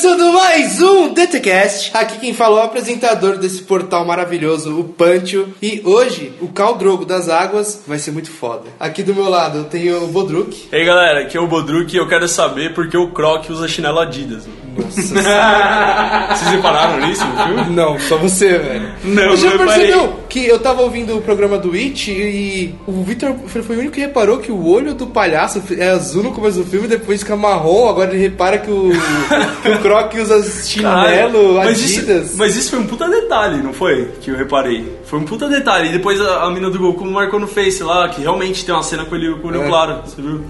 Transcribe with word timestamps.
Começando 0.00 0.32
mais 0.32 0.80
um 0.80 1.12
DTCast. 1.12 1.90
Aqui 1.92 2.20
quem 2.20 2.32
falou 2.32 2.60
é 2.60 2.62
o 2.62 2.64
apresentador 2.66 3.36
desse 3.36 3.62
portal 3.62 4.04
maravilhoso, 4.04 4.78
o 4.78 4.84
Pancho. 4.84 5.48
E 5.60 5.82
hoje, 5.84 6.32
o 6.40 6.46
Cal 6.46 6.76
Drogo 6.78 7.04
das 7.04 7.28
Águas 7.28 7.82
vai 7.84 7.98
ser 7.98 8.12
muito 8.12 8.30
foda. 8.30 8.68
Aqui 8.78 9.02
do 9.02 9.12
meu 9.12 9.28
lado 9.28 9.58
eu 9.58 9.64
tenho 9.64 10.04
o 10.04 10.06
Bodruk. 10.06 10.68
E 10.70 10.76
aí 10.76 10.84
galera, 10.84 11.22
aqui 11.22 11.36
é 11.36 11.40
o 11.40 11.48
Bodruk 11.48 11.92
e 11.92 11.98
eu 11.98 12.06
quero 12.06 12.28
saber 12.28 12.74
por 12.74 12.88
que 12.88 12.96
o 12.96 13.10
Croc 13.10 13.50
usa 13.50 13.66
chinelo 13.66 13.98
Adidas. 13.98 14.46
Nossa 14.78 15.02
Vocês 16.34 16.50
repararam 16.50 17.06
nisso 17.06 17.24
no 17.24 17.44
filme? 17.44 17.74
Não, 17.74 17.98
só 17.98 18.16
você, 18.16 18.58
velho. 18.58 18.88
Não, 19.04 19.30
Você 19.30 19.48
já 19.48 19.56
não 19.56 19.66
percebeu 19.66 20.20
que 20.28 20.46
eu 20.46 20.58
tava 20.58 20.82
ouvindo 20.82 21.16
o 21.16 21.22
programa 21.22 21.58
do 21.58 21.72
It 21.72 22.10
e 22.10 22.74
o 22.86 23.02
Victor 23.02 23.34
foi 23.46 23.76
o 23.76 23.78
único 23.78 23.94
que 23.94 24.00
reparou 24.00 24.38
que 24.38 24.52
o 24.52 24.66
olho 24.66 24.94
do 24.94 25.06
palhaço 25.06 25.62
é 25.76 25.90
azul 25.90 26.22
no 26.22 26.32
começo 26.32 26.58
do 26.58 26.64
filme, 26.64 26.86
depois 26.86 27.20
fica 27.20 27.36
marrom, 27.36 27.88
agora 27.88 28.10
ele 28.10 28.22
repara 28.22 28.58
que 28.58 28.70
o, 28.70 28.90
que 29.62 29.68
o 29.68 29.78
Croc 29.80 30.14
usa 30.14 30.42
chinelo 30.64 31.54
mas 31.54 31.82
Adidas. 31.82 32.26
isso, 32.28 32.38
mas 32.38 32.56
isso 32.56 32.70
foi 32.70 32.78
um 32.78 32.86
puta 32.86 33.08
detalhe, 33.08 33.62
não 33.62 33.72
foi? 33.72 34.12
Que 34.20 34.30
eu 34.30 34.36
reparei. 34.36 34.98
Foi 35.04 35.18
um 35.18 35.24
puta 35.24 35.48
detalhe. 35.48 35.88
E 35.88 35.92
depois 35.92 36.20
a, 36.20 36.44
a 36.44 36.50
mina 36.50 36.70
do 36.70 36.78
Goku 36.78 37.04
marcou 37.04 37.40
no 37.40 37.46
Face 37.46 37.82
lá, 37.82 38.08
que 38.08 38.20
realmente 38.20 38.64
tem 38.64 38.74
uma 38.74 38.82
cena 38.82 39.04
com 39.04 39.14
ele 39.16 39.34
com 39.36 39.48
o 39.48 39.50
olho 39.50 39.62
É. 39.62 39.68
claro. 39.68 40.00
Você 40.04 40.20
viu? 40.20 40.42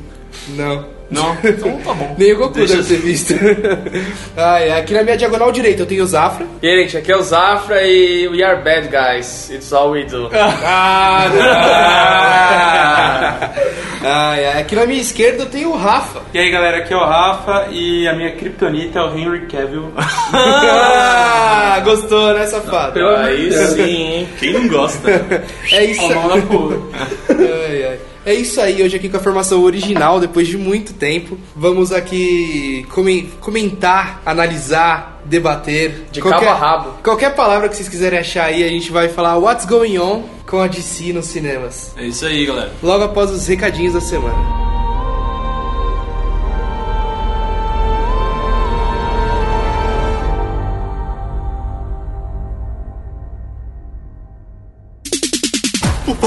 Não. 0.56 0.97
Não? 1.10 1.36
Então 1.42 1.76
tá 1.78 1.94
bom. 1.94 2.14
Nem 2.18 2.34
o 2.34 2.38
Goku 2.38 2.54
Deixa 2.54 2.76
deve 2.76 2.88
ter 2.88 2.96
visto. 3.00 3.34
Ai, 4.36 4.70
aqui 4.70 4.92
na 4.92 5.02
minha 5.02 5.16
diagonal 5.16 5.50
direita 5.50 5.82
eu 5.82 5.86
tenho 5.86 6.04
o 6.04 6.06
Zafra. 6.06 6.46
E 6.62 6.68
aí, 6.68 6.82
gente, 6.82 6.98
aqui 6.98 7.10
é 7.12 7.16
o 7.16 7.22
Zafra 7.22 7.82
e 7.86 8.28
we 8.28 8.42
are 8.42 8.62
bad 8.62 8.88
guys. 8.88 9.50
It's 9.50 9.72
all 9.72 9.90
we 9.90 10.04
do. 10.04 10.28
Ah, 10.32 11.26
não. 11.32 11.38
Ai, 14.00 14.46
ai, 14.46 14.60
aqui 14.60 14.76
na 14.76 14.86
minha 14.86 15.00
esquerda 15.00 15.42
eu 15.42 15.46
tenho 15.46 15.70
o 15.70 15.76
Rafa. 15.76 16.20
E 16.32 16.38
aí 16.38 16.50
galera, 16.50 16.76
aqui 16.78 16.94
é 16.94 16.96
o 16.96 17.04
Rafa 17.04 17.66
e 17.72 18.06
a 18.06 18.14
minha 18.14 18.30
kriptonita 18.30 19.00
é 19.00 19.02
o 19.02 19.18
Henry 19.18 19.46
Cavill. 19.46 19.92
Ah, 21.70 21.80
gostou, 21.84 22.32
né, 22.34 22.46
safado? 22.46 22.98
Aí 23.06 23.52
sim, 23.52 23.82
hein? 23.82 24.28
Quem 24.38 24.52
não 24.52 24.68
gosta? 24.68 25.10
É 25.72 25.84
isso 25.84 26.02
Ó, 26.04 26.14
mão 26.14 26.36
na 26.36 26.42
porra. 26.46 26.76
Ai, 27.30 27.84
ai. 27.84 27.98
É 28.28 28.34
isso 28.34 28.60
aí, 28.60 28.82
hoje 28.82 28.94
aqui 28.94 29.08
com 29.08 29.16
a 29.16 29.20
formação 29.20 29.62
original, 29.62 30.20
depois 30.20 30.46
de 30.46 30.58
muito 30.58 30.92
tempo. 30.92 31.38
Vamos 31.56 31.92
aqui 31.92 32.84
comen- 32.90 33.30
comentar, 33.40 34.20
analisar, 34.26 35.22
debater. 35.24 36.04
De 36.12 36.20
cabo 36.20 36.46
a 36.46 36.54
rabo. 36.54 36.90
Qualquer 37.02 37.34
palavra 37.34 37.70
que 37.70 37.76
vocês 37.76 37.88
quiserem 37.88 38.18
achar 38.18 38.44
aí, 38.44 38.62
a 38.62 38.68
gente 38.68 38.92
vai 38.92 39.08
falar 39.08 39.38
What's 39.38 39.64
Going 39.64 39.98
On 39.98 40.24
com 40.46 40.60
a 40.60 40.66
DC 40.66 41.10
nos 41.14 41.24
cinemas. 41.24 41.94
É 41.96 42.04
isso 42.06 42.26
aí, 42.26 42.44
galera. 42.44 42.70
Logo 42.82 43.04
após 43.04 43.30
os 43.30 43.46
recadinhos 43.46 43.94
da 43.94 44.00
semana. 44.02 44.67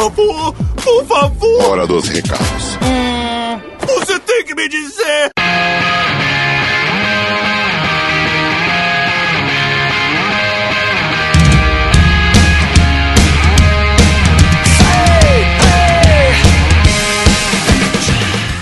Favor, 0.10 0.54
por 0.84 1.06
favor, 1.06 1.64
Hora 1.70 1.86
dos 1.86 2.08
recados. 2.08 2.78
você 3.88 4.20
tem 4.20 4.44
que 4.46 4.56
me 4.56 4.68
dizer. 4.68 5.30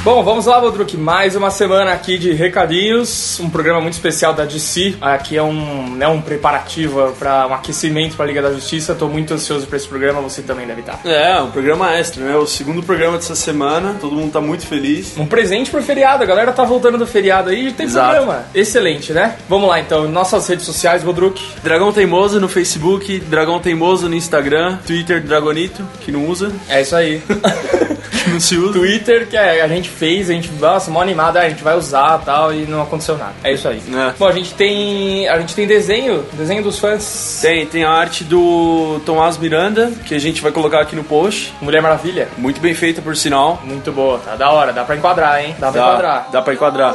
Bom, 0.09 0.23
vamos 0.23 0.47
lá, 0.47 0.59
Bodruk. 0.59 0.97
Mais 0.97 1.35
uma 1.35 1.51
semana 1.51 1.93
aqui 1.93 2.17
de 2.17 2.31
recadinhos. 2.31 3.39
Um 3.39 3.47
programa 3.47 3.79
muito 3.79 3.93
especial 3.93 4.33
da 4.33 4.43
DC. 4.43 4.95
Aqui 4.99 5.37
é 5.37 5.43
um, 5.43 5.93
né, 5.95 6.07
um 6.07 6.19
preparativo 6.19 7.11
para 7.11 7.45
um 7.45 7.53
aquecimento 7.53 8.15
para 8.15 8.25
a 8.25 8.27
Liga 8.27 8.41
da 8.41 8.51
Justiça. 8.51 8.95
Tô 8.95 9.07
muito 9.07 9.35
ansioso 9.35 9.67
para 9.67 9.77
esse 9.77 9.87
programa. 9.87 10.19
Você 10.21 10.41
também 10.41 10.65
deve 10.65 10.81
estar. 10.81 10.99
É, 11.05 11.39
um 11.39 11.51
programa 11.51 11.95
extra, 11.95 12.25
né? 12.25 12.35
O 12.35 12.47
segundo 12.47 12.81
programa 12.81 13.17
dessa 13.17 13.35
semana. 13.35 13.97
Todo 14.01 14.15
mundo 14.15 14.31
tá 14.31 14.41
muito 14.41 14.65
feliz. 14.65 15.15
Um 15.15 15.27
presente 15.27 15.69
pro 15.69 15.79
feriado. 15.83 16.23
A 16.23 16.25
galera 16.25 16.51
tá 16.53 16.63
voltando 16.63 16.97
do 16.97 17.05
feriado 17.05 17.51
aí. 17.51 17.71
Tem 17.71 17.85
Exato. 17.85 18.15
programa. 18.15 18.45
Excelente, 18.55 19.13
né? 19.13 19.37
Vamos 19.47 19.69
lá, 19.69 19.79
então. 19.79 20.07
Nossas 20.07 20.47
redes 20.47 20.65
sociais, 20.65 21.03
Bodruk. 21.03 21.39
Dragão 21.61 21.93
Teimoso 21.93 22.39
no 22.39 22.49
Facebook, 22.49 23.19
Dragão 23.19 23.59
Teimoso 23.59 24.09
no 24.09 24.15
Instagram, 24.15 24.79
Twitter 24.87 25.21
Dragonito, 25.21 25.87
que 26.01 26.11
não 26.11 26.25
usa, 26.25 26.51
É 26.67 26.81
isso 26.81 26.95
aí. 26.95 27.21
que 28.23 28.29
não 28.31 28.39
se 28.39 28.57
usa. 28.57 28.73
Twitter 28.73 29.27
que 29.27 29.37
a 29.37 29.67
gente 29.67 29.89
fez, 29.99 30.29
a 30.29 30.33
gente, 30.33 30.49
nossa, 30.53 30.89
mó 30.89 31.01
animada, 31.01 31.41
a 31.41 31.49
gente 31.49 31.61
vai 31.63 31.75
usar 31.77 32.17
tal, 32.19 32.53
e 32.53 32.65
não 32.65 32.81
aconteceu 32.81 33.17
nada. 33.17 33.33
É 33.43 33.51
isso 33.53 33.67
aí. 33.67 33.81
É. 33.93 34.13
Bom, 34.17 34.27
a 34.27 34.31
gente 34.31 34.53
tem. 34.53 35.27
A 35.27 35.37
gente 35.39 35.53
tem 35.53 35.67
desenho, 35.67 36.25
desenho 36.33 36.63
dos 36.63 36.79
fãs. 36.79 37.39
Tem, 37.41 37.65
tem 37.65 37.83
a 37.83 37.91
arte 37.91 38.23
do 38.23 39.01
Tomás 39.05 39.37
Miranda, 39.37 39.91
que 40.05 40.15
a 40.15 40.19
gente 40.19 40.41
vai 40.41 40.51
colocar 40.51 40.79
aqui 40.81 40.95
no 40.95 41.03
post. 41.03 41.53
Mulher 41.61 41.81
Maravilha. 41.81 42.29
Muito 42.37 42.61
bem 42.61 42.73
feita, 42.73 43.01
por 43.01 43.15
sinal. 43.15 43.61
Muito 43.65 43.91
boa, 43.91 44.19
tá 44.19 44.35
da 44.35 44.49
hora, 44.51 44.71
dá 44.71 44.83
pra 44.85 44.95
enquadrar, 44.95 45.43
hein? 45.43 45.55
Dá 45.59 45.71
pra 45.71 45.81
Dá, 45.81 45.87
enquadrar. 45.87 46.29
dá 46.31 46.41
pra 46.41 46.53
enquadrar. 46.53 46.93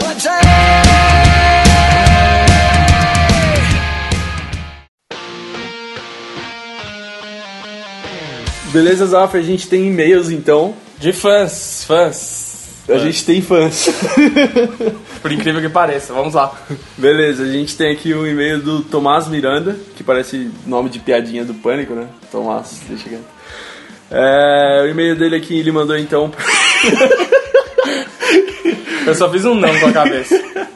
Beleza, 8.72 9.06
Zafra, 9.06 9.38
a 9.38 9.42
gente 9.42 9.68
tem 9.68 9.86
e-mails 9.86 10.30
então. 10.30 10.74
De 10.98 11.12
fãs, 11.12 11.84
fãs. 11.86 12.43
A 12.88 12.98
gente 12.98 13.24
tem 13.24 13.40
fãs. 13.40 13.88
Por 15.22 15.32
incrível 15.32 15.60
que 15.60 15.70
pareça, 15.70 16.12
vamos 16.12 16.34
lá. 16.34 16.52
Beleza, 16.98 17.44
a 17.44 17.46
gente 17.46 17.76
tem 17.76 17.90
aqui 17.90 18.12
o 18.12 18.26
e-mail 18.26 18.60
do 18.60 18.82
Tomás 18.82 19.26
Miranda, 19.26 19.74
que 19.96 20.04
parece 20.04 20.50
nome 20.66 20.90
de 20.90 20.98
piadinha 20.98 21.44
do 21.44 21.54
pânico, 21.54 21.94
né? 21.94 22.08
Tomás, 22.30 22.82
deixa 22.88 23.08
quieto. 23.08 23.24
É, 24.10 24.82
o 24.84 24.88
e-mail 24.88 25.16
dele 25.16 25.36
aqui, 25.36 25.58
ele 25.58 25.72
mandou 25.72 25.96
então. 25.96 26.30
Eu 29.06 29.14
só 29.14 29.30
fiz 29.30 29.44
um 29.44 29.54
não 29.54 29.78
com 29.80 29.86
a 29.86 29.92
cabeça. 29.92 30.34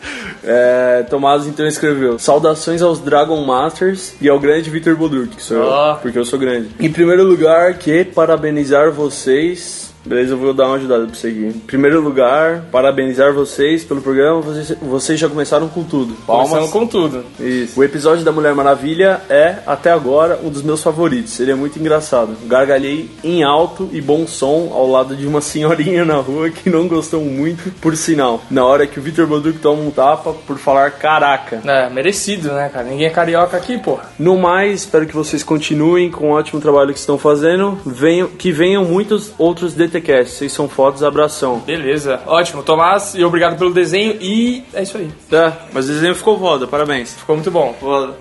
É, 0.50 1.02
Tomás 1.10 1.46
então 1.46 1.66
escreveu: 1.66 2.18
Saudações 2.18 2.80
aos 2.80 3.00
Dragon 3.00 3.44
Masters 3.44 4.14
e 4.18 4.30
ao 4.30 4.40
grande 4.40 4.70
Victor 4.70 4.96
Bodruk, 4.96 5.36
que 5.36 5.42
sou 5.42 5.60
Ó. 5.62 5.90
eu, 5.90 5.96
porque 5.96 6.18
eu 6.18 6.24
sou 6.24 6.38
grande. 6.38 6.70
Em 6.80 6.90
primeiro 6.90 7.22
lugar, 7.22 7.74
que 7.74 8.02
parabenizar 8.02 8.90
vocês. 8.90 9.87
Beleza, 10.08 10.32
eu 10.32 10.38
vou 10.38 10.54
dar 10.54 10.68
uma 10.68 10.76
ajudada 10.76 11.06
pra 11.06 11.14
aqui. 11.14 11.46
Em 11.46 11.52
primeiro 11.52 12.00
lugar, 12.00 12.62
parabenizar 12.72 13.34
vocês 13.34 13.84
pelo 13.84 14.00
programa. 14.00 14.40
Vocês, 14.40 14.78
vocês 14.80 15.20
já 15.20 15.28
começaram 15.28 15.68
com 15.68 15.84
tudo. 15.84 16.14
Começando 16.26 16.50
Palmas. 16.50 16.70
com 16.70 16.86
tudo. 16.86 17.24
Isso. 17.38 17.78
O 17.78 17.84
episódio 17.84 18.24
da 18.24 18.32
Mulher 18.32 18.54
Maravilha 18.54 19.20
é, 19.28 19.56
até 19.66 19.90
agora, 19.90 20.40
um 20.42 20.48
dos 20.48 20.62
meus 20.62 20.82
favoritos. 20.82 21.38
Ele 21.38 21.50
é 21.50 21.54
muito 21.54 21.78
engraçado. 21.78 22.34
Gargalhei 22.46 23.10
em 23.22 23.42
alto 23.42 23.90
e 23.92 24.00
bom 24.00 24.26
som 24.26 24.70
ao 24.72 24.90
lado 24.90 25.14
de 25.14 25.26
uma 25.26 25.42
senhorinha 25.42 26.06
na 26.06 26.16
rua 26.16 26.48
que 26.48 26.70
não 26.70 26.88
gostou 26.88 27.20
muito, 27.20 27.70
por 27.78 27.94
sinal. 27.94 28.42
Na 28.50 28.64
hora 28.64 28.86
que 28.86 28.98
o 28.98 29.02
Victor 29.02 29.26
Boduc 29.26 29.58
toma 29.58 29.82
um 29.82 29.90
tapa 29.90 30.32
por 30.32 30.56
falar 30.56 30.90
caraca. 30.92 31.60
É, 31.66 31.90
merecido, 31.90 32.50
né, 32.54 32.70
cara? 32.72 32.86
Ninguém 32.86 33.08
é 33.08 33.10
carioca 33.10 33.58
aqui, 33.58 33.76
porra. 33.76 34.04
No 34.18 34.38
mais, 34.38 34.80
espero 34.80 35.06
que 35.06 35.14
vocês 35.14 35.42
continuem 35.42 36.10
com 36.10 36.30
o 36.30 36.32
ótimo 36.32 36.62
trabalho 36.62 36.94
que 36.94 36.98
estão 36.98 37.18
fazendo. 37.18 37.78
Venham, 37.84 38.28
que 38.28 38.50
venham 38.50 38.86
muitos 38.86 39.32
outros 39.36 39.74
DTCasts. 39.98 40.36
Vocês 40.36 40.52
são 40.52 40.68
fotos, 40.68 41.02
abração. 41.02 41.60
Beleza, 41.60 42.20
ótimo, 42.26 42.62
Tomás, 42.62 43.14
e 43.14 43.24
obrigado 43.24 43.58
pelo 43.58 43.72
desenho 43.72 44.16
e 44.20 44.64
é 44.72 44.82
isso 44.82 44.96
aí. 44.96 45.10
Tá, 45.28 45.56
mas 45.72 45.86
o 45.86 45.92
desenho 45.92 46.14
ficou 46.14 46.38
foda, 46.38 46.66
parabéns. 46.66 47.14
Ficou 47.14 47.36
muito 47.36 47.50
bom. 47.50 47.76
Foda. 47.78 48.14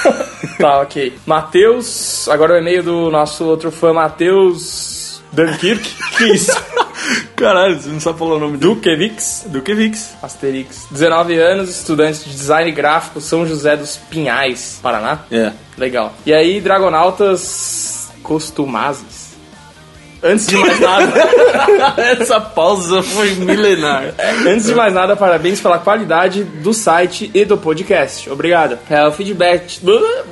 tá, 0.58 0.80
ok. 0.80 1.14
Matheus, 1.26 2.28
agora 2.28 2.54
o 2.54 2.58
e-mail 2.58 2.82
do 2.82 3.10
nosso 3.10 3.44
outro 3.44 3.70
fã, 3.70 3.92
Matheus 3.92 5.22
Dunkirk. 5.32 5.88
que 6.16 6.24
isso? 6.32 6.52
Caralho, 7.36 7.80
você 7.80 7.90
não 7.90 8.00
sabe 8.00 8.18
falar 8.18 8.36
o 8.36 8.38
nome 8.38 8.56
do 8.56 8.74
Dukevix. 8.74 9.44
Duquevix. 9.46 10.16
Asterix. 10.22 10.86
19 10.90 11.36
anos, 11.38 11.68
estudante 11.68 12.24
de 12.24 12.30
design 12.30 12.70
gráfico, 12.72 13.20
São 13.20 13.46
José 13.46 13.76
dos 13.76 13.96
Pinhais, 13.96 14.80
Paraná. 14.82 15.20
É. 15.30 15.52
Legal. 15.76 16.14
E 16.24 16.32
aí, 16.32 16.60
Dragonautas 16.60 18.10
Costumazes. 18.22 19.15
Antes 20.22 20.46
de 20.46 20.56
mais 20.56 20.80
nada, 20.80 21.12
Essa 22.20 22.40
pausa 22.40 23.02
foi 23.02 23.30
milenar. 23.32 24.14
antes 24.46 24.66
de 24.66 24.74
mais 24.74 24.92
nada, 24.92 25.16
parabéns 25.16 25.60
pela 25.60 25.78
qualidade 25.78 26.42
do 26.44 26.72
site 26.72 27.30
e 27.34 27.44
do 27.44 27.56
podcast. 27.56 28.28
Obrigado. 28.30 28.78
É, 28.88 29.06
o 29.06 29.12
feedback, 29.12 29.78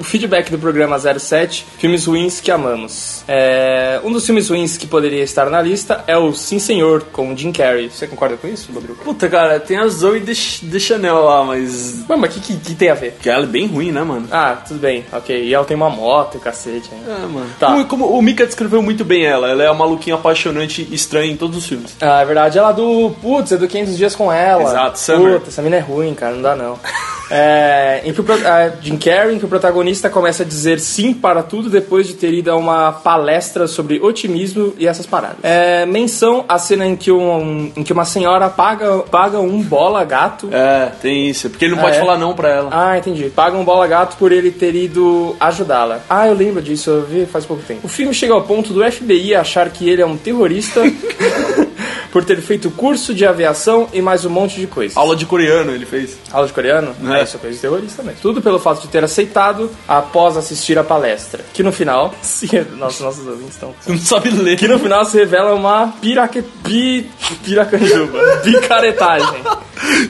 o 0.01 0.05
feedback 0.05 0.51
do 0.51 0.59
programa 0.59 0.99
07, 0.99 1.67
filmes 1.79 2.07
ruins 2.07 2.41
que 2.41 2.51
amamos. 2.51 3.23
É, 3.29 4.01
um 4.05 4.13
dos 4.13 4.25
filmes 4.27 4.49
ruins 4.49 4.77
que 4.77 4.87
poderia 4.87 5.23
estar 5.23 5.49
na 5.51 5.61
lista 5.61 6.03
é 6.07 6.17
o 6.17 6.33
Sim 6.33 6.59
Senhor 6.59 7.03
com 7.13 7.33
o 7.33 7.37
Jim 7.37 7.53
Carrey. 7.53 7.91
Você 7.91 8.07
concorda 8.07 8.37
com 8.37 8.49
isso, 8.49 8.71
Rodrigo? 8.73 8.97
Puta, 9.05 9.29
cara, 9.29 9.61
tem 9.61 9.79
a 9.79 9.87
Zoe 9.89 10.21
de, 10.21 10.35
Ch- 10.35 10.61
de 10.63 10.81
Chanel 10.81 11.23
lá, 11.25 11.45
mas. 11.45 12.05
Mano, 12.09 12.23
mas 12.23 12.37
o 12.37 12.41
que, 12.41 12.53
que, 12.55 12.57
que 12.71 12.75
tem 12.75 12.91
a 12.91 12.95
ver? 12.95 13.17
Que 13.21 13.29
ela 13.31 13.45
é 13.45 13.47
bem 13.47 13.67
ruim, 13.67 13.93
né, 13.93 14.03
mano? 14.03 14.27
Ah, 14.31 14.57
tudo 14.67 14.81
bem, 14.81 15.05
ok. 15.13 15.45
E 15.45 15.55
ela 15.55 15.65
tem 15.65 15.77
uma 15.77 15.91
moto 15.91 16.37
e 16.37 16.41
cacete, 16.41 16.91
hein? 16.93 17.01
É, 17.07 17.27
mano. 17.27 17.47
Tá. 17.59 17.67
Como, 17.69 17.85
como 17.87 18.07
o 18.19 18.23
Mika 18.23 18.47
descreveu 18.47 18.83
muito 18.83 19.05
bem 19.05 19.25
ela, 19.25 19.51
ela 19.51 19.63
é 19.63 19.71
a 19.75 19.77
a 19.77 19.79
maluquinha 19.79 20.15
apaixonante 20.17 20.87
estranha 20.93 21.33
em 21.33 21.37
todos 21.37 21.59
os 21.59 21.67
filmes. 21.67 21.95
Ah, 22.01 22.23
é 22.23 22.25
verdade. 22.25 22.57
Ela 22.59 22.73
do. 22.73 23.11
Putz, 23.21 23.53
é 23.53 23.57
do 23.57 23.69
500 23.69 23.97
Dias 23.97 24.15
com 24.17 24.33
Ela. 24.33 24.63
Exato, 24.63 24.99
Summer. 24.99 25.35
Puta, 25.35 25.51
essa 25.51 25.61
mina 25.61 25.77
é 25.77 25.81
ruim, 25.81 26.15
cara, 26.15 26.35
não 26.35 26.43
dá 26.43 26.57
não. 26.57 26.79
é, 27.31 28.03
em 28.05 28.13
que 28.13 28.21
o, 28.21 28.25
a 28.47 28.69
Jim 28.81 28.97
Carrey, 28.97 29.35
em 29.35 29.39
que 29.39 29.45
o 29.45 29.49
protagonista 29.49 30.09
começa 30.09 30.43
a 30.43 30.47
dizer 30.47 30.79
sim 30.81 31.13
para 31.13 31.43
tudo 31.43 31.69
depois 31.69 32.07
de 32.07 32.15
ter 32.15 32.33
ido 32.33 32.51
a 32.51 32.57
uma 32.57 32.93
palestra 32.93 33.67
sobre 33.67 34.01
otimismo 34.01 34.75
e 34.79 34.87
essas 34.87 35.07
paradas. 35.07 35.39
É, 35.43 35.85
menção 35.87 36.45
a 36.49 36.59
cena 36.59 36.87
em 36.87 36.97
que, 36.97 37.11
um, 37.11 37.73
em 37.77 37.83
que 37.83 37.93
uma 37.93 38.05
senhora 38.05 38.49
paga, 38.49 38.99
paga 39.01 39.41
um 39.41 39.61
bola 39.63 40.05
gato. 40.05 40.49
É, 40.53 40.93
tem 41.01 41.29
isso. 41.29 41.51
Porque 41.51 41.65
ele 41.65 41.73
não 41.75 41.81
Ah, 41.81 41.85
pode 41.85 41.97
é? 41.97 42.01
falar 42.01 42.19
não 42.19 42.35
pra 42.35 42.49
ela. 42.49 42.69
Ah, 42.71 42.99
entendi. 42.99 43.31
Paga 43.31 43.57
um 43.57 43.65
bola 43.65 43.87
gato 43.87 44.17
por 44.17 44.33
ele 44.33 44.51
ter 44.51 44.75
ido 44.75 45.35
ajudá-la. 45.41 46.01
Ah, 46.09 46.27
eu 46.29 46.35
lembro 46.35 46.63
disso, 46.63 46.91
eu 46.91 47.03
vi 47.03 47.27
faz 47.27 47.45
pouco 47.45 47.63
tempo. 47.63 47.81
O 47.85 47.89
filme 47.89 48.15
chega 48.15 48.35
ao 48.35 48.43
ponto 48.43 48.73
do 48.73 48.85
FBI 48.91 49.35
achar 49.35 49.64
que 49.71 49.89
ele 49.89 50.03
é 50.03 50.07
um 50.07 50.17
terrorista 50.17 50.83
por 52.15 52.25
ter 52.25 52.41
feito 52.41 52.71
curso 52.71 53.13
de 53.13 53.27
aviação 53.27 53.89
e 53.93 54.01
mais 54.01 54.25
um 54.25 54.31
monte 54.31 54.61
de 54.61 54.69
coisa. 54.69 54.97
Aula 55.01 55.17
de 55.17 55.27
coreano 55.27 55.73
ele 55.73 55.85
fez. 55.85 56.17
Aula 56.31 56.47
de 56.47 56.53
coreano? 56.53 56.95
É. 57.13 57.19
É. 57.19 57.25
Isso 57.25 57.37
é 57.37 57.41
coisa 57.41 57.57
de 57.57 57.61
terrorista 57.61 58.03
mesmo. 58.05 58.21
Tudo 58.23 58.41
pelo 58.41 58.61
fato 58.61 58.83
de 58.83 58.87
ter 58.87 59.03
aceitado 59.03 59.69
após 59.89 60.37
assistir 60.37 60.79
a 60.79 60.85
palestra. 60.85 61.45
Que 61.53 61.65
no 61.65 61.73
final. 61.73 62.15
Sim, 62.23 62.65
nossos, 62.77 63.01
nossos 63.01 63.27
ouvintes 63.27 63.55
estão. 63.55 63.75
Não 63.89 63.99
sabe 63.99 64.31
ler. 64.31 64.57
Que 64.57 64.69
no 64.69 64.79
final 64.79 65.05
se 65.05 65.19
revela 65.19 65.55
uma 65.55 65.89
piraque, 66.01 66.43
pi, 66.63 67.11
piracanjuba. 67.45 68.21
picaretagem. 68.45 69.43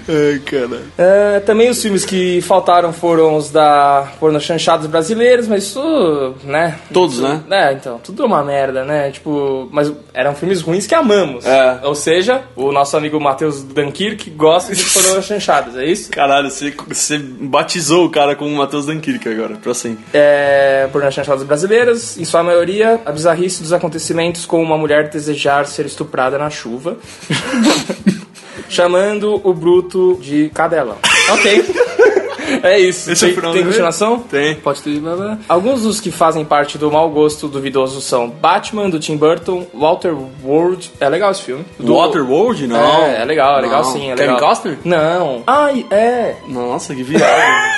Ai, 0.06 0.38
cara. 0.40 0.82
É, 0.98 1.40
também 1.40 1.70
os 1.70 1.80
filmes 1.80 2.04
que 2.04 2.42
faltaram 2.42 2.92
foram 2.92 3.34
os 3.36 3.50
da 3.50 4.08
Porno 4.20 4.38
Chanchados 4.38 4.86
brasileiros, 4.86 5.48
mas 5.48 5.64
isso, 5.64 6.34
né? 6.44 6.78
Todos, 6.92 7.18
né? 7.18 7.42
É, 7.50 7.72
então, 7.72 7.98
tudo 7.98 8.24
é 8.24 8.26
uma 8.26 8.44
merda, 8.44 8.84
né? 8.84 9.10
Tipo, 9.10 9.68
mas 9.72 9.90
eram 10.12 10.34
filmes 10.34 10.60
ruins 10.60 10.86
que 10.86 10.94
amamos. 10.94 11.46
É. 11.46 11.80
Ou 11.82 11.93
seja, 11.94 12.42
o 12.56 12.72
nosso 12.72 12.96
amigo 12.96 13.20
Matheus 13.20 13.62
Dankirk 13.62 14.30
gosta 14.30 14.74
de 14.74 14.84
Porno 14.84 15.22
Chanchados, 15.22 15.76
é 15.76 15.84
isso? 15.84 16.10
Caralho, 16.10 16.50
você, 16.50 16.74
você 16.86 17.18
batizou 17.18 18.06
o 18.06 18.10
cara 18.10 18.34
com 18.34 18.46
o 18.46 18.56
Matheus 18.56 18.86
Dankirk 18.86 19.28
agora, 19.28 19.56
pra 19.56 19.74
sempre. 19.74 20.04
É, 20.12 20.88
porno 20.92 21.10
chanchadas 21.10 21.42
brasileiras, 21.42 22.18
em 22.18 22.24
sua 22.24 22.42
maioria, 22.42 23.00
a 23.04 23.12
bizarrice 23.12 23.62
dos 23.62 23.72
acontecimentos 23.72 24.46
com 24.46 24.62
uma 24.62 24.76
mulher 24.76 25.08
desejar 25.08 25.66
ser 25.66 25.86
estuprada 25.86 26.38
na 26.38 26.50
chuva, 26.50 26.96
chamando 28.68 29.40
o 29.44 29.52
bruto 29.52 30.18
de 30.20 30.50
cadelão. 30.50 30.98
Ok. 31.32 31.64
É 32.62 32.78
isso. 32.78 33.10
Esse 33.10 33.24
é 33.24 33.28
o 33.28 33.30
tem, 33.30 33.36
final 33.36 33.52
tem 33.52 33.64
continuação? 33.64 34.18
Tem. 34.20 34.54
Pode 34.56 34.82
ter. 34.82 34.98
blá, 34.98 35.16
blá. 35.16 35.38
Alguns 35.48 35.82
dos 35.82 36.00
que 36.00 36.10
fazem 36.10 36.44
parte 36.44 36.78
do 36.78 36.90
mau 36.90 37.10
gosto 37.10 37.48
duvidoso 37.48 38.00
são 38.00 38.28
Batman, 38.28 38.88
do 38.88 38.98
Tim 38.98 39.16
Burton, 39.16 39.66
Walter 39.74 40.14
World. 40.42 40.90
É 41.00 41.08
legal 41.08 41.30
esse 41.30 41.42
filme. 41.42 41.64
Do 41.78 41.96
Waterworld? 41.96 42.66
Não. 42.66 43.04
É, 43.04 43.22
é 43.22 43.24
legal, 43.24 43.58
é 43.58 43.62
legal 43.62 43.82
Não. 43.82 43.92
sim. 43.92 44.10
É 44.10 44.14
Kevin 44.14 44.32
legal. 44.32 44.48
Costner? 44.48 44.78
Não. 44.84 45.42
Ai, 45.46 45.86
é. 45.90 46.36
Nossa, 46.48 46.94
que 46.94 47.02
viagem. 47.02 47.24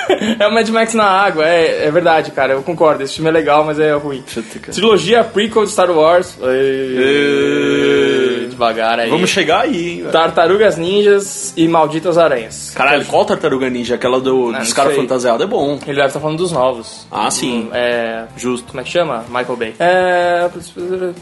é 0.38 0.46
o 0.46 0.52
Mad 0.52 0.68
Max 0.68 0.94
na 0.94 1.04
água, 1.04 1.46
é, 1.46 1.86
é 1.86 1.90
verdade, 1.90 2.30
cara, 2.30 2.54
eu 2.54 2.62
concordo. 2.62 3.02
Esse 3.02 3.14
filme 3.14 3.28
é 3.28 3.32
legal, 3.32 3.64
mas 3.64 3.78
é 3.78 3.92
ruim. 3.92 4.22
Trilogia 4.72 5.24
prequel 5.24 5.64
de 5.64 5.70
Star 5.70 5.90
Wars. 5.90 6.36
Devagar 8.46 8.98
aí. 8.98 9.10
Vamos 9.10 9.30
chegar 9.30 9.62
aí, 9.62 9.90
hein, 9.90 9.96
velho. 9.98 10.12
Tartarugas 10.12 10.76
Ninjas 10.76 11.52
e 11.56 11.66
Malditas 11.68 12.18
Aranhas. 12.18 12.72
Caralho, 12.74 13.04
qual 13.06 13.24
Tartaruga 13.24 13.68
Ninja? 13.68 13.94
Aquela 13.94 14.20
do, 14.20 14.52
não 14.52 14.60
dos 14.60 14.72
caras 14.72 14.92
sei. 14.94 15.02
fantasiados 15.02 15.42
é 15.42 15.46
bom. 15.46 15.78
Ele 15.86 15.96
deve 15.96 16.06
estar 16.06 16.20
falando 16.20 16.38
dos 16.38 16.52
novos. 16.52 17.06
Ah, 17.10 17.30
sim. 17.30 17.68
É. 17.72 18.24
Justo. 18.36 18.68
Como 18.68 18.80
é 18.80 18.84
que 18.84 18.90
chama? 18.90 19.24
Michael 19.28 19.56
Bay. 19.56 19.74
É... 19.78 20.48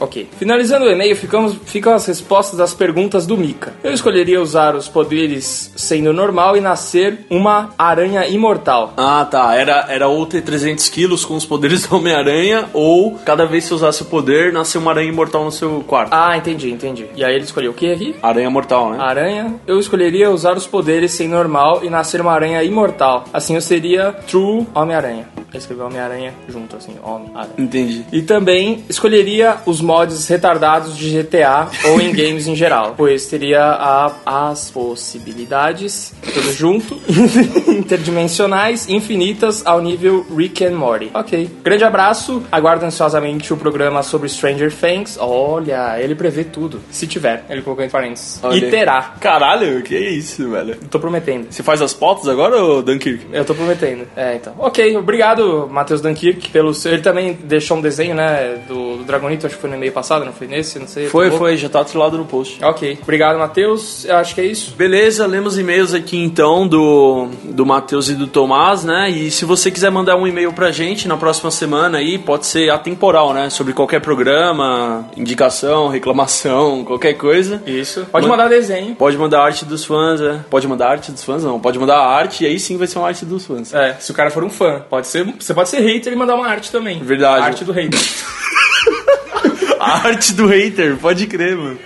Ok. 0.00 0.28
Finalizando 0.38 0.86
o 0.86 0.90
e-mail, 0.90 1.16
ficamos, 1.16 1.56
ficam 1.66 1.94
as 1.94 2.06
respostas 2.06 2.58
das 2.58 2.74
perguntas 2.74 3.26
do 3.26 3.36
Mika. 3.36 3.72
Eu 3.82 3.92
escolheria 3.92 4.40
usar 4.40 4.74
os 4.74 4.88
poderes 4.88 5.72
sendo 5.76 6.12
normal 6.12 6.56
e 6.56 6.60
nascer 6.60 7.26
uma 7.30 7.70
aranha 7.78 8.26
imortal. 8.26 8.92
Ah, 8.96 9.26
tá. 9.30 9.54
Era, 9.54 9.86
era 9.88 10.08
ou 10.08 10.24
ter 10.26 10.42
300 10.42 10.88
quilos 10.88 11.24
com 11.24 11.34
os 11.34 11.44
poderes 11.44 11.86
do 11.86 11.96
Homem-Aranha, 11.96 12.66
ou 12.72 13.18
cada 13.24 13.46
vez 13.46 13.64
que 13.64 13.68
você 13.68 13.74
usasse 13.74 14.02
o 14.02 14.06
poder, 14.06 14.52
nascer 14.52 14.78
uma 14.78 14.90
aranha 14.90 15.08
imortal 15.08 15.44
no 15.44 15.52
seu 15.52 15.84
quarto. 15.86 16.12
Ah, 16.12 16.36
entendi, 16.36 16.70
entendi. 16.70 17.06
E 17.16 17.24
aí 17.24 17.34
ele 17.34 17.44
escolheu 17.44 17.70
o 17.70 17.74
que 17.74 17.92
aqui? 17.92 18.16
Aranha 18.22 18.50
mortal, 18.50 18.90
né? 18.90 18.98
Aranha, 19.00 19.54
eu 19.66 19.78
escolheria 19.78 20.30
usar 20.30 20.56
os 20.56 20.66
poderes 20.66 21.12
sem 21.12 21.28
normal 21.28 21.84
e 21.84 21.90
nascer 21.90 22.20
uma 22.20 22.32
aranha 22.32 22.62
imortal. 22.62 23.24
Assim 23.32 23.54
eu 23.54 23.60
seria 23.60 24.12
True 24.12 24.66
Homem-Aranha. 24.74 25.33
Eu 25.54 25.58
escrevi 25.58 25.80
Homem-Aranha 25.82 26.34
junto, 26.48 26.76
assim, 26.76 26.96
Homem-Aranha. 27.02 27.54
Entendi. 27.56 28.04
E 28.12 28.20
também 28.22 28.84
escolheria 28.88 29.56
os 29.64 29.80
mods 29.80 30.26
retardados 30.28 30.96
de 30.96 31.10
GTA 31.22 31.68
ou 31.90 32.00
em 32.00 32.12
games 32.12 32.46
em 32.48 32.56
geral, 32.56 32.94
pois 32.96 33.26
teria 33.26 33.62
a- 33.62 34.12
as 34.50 34.70
possibilidades, 34.70 36.12
tudo 36.34 36.52
junto, 36.52 37.00
interdimensionais, 37.68 38.88
infinitas, 38.88 39.64
ao 39.66 39.80
nível 39.80 40.26
Rick 40.36 40.64
and 40.64 40.72
Morty. 40.76 41.10
Ok. 41.14 41.48
Grande 41.62 41.84
abraço, 41.84 42.42
aguardo 42.50 42.84
ansiosamente 42.84 43.52
o 43.52 43.56
programa 43.56 44.02
sobre 44.02 44.28
Stranger 44.28 44.72
Things. 44.72 45.16
Olha, 45.20 46.00
ele 46.00 46.14
prevê 46.14 46.44
tudo, 46.44 46.80
se 46.90 47.06
tiver. 47.06 47.44
Ele 47.48 47.62
colocou 47.62 47.84
entre 47.84 47.92
parênteses. 47.92 48.40
Olha 48.42 48.56
E 48.56 48.70
terá. 48.70 49.14
Caralho, 49.20 49.82
que 49.82 49.96
isso, 49.96 50.50
velho? 50.50 50.76
Tô 50.90 50.98
prometendo. 50.98 51.46
Você 51.50 51.62
faz 51.62 51.80
as 51.80 51.92
pautas 51.94 52.28
agora, 52.28 52.62
ô 52.62 52.82
Dunkirk? 52.82 53.26
Eu 53.32 53.44
tô 53.44 53.54
prometendo. 53.54 54.06
É, 54.16 54.34
então. 54.36 54.54
Ok, 54.58 54.96
obrigado, 54.96 55.43
Matheus 55.70 56.00
Dankirk, 56.00 56.50
pelo 56.50 56.72
seu. 56.74 56.92
Ele 56.92 57.02
também 57.02 57.32
deixou 57.44 57.76
um 57.76 57.80
desenho, 57.80 58.14
né? 58.14 58.58
Do, 58.68 58.98
do 58.98 59.04
Dragonito, 59.04 59.46
acho 59.46 59.54
que 59.56 59.60
foi 59.60 59.70
no 59.70 59.76
e-mail 59.76 59.92
passado, 59.92 60.24
não 60.24 60.32
foi 60.32 60.46
nesse? 60.46 60.78
Não 60.78 60.86
sei. 60.86 61.08
Foi, 61.08 61.30
Tá 61.30 61.36
foi, 61.38 61.56
já 61.56 61.68
tá 61.68 61.80
atrelado 61.80 62.16
no 62.18 62.24
post. 62.24 62.62
Ok, 62.64 62.98
obrigado, 63.02 63.38
Matheus. 63.38 64.04
Eu 64.04 64.16
acho 64.16 64.34
que 64.34 64.40
é 64.40 64.44
isso. 64.46 64.74
Beleza, 64.76 65.26
lemos 65.26 65.58
e-mails 65.58 65.92
aqui 65.94 66.16
então 66.18 66.66
do, 66.66 67.28
do 67.44 67.64
Matheus 67.66 68.08
e 68.08 68.14
do 68.14 68.26
Tomás, 68.26 68.84
né? 68.84 69.10
E 69.10 69.30
se 69.30 69.44
você 69.44 69.70
quiser 69.70 69.90
mandar 69.90 70.16
um 70.16 70.26
e-mail 70.26 70.52
pra 70.52 70.70
gente 70.70 71.06
na 71.08 71.16
próxima 71.16 71.50
semana 71.50 71.98
aí, 71.98 72.18
pode 72.18 72.46
ser 72.46 72.70
atemporal, 72.70 73.32
né? 73.32 73.50
Sobre 73.50 73.72
qualquer 73.72 74.00
programa, 74.00 75.08
indicação, 75.16 75.88
reclamação, 75.88 76.84
qualquer 76.86 77.14
coisa. 77.14 77.62
Isso. 77.66 78.06
Pode 78.10 78.26
Man- 78.26 78.32
mandar 78.36 78.48
desenho. 78.48 78.94
Pode 78.94 79.16
mandar 79.16 79.42
arte 79.42 79.64
dos 79.64 79.84
fãs, 79.84 80.20
é. 80.20 80.40
Pode 80.50 80.66
mandar 80.68 80.88
arte 80.90 81.12
dos 81.12 81.22
fãs, 81.24 81.42
não. 81.44 81.58
Pode 81.60 81.78
mandar 81.78 81.98
arte 81.98 82.44
e 82.44 82.46
aí 82.46 82.58
sim 82.58 82.76
vai 82.76 82.86
ser 82.86 82.98
uma 82.98 83.08
arte 83.08 83.24
dos 83.24 83.44
fãs. 83.46 83.72
É, 83.74 83.94
se 84.00 84.10
o 84.10 84.14
cara 84.14 84.30
for 84.30 84.42
um 84.44 84.50
fã. 84.50 84.80
Pode 84.88 85.06
ser, 85.06 85.33
você 85.38 85.52
pode 85.54 85.68
ser 85.68 85.80
hater 85.80 86.12
e 86.12 86.16
mandar 86.16 86.34
uma 86.34 86.46
arte 86.46 86.70
também. 86.70 86.98
Verdade. 87.02 87.42
A 87.42 87.44
arte 87.46 87.64
do 87.64 87.72
hater. 87.72 87.98
A 89.80 90.06
arte 90.08 90.32
do 90.32 90.46
hater, 90.46 90.96
pode 90.96 91.26
crer, 91.26 91.56
mano. 91.56 91.78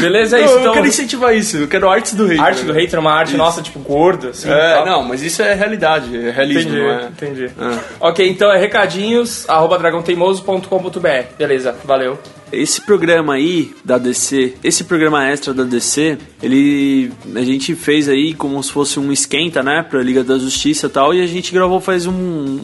Beleza, 0.00 0.36
é 0.36 0.40
Não, 0.40 0.46
isso. 0.46 0.54
eu 0.56 0.60
Então, 0.60 0.72
quero 0.74 0.86
incentivar 0.86 1.34
isso, 1.34 1.56
eu 1.56 1.68
quero 1.68 1.88
artes 1.88 2.14
do 2.14 2.26
hater. 2.26 2.42
arte 2.44 2.64
do 2.64 2.72
hater 2.72 2.96
é 2.96 3.00
uma 3.00 3.12
arte 3.12 3.36
nossa, 3.36 3.62
tipo, 3.62 3.78
gorda, 3.78 4.30
assim. 4.30 4.50
É, 4.50 4.84
não, 4.84 5.02
mas 5.04 5.22
isso 5.22 5.40
é 5.40 5.54
realidade, 5.54 6.14
é 6.14 6.30
realismo, 6.30 6.72
Entendi, 6.72 6.86
é? 6.86 7.04
entendi. 7.06 7.50
Ah. 7.58 7.78
Ok, 8.00 8.28
então 8.28 8.52
é 8.52 8.58
recadinhos, 8.58 9.48
arroba 9.48 9.78
dragãoteimoso.com.br. 9.78 11.08
Beleza, 11.38 11.74
valeu. 11.84 12.18
Esse 12.52 12.80
programa 12.82 13.34
aí 13.34 13.74
da 13.84 13.98
DC, 13.98 14.54
esse 14.62 14.84
programa 14.84 15.26
extra 15.28 15.52
da 15.52 15.64
DC, 15.64 16.18
ele 16.42 17.10
a 17.34 17.42
gente 17.42 17.74
fez 17.74 18.08
aí 18.08 18.32
como 18.34 18.62
se 18.62 18.70
fosse 18.70 19.00
um 19.00 19.10
esquenta, 19.10 19.62
né, 19.62 19.82
pra 19.88 20.00
Liga 20.02 20.22
da 20.22 20.38
Justiça 20.38 20.86
e 20.86 20.90
tal, 20.90 21.12
e 21.14 21.20
a 21.20 21.26
gente 21.26 21.52
gravou 21.52 21.80
faz 21.80 22.06
um, 22.06 22.12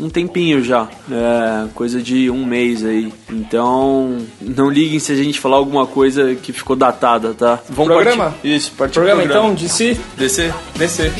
um 0.04 0.08
tempinho 0.08 0.62
já, 0.62 0.88
é, 1.10 1.68
coisa 1.74 2.00
de 2.00 2.30
um 2.30 2.44
mês 2.44 2.84
aí. 2.84 3.12
Então, 3.30 4.18
não 4.40 4.70
liguem 4.70 4.98
se 4.98 5.12
a 5.12 5.16
gente 5.16 5.40
falar 5.40 5.56
alguma 5.56 5.86
coisa 5.86 6.34
que 6.36 6.52
ficou 6.52 6.76
datada, 6.76 7.34
tá? 7.34 7.58
Vamos 7.68 7.92
Programa? 7.92 8.30
partir- 8.30 8.54
Isso, 8.54 8.72
partir 8.76 8.94
Programa, 8.94 9.22
pro 9.22 9.30
programa. 9.32 9.54
então, 9.54 9.68
si, 9.68 9.98
DC. 10.16 10.52
descer. 10.76 11.12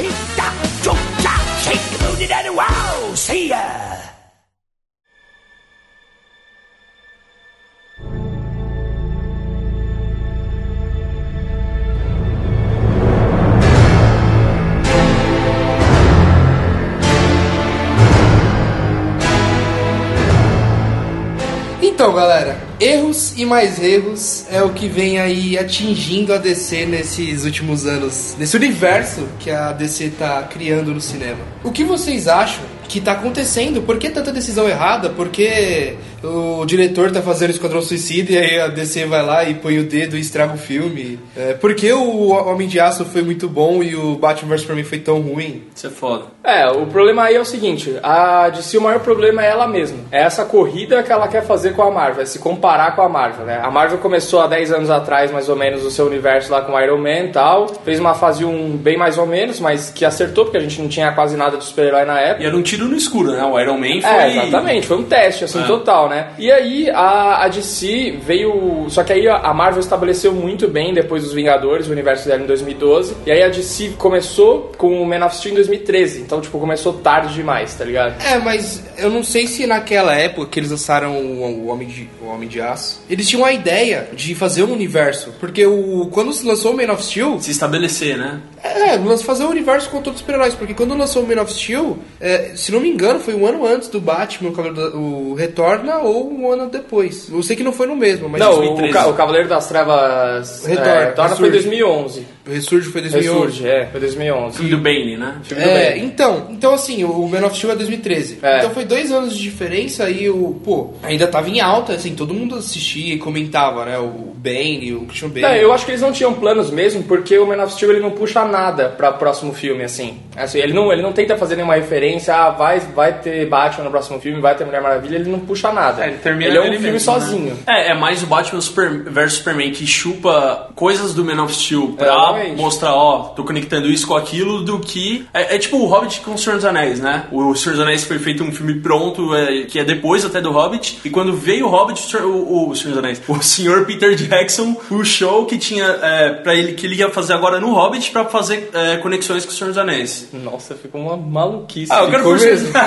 Então, 22.00 22.14
galera, 22.14 22.58
erros 22.80 23.34
e 23.36 23.44
mais 23.44 23.78
erros 23.78 24.46
é 24.50 24.62
o 24.62 24.70
que 24.70 24.88
vem 24.88 25.20
aí 25.20 25.58
atingindo 25.58 26.32
a 26.32 26.38
DC 26.38 26.86
nesses 26.86 27.44
últimos 27.44 27.84
anos, 27.84 28.34
nesse 28.38 28.56
universo 28.56 29.28
que 29.38 29.50
a 29.50 29.70
DC 29.72 30.14
tá 30.18 30.42
criando 30.44 30.94
no 30.94 31.00
cinema. 31.02 31.40
O 31.62 31.70
que 31.70 31.84
vocês 31.84 32.26
acham 32.26 32.64
que 32.90 33.00
tá 33.00 33.12
acontecendo. 33.12 33.82
Por 33.82 33.98
que 33.98 34.10
tanta 34.10 34.32
decisão 34.32 34.68
errada? 34.68 35.10
Porque 35.10 35.94
o 36.22 36.64
diretor 36.66 37.10
tá 37.10 37.22
fazendo 37.22 37.50
Esquadrão 37.50 37.80
Suicida 37.82 38.32
e 38.32 38.38
aí 38.38 38.60
a 38.60 38.68
DC 38.68 39.06
vai 39.06 39.24
lá 39.24 39.44
e 39.44 39.54
põe 39.54 39.78
o 39.78 39.84
dedo 39.84 40.16
e 40.16 40.20
estraga 40.20 40.54
o 40.54 40.58
filme. 40.58 41.18
É, 41.36 41.54
por 41.54 41.74
que 41.74 41.92
o 41.92 42.28
Homem 42.28 42.68
de 42.68 42.78
Aço 42.78 43.04
foi 43.04 43.22
muito 43.22 43.48
bom 43.48 43.82
e 43.82 43.94
o 43.96 44.16
Batman 44.16 44.50
vs 44.50 44.60
Superman 44.62 44.84
foi 44.84 44.98
tão 44.98 45.20
ruim? 45.20 45.64
Isso 45.74 45.86
é 45.86 45.90
foda. 45.90 46.24
É, 46.44 46.66
o 46.70 46.86
problema 46.86 47.24
aí 47.24 47.36
é 47.36 47.40
o 47.40 47.44
seguinte, 47.44 47.96
a 48.02 48.48
DC 48.50 48.78
o 48.78 48.80
maior 48.82 49.00
problema 49.00 49.44
é 49.44 49.48
ela 49.48 49.66
mesma. 49.66 49.98
É 50.10 50.22
essa 50.22 50.44
corrida 50.44 51.02
que 51.02 51.12
ela 51.12 51.28
quer 51.28 51.42
fazer 51.44 51.74
com 51.74 51.82
a 51.82 51.90
Marvel, 51.90 52.22
é 52.22 52.26
se 52.26 52.38
comparar 52.38 52.94
com 52.94 53.02
a 53.02 53.08
Marvel, 53.08 53.46
né? 53.46 53.60
A 53.62 53.70
Marvel 53.70 53.98
começou 53.98 54.40
há 54.40 54.46
10 54.46 54.72
anos 54.72 54.90
atrás, 54.90 55.30
mais 55.30 55.48
ou 55.48 55.56
menos, 55.56 55.84
o 55.84 55.90
seu 55.90 56.06
universo 56.06 56.50
lá 56.52 56.62
com 56.62 56.78
Iron 56.80 56.98
Man 56.98 57.26
e 57.26 57.28
tal. 57.28 57.68
Fez 57.84 57.98
uma 58.00 58.14
fase 58.14 58.44
1 58.44 58.76
bem 58.76 58.96
mais 58.96 59.16
ou 59.18 59.26
menos, 59.26 59.60
mas 59.60 59.90
que 59.90 60.04
acertou, 60.04 60.44
porque 60.44 60.58
a 60.58 60.60
gente 60.60 60.80
não 60.80 60.88
tinha 60.88 61.12
quase 61.12 61.36
nada 61.36 61.56
de 61.56 61.64
super-herói 61.64 62.04
na 62.04 62.20
época. 62.20 62.42
E 62.42 62.46
era 62.46 62.56
um 62.56 62.62
tiro 62.62 62.86
no 62.86 62.96
escuro, 62.96 63.32
né? 63.32 63.42
O 63.44 63.58
Iron 63.58 63.78
Man 63.78 64.00
foi... 64.00 64.10
É, 64.10 64.46
exatamente, 64.46 64.86
foi 64.86 64.96
um 64.98 65.04
teste, 65.04 65.44
assim, 65.44 65.62
É. 65.62 65.66
total, 65.66 66.08
né? 66.10 66.32
E 66.38 66.50
aí 66.50 66.90
a, 66.90 67.44
a 67.44 67.48
DC 67.48 68.18
veio. 68.22 68.86
Só 68.90 69.02
que 69.02 69.12
aí 69.12 69.26
a 69.28 69.54
Marvel 69.54 69.80
estabeleceu 69.80 70.32
muito 70.32 70.68
bem 70.68 70.92
depois 70.92 71.22
dos 71.22 71.32
Vingadores, 71.32 71.88
o 71.88 71.92
universo 71.92 72.28
dela 72.28 72.42
em 72.42 72.46
2012. 72.46 73.16
E 73.24 73.30
aí 73.30 73.42
a 73.42 73.48
DC 73.48 73.94
começou 73.96 74.72
com 74.76 75.00
o 75.00 75.06
Man 75.06 75.24
of 75.24 75.36
Steel 75.36 75.52
em 75.52 75.56
2013. 75.56 76.20
Então, 76.20 76.40
tipo, 76.40 76.58
começou 76.58 76.94
tarde 76.94 77.34
demais, 77.34 77.74
tá 77.74 77.84
ligado? 77.84 78.20
É, 78.22 78.38
mas 78.38 78.84
eu 78.98 79.08
não 79.08 79.22
sei 79.22 79.46
se 79.46 79.66
naquela 79.66 80.14
época 80.14 80.48
que 80.50 80.60
eles 80.60 80.70
lançaram 80.70 81.16
o, 81.16 81.64
o 81.64 81.66
Homem, 81.68 81.88
de, 81.88 82.08
o 82.20 82.26
Homem 82.26 82.48
de 82.48 82.60
Aço, 82.60 83.02
eles 83.08 83.28
tinham 83.28 83.44
a 83.44 83.52
ideia 83.52 84.08
de 84.12 84.34
fazer 84.34 84.64
um 84.64 84.72
universo. 84.72 85.32
Porque 85.38 85.64
o, 85.64 86.08
quando 86.10 86.32
se 86.32 86.44
lançou 86.44 86.72
o 86.72 86.76
Man 86.76 86.92
of 86.92 87.02
Steel, 87.02 87.40
Se 87.40 87.50
estabelecer, 87.50 88.18
né? 88.18 88.40
É, 88.62 88.98
fazer 89.22 89.44
um 89.44 89.50
universo 89.50 89.88
com 89.88 90.02
todos 90.02 90.16
os 90.16 90.20
super-heróis, 90.20 90.54
porque 90.54 90.74
quando 90.74 90.94
lançou 90.94 91.22
o 91.22 91.26
Man 91.26 91.40
of 91.40 91.52
Steel, 91.52 91.98
é, 92.20 92.52
se 92.54 92.72
não 92.72 92.80
me 92.80 92.88
engano, 92.88 93.20
foi 93.20 93.34
um 93.34 93.46
ano 93.46 93.66
antes 93.66 93.88
do 93.88 94.00
Batman, 94.00 94.50
o, 94.50 95.30
o 95.30 95.34
Retorna, 95.34 95.99
ou 96.02 96.30
um 96.32 96.50
ano 96.50 96.68
depois. 96.68 97.28
Eu 97.30 97.42
sei 97.42 97.56
que 97.56 97.62
não 97.62 97.72
foi 97.72 97.86
no 97.86 97.96
mesmo, 97.96 98.28
mas 98.28 98.40
não, 98.40 98.52
o, 98.52 98.56
2013. 98.56 98.92
Ca- 98.92 99.06
o 99.08 99.14
Cavaleiro 99.14 99.48
das 99.48 99.66
Trevas. 99.68 100.66
Retorna, 100.66 100.90
é, 100.90 101.04
Retorna 101.06 101.36
foi 101.36 101.48
em 101.48 101.52
ressurge. 101.52 101.78
2011. 101.78 102.26
o 102.46 102.50
Ressurge 102.50 102.88
foi 102.90 103.00
2011. 103.02 103.38
Ressurge, 103.40 103.68
é, 103.68 103.86
foi 103.86 104.00
2011. 104.00 104.56
Filme 104.56 104.70
do 104.70 104.78
Bane, 104.78 105.16
né? 105.16 105.34
Filme 105.42 105.62
do 105.62 105.68
É, 105.70 105.90
bem. 105.92 106.04
então, 106.04 106.46
então 106.50 106.74
assim, 106.74 107.04
o 107.04 107.26
Man 107.28 107.44
of 107.46 107.56
Steel 107.56 107.72
é 107.72 107.76
2013. 107.76 108.38
É. 108.42 108.58
Então 108.58 108.70
foi 108.70 108.84
dois 108.84 109.10
anos 109.12 109.34
de 109.36 109.42
diferença 109.42 110.08
e 110.10 110.28
o, 110.30 110.60
pô, 110.64 110.90
ainda 111.02 111.26
tava 111.26 111.48
em 111.48 111.60
alta, 111.60 111.92
assim, 111.94 112.14
todo 112.14 112.32
mundo 112.34 112.56
assistia 112.56 113.14
e 113.14 113.18
comentava, 113.18 113.84
né? 113.84 113.98
O 113.98 114.30
Bane, 114.36 114.94
o 114.94 115.02
Christian 115.06 115.28
Bale. 115.28 115.42
Não, 115.42 115.54
eu 115.54 115.72
acho 115.72 115.84
que 115.84 115.90
eles 115.92 116.00
não 116.00 116.12
tinham 116.12 116.32
planos 116.34 116.70
mesmo, 116.70 117.02
porque 117.04 117.38
o 117.38 117.46
Man 117.46 117.62
of 117.62 117.72
Steel 117.74 117.92
ele 117.92 118.00
não 118.00 118.10
puxa 118.12 118.44
nada 118.44 118.88
pra 118.88 119.12
próximo 119.12 119.52
filme, 119.52 119.84
assim. 119.84 120.18
Assim, 120.36 120.58
ele 120.58 120.72
não, 120.72 120.92
ele 120.92 121.02
não 121.02 121.12
tenta 121.12 121.36
fazer 121.36 121.56
nenhuma 121.56 121.74
referência, 121.74 122.34
ah, 122.34 122.50
vai, 122.50 122.80
vai 122.80 123.12
ter 123.20 123.46
Batman 123.46 123.84
no 123.84 123.90
próximo 123.90 124.18
filme, 124.20 124.40
vai 124.40 124.54
ter 124.56 124.64
Mulher 124.64 124.80
Maravilha, 124.82 125.16
ele 125.16 125.30
não 125.30 125.40
puxa 125.40 125.70
nada. 125.72 125.89
É, 125.98 126.08
ele 126.08 126.18
termina 126.18 126.50
ele 126.50 126.58
é 126.58 126.60
um 126.60 126.64
filme 126.64 126.78
mesmo, 126.78 126.92
né? 126.92 126.98
sozinho. 127.20 127.58
É, 127.66 127.90
é 127.90 127.94
mais 127.94 128.22
o 128.22 128.26
Batman 128.26 128.60
Super, 128.60 129.02
vs 129.04 129.32
Superman 129.34 129.70
que 129.72 129.86
chupa 129.86 130.68
coisas 130.74 131.14
do 131.14 131.24
Man 131.24 131.42
of 131.42 131.54
Steel 131.54 131.94
pra 131.98 132.34
mostrar, 132.56 132.94
ó, 132.94 133.24
tô 133.34 133.44
conectando 133.44 133.88
isso 133.88 134.06
com 134.06 134.16
aquilo, 134.16 134.62
do 134.62 134.78
que. 134.78 135.26
É, 135.32 135.56
é 135.56 135.58
tipo 135.58 135.76
o 135.78 135.86
Hobbit 135.86 136.20
com 136.20 136.34
o 136.34 136.38
Senhor 136.38 136.56
dos 136.56 136.64
Anéis, 136.64 137.00
né? 137.00 137.24
O 137.32 137.54
Senhor 137.54 137.76
dos 137.76 137.82
Anéis 137.84 138.04
foi 138.04 138.18
feito 138.18 138.42
um 138.44 138.52
filme 138.52 138.74
pronto, 138.80 139.34
é, 139.34 139.62
que 139.62 139.78
é 139.78 139.84
depois 139.84 140.24
até 140.24 140.40
do 140.40 140.50
Hobbit, 140.50 141.00
e 141.04 141.10
quando 141.10 141.32
veio 141.32 141.66
o 141.66 141.70
Hobbit, 141.70 142.00
o, 142.04 142.08
Senhor- 142.10 142.26
o, 142.26 142.68
o 142.70 142.76
Senhor 142.76 142.90
dos 142.90 142.98
Anéis, 142.98 143.22
o 143.26 143.40
senhor 143.42 143.84
Peter 143.86 144.14
Jackson 144.14 144.74
puxou 144.74 145.46
que 145.46 145.56
tinha 145.58 145.84
é, 145.84 146.30
pra 146.30 146.54
ele 146.54 146.72
que 146.72 146.86
ele 146.86 146.96
ia 146.96 147.10
fazer 147.10 147.32
agora 147.34 147.60
no 147.60 147.72
Hobbit 147.72 148.10
pra 148.10 148.24
fazer 148.24 148.70
é, 148.74 148.96
conexões 148.98 149.44
com 149.44 149.50
o 149.50 149.54
Senhor 149.54 149.68
dos 149.68 149.78
Anéis. 149.78 150.28
Nossa, 150.32 150.74
ficou 150.74 151.00
uma 151.00 151.16
maluquice. 151.16 151.92
Ah, 151.92 152.02
eu 152.04 152.10
quero 152.10 152.22
por 152.22 152.38
mesmo. 152.38 152.70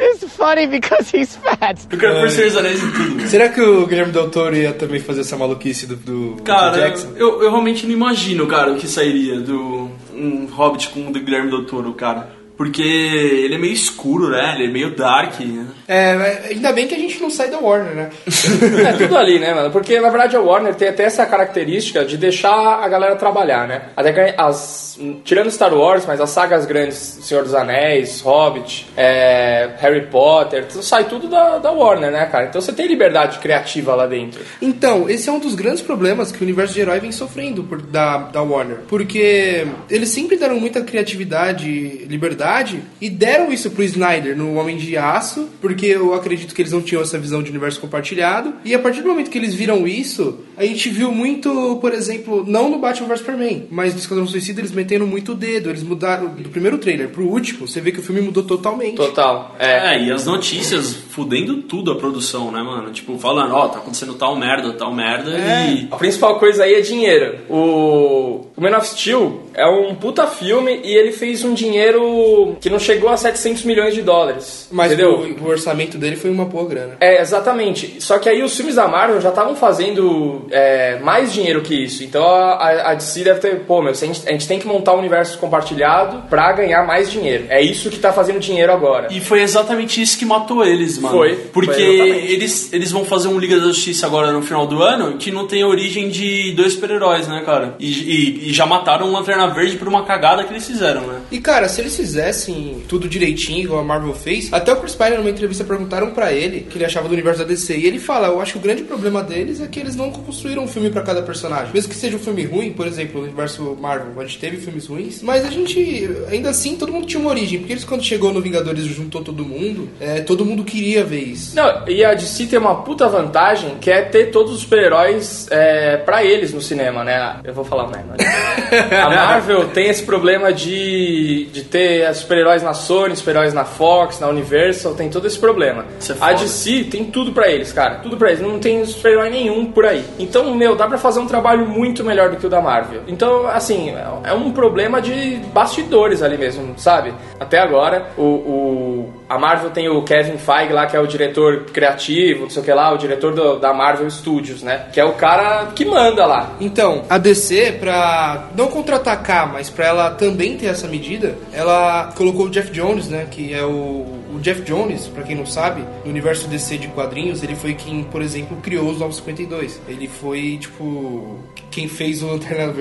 It's 0.01 0.25
funny 0.35 0.67
because 0.67 1.17
he's 1.17 1.37
fat. 1.37 1.77
Eu 1.91 1.99
quero 1.99 2.21
por 2.21 2.31
Senhor 2.31 2.49
dos 2.49 2.57
Anéis 2.57 2.83
em 2.83 2.91
tudo. 2.91 3.29
Será 3.29 3.49
que 3.49 3.61
o 3.61 3.87
Guilherme 3.87 4.13
Del 4.13 4.31
Toro 4.31 4.57
ia 4.57 4.73
também 4.73 5.01
fazer 5.01 5.21
essa 5.23 5.37
maluquice 5.37 5.87
do, 5.87 5.97
do 5.97 6.43
Cara, 6.43 6.71
do 6.71 6.79
Jackson? 6.79 7.13
eu, 7.17 7.43
eu 7.43 7.51
realmente 7.51 7.87
não 7.87 7.93
imagino, 7.93 8.47
cara, 8.47 8.73
o 8.73 8.77
que 8.77 8.87
sairia 8.87 9.41
do 9.41 9.91
um 10.15 10.47
Hobbit 10.47 10.89
com 10.91 11.09
o 11.09 11.13
do 11.13 11.21
Guilherme 11.21 11.51
Del 11.51 11.65
Toro, 11.65 11.93
cara. 11.95 12.38
Porque 12.59 12.83
ele 12.83 13.55
é 13.55 13.59
meio 13.59 13.73
escuro, 13.73 14.29
né? 14.31 14.55
Ele 14.57 14.65
é 14.65 14.69
meio 14.69 14.95
dark. 14.97 15.39
né? 15.41 15.67
É, 15.87 16.15
mas 16.15 16.47
ainda 16.51 16.73
bem 16.73 16.89
que 16.89 16.95
a 16.95 16.99
gente 16.99 17.23
não 17.23 17.31
sai 17.31 17.49
da 17.49 17.59
Warner, 17.59 17.95
né? 17.95 18.11
É 18.89 18.93
tudo 18.95 19.17
ali, 19.17 19.39
né, 19.39 19.55
mano? 19.55 19.71
Porque 19.71 19.99
na 20.01 20.09
verdade 20.11 20.35
a 20.37 20.41
Warner 20.41 20.75
tem 20.75 20.89
até 20.89 21.05
essa 21.05 21.25
característica 21.25 22.05
de 22.05 22.17
deixar 22.17 22.53
a 22.83 22.89
galera 22.89 23.15
trabalhar, 23.17 23.67
né? 23.69 23.83
Até 23.97 24.13
que 24.13 24.35
as. 24.37 24.99
Tirando 25.25 25.49
Star 25.53 25.73
Wars, 25.73 26.05
mas 26.07 26.21
as 26.21 26.31
sagas 26.31 26.67
grandes, 26.67 26.97
Senhor 26.97 27.45
dos 27.45 27.55
Anéis, 27.55 28.21
Hobbit, 28.21 28.89
é, 28.97 29.71
Harry 29.79 30.07
Potter, 30.07 30.65
tudo- 30.67 30.83
sai 30.83 31.05
tudo 31.05 31.29
da, 31.29 31.59
da 31.59 31.71
Warner, 31.71 32.11
né, 32.11 32.27
cara? 32.27 32.47
Então 32.47 32.61
você 32.61 32.73
tem 32.73 32.89
liberdade 32.89 33.39
criativa 33.39 33.95
lá 33.95 34.09
dentro. 34.09 34.41
Então, 34.61 35.09
esse 35.09 35.29
é 35.29 35.33
um 35.33 35.39
dos 35.39 35.55
grandes 35.55 35.81
problemas 35.83 36.33
que 36.33 36.41
o 36.41 36.43
universo 36.43 36.75
de 36.75 36.81
herói 36.81 36.99
vem 36.99 37.13
sofrendo 37.13 37.63
por, 37.63 37.81
da, 37.81 38.19
da 38.19 38.43
Warner. 38.43 38.79
Porque 38.89 39.69
eles 39.89 40.09
sempre 40.09 40.37
deram 40.37 40.59
muita 40.59 40.81
criatividade 40.81 41.69
e 41.71 42.07
liberdade 42.49 42.83
e 43.01 43.11
deram 43.11 43.53
isso 43.53 43.71
pro 43.71 43.85
Snyder 43.85 44.37
no 44.37 44.55
Homem 44.55 44.77
de 44.77 44.97
Aço, 44.97 45.49
porque 45.61 45.87
eu 45.87 46.15
acredito 46.15 46.55
que 46.55 46.63
eles 46.63 46.73
não 46.73 46.81
tinham 46.81 47.03
essa 47.03 47.19
visão 47.19 47.43
de 47.43 47.51
universo 47.51 47.81
compartilhado. 47.81 48.55
E 48.65 48.75
a 48.75 48.79
partir 48.79 49.03
do 49.03 49.09
momento 49.09 49.31
que 49.31 49.39
eles 49.39 49.55
viram 49.55 49.87
isso, 49.87 50.41
a 50.57 50.65
gente 50.65 50.89
viu 50.89 51.13
muito, 51.13 51.77
por 51.81 51.93
exemplo, 51.93 52.45
não 52.47 52.71
no 52.71 52.79
Batman 52.79 53.09
vs 53.09 53.21
Superman, 53.21 53.67
mas 53.71 53.93
no 53.93 54.01
Esquadrão 54.01 54.27
Suicida 54.27 54.61
eles 54.61 54.73
metendo 54.73 55.07
muito 55.07 55.33
o 55.33 55.35
dedo. 55.35 55.69
Eles 55.69 55.83
mudaram 55.83 56.29
do 56.29 56.49
primeiro 56.49 56.79
trailer 56.79 57.09
pro 57.09 57.25
último, 57.25 57.67
você 57.67 57.81
vê 57.81 57.93
que 57.93 58.01
o 58.01 58.03
filme 58.03 58.21
mudou 58.21 58.43
totalmente. 58.43 58.97
Total. 58.97 59.55
É. 59.59 59.79
É, 59.95 60.03
e 60.03 60.11
as 60.11 60.25
notícias 60.25 60.93
fudendo 60.93 61.63
tudo 61.63 61.93
a 61.93 61.97
produção, 61.97 62.51
né, 62.51 62.63
mano? 62.63 62.91
Tipo, 62.91 63.19
falando, 63.19 63.55
ó, 63.55 63.69
tá 63.69 63.79
acontecendo 63.79 64.15
tal 64.15 64.37
merda, 64.37 64.73
tal 64.73 64.95
merda, 64.95 65.31
e. 65.31 65.89
A 65.91 65.97
principal 65.97 66.39
coisa 66.39 66.65
aí 66.65 66.75
é 66.75 66.81
dinheiro. 66.81 67.39
O, 67.49 68.47
o 68.57 68.61
Man 68.61 68.77
of 68.77 68.87
Steel 68.87 69.48
é 69.59 69.67
um 69.69 69.95
puta 69.95 70.27
filme 70.27 70.81
e 70.85 70.95
ele 70.95 71.13
fez 71.13 71.45
um 71.45 71.55
dinheiro 71.55 72.57
que 72.61 72.71
não 72.71 72.79
chegou 72.79 73.11
a 73.11 73.17
700 73.17 73.65
milhões 73.65 73.95
de 73.95 74.03
dólares. 74.03 74.69
Mas 74.71 74.93
entendeu? 74.93 75.37
o, 75.41 75.45
o 75.45 75.49
orçamento 75.49 75.99
dele 75.99 76.17
foi 76.17 76.31
uma 76.31 76.45
boa 76.45 76.67
grana. 76.69 76.97
É, 77.01 77.21
exatamente. 77.21 77.97
Só 78.01 78.19
que 78.19 78.29
aí 78.29 78.43
os 78.43 78.55
filmes 78.57 78.75
da 78.77 78.87
Marvel 78.89 79.21
já 79.21 79.31
estavam 79.31 79.55
fazendo 79.57 80.47
é, 80.51 80.99
mais 81.01 81.33
dinheiro 81.33 81.63
que 81.63 81.75
isso. 81.75 82.05
Então 82.05 82.25
a, 82.25 82.91
a 82.91 82.95
DC 82.95 83.25
deve 83.25 83.41
ter, 83.41 83.61
pô, 83.61 83.81
meu, 83.83 83.91
a 83.91 83.95
gente, 83.95 84.29
a 84.29 84.33
gente 84.33 84.47
tem 84.47 84.59
que 84.59 84.67
montar 84.67 84.95
um 84.95 84.99
universo 84.99 85.39
compartilhado 85.39 86.23
pra 86.29 86.53
ganhar 86.53 86.87
mais 86.87 87.11
dinheiro. 87.11 87.47
É 87.49 87.61
isso 87.63 87.91
que 87.91 87.99
tá 87.99 88.13
fazendo 88.13 88.39
dinheiro 88.39 88.73
agora. 88.73 89.09
E 89.11 89.21
foi 89.21 89.41
exatamente 89.43 90.01
isso 90.01 90.19
que 90.19 90.25
matou 90.25 90.65
eles, 90.65 90.99
mano. 90.99 91.17
Foi, 91.17 91.35
Porque 91.53 91.73
foi 91.73 92.09
eles, 92.33 92.73
eles 92.73 92.91
vão 92.93 93.05
fazer 93.05 93.29
um 93.29 93.39
Liga 93.39 93.57
da 93.59 93.67
Justiça 93.67 94.07
agora 94.07 94.33
no 94.33 94.43
final 94.43 94.67
do 94.67 94.83
ano 94.83 95.17
que 95.19 95.31
não 95.31 95.47
tem 95.47 95.65
origem 95.65 96.09
de 96.09 96.53
dois 96.53 96.75
super-heróis, 96.75 97.27
né, 97.29 97.43
cara? 97.45 97.75
E, 97.79 97.87
e- 97.89 98.49
e 98.49 98.53
já 98.53 98.67
mataram 98.67 99.09
o 99.09 99.13
Lanterna 99.13 99.48
Verde 99.49 99.77
por 99.77 99.89
uma 99.89 100.05
cagada 100.05 100.45
que 100.45 100.53
eles 100.53 100.67
fizeram, 100.67 101.03
né? 101.07 101.18
E 101.31 101.41
cara, 101.41 101.69
se 101.69 101.81
eles 101.81 101.97
fizessem 101.97 102.83
tudo 102.89 103.09
direitinho, 103.09 103.65
igual 103.65 103.81
a 103.81 103.85
Marvel 103.85 104.15
fez, 104.15 104.53
até 104.53 104.73
o 104.73 104.77
Chris 104.77 104.95
Pine 104.95 105.17
numa 105.17 105.31
entrevista 105.31 105.65
perguntaram 105.65 106.11
pra 106.11 106.33
ele 106.33 106.61
o 106.61 106.65
que 106.65 106.79
ele 106.79 106.85
achava 106.85 107.09
do 107.09 107.13
universo 107.13 107.41
da 107.41 107.45
DC. 107.45 107.77
E 107.77 107.87
ele 107.87 107.99
fala: 107.99 108.29
Eu 108.29 108.41
acho 108.41 108.53
que 108.53 108.59
o 108.59 108.63
grande 108.63 108.83
problema 108.83 109.23
deles 109.23 109.61
é 109.61 109.67
que 109.67 109.79
eles 109.79 109.95
não 109.95 110.11
construíram 110.11 110.65
um 110.65 110.69
filme 110.69 110.91
pra 110.91 111.03
cada 111.03 111.23
personagem. 111.23 111.73
Mesmo 111.73 111.91
que 111.91 111.97
seja 111.97 112.17
um 112.17 112.21
filme 112.21 112.45
ruim, 112.45 112.73
por 112.73 112.87
exemplo, 112.87 113.21
o 113.21 113.25
universo 113.25 113.77
Marvel, 113.81 114.19
a 114.21 114.25
gente 114.25 114.39
teve 114.39 114.57
filmes 114.57 114.87
ruins, 114.87 115.23
mas 115.23 115.45
a 115.45 115.51
gente, 115.51 116.09
ainda 116.31 116.51
assim, 116.51 116.77
todo 116.77 116.93
mundo 116.93 117.07
tinha 117.07 117.21
uma 117.21 117.31
origem. 117.31 117.59
Porque 117.59 117.73
eles, 117.73 117.85
quando 117.85 118.03
chegou 118.03 118.33
no 118.33 118.41
Vingadores 118.41 118.85
e 118.85 118.89
juntou 118.89 119.23
todo 119.23 119.45
mundo, 119.45 119.89
é, 120.01 120.21
todo 120.21 120.45
mundo 120.45 120.65
queria 120.65 121.05
ver 121.05 121.21
isso. 121.21 121.55
Não, 121.55 121.89
e 121.89 122.05
a 122.05 122.15
DC 122.15 122.47
tem 122.47 122.59
uma 122.59 122.83
puta 122.83 123.09
vantagem 123.09 123.77
que 123.81 123.91
é 123.91 124.03
ter 124.03 124.31
todos 124.31 124.53
os 124.53 124.61
super-heróis 124.61 125.47
é, 125.51 125.97
pra 125.97 126.25
eles 126.25 126.53
no 126.53 126.61
cinema, 126.61 127.05
né? 127.05 127.41
Eu 127.45 127.55
vou 127.55 127.65
falar 127.65 127.89
merda. 127.89 128.17
A 128.99 129.11
Marvel 129.11 129.69
tem 129.69 129.89
esse 129.89 130.03
problema 130.03 130.53
de, 130.53 131.18
de 131.53 131.63
ter 131.65 132.15
super-heróis 132.15 132.63
na 132.63 132.75
Sony, 132.75 133.17
super-heróis 133.17 133.53
na 133.55 133.65
Fox, 133.65 134.21
na 134.21 134.29
Universal, 134.29 134.95
tem 134.95 135.09
todo 135.09 135.27
esse 135.27 135.39
problema. 135.39 135.85
É 136.13 136.15
a. 136.21 136.33
DC 136.33 136.85
tem 136.85 137.05
tudo 137.05 137.33
pra 137.33 137.49
eles, 137.51 137.73
cara. 137.73 137.97
Tudo 137.97 138.17
pra 138.17 138.29
eles. 138.31 138.41
Não 138.41 138.59
tem 138.59 138.85
super-herói 138.85 139.31
nenhum 139.31 139.67
por 139.73 139.85
aí. 139.87 140.05
Então, 140.19 140.55
meu, 140.55 140.75
dá 140.77 140.87
pra 140.87 140.99
fazer 140.99 141.21
um 141.21 141.27
trabalho 141.27 141.67
muito 141.67 142.05
melhor 142.05 142.31
do 142.31 142.37
que 142.37 142.47
o 142.47 142.51
da 142.51 142.61
Marvel. 142.61 143.03
Então, 143.09 143.47
assim, 143.47 143.93
é 144.25 144.33
um 144.33 144.51
problema 144.53 145.01
de 145.01 145.37
bastidores 145.53 146.23
ali 146.23 146.37
mesmo, 146.39 146.75
sabe? 146.77 147.13
Até 147.39 147.59
agora, 147.59 148.09
o, 148.17 148.23
o- 148.23 149.13
a 149.29 149.39
Marvel 149.39 149.71
tem 149.71 149.89
o 149.89 150.03
Kevin 150.03 150.39
Feige 150.39 150.73
lá, 150.73 150.87
que 150.87 150.97
é 150.97 151.01
o 151.01 151.07
diretor 151.07 151.65
criativo, 151.73 152.43
não 152.43 152.51
sei 152.51 152.63
o 152.63 152.65
que 152.65 152.73
lá, 152.73 152.93
o 152.93 152.99
diretor 152.99 153.35
do- 153.35 153.59
da 153.59 153.73
Marvel 153.75 154.11
Studios, 154.11 154.63
né? 154.63 154.87
Que 154.93 155.01
é 155.01 155.05
o 155.05 155.13
cara 155.15 155.67
que 155.75 155.85
manda 155.85 156.25
lá. 156.27 156.53
Então, 156.61 157.05
a 157.11 157.19
DC, 157.19 157.73
pra 157.81 158.49
não 158.57 158.69
contra-atacar, 158.69 159.53
mas 159.53 159.69
pra 159.71 159.87
ela 159.87 160.11
também 160.13 160.57
ter 160.57 160.67
essa 160.67 160.89
medida, 160.89 161.37
ela 161.53 162.13
colocou 162.17 162.47
o 162.47 162.51
Jeff 162.51 162.71
Jones, 162.71 163.09
né? 163.09 163.27
Que 163.31 163.53
é 163.55 163.63
o. 163.65 164.17
O 164.31 164.41
Jeff 164.41 164.61
Jones, 164.61 165.09
pra 165.09 165.25
quem 165.25 165.35
não 165.35 165.47
sabe, 165.47 165.83
no 166.05 166.11
universo 166.11 166.47
DC 166.49 166.77
de 166.77 166.87
quadrinhos, 166.89 167.43
ele 167.43 167.57
foi 167.57 167.73
quem, 167.75 168.05
por 168.05 168.21
exemplo, 168.23 168.59
criou 168.63 168.89
os 168.91 168.99
952. 168.99 169.81
Ele 169.89 170.07
foi, 170.07 170.59
tipo. 170.61 171.39
Quem 171.71 171.89
fez 171.89 172.23
o 172.23 172.27
Lanterna 172.27 172.73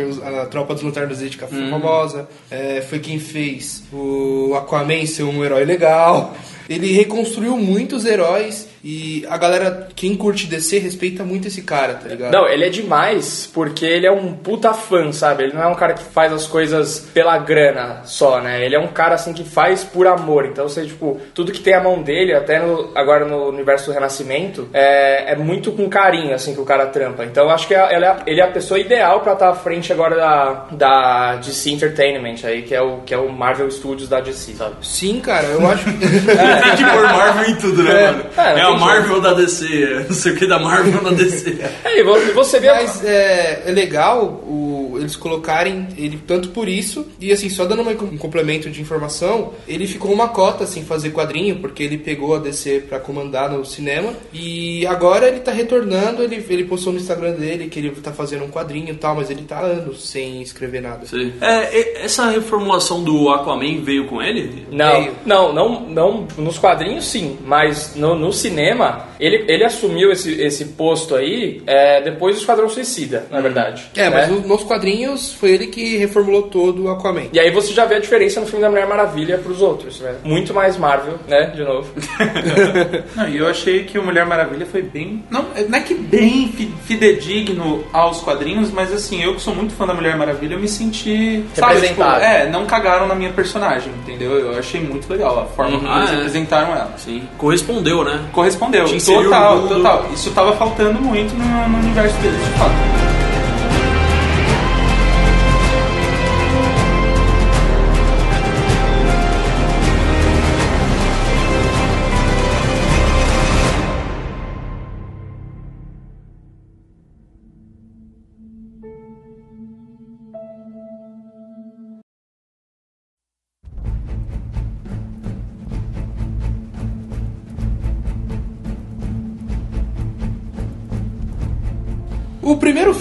a 0.41 0.45
Tropa 0.45 0.73
dos 0.73 0.83
Lanternas 0.83 1.19
Verde, 1.19 1.37
que 1.37 1.45
foi 1.47 1.57
Uhum. 1.59 1.69
famosa. 1.69 2.27
É, 2.49 2.81
foi 2.81 2.99
quem 2.99 3.19
fez 3.19 3.83
o 3.93 4.53
Aquaman 4.55 5.05
ser 5.05 5.23
um 5.23 5.43
herói 5.43 5.65
legal. 5.65 6.35
Ele 6.69 6.91
reconstruiu 6.91 7.57
muitos 7.57 8.05
heróis 8.05 8.67
e 8.89 9.25
a 9.29 9.37
galera, 9.37 9.89
quem 9.95 10.15
curte 10.15 10.47
DC, 10.47 10.79
respeita 10.79 11.23
muito 11.23 11.49
esse 11.49 11.61
cara, 11.61 11.95
tá 11.95 12.07
ligado? 12.07 12.31
Não, 12.31 12.47
ele 12.47 12.63
é 12.65 12.69
demais 12.69 13.49
porque 13.53 13.85
ele 13.85 14.07
é 14.07 14.11
um 14.11 14.31
puta 14.33 14.73
fã, 14.73 15.11
sabe? 15.11 15.43
Ele 15.43 15.53
não 15.53 15.61
é 15.63 15.67
um 15.67 15.75
cara 15.75 15.93
que 15.93 16.03
faz 16.03 16.31
as 16.31 16.47
coisas 16.47 16.99
pela 17.13 17.37
grana 17.37 18.01
só, 18.05 18.39
né? 18.39 18.63
Ele 18.63 18.75
é 18.75 18.79
um 18.79 18.87
cara 18.87 19.15
assim 19.15 19.33
que 19.33 19.43
faz 19.43 19.83
por 19.83 20.07
amor. 20.07 20.45
Então, 20.45 20.69
você, 20.69 20.85
tipo, 20.85 21.19
tudo 21.33 21.51
que 21.51 21.59
tem 21.59 21.73
a 21.73 21.81
mão 21.83 22.01
dele, 22.01 22.33
até 22.33 22.59
no- 22.59 22.91
agora 22.95 23.25
no 23.25 23.49
universo 23.49 23.87
do 23.87 23.91
Renascimento, 23.93 24.69
é, 24.73 25.33
é 25.33 25.35
muito 25.35 25.73
com 25.73 25.89
carinho, 25.89 26.33
assim, 26.33 26.53
que 26.53 26.61
o 26.61 26.65
cara 26.65 26.85
trampa. 26.85 27.25
Então, 27.25 27.43
eu 27.43 27.49
acho 27.49 27.67
que 27.67 27.75
é- 27.75 27.93
ele 27.93 28.05
é, 28.05 28.15
ele 28.25 28.39
é 28.39 28.43
a 28.45 28.51
pessoa 28.51 28.79
ideal 28.79 29.19
pra 29.19 29.33
estar 29.33 29.49
à 29.49 29.53
frente 29.55 29.91
agora 29.91 30.15
da, 30.15 30.65
da 30.71 31.35
DC 31.35 31.71
Entertainment 31.71 32.35
aí, 32.45 32.61
que 32.61 32.73
é, 32.73 32.81
o, 32.81 32.99
que 32.99 33.13
é 33.13 33.17
o 33.17 33.29
Marvel 33.29 33.69
Studios 33.69 34.07
da 34.07 34.21
DC, 34.21 34.53
sabe? 34.53 34.75
Sim, 34.81 35.19
cara, 35.19 35.45
eu 35.47 35.67
acho 35.69 35.83
que. 35.83 35.91
Tem 35.97 36.75
que 36.77 36.83
pôr 36.83 37.03
Marvel 37.03 37.49
em 37.49 37.55
tudo, 37.55 37.83
né, 37.83 38.11
mano? 38.11 38.23
É, 38.37 38.59
É, 38.59 38.76
Marvel 38.77 39.21
da 39.21 39.33
DC, 39.33 40.05
não 40.07 40.15
sei 40.15 40.31
o 40.31 40.35
que 40.35 40.47
da 40.47 40.59
Marvel 40.59 41.01
da 41.03 41.11
DC. 41.11 41.57
É, 41.83 41.99
e 41.99 42.03
vo- 42.03 42.33
você 42.33 42.59
vê... 42.59 42.69
a- 42.69 42.75
Mas 42.75 43.03
é, 43.03 43.63
é 43.65 43.71
legal 43.71 44.23
o- 44.25 44.86
eles 44.99 45.15
colocarem 45.15 45.87
ele 45.97 46.19
tanto 46.25 46.49
por 46.49 46.67
isso, 46.67 47.05
e 47.19 47.31
assim, 47.31 47.49
só 47.49 47.65
dando 47.65 47.81
uma- 47.81 47.91
um 47.91 48.17
complemento 48.17 48.69
de 48.69 48.81
informação, 48.81 49.53
ele 49.67 49.87
ficou 49.87 50.11
uma 50.11 50.27
cota 50.29 50.65
sem 50.65 50.83
fazer 50.83 51.11
quadrinho, 51.11 51.57
porque 51.57 51.83
ele 51.83 51.97
pegou 51.97 52.35
a 52.35 52.39
DC 52.39 52.83
pra 52.87 52.99
comandar 52.99 53.51
no 53.51 53.65
cinema, 53.65 54.13
e 54.33 54.85
agora 54.87 55.27
ele 55.27 55.39
tá 55.39 55.51
retornando, 55.51 56.23
ele, 56.23 56.43
ele 56.49 56.63
postou 56.65 56.93
no 56.93 56.99
Instagram 56.99 57.33
dele 57.33 57.67
que 57.67 57.79
ele 57.79 57.91
tá 57.91 58.11
fazendo 58.11 58.43
um 58.45 58.49
quadrinho 58.49 58.89
e 58.89 58.95
tal, 58.95 59.15
mas 59.15 59.29
ele 59.29 59.43
tá 59.43 59.59
anos 59.59 60.07
sem 60.09 60.41
escrever 60.41 60.81
nada. 60.81 61.05
Sei. 61.05 61.33
É, 61.41 62.03
essa 62.05 62.29
reformulação 62.29 63.03
do 63.03 63.29
Aquaman 63.29 63.81
veio 63.81 64.07
com 64.07 64.21
ele? 64.21 64.65
Não, 64.71 64.99
Meio. 65.01 65.13
não, 65.25 65.53
não, 65.53 65.81
não, 65.89 66.27
nos 66.37 66.57
quadrinhos 66.57 67.05
sim, 67.05 67.37
mas 67.45 67.95
no, 67.95 68.15
no 68.15 68.31
cinema 68.33 69.06
ele, 69.19 69.45
ele 69.47 69.63
assumiu 69.63 70.11
esse, 70.11 70.39
esse 70.41 70.65
posto 70.65 71.15
aí 71.15 71.61
é, 71.65 72.01
depois 72.01 72.35
do 72.35 72.39
Esquadrão 72.39 72.69
Suicida, 72.69 73.25
na 73.31 73.39
verdade. 73.41 73.85
É, 73.95 74.09
mas 74.09 74.27
né? 74.29 74.35
no- 74.35 74.47
nos 74.47 74.63
quadrinhos 74.63 75.33
foi 75.33 75.51
ele 75.51 75.67
que 75.67 75.97
reformulou 75.97 76.43
todo 76.43 76.83
o 76.85 76.89
Aquaman. 76.89 77.23
E 77.33 77.39
aí 77.39 77.51
você 77.51 77.73
já 77.73 77.85
vê 77.85 77.95
a 77.95 77.99
diferença 77.99 78.39
no 78.39 78.45
filme 78.45 78.61
da 78.61 78.69
Mulher 78.69 78.87
Maravilha 78.87 79.37
pros 79.37 79.61
outros, 79.61 79.99
né? 79.99 80.15
Muito 80.23 80.53
mais 80.53 80.77
Marvel, 80.77 81.15
né? 81.27 81.51
De 81.55 81.63
novo. 81.63 81.89
Não, 83.15 83.27
e 83.27 83.37
eu 83.37 83.47
achei 83.47 83.83
que 83.83 83.97
o 83.97 84.03
Mulher 84.03 84.25
Maravilha 84.25 84.65
foi 84.65 84.81
bem. 84.81 85.23
Não, 85.29 85.45
não 85.69 85.77
é 85.77 85.81
que 85.81 85.93
bem 85.93 86.49
fi- 86.55 86.71
fidedigno 86.85 87.83
aos 87.93 88.21
quadrinhos, 88.21 88.71
mas 88.71 88.91
assim, 88.93 89.23
eu 89.23 89.35
que 89.35 89.41
sou 89.41 89.55
muito 89.55 89.73
fã 89.73 89.85
da 89.85 89.93
Mulher 89.93 90.15
Maravilha, 90.17 90.53
eu 90.55 90.59
me 90.59 90.67
senti. 90.67 91.43
Sabe, 91.53 91.75
tipo, 91.81 92.01
Representado. 92.01 92.23
é, 92.23 92.49
não 92.49 92.65
cagaram 92.65 93.07
na 93.07 93.15
minha 93.15 93.31
personagem, 93.31 93.91
entendeu? 94.03 94.31
Eu 94.37 94.57
achei 94.59 94.79
muito 94.81 95.09
legal 95.11 95.39
a 95.39 95.45
forma 95.45 95.77
como 95.77 95.87
Ah, 95.91 96.05
eles 96.13 96.35
é. 96.35 96.37
ela. 96.47 96.93
Sim. 96.97 97.23
Correspondeu, 97.37 98.03
né? 98.03 98.21
Correspondeu, 98.31 98.83
inseriu 98.83 99.06
total, 99.13 99.67
total. 99.67 100.05
Isso 100.13 100.31
tava 100.31 100.55
faltando 100.55 101.01
muito 101.01 101.33
no, 101.35 101.69
no 101.69 101.77
universo 101.79 102.17
deles, 102.17 102.43
de 102.43 102.51
fato. 102.51 103.26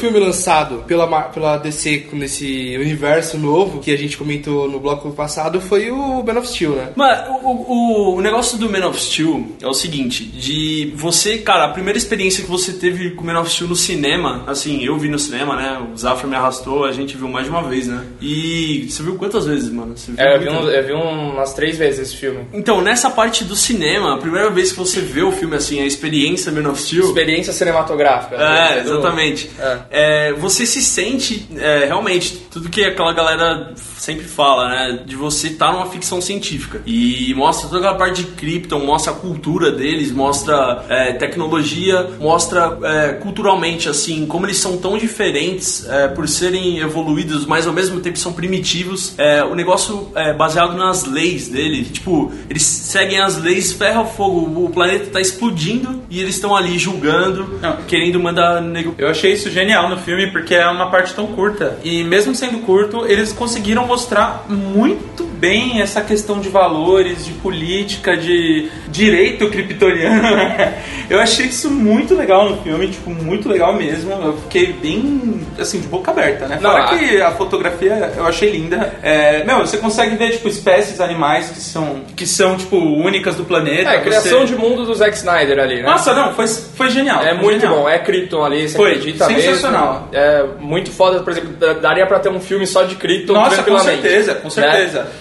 Filme 0.06 0.24
lançado 0.24 0.84
pela, 0.86 1.06
pela 1.24 1.56
DC 1.56 2.06
nesse 2.12 2.76
universo 2.78 3.36
novo, 3.38 3.80
que 3.80 3.90
a 3.90 3.96
gente 3.98 4.16
comentou 4.16 4.68
no 4.70 4.78
bloco 4.78 5.10
passado, 5.12 5.60
foi 5.60 5.90
o 5.90 6.22
Man 6.24 6.38
of 6.38 6.48
Steel, 6.48 6.72
né? 6.72 6.88
Mas 6.94 7.28
o, 7.28 7.32
o, 7.48 8.14
o 8.16 8.20
negócio 8.20 8.56
do 8.58 8.68
Man 8.70 8.86
of 8.86 9.00
Steel 9.00 9.46
é 9.60 9.66
o 9.66 9.74
seguinte, 9.74 10.24
de 10.24 10.92
você, 10.96 11.38
cara, 11.38 11.64
a 11.64 11.68
primeira 11.68 11.98
experiência 11.98 12.44
que 12.44 12.50
você 12.50 12.72
teve 12.72 13.10
com 13.10 13.22
o 13.22 13.26
Man 13.26 13.40
of 13.40 13.50
Steel 13.50 13.68
no 13.68 13.76
cinema, 13.76 14.44
assim, 14.46 14.82
eu 14.84 14.96
vi 14.98 15.08
no 15.08 15.18
cinema, 15.18 15.56
né? 15.56 15.78
O 15.92 15.96
Zafra 15.96 16.28
me 16.28 16.36
arrastou, 16.36 16.84
a 16.84 16.92
gente 16.92 17.16
viu 17.16 17.28
mais 17.28 17.46
de 17.46 17.50
uma 17.50 17.62
vez, 17.62 17.86
né? 17.88 18.04
E 18.20 18.86
você 18.88 19.02
viu 19.02 19.16
quantas 19.16 19.46
vezes, 19.46 19.70
mano? 19.70 19.96
Você 19.96 20.12
viu 20.12 20.20
É, 20.24 20.36
eu, 20.36 20.40
vi 20.40 20.48
um- 20.48 20.68
eu 20.70 20.86
vi 20.86 20.92
umas 20.92 21.52
três 21.54 21.76
vezes 21.76 22.00
esse 22.00 22.16
filme. 22.16 22.40
Então, 22.52 22.80
nessa 22.80 23.10
parte 23.10 23.44
do 23.44 23.56
cinema, 23.56 24.14
a 24.14 24.18
primeira 24.18 24.50
vez 24.50 24.70
que 24.72 24.78
você 24.78 25.00
vê 25.00 25.22
o 25.22 25.32
filme, 25.32 25.56
assim, 25.56 25.80
a 25.80 25.86
experiência 25.86 26.52
Man 26.52 26.70
of 26.70 26.80
Steel... 26.80 27.04
Experiência 27.06 27.52
cinematográfica. 27.52 28.36
É, 28.36 28.76
né? 28.76 28.80
Exatamente. 28.84 29.50
É. 29.58 29.78
É, 29.98 30.34
você 30.34 30.66
se 30.66 30.82
sente 30.82 31.48
é, 31.56 31.86
realmente 31.86 32.36
tudo 32.50 32.68
que 32.68 32.84
aquela 32.84 33.14
galera 33.14 33.72
sempre 33.98 34.24
fala, 34.24 34.68
né? 34.68 35.00
De 35.04 35.16
você 35.16 35.48
estar 35.48 35.72
numa 35.72 35.86
ficção 35.86 36.20
científica. 36.20 36.82
E 36.86 37.32
mostra 37.34 37.68
toda 37.68 37.80
aquela 37.80 37.98
parte 37.98 38.22
de 38.22 38.30
Krypton, 38.32 38.80
mostra 38.80 39.12
a 39.12 39.16
cultura 39.16 39.70
deles, 39.72 40.12
mostra 40.12 40.84
é, 40.88 41.12
tecnologia, 41.12 42.10
mostra 42.20 42.78
é, 42.82 43.12
culturalmente, 43.14 43.88
assim, 43.88 44.26
como 44.26 44.46
eles 44.46 44.58
são 44.58 44.76
tão 44.76 44.98
diferentes 44.98 45.86
é, 45.88 46.08
por 46.08 46.28
serem 46.28 46.78
evoluídos, 46.78 47.46
mas 47.46 47.66
ao 47.66 47.72
mesmo 47.72 48.00
tempo 48.00 48.18
são 48.18 48.32
primitivos. 48.32 49.14
É, 49.18 49.42
o 49.42 49.54
negócio 49.54 50.10
é 50.14 50.32
baseado 50.32 50.76
nas 50.76 51.04
leis 51.04 51.48
dele. 51.48 51.84
Tipo, 51.84 52.32
eles 52.48 52.62
seguem 52.62 53.20
as 53.20 53.36
leis 53.38 53.72
ferro-fogo. 53.72 54.64
O 54.64 54.70
planeta 54.70 55.10
tá 55.10 55.20
explodindo 55.20 56.02
e 56.10 56.20
eles 56.20 56.34
estão 56.34 56.54
ali 56.54 56.78
julgando, 56.78 57.58
Não. 57.60 57.76
querendo 57.88 58.20
mandar 58.20 58.60
nego 58.60 58.94
Eu 58.98 59.08
achei 59.08 59.32
isso 59.32 59.50
genial 59.50 59.88
no 59.88 59.96
filme 59.98 60.30
porque 60.30 60.54
é 60.54 60.68
uma 60.68 60.90
parte 60.90 61.14
tão 61.14 61.26
curta. 61.28 61.78
E 61.82 62.04
mesmo 62.04 62.34
sendo 62.34 62.58
curto, 62.58 63.06
eles 63.06 63.32
conseguiram 63.32 63.85
mostrar 63.86 64.44
muito 64.48 65.25
bem 65.38 65.80
essa 65.80 66.00
questão 66.00 66.40
de 66.40 66.48
valores, 66.48 67.24
de 67.24 67.32
política, 67.32 68.16
de 68.16 68.68
direito 68.88 69.48
criptoriano. 69.48 70.26
Eu 71.08 71.20
achei 71.20 71.46
isso 71.46 71.70
muito 71.70 72.14
legal 72.16 72.48
no 72.50 72.56
filme, 72.62 72.88
tipo, 72.88 73.10
muito 73.10 73.48
legal 73.48 73.72
mesmo. 73.74 74.10
Eu 74.12 74.36
fiquei 74.38 74.72
bem, 74.72 75.40
assim, 75.58 75.78
de 75.80 75.86
boca 75.86 76.10
aberta, 76.10 76.46
né? 76.48 76.58
Fora 76.60 76.86
que 76.98 77.20
a 77.22 77.30
fotografia 77.30 78.12
eu 78.16 78.26
achei 78.26 78.50
linda. 78.50 78.92
É, 79.02 79.44
meu, 79.44 79.60
você 79.60 79.76
consegue 79.76 80.16
ver, 80.16 80.30
tipo, 80.32 80.48
espécies 80.48 81.00
animais 81.00 81.50
que 81.50 81.60
são, 81.60 82.00
que 82.16 82.26
são 82.26 82.56
tipo, 82.56 82.76
únicas 82.76 83.36
do 83.36 83.44
planeta. 83.44 83.90
É, 83.90 84.00
criação 84.00 84.40
Você- 84.40 84.46
de 84.46 84.56
mundo 84.56 84.84
do 84.84 84.92
Zack 84.94 85.16
Snyder 85.16 85.60
ali, 85.60 85.76
né? 85.76 85.82
Nossa, 85.82 86.12
não, 86.12 86.34
foi, 86.34 86.46
foi 86.48 86.90
genial. 86.90 87.22
É 87.22 87.34
foi 87.34 87.44
muito 87.44 87.60
genial. 87.60 87.82
bom, 87.82 87.88
é 87.88 87.98
Krypton 88.00 88.44
ali, 88.44 88.68
você 88.68 88.76
Foi, 88.76 88.90
acredita 88.92 89.26
sensacional. 89.26 90.08
mesmo. 90.10 90.24
É 90.26 90.44
muito 90.58 90.90
foda, 90.90 91.20
por 91.20 91.30
exemplo, 91.30 91.50
da- 91.52 91.74
daria 91.74 92.06
pra 92.06 92.18
ter 92.18 92.30
um 92.30 92.40
filme 92.40 92.66
só 92.66 92.82
de 92.82 92.96
Krypton 92.96 93.34
Nossa, 93.34 93.62
com 93.62 93.78
certeza, 93.78 94.34
com 94.34 94.48
né? 94.48 94.50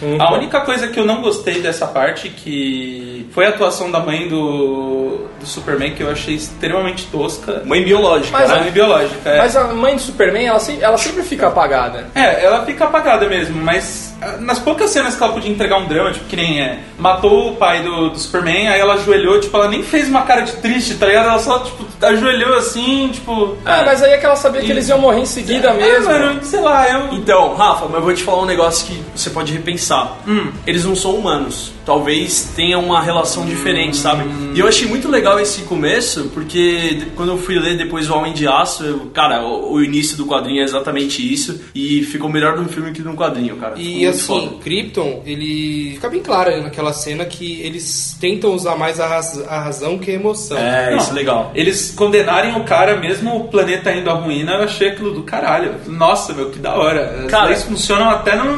Muito 0.06 0.22
A 0.22 0.34
única 0.34 0.62
coisa 0.62 0.88
que 0.88 1.00
eu 1.00 1.06
não 1.06 1.22
gostei 1.22 1.62
dessa 1.62 1.88
parte, 1.88 2.30
que 2.30 3.28
foi 3.34 3.46
a 3.46 3.50
atuação 3.50 3.92
da 3.92 4.00
mãe 4.00 4.28
do, 4.28 5.26
do 5.40 5.46
Superman, 5.46 5.92
que 5.94 6.02
eu 6.04 6.10
achei 6.12 6.36
extremamente 6.36 7.06
tosca. 7.08 7.62
Mãe 7.66 7.84
biológica, 7.84 8.38
Mas 8.38 8.50
né? 8.50 8.60
Mãe 8.62 8.72
biológica, 8.72 9.30
é. 9.30 9.38
Mas 9.38 9.56
a 9.56 9.64
mãe 9.74 9.96
do 9.96 10.02
Superman, 10.02 10.46
ela, 10.46 10.60
se- 10.60 10.78
ela 10.82 10.98
sempre 10.98 11.24
fica 11.24 11.48
apagada. 11.48 12.08
É, 12.16 12.44
ela 12.46 12.66
fica 12.66 12.86
apagada 12.86 13.28
mesmo, 13.28 13.62
mas 13.62 14.16
ah, 14.22 14.38
nas 14.40 14.60
poucas 14.60 14.90
cenas 14.92 15.16
que 15.16 15.24
ela 15.24 15.34
podia 15.34 15.52
entregar 15.52 15.78
um 15.78 15.86
drama, 15.88 16.12
tipo, 16.12 16.26
que 16.26 16.36
nem 16.36 16.62
é, 16.62 16.80
matou 16.98 17.52
o 17.52 17.56
pai 17.56 17.82
do, 17.84 18.10
do 18.10 18.20
Superman, 18.20 18.70
aí 18.70 18.80
ela 18.80 18.94
ajoelhou, 18.96 19.40
tipo, 19.40 19.56
ela 19.58 19.68
nem 19.68 19.84
fez 19.84 20.08
uma 20.08 20.22
cara 20.24 20.42
de 20.42 20.54
triste, 20.54 20.96
tá 20.96 21.06
ligado? 21.08 21.30
Ela 21.30 21.40
só, 21.40 21.60
tipo, 21.60 21.86
ajoelhou 22.02 22.56
assim, 22.56 23.10
tipo... 23.14 23.58
Ah, 23.66 23.84
mas 23.86 24.02
aí 24.04 24.14
é 24.14 24.18
que 24.18 24.26
ela 24.26 24.36
sabia 24.36 24.62
que 24.62 24.72
eles 24.72 24.88
iam 24.90 25.00
morrer 25.00 25.22
em 25.22 25.26
seguida 25.26 25.70
É, 25.70 25.74
mesmo. 25.74 26.06
mano, 26.12 26.44
sei 26.44 26.60
lá, 26.62 26.90
eu... 26.90 27.14
Então, 27.14 27.54
Rafa, 27.56 27.86
mas 27.86 27.96
eu 27.96 28.02
vou 28.02 28.14
te 28.14 28.24
falar 28.24 28.42
um 28.44 28.46
negócio 28.46 28.86
que 28.88 29.04
você 29.16 29.30
pode 29.30 29.52
repensar. 29.54 29.95
Eles 30.66 30.84
não 30.86 30.96
são 30.96 31.16
humanos. 31.16 31.72
Talvez 31.86 32.52
tenham 32.56 32.84
uma 32.84 33.00
relação 33.02 33.46
diferente, 33.46 33.96
sabe? 33.98 34.24
E 34.56 34.60
eu 34.60 34.68
achei 34.68 34.88
muito 34.88 35.08
legal 35.08 35.40
esse 35.40 35.62
começo, 35.64 36.32
porque 36.34 37.04
quando 37.16 37.30
eu 37.34 37.38
fui 37.38 37.60
ler 37.60 37.78
depois 37.78 38.10
o 38.10 38.16
Homem 38.16 38.34
de 38.34 38.48
Aço, 38.48 38.84
eu- 38.84 39.00
cara, 39.14 39.44
o, 39.44 39.74
o 39.74 39.84
início 39.84 40.18
do 40.18 40.26
quadrinho 40.26 40.62
é 40.62 40.64
exatamente 40.64 41.22
isso. 41.22 41.62
E 41.76 42.02
ficou 42.04 42.28
melhor 42.28 42.58
no 42.58 42.68
filme 42.68 42.92
que 42.92 43.02
no 43.04 43.14
quadrinho, 43.16 43.56
cara. 43.58 43.76
E 43.78 44.06
assim, 44.08 44.20
foda. 44.26 44.50
Krypton, 44.64 45.22
ele 45.28 45.92
fica 45.94 46.10
bem 46.10 46.22
claro 46.22 46.64
naquela 46.64 46.92
cena 46.92 47.24
que 47.26 47.62
eles 47.62 48.18
tentam 48.20 48.52
usar 48.54 48.76
mais 48.76 49.00
a, 49.00 49.08
raz- 49.08 49.44
a 49.48 49.60
razão 49.60 50.00
que 50.00 50.10
a 50.10 50.14
emoção. 50.16 50.58
É, 50.58 50.90
Não, 50.92 50.98
isso 50.98 51.12
é 51.12 51.14
legal. 51.14 51.52
Eles 51.54 51.94
condenarem 51.96 52.56
o 52.56 52.64
cara, 52.64 52.98
mesmo 53.00 53.36
o 53.38 53.44
planeta 53.48 53.92
indo 53.94 54.10
à 54.10 54.14
ruína, 54.14 54.54
eu 54.54 54.64
achei 54.64 54.88
aquilo 54.90 55.12
do 55.12 55.22
caralho. 55.22 55.76
Nossa, 55.88 56.34
meu, 56.34 56.50
que 56.50 56.58
da 56.58 56.76
hora. 56.76 57.26
Cara, 57.30 57.46
leis 57.46 57.62
funcionam 57.64 58.10
até 58.10 58.36
no... 58.36 58.56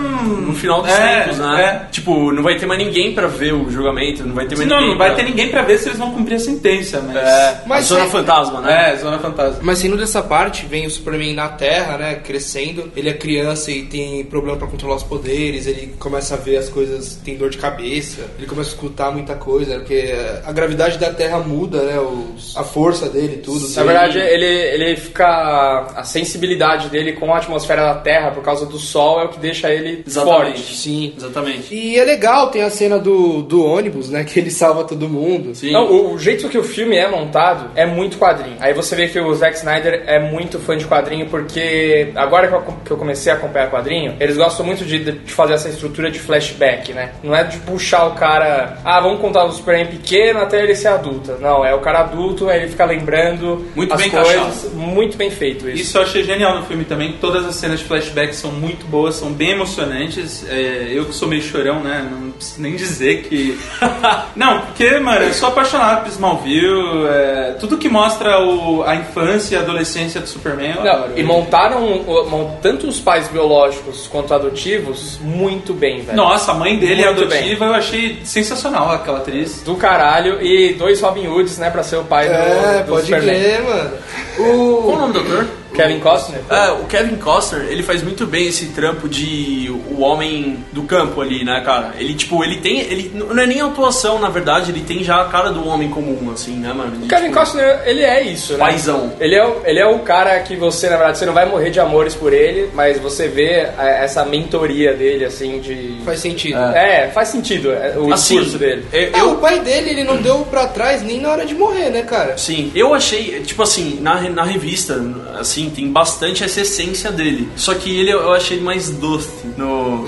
No 0.47 0.53
final 0.53 0.81
dos 0.81 0.91
é, 0.91 1.26
né? 1.35 1.81
é. 1.87 1.91
Tipo, 1.91 2.31
não 2.31 2.43
vai 2.43 2.55
ter 2.57 2.65
mais 2.65 2.79
ninguém 2.83 3.13
pra 3.13 3.27
ver 3.27 3.53
o 3.53 3.69
julgamento, 3.69 4.23
não 4.25 4.33
vai 4.35 4.45
ter 4.47 4.55
mais 4.55 4.69
Não, 4.69 4.77
ninguém 4.77 4.91
não 4.91 4.97
vai 4.97 5.07
pra... 5.09 5.17
ter 5.17 5.23
ninguém 5.29 5.49
pra 5.49 5.61
ver 5.63 5.77
se 5.77 5.89
eles 5.89 5.97
vão 5.99 6.11
cumprir 6.11 6.35
a 6.35 6.39
sentença, 6.39 7.01
mas. 7.05 7.15
É, 7.17 7.61
Mas 7.65 7.85
a 7.85 7.87
Zona 7.95 8.05
é- 8.05 8.09
Fantasma, 8.09 8.61
né? 8.61 8.93
É, 8.93 8.97
Zona 8.97 9.19
Fantasma. 9.19 9.59
Mas 9.61 9.79
saindo 9.79 9.97
dessa 9.97 10.21
parte, 10.21 10.65
vem 10.65 10.85
o 10.85 10.89
Superman 10.89 11.33
na 11.33 11.49
Terra, 11.49 11.97
né? 11.97 12.15
Crescendo. 12.15 12.91
Ele 12.95 13.09
é 13.09 13.13
criança 13.13 13.71
e 13.71 13.83
tem 13.83 14.23
problema 14.25 14.57
pra 14.57 14.67
controlar 14.67 14.95
os 14.95 15.03
poderes. 15.03 15.67
Ele 15.67 15.93
começa 15.99 16.35
a 16.35 16.37
ver 16.37 16.57
as 16.57 16.69
coisas, 16.69 17.15
tem 17.23 17.35
dor 17.35 17.49
de 17.49 17.57
cabeça. 17.57 18.21
Ele 18.37 18.47
começa 18.47 18.69
a 18.69 18.73
escutar 18.73 19.11
muita 19.11 19.35
coisa, 19.35 19.71
né, 19.71 19.77
porque 19.79 20.13
a 20.45 20.51
gravidade 20.51 20.97
da 20.97 21.11
Terra 21.11 21.39
muda, 21.39 21.81
né? 21.83 21.99
os- 21.99 22.55
a 22.55 22.63
força 22.63 23.09
dele 23.09 23.35
e 23.35 23.41
tudo. 23.41 23.67
Na 23.75 23.83
verdade, 23.83 24.19
ele, 24.19 24.45
ele 24.45 24.95
fica. 24.95 25.87
A 25.95 26.03
sensibilidade 26.03 26.89
dele 26.89 27.13
com 27.13 27.33
a 27.33 27.37
atmosfera 27.37 27.81
da 27.83 27.95
Terra 27.95 28.31
por 28.31 28.43
causa 28.43 28.65
do 28.65 28.77
Sol 28.77 29.21
é 29.21 29.25
o 29.25 29.29
que 29.29 29.39
deixa 29.39 29.69
ele 29.71 30.03
Exatamente. 30.05 30.57
forte. 30.61 30.75
Sim. 30.75 31.13
Exatamente. 31.17 31.73
E 31.73 31.97
é 31.97 32.03
legal, 32.03 32.49
tem 32.49 32.61
a 32.61 32.69
cena 32.69 32.99
do, 32.99 33.41
do 33.41 33.65
ônibus, 33.65 34.09
né? 34.09 34.23
Que 34.23 34.39
ele 34.39 34.51
salva 34.51 34.83
todo 34.83 35.09
mundo. 35.09 35.53
Sim. 35.55 35.71
Não, 35.71 35.85
o, 35.85 36.13
o 36.13 36.19
jeito 36.19 36.47
que 36.47 36.57
o 36.57 36.63
filme 36.63 36.95
é 36.95 37.09
montado 37.09 37.71
é 37.75 37.85
muito 37.85 38.17
quadrinho. 38.17 38.57
Aí 38.59 38.73
você 38.73 38.95
vê 38.95 39.07
que 39.07 39.19
o 39.19 39.33
Zack 39.33 39.57
Snyder 39.57 40.03
é 40.05 40.19
muito 40.19 40.59
fã 40.59 40.77
de 40.77 40.85
quadrinho, 40.85 41.27
porque 41.27 42.11
agora 42.15 42.47
que 42.47 42.53
eu, 42.53 42.61
que 42.85 42.91
eu 42.91 42.97
comecei 42.97 43.31
a 43.31 43.35
acompanhar 43.35 43.69
quadrinho, 43.69 44.15
eles 44.19 44.37
gostam 44.37 44.65
muito 44.65 44.85
de, 44.85 44.99
de 44.99 45.31
fazer 45.31 45.53
essa 45.53 45.69
estrutura 45.69 46.11
de 46.11 46.19
flashback, 46.19 46.93
né? 46.93 47.11
Não 47.23 47.35
é 47.35 47.43
de 47.43 47.57
puxar 47.59 48.05
o 48.05 48.11
cara, 48.11 48.77
ah, 48.85 48.99
vamos 49.01 49.19
contar 49.19 49.43
o 49.45 49.51
Superman 49.51 49.87
pequeno 49.87 50.39
até 50.39 50.61
ele 50.63 50.75
ser 50.75 50.89
adulto. 50.89 51.33
Não, 51.39 51.65
é 51.65 51.73
o 51.73 51.79
cara 51.79 51.99
adulto, 51.99 52.49
aí 52.49 52.61
ele 52.61 52.69
fica 52.69 52.85
lembrando 52.85 53.65
Muito 53.75 53.93
as 53.93 54.01
bem 54.01 54.11
coisas. 54.11 54.35
encaixado. 54.35 54.75
Muito 54.75 55.17
bem 55.17 55.29
feito 55.31 55.67
isso. 55.69 55.81
Isso 55.81 55.97
eu 55.97 56.01
achei 56.03 56.23
genial 56.23 56.59
no 56.59 56.65
filme 56.65 56.85
também. 56.85 57.13
Todas 57.19 57.45
as 57.45 57.55
cenas 57.55 57.79
de 57.79 57.85
flashback 57.85 58.35
são 58.35 58.51
muito 58.51 58.85
boas, 58.85 59.15
são 59.15 59.31
bem 59.31 59.51
emocionantes. 59.51 60.45
É, 60.49 60.89
eu 60.91 61.06
que 61.07 61.15
sou 61.15 61.27
meio 61.27 61.41
chorão, 61.41 61.83
né? 61.83 62.07
Não 62.09 62.26
preciso 62.37 62.61
nem 62.61 62.75
dizer 62.75 63.23
que. 63.23 63.59
não, 64.35 64.61
porque, 64.61 64.99
mano, 64.99 65.25
eu 65.25 65.33
sou 65.33 65.49
apaixonado 65.49 66.03
por 66.03 66.09
Smallville. 66.09 67.07
É, 67.09 67.55
tudo 67.59 67.77
que 67.77 67.89
mostra 67.89 68.39
o- 68.39 68.83
a 68.83 68.95
infância 68.95 69.55
e 69.55 69.57
a 69.57 69.61
adolescência 69.61 70.21
do 70.21 70.27
Superman. 70.27 70.75
Não, 70.75 70.87
adoro. 70.91 71.11
e 71.15 71.23
montaram 71.23 71.83
o- 71.83 72.29
mon- 72.29 72.57
tanto 72.61 72.87
os 72.87 72.99
pais 72.99 73.27
biológicos 73.27 74.07
quanto 74.07 74.33
adotivos 74.33 75.19
muito 75.21 75.73
bem, 75.73 76.01
velho. 76.01 76.15
Nossa, 76.17 76.51
a 76.51 76.55
mãe 76.55 76.77
dele 76.77 77.01
é 77.03 77.11
Muito 77.13 77.23
adotiva, 77.33 77.65
eu 77.65 77.73
achei 77.73 78.19
sensacional 78.23 78.91
aquela 78.91 79.17
atriz. 79.19 79.61
Do 79.63 79.75
caralho. 79.75 80.41
E 80.41 80.73
dois 80.73 81.01
Robin 81.01 81.27
Hoods, 81.27 81.57
né, 81.57 81.69
pra 81.69 81.83
ser 81.83 81.97
o 81.97 82.03
pai 82.03 82.27
do, 82.27 82.33
É, 82.33 82.83
do 82.83 82.91
pode 82.93 83.05
Superman. 83.05 83.35
crer, 83.39 83.63
mano. 83.63 83.91
Qual 84.35 84.49
o 84.49 84.95
nome 84.97 85.13
do 85.13 85.23
doutor? 85.23 85.47
Kevin 85.73 85.99
Costner? 85.99 86.41
É, 86.49 86.71
o 86.71 86.85
Kevin 86.85 87.15
Costner, 87.17 87.67
ele 87.69 87.83
faz 87.83 88.01
muito 88.01 88.25
bem 88.25 88.47
esse 88.47 88.67
trampo 88.67 89.07
de 89.07 89.69
o 89.91 90.01
homem 90.01 90.63
do 90.71 90.83
campo 90.83 91.21
ali, 91.21 91.43
né, 91.43 91.61
cara? 91.63 91.93
Ele, 91.99 92.15
tipo, 92.15 92.26
ele 92.43 92.57
tem. 92.57 92.79
Ele, 92.79 93.11
não 93.13 93.41
é 93.41 93.45
nem 93.45 93.61
atuação, 93.61 94.19
na 94.19 94.29
verdade, 94.29 94.71
ele 94.71 94.81
tem 94.81 95.03
já 95.03 95.21
a 95.21 95.25
cara 95.25 95.51
do 95.51 95.67
homem 95.67 95.89
comum, 95.89 96.31
assim, 96.33 96.55
né, 96.57 96.71
mano? 96.73 97.03
O 97.05 97.07
Kevin 97.07 97.27
tipo, 97.27 97.37
Costner, 97.39 97.81
ele 97.85 98.01
é 98.03 98.21
isso, 98.23 98.53
né? 98.53 98.59
Paizão. 98.59 99.13
Ele 99.19 99.35
é, 99.35 99.45
o- 99.45 99.61
ele 99.65 99.79
é 99.79 99.85
o 99.87 99.99
cara 99.99 100.39
que 100.41 100.55
você, 100.55 100.89
na 100.89 100.97
verdade, 100.97 101.17
você 101.17 101.25
não 101.25 101.33
vai 101.33 101.45
morrer 101.45 101.69
de 101.69 101.79
amores 101.79 102.15
por 102.15 102.33
ele, 102.33 102.69
mas 102.73 102.99
você 102.99 103.27
vê 103.27 103.67
a- 103.77 103.87
essa 104.03 104.25
mentoria 104.25 104.93
dele, 104.93 105.25
assim, 105.25 105.59
de... 105.59 105.97
Faz 106.05 106.19
sentido. 106.19 106.57
É, 106.59 107.09
faz 107.13 107.29
sentido 107.29 107.71
é, 107.71 107.93
o 107.97 108.11
Assim, 108.13 108.35
discurso 108.35 108.57
dele. 108.57 108.85
eu- 108.93 109.09
eu, 109.11 109.31
o 109.33 109.37
pai 109.37 109.59
dele, 109.59 109.89
ele 109.91 110.03
não 110.03 110.17
deu 110.17 110.39
pra 110.49 110.67
trás 110.67 111.01
nem 111.03 111.19
na 111.21 111.29
hora 111.31 111.45
de 111.45 111.53
morrer, 111.55 111.89
né, 111.89 112.01
cara? 112.03 112.37
Sim, 112.37 112.71
eu 112.75 112.93
achei, 112.93 113.41
tipo 113.41 113.61
assim, 113.63 113.99
na, 114.01 114.19
na 114.29 114.43
revista, 114.43 114.99
assim, 115.39 115.69
tem 115.69 115.91
bastante 115.91 116.43
essa 116.43 116.61
essência 116.61 117.11
dele. 117.11 117.47
Só 117.55 117.73
que 117.73 117.99
ele 117.99 118.11
eu 118.11 118.33
achei 118.33 118.57
ele 118.57 118.63
mais 118.65 118.89
doce 118.89 119.27
no, 119.57 120.07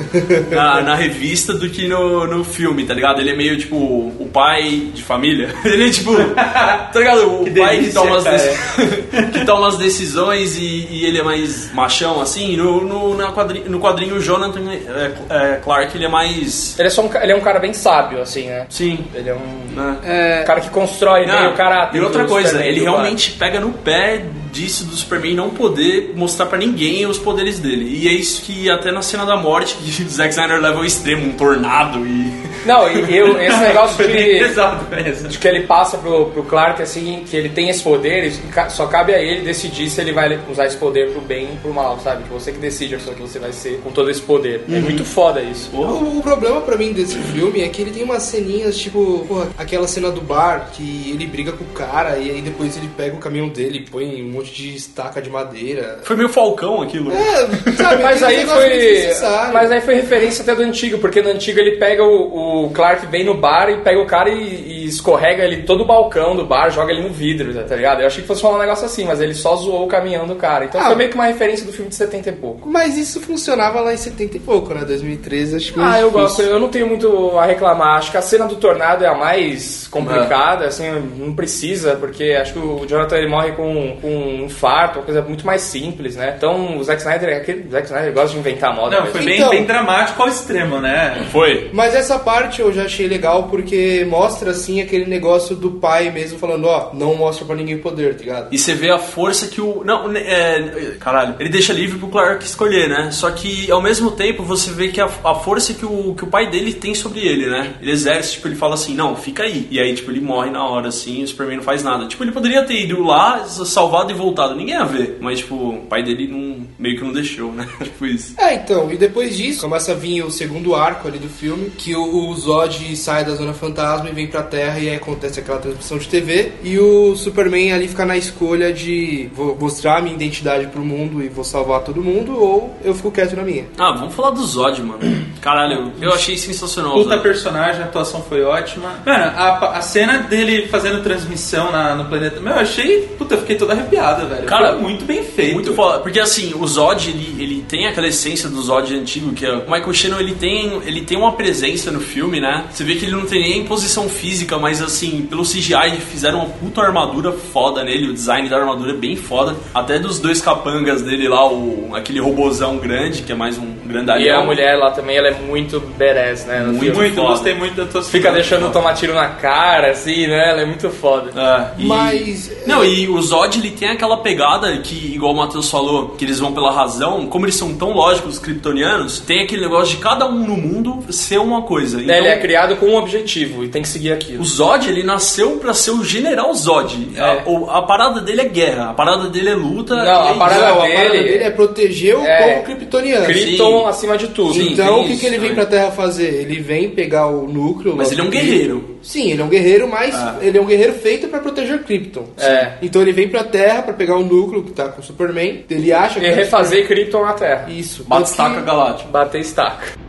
na, 0.49 0.81
na 0.81 0.95
revista 0.95 1.53
do 1.53 1.69
que 1.69 1.87
no, 1.87 2.08
no 2.27 2.43
filme, 2.43 2.83
tá 2.85 2.93
ligado? 2.93 3.19
Ele 3.21 3.31
é 3.31 3.35
meio 3.35 3.57
tipo 3.57 3.75
o 3.75 4.29
pai 4.31 4.89
de 4.93 5.03
família. 5.03 5.53
Ele 5.65 5.87
é 5.87 5.91
tipo, 5.91 6.13
tá 6.13 6.91
ligado? 6.95 7.41
O 7.41 7.43
Que 7.45 7.51
pai 7.59 7.69
que 7.77 7.81
delícia, 7.81 8.01
toma, 8.01 8.17
as 8.17 8.23
cara. 8.23 8.37
deci- 8.37 9.31
que 9.39 9.45
toma 9.45 9.67
as 9.67 9.77
decisões 9.77 10.57
e, 10.57 10.87
e 10.91 11.05
ele 11.05 11.19
é 11.19 11.23
mais 11.23 11.71
machão, 11.73 12.21
assim. 12.21 12.55
No, 12.55 12.83
no, 12.83 13.15
na 13.17 13.31
quadrinho, 13.31 13.69
no 13.69 13.79
quadrinho, 13.79 14.15
o 14.15 14.19
Jonathan 14.19 14.61
é, 14.71 15.11
é, 15.29 15.55
Clark, 15.63 15.95
ele 15.95 16.05
é 16.05 16.09
mais. 16.09 16.77
Ele 16.77 16.87
é, 16.87 16.91
só 16.91 17.01
um, 17.03 17.09
ele 17.21 17.31
é 17.31 17.35
um 17.35 17.41
cara 17.41 17.59
bem 17.59 17.73
sábio, 17.73 18.21
assim, 18.21 18.47
né? 18.47 18.65
Sim. 18.69 18.99
Ele 19.13 19.29
é 19.29 19.33
um 19.33 19.75
Né? 19.75 20.43
cara 20.45 20.61
que 20.61 20.69
constrói 20.69 21.25
Ah, 21.29 21.49
o 21.49 21.53
caráter 21.55 21.97
E 21.97 22.01
outra 22.01 22.25
coisa, 22.25 22.63
ele 22.63 22.81
realmente 22.81 23.31
pega 23.31 23.59
no 23.59 23.71
pé 23.71 24.23
disso 24.51 24.85
do 24.85 24.95
Superman 24.95 25.35
não 25.35 25.49
poder 25.49 26.13
mostrar 26.15 26.45
pra 26.45 26.57
ninguém 26.57 27.05
os 27.05 27.17
poderes 27.17 27.59
dele. 27.59 27.85
E 28.01 28.07
é 28.07 28.11
isso 28.11 28.41
que 28.43 28.69
até 28.69 28.91
na 28.91 29.01
cena 29.01 29.25
da 29.25 29.37
morte 29.37 29.75
que 29.75 30.03
o 30.03 30.07
Zack 30.09 30.29
Snyder 30.33 30.59
leva 30.61 30.77
ao 30.77 30.85
extremo, 30.85 31.27
um 31.27 31.33
tornado 31.33 32.05
e. 32.05 32.49
Não, 32.65 32.91
e 32.91 33.15
eu, 33.15 33.41
esse 33.41 33.57
negócio 33.63 34.05
de, 34.05 34.13
pesado 34.13 34.85
mesmo. 34.93 35.29
de 35.29 35.37
que 35.37 35.47
ele 35.47 35.61
passa 35.61 35.97
pro, 35.97 36.25
pro 36.25 36.43
Clark, 36.43 36.81
assim, 36.81 37.23
que 37.25 37.35
ele 37.37 37.47
tem 37.47 37.69
esse 37.69 37.81
poder, 37.81 38.25
e 38.27 38.31
ca- 38.51 38.69
só 38.69 38.85
cabe 38.85 39.13
a 39.13 39.21
ele 39.21 39.41
decidir 39.43 39.89
se 39.89 40.01
ele 40.01 40.11
vai 40.11 40.37
usar 40.51 40.65
esse 40.65 40.75
poder 40.75 41.09
pro 41.11 41.21
bem 41.21 41.47
ou 41.51 41.55
pro 41.57 41.73
mal, 41.73 41.97
sabe? 42.03 42.23
Que 42.23 42.29
você 42.29 42.51
que 42.51 42.57
decide 42.57 42.95
a 42.95 42.97
pessoa 42.97 43.15
que 43.15 43.21
você 43.21 43.39
vai 43.39 43.53
ser 43.53 43.79
com 43.81 43.91
todo 43.91 44.09
esse 44.11 44.19
poder. 44.21 44.61
É 44.69 44.77
muito 44.79 45.05
foda 45.05 45.41
isso. 45.41 45.69
O, 45.73 46.17
o 46.17 46.21
problema 46.21 46.59
pra 46.59 46.75
mim 46.75 46.91
desse 46.91 47.17
filme 47.17 47.61
é 47.61 47.69
que 47.69 47.81
ele 47.81 47.91
tem 47.91 48.03
umas 48.03 48.23
ceninhas, 48.23 48.77
tipo, 48.77 49.25
porra, 49.25 49.47
aquela 49.57 49.87
cena 49.87 50.11
do 50.11 50.19
bar 50.19 50.69
que 50.73 51.11
ele 51.13 51.25
briga 51.27 51.53
com 51.53 51.63
o 51.63 51.67
cara 51.67 52.17
e 52.17 52.29
aí 52.29 52.41
depois 52.41 52.75
ele 52.75 52.89
pega 52.97 53.15
o 53.15 53.19
caminhão 53.19 53.47
dele 53.47 53.79
e 53.79 53.89
põe 53.89 54.21
um 54.21 54.37
monte 54.39 54.53
de 54.53 54.75
estaca 54.75 55.21
de 55.21 55.29
madeira. 55.29 55.99
Foi 56.03 56.15
meio 56.15 56.29
falcão 56.29 56.81
aquilo. 56.81 57.11
É, 57.11 57.73
sabe? 57.73 58.03
Mas 58.03 58.23
aí 58.23 58.45
foi. 58.45 59.51
Mas 59.53 59.71
aí 59.71 59.81
foi 59.81 59.95
referência 59.95 60.41
até 60.41 60.55
do 60.55 60.63
antigo, 60.63 60.97
porque 60.99 61.21
no 61.21 61.29
antigo 61.29 61.59
ele 61.59 61.77
pega 61.77 62.03
o, 62.03 62.65
o 62.65 62.69
Clark 62.71 63.05
vem 63.07 63.25
no 63.25 63.35
bar 63.35 63.69
e 63.69 63.81
pega 63.81 63.99
o 63.99 64.05
cara 64.05 64.29
e, 64.29 64.78
e 64.78 64.78
escorrega 64.89 65.43
ele 65.43 65.63
todo 65.63 65.81
o 65.83 65.85
balcão 65.85 66.35
do 66.35 66.45
bar, 66.45 66.69
joga 66.69 66.91
ele 66.91 67.03
no 67.03 67.09
vidro, 67.13 67.53
tá 67.63 67.75
ligado? 67.75 68.01
Eu 68.01 68.07
achei 68.07 68.21
que 68.21 68.27
fosse 68.27 68.41
falar 68.41 68.55
um 68.57 68.59
negócio 68.59 68.85
assim, 68.85 69.05
mas 69.05 69.21
ele 69.21 69.33
só 69.33 69.55
zoou 69.55 69.85
o 69.85 69.87
caminhão 69.87 70.27
do 70.27 70.35
cara. 70.35 70.65
Então 70.65 70.81
Ah. 70.81 70.85
foi 70.85 70.95
meio 70.95 71.09
que 71.09 71.15
uma 71.15 71.25
referência 71.25 71.65
do 71.65 71.71
filme 71.71 71.89
de 71.89 71.95
70 71.95 72.29
e 72.29 72.33
pouco. 72.33 72.67
Mas 72.69 72.97
isso 72.97 73.21
funcionava 73.21 73.79
lá 73.79 73.93
em 73.93 73.97
70 73.97 74.37
e 74.37 74.39
pouco, 74.39 74.73
né? 74.73 74.83
2013, 74.85 75.55
acho 75.55 75.73
que 75.73 75.79
Ah, 75.79 75.99
eu 75.99 76.09
difícil. 76.09 76.11
gosto, 76.11 76.41
eu 76.41 76.59
não 76.59 76.69
tenho 76.69 76.87
muito 76.87 77.37
a 77.37 77.45
reclamar. 77.45 77.97
Acho 77.97 78.11
que 78.11 78.17
a 78.17 78.21
cena 78.21 78.45
do 78.45 78.55
tornado 78.55 79.03
é 79.03 79.07
a 79.07 79.15
mais 79.15 79.87
complicada, 79.87 80.65
assim, 80.65 80.89
não 81.17 81.33
precisa, 81.33 81.95
porque 81.95 82.35
acho 82.39 82.53
que 82.53 82.59
o 82.59 82.85
Jonathan 82.87 83.17
ele 83.17 83.27
morre 83.29 83.51
com, 83.53 83.97
com 84.01 84.07
um 84.07 84.45
infarto, 84.45 84.99
uma 84.99 85.05
coisa 85.05 85.21
muito 85.21 85.45
mais 85.45 85.61
simples, 85.61 86.15
né? 86.15 86.33
Então 86.37 86.77
o 86.77 86.83
Zack 86.83 87.01
Snyder, 87.01 87.37
aquele, 87.37 87.67
o 87.67 87.71
Zack 87.71 87.85
Snyder 87.87 88.13
gosta 88.13 88.29
de 88.29 88.37
inventar 88.39 88.75
moda. 88.75 88.95
Não, 88.97 89.03
mesmo. 89.05 89.15
foi 89.17 89.25
bem, 89.25 89.37
Então- 89.37 89.49
bem 89.49 89.63
dramático 89.65 90.21
ao 90.21 90.27
extremo, 90.27 90.79
né? 90.79 91.25
Foi. 91.31 91.69
Mas 91.73 91.95
essa 91.95 92.17
parte 92.19 92.61
eu 92.61 92.71
já 92.71 92.83
achei 92.83 93.07
legal 93.07 93.43
porque 93.43 94.05
mostra 94.09 94.51
assim 94.51 94.78
aquele 94.81 95.05
negócio 95.05 95.55
do 95.55 95.71
pai 95.71 96.11
mesmo 96.11 96.39
falando, 96.39 96.65
ó, 96.65 96.91
não 96.93 97.15
mostra 97.15 97.45
pra 97.45 97.55
ninguém 97.55 97.75
o 97.75 97.81
poder, 97.81 98.15
tá 98.15 98.19
ligado? 98.21 98.47
E 98.51 98.57
você 98.57 98.73
vê 98.73 98.89
a 98.89 98.97
força 98.97 99.47
que 99.47 99.61
o. 99.61 99.83
Não, 99.83 100.07
né, 100.07 100.21
é. 100.21 100.95
Caralho. 100.99 101.35
Ele 101.39 101.49
deixa 101.49 101.73
livre 101.73 101.97
pro 101.97 102.07
Clark 102.07 102.43
escolher, 102.43 102.89
né? 102.89 103.11
Só 103.11 103.29
que 103.31 103.69
ao 103.71 103.81
mesmo 103.81 104.11
tempo 104.11 104.43
você 104.43 104.71
vê 104.71 104.89
que 104.89 105.01
a, 105.01 105.09
a 105.23 105.35
força 105.35 105.73
que 105.73 105.85
o, 105.85 106.13
que 106.15 106.23
o 106.23 106.27
pai 106.27 106.49
dele 106.49 106.73
tem 106.73 106.93
sobre 106.93 107.19
ele, 107.19 107.47
né? 107.47 107.75
Ele 107.81 107.91
exerce, 107.91 108.33
tipo, 108.33 108.47
ele 108.47 108.55
fala 108.55 108.75
assim: 108.75 108.93
não, 108.93 109.15
fica 109.15 109.43
aí. 109.43 109.67
E 109.71 109.79
aí, 109.79 109.93
tipo, 109.93 110.11
ele 110.11 110.21
morre 110.21 110.49
na 110.49 110.63
hora, 110.63 110.89
assim, 110.89 111.23
o 111.23 111.27
Superman 111.27 111.57
não 111.57 111.63
faz 111.63 111.83
nada. 111.83 112.07
Tipo, 112.07 112.23
ele 112.23 112.31
poderia 112.31 112.63
ter 112.63 112.83
ido 112.83 113.01
lá, 113.03 113.45
salvado 113.45 114.11
e 114.11 114.15
voltado. 114.15 114.55
Ninguém 114.55 114.75
ia 114.75 114.85
ver. 114.85 115.17
Mas, 115.19 115.39
tipo, 115.39 115.55
o 115.55 115.85
pai 115.87 116.03
dele 116.03 116.27
não, 116.27 116.67
meio 116.77 116.97
que 116.97 117.03
não 117.03 117.13
deixou, 117.13 117.51
né? 117.51 117.67
tipo 117.83 118.05
isso. 118.05 118.33
É, 118.37 118.55
então, 118.55 118.91
e 118.91 118.97
depois 118.97 119.35
disso 119.35 119.61
começa 119.61 119.91
a 119.91 119.95
vir 119.95 120.23
o 120.23 120.31
segundo 120.31 120.75
arco 120.75 121.07
ali 121.07 121.19
do 121.19 121.29
filme, 121.29 121.69
que 121.71 121.95
o, 121.95 122.29
o 122.29 122.35
Zod 122.35 122.95
sai 122.95 123.25
da 123.25 123.35
Zona 123.35 123.53
Fantasma 123.53 124.09
e 124.09 124.13
vem 124.13 124.27
pra 124.27 124.43
Terra 124.43 124.68
e 124.77 124.89
aí 124.89 124.95
acontece 124.95 125.39
aquela 125.39 125.59
transmissão 125.59 125.97
de 125.97 126.07
TV, 126.07 126.51
e 126.63 126.77
o 126.77 127.15
Superman 127.15 127.73
ali 127.73 127.87
fica 127.87 128.05
na 128.05 128.17
escolha 128.17 128.71
de 128.73 129.29
vou 129.33 129.55
mostrar 129.55 129.97
a 129.97 130.01
minha 130.01 130.15
identidade 130.15 130.67
pro 130.67 130.83
mundo 130.83 131.23
e 131.23 131.29
vou 131.29 131.43
salvar 131.43 131.81
todo 131.81 132.03
mundo, 132.03 132.37
ou 132.37 132.75
eu 132.83 132.93
fico 132.93 133.11
quieto 133.11 133.35
na 133.35 133.43
minha. 133.43 133.65
Ah, 133.77 133.91
vamos 133.93 134.13
falar 134.13 134.31
do 134.31 134.45
Zod, 134.45 134.81
mano. 134.81 134.99
Caralho, 135.41 135.93
eu 136.01 136.13
achei 136.13 136.37
sensacional. 136.37 136.93
Puta 136.93 137.15
Zod. 137.15 137.23
personagem, 137.23 137.81
a 137.81 137.85
atuação 137.85 138.21
foi 138.21 138.43
ótima. 138.43 138.99
Mano, 139.05 139.23
a, 139.35 139.77
a 139.77 139.81
cena 139.81 140.19
dele 140.19 140.67
fazendo 140.67 141.01
transmissão 141.01 141.71
na, 141.71 141.95
no 141.95 142.05
planeta. 142.05 142.39
Meu, 142.39 142.53
eu 142.53 142.59
achei. 142.59 143.01
Puta, 143.17 143.35
eu 143.35 143.39
fiquei 143.39 143.55
todo 143.55 143.71
arrepiado, 143.71 144.27
velho. 144.27 144.45
Cara, 144.45 144.73
foi 144.73 144.81
muito 144.81 145.05
bem 145.05 145.23
feito. 145.23 145.53
Muito 145.53 145.73
foda. 145.73 145.99
Porque 145.99 146.19
assim, 146.19 146.53
o 146.55 146.67
Zod, 146.67 147.09
ele, 147.09 147.41
ele 147.41 147.61
tem 147.67 147.87
aquela 147.87 148.07
essência 148.07 148.49
do 148.49 148.61
Zod 148.61 148.93
antigo, 148.95 149.31
que 149.33 149.45
é, 149.45 149.53
o 149.53 149.71
Michael 149.71 149.93
Shannon, 149.93 150.19
ele 150.19 150.35
tem, 150.35 150.81
ele 150.85 151.01
tem 151.01 151.17
uma 151.17 151.33
presença 151.33 151.91
no 151.91 151.99
filme, 151.99 152.39
né? 152.39 152.65
Você 152.71 152.83
vê 152.83 152.95
que 152.95 153.05
ele 153.05 153.13
não 153.13 153.25
tem 153.25 153.41
nem 153.41 153.65
posição 153.65 154.09
física 154.09 154.57
mas 154.59 154.81
assim, 154.81 155.25
pelo 155.29 155.43
CGI 155.43 155.97
fizeram 156.11 156.39
uma 156.39 156.49
puta 156.49 156.81
armadura 156.81 157.31
foda 157.31 157.83
nele, 157.83 158.09
o 158.09 158.13
design 158.13 158.47
da 158.49 158.57
armadura 158.57 158.91
é 158.91 158.95
bem 158.95 159.15
foda. 159.15 159.55
Até 159.73 159.99
dos 159.99 160.19
dois 160.19 160.41
capangas 160.41 161.01
dele 161.01 161.27
lá, 161.27 161.47
o, 161.49 161.91
aquele 161.93 162.19
robozão 162.19 162.77
grande, 162.77 163.21
que 163.23 163.31
é 163.31 163.35
mais 163.35 163.57
um 163.57 163.73
grandalhão. 163.85 164.25
E 164.25 164.29
a 164.29 164.43
mulher 164.43 164.77
lá 164.77 164.91
também, 164.91 165.17
ela 165.17 165.27
é 165.29 165.33
muito 165.33 165.79
badass, 165.97 166.45
né? 166.45 166.59
no 166.59 166.67
Muito 166.73 166.79
filme. 166.81 166.97
Muito, 166.99 167.15
foda. 167.15 167.27
gostei 167.29 167.53
muito 167.55 167.75
da 167.75 167.85
tua 167.85 168.03
Fica 168.03 168.31
deixando 168.31 168.71
tomar 168.71 168.93
tiro 168.93 169.13
na 169.13 169.29
cara, 169.29 169.91
assim, 169.91 170.27
né? 170.27 170.49
Ela 170.51 170.61
é 170.61 170.65
muito 170.65 170.89
foda. 170.89 171.31
É, 171.39 171.81
e- 171.81 171.85
Mas. 171.85 172.51
Não, 172.67 172.83
e 172.83 173.07
o 173.07 173.21
Zod 173.21 173.57
ele 173.57 173.71
tem 173.71 173.89
aquela 173.89 174.17
pegada 174.17 174.75
que, 174.77 175.13
igual 175.13 175.33
o 175.33 175.37
Matheus 175.37 175.69
falou, 175.69 176.09
que 176.09 176.25
eles 176.25 176.39
vão 176.39 176.53
pela 176.53 176.71
razão, 176.71 177.25
como 177.27 177.45
eles 177.45 177.55
são 177.55 177.73
tão 177.73 177.91
lógicos, 177.93 178.35
os 178.35 178.39
kryptonianos, 178.39 179.19
tem 179.19 179.41
aquele 179.43 179.61
negócio 179.61 179.95
de 179.95 180.01
cada 180.01 180.27
um 180.27 180.45
no 180.45 180.55
mundo 180.57 181.03
ser 181.11 181.39
uma 181.39 181.61
coisa. 181.63 182.01
Então, 182.01 182.15
Ele 182.15 182.27
é 182.27 182.37
criado 182.37 182.75
com 182.77 182.87
um 182.87 182.95
objetivo 182.95 183.63
e 183.63 183.67
tem 183.69 183.81
que 183.81 183.87
seguir 183.87 184.11
aquilo. 184.11 184.38
O 184.39 184.43
Zod, 184.45 184.87
ele 184.89 185.03
nasceu 185.03 185.57
pra 185.57 185.73
ser 185.73 185.91
o 185.91 186.03
General 186.03 186.53
Zod. 186.53 187.09
É. 187.15 187.19
A, 187.21 187.77
a 187.77 187.81
parada 187.83 188.21
dele 188.21 188.41
é 188.41 188.45
guerra, 188.45 188.89
a 188.89 188.93
parada 188.93 189.29
dele 189.29 189.49
é 189.49 189.55
luta. 189.55 189.95
Não, 189.95 190.29
a 190.29 190.33
parada 190.35 190.67
Não, 190.69 190.79
a 190.81 190.83
dele- 190.85 190.95
parada 190.95 191.13
dele 191.23 191.43
é 191.43 191.49
proteger 191.49 192.15
o 192.17 192.25
É. 192.25 192.53
povo 192.53 192.63
kryptoniano. 192.65 193.25
Krypton 193.25 193.81
sim. 193.83 193.87
acima 193.89 194.17
de 194.17 194.27
tudo. 194.29 194.53
Sim. 194.53 194.73
Então, 194.73 195.01
o 195.01 195.07
que, 195.07 195.17
que 195.17 195.25
ele 195.25 195.37
vem 195.37 195.53
pra 195.53 195.65
Terra 195.65 195.91
fazer? 195.91 196.27
Ele 196.41 196.59
vem 196.59 196.89
pegar 196.89 197.27
o 197.27 197.47
núcleo. 197.47 197.95
Mas 197.95 198.11
ele 198.11 198.21
é 198.21 198.23
um 198.23 198.29
guerreiro. 198.29 198.97
Sim, 199.01 199.31
ele 199.31 199.41
é 199.41 199.45
um 199.45 199.49
guerreiro, 199.49 199.87
mas 199.87 200.13
Ah. 200.15 200.37
ele 200.41 200.57
é 200.57 200.61
um 200.61 200.65
guerreiro 200.65 200.93
feito 200.93 201.27
pra 201.27 201.39
proteger 201.39 201.83
Krypton. 201.83 202.25
É. 202.37 202.73
Então 202.81 203.01
ele 203.01 203.11
vem 203.13 203.27
pra 203.29 203.43
Terra 203.43 203.81
pra 203.81 203.93
pegar 203.93 204.15
o 204.17 204.23
núcleo 204.23 204.63
que 204.63 204.71
tá 204.71 204.89
com 204.89 205.01
o 205.01 205.03
Superman. 205.03 205.63
Ele 205.69 205.91
acha 205.93 206.19
que. 206.19 206.25
E 206.25 206.29
é 206.29 206.31
o 206.33 206.35
refazer 206.35 206.87
Krypton 206.87 207.23
na 207.25 207.33
Terra. 207.33 207.67
Isso. 207.69 208.03
Batistaca 208.03 208.55
que- 208.59 208.65
Galáctica. 208.65 209.09
Bater 209.09 209.41
estaca. 209.41 210.08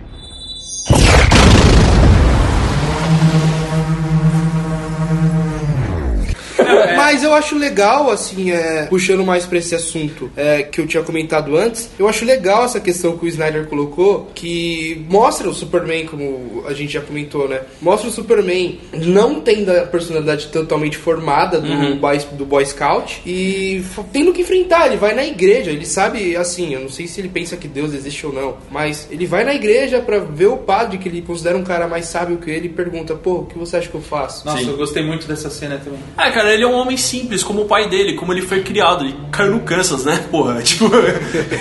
Mas 6.97 7.23
eu 7.23 7.33
acho 7.35 7.57
legal, 7.57 8.11
assim, 8.11 8.51
é, 8.51 8.87
puxando 8.87 9.25
mais 9.25 9.47
pra 9.47 9.59
esse 9.59 9.75
assunto 9.75 10.31
é, 10.37 10.63
que 10.63 10.81
eu 10.81 10.87
tinha 10.87 11.03
comentado 11.03 11.57
antes, 11.57 11.91
eu 11.99 12.09
acho 12.09 12.25
legal 12.25 12.65
essa 12.65 12.81
questão 12.81 13.17
que 13.17 13.25
o 13.25 13.29
Snyder 13.29 13.67
colocou, 13.67 14.31
que 14.35 15.05
mostra 15.09 15.49
o 15.49 15.55
Superman, 15.55 16.07
como 16.07 16.65
a 16.67 16.73
gente 16.73 16.93
já 16.93 17.01
comentou, 17.01 17.49
né? 17.49 17.61
Mostra 17.81 18.09
o 18.09 18.13
Superman 18.13 18.81
não 18.93 19.41
tendo 19.41 19.71
a 19.71 19.83
personalidade 19.83 20.49
totalmente 20.49 20.97
formada 20.97 21.61
do, 21.61 21.97
boy, 21.97 22.19
do 22.33 22.45
Boy 22.45 22.65
Scout 22.67 23.23
e 23.27 23.83
tendo 24.13 24.33
que 24.33 24.43
enfrentar. 24.43 24.87
Ele 24.87 24.97
vai 24.97 25.15
na 25.15 25.25
igreja, 25.25 25.71
ele 25.71 25.87
sabe, 25.87 26.37
assim, 26.37 26.75
eu 26.75 26.81
não 26.81 26.89
sei 26.89 27.07
se 27.07 27.21
ele 27.21 27.29
pensa 27.29 27.57
que 27.57 27.69
Deus 27.69 27.95
existe 27.95 28.27
ou 28.27 28.33
não, 28.33 28.57
mas 28.71 29.09
ele 29.11 29.27
vai 29.27 29.45
na 29.45 29.55
igreja 29.55 30.01
pra 30.01 30.19
ver 30.19 30.47
o 30.47 30.57
padre, 30.57 30.99
que 30.99 31.09
ele 31.09 31.23
considera 31.23 31.57
um 31.57 31.65
cara 31.65 31.87
mais 31.87 32.07
sábio 32.07 32.39
que 32.39 32.51
ele, 32.51 32.67
e 32.67 32.71
pergunta: 32.71 33.15
pô, 33.15 33.39
o 33.39 33.47
que 33.47 33.59
você 33.59 33.77
acha 33.77 33.89
que 33.89 33.95
eu 33.95 34.01
faço? 34.01 34.47
Nossa, 34.47 34.59
Sim. 34.63 34.71
eu 34.71 34.77
gostei 34.77 35.05
muito 35.05 35.27
dessa 35.27 35.51
cena 35.51 35.81
também. 35.83 36.01
Ah, 36.17 36.31
cara, 36.31 36.53
ele 36.53 36.65
é 36.65 36.67
um 36.67 36.70
homem 36.75 36.97
simples, 36.97 37.43
como 37.43 37.63
o 37.63 37.65
pai 37.67 37.89
dele, 37.89 38.15
como 38.15 38.33
ele 38.33 38.43
foi 38.43 38.63
criado. 38.63 39.05
Ele 39.05 39.17
caiu 39.33 39.53
no 39.53 39.61
Kansas, 39.61 40.05
né? 40.05 40.25
Porra, 40.31 40.61
tipo, 40.63 40.91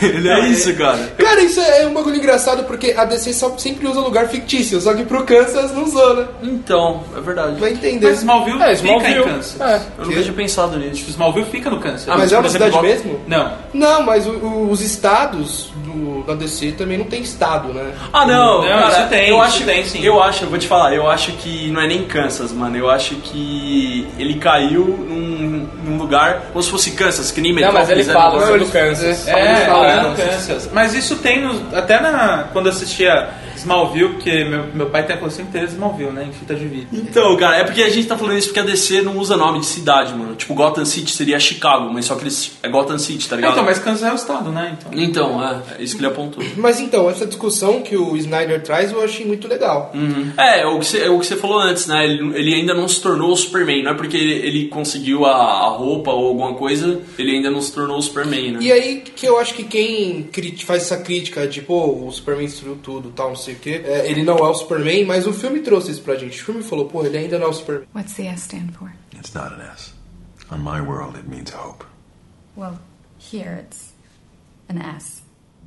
ele 0.02 0.28
é 0.30 0.48
isso, 0.48 0.74
cara. 0.76 1.14
Cara, 1.18 1.42
isso 1.42 1.60
é 1.60 1.86
um 1.88 1.94
bagulho 1.94 2.16
engraçado 2.18 2.64
porque 2.66 2.92
a 2.98 3.06
DC 3.06 3.34
só 3.34 3.58
sempre 3.58 3.88
usa 3.88 4.00
lugar 4.00 4.28
fictício, 4.28 4.80
só 4.82 4.94
que 4.94 5.04
pro 5.04 5.24
Kansas 5.24 5.72
não 5.74 5.84
usou, 5.84 6.16
né? 6.16 6.28
Então, 6.44 7.04
é 7.18 7.22
verdade. 7.22 7.60
Vai 7.60 7.72
entender. 7.72 8.08
Mas 8.08 8.20
Smallville, 8.20 8.62
É, 8.62 8.76
fica 8.76 8.88
em 8.88 8.98
Smallville. 8.98 9.24
Kansas. 9.24 9.62
É. 9.62 9.82
Eu 9.98 10.06
nunca 10.06 10.22
tinha 10.22 10.34
pensado 10.34 10.78
nisso. 10.78 10.96
Tipo, 10.96 11.10
Smallville 11.12 11.46
fica 11.50 11.70
no 11.70 11.80
Kansas. 11.80 12.08
Ah, 12.10 12.18
mas 12.18 12.32
é 12.32 12.36
uma 12.38 12.44
por 12.44 12.48
exemplo, 12.56 12.66
cidade 12.74 12.88
mesmo? 12.88 13.20
Não. 13.28 13.52
Não, 13.74 14.04
mas 14.04 14.26
o- 14.28 14.32
o- 14.32 14.72
os 14.72 14.82
estados 14.82 15.72
do, 15.86 16.24
da 16.24 16.34
DC 16.36 16.72
também 16.74 16.98
não 16.98 17.06
tem 17.06 17.22
estado, 17.22 17.74
né? 17.74 17.94
Ah, 18.12 18.26
não, 18.26 18.62
Não, 18.62 18.68
cara, 18.68 19.00
isso 19.00 19.10
tem, 19.10 19.30
eu 19.30 19.36
isso 19.38 19.44
acho, 19.46 19.64
tem, 19.66 19.86
sim. 19.86 20.04
Eu 20.04 20.22
acho, 20.22 20.44
eu 20.46 20.50
vou 20.50 20.60
te 20.60 20.68
falar, 20.68 20.94
eu 20.94 21.10
acho 21.10 21.32
que 21.34 21.70
não 21.72 21.82
é 21.82 21.88
nem 21.88 22.04
Kansas, 22.06 22.52
mano. 22.52 22.78
Eu 22.78 22.90
acho 22.90 23.16
que 23.16 24.08
ele 24.18 24.36
caiu 24.36 24.99
num, 25.00 25.68
num 25.86 25.98
lugar 25.98 26.42
como 26.52 26.62
se 26.64 26.70
fosse 26.70 26.92
Kansas, 26.92 27.32
que 27.32 27.42
nem 27.42 27.54
Não, 27.54 27.72
mas 27.72 27.90
ele 27.90 28.04
Metrópolis, 28.04 28.14
fala 28.14 28.36
era- 28.36 28.46
sobre 28.46 28.60
o 28.60 28.64
eles- 28.64 28.72
Kansas. 28.72 29.28
é. 29.28 29.32
É, 29.32 29.64
é, 29.64 29.68
né? 29.68 30.14
Kansas. 30.18 30.70
Mas 30.72 30.94
isso 30.94 31.16
tem 31.18 31.42
no, 31.42 31.76
até 31.76 32.00
na, 32.00 32.46
quando 32.54 32.70
assistia 32.70 33.30
Smallville, 33.60 34.10
porque 34.10 34.44
meu, 34.46 34.66
meu 34.74 34.90
pai 34.90 35.06
tem 35.06 35.16
a 35.16 35.20
coleção 35.20 35.46
inteira 35.46 35.68
de 35.68 35.74
Smallville, 35.74 36.12
né? 36.12 36.26
Em 36.30 36.32
fita 36.32 36.56
de 36.56 36.66
vídeo. 36.66 36.88
Então, 36.94 37.36
cara, 37.38 37.58
é 37.58 37.64
porque 37.64 37.82
a 37.82 37.90
gente 37.90 38.08
tá 38.08 38.18
falando 38.18 38.38
isso 38.38 38.48
porque 38.48 38.60
a 38.60 38.64
DC 38.64 39.02
não 39.02 39.18
usa 39.18 39.38
nome 39.38 39.60
de 39.60 39.66
cidade, 39.66 40.14
mano. 40.14 40.36
Tipo, 40.36 40.54
Gotham 40.54 40.86
City 40.86 41.12
seria 41.12 41.40
Chicago, 41.40 41.92
mas 41.92 42.06
só 42.06 42.16
que 42.16 42.24
eles. 42.24 42.58
É 42.64 42.70
Gotham 42.70 42.98
City, 42.98 43.28
tá 43.28 43.36
ligado? 43.36 43.54
Então, 43.54 43.66
mas 43.66 43.80
Kansas 43.80 44.04
é 44.04 44.12
o 44.12 44.16
estado, 44.16 44.52
né? 44.52 44.78
Então. 44.80 44.92
Então, 45.00 45.44
é, 45.44 45.62
é 45.80 45.84
isso 45.84 45.96
que 45.96 46.02
ele 46.02 46.12
apontou. 46.12 46.44
Mas 46.58 46.80
então, 46.80 47.10
essa 47.10 47.26
discussão 47.26 47.82
que 47.82 47.96
o 47.96 48.16
Snyder 48.18 48.62
traz 48.62 48.92
eu 48.92 49.04
achei 49.04 49.26
muito 49.26 49.48
legal. 49.48 49.92
É, 50.38 50.66
o 50.66 50.80
que 50.80 50.86
você, 50.86 51.00
é 51.04 51.10
o 51.10 51.20
que 51.20 51.26
você 51.26 51.36
falou 51.36 51.60
antes, 51.60 51.88
né? 51.88 52.06
Ele, 52.06 52.38
ele 52.38 52.54
ainda 52.54 52.74
não 52.74 52.88
se 52.88 53.02
tornou 53.02 53.32
o 53.32 53.36
Superman. 53.36 53.84
Não 53.84 53.92
é 53.92 53.94
porque 53.94 54.18
ele, 54.18 54.34
ele 54.34 54.68
conseguiu 54.68 55.26
a, 55.26 55.32
a 55.32 55.70
roupa 55.70 56.12
ou 56.12 56.28
alguma 56.28 56.54
coisa, 56.54 57.00
ele 57.18 57.32
ainda 57.36 57.50
não 57.50 57.62
se 57.62 57.74
tornou 57.74 57.98
o 57.98 58.02
Superman, 58.02 58.54
né? 58.54 58.60
E 58.62 58.72
aí 58.72 59.02
que 59.02 59.26
eu 59.26 59.40
acho 59.40 59.54
que 59.54 59.64
quem 59.64 60.30
faz 60.66 60.84
essa 60.84 60.98
crítica 60.98 61.48
de, 61.48 61.62
pô, 61.62 62.08
o 62.08 62.12
Superman 62.12 62.46
destruiu 62.46 62.78
tudo 62.82 63.12
tal, 63.16 63.30
não 63.30 63.36
sei 63.36 63.49
o 63.54 63.60
quê, 63.60 63.82
é, 63.86 64.10
ele 64.10 64.24
não 64.24 64.38
é 64.38 64.50
o 64.50 64.54
Superman, 64.54 65.06
mas 65.06 65.28
o 65.28 65.34
filme 65.34 65.60
trouxe 65.62 65.92
isso 65.92 66.02
pra 66.02 66.16
gente. 66.16 66.42
O 66.42 66.46
filme 66.46 66.64
falou, 66.64 66.88
pô, 66.88 67.06
ele 67.06 67.18
ainda 67.18 67.38
não 67.38 67.48
é 67.48 67.50
o 67.50 67.54
Superman. 67.54 67.88
What's 67.94 68.14
the 68.14 68.28
S 68.28 68.44
stand 68.44 68.74
for? 68.74 68.92
It's 69.16 69.34
not 69.34 69.54
an 69.54 69.62
S. 69.62 69.94
On 70.52 70.60
my 70.60 70.82
world, 70.82 71.18
it 71.18 71.28
means 71.28 71.52
hope. 71.52 71.86
Well, 72.56 72.80
here 73.18 73.64
it's 73.64 73.94
an 74.68 74.80
S. 74.82 75.19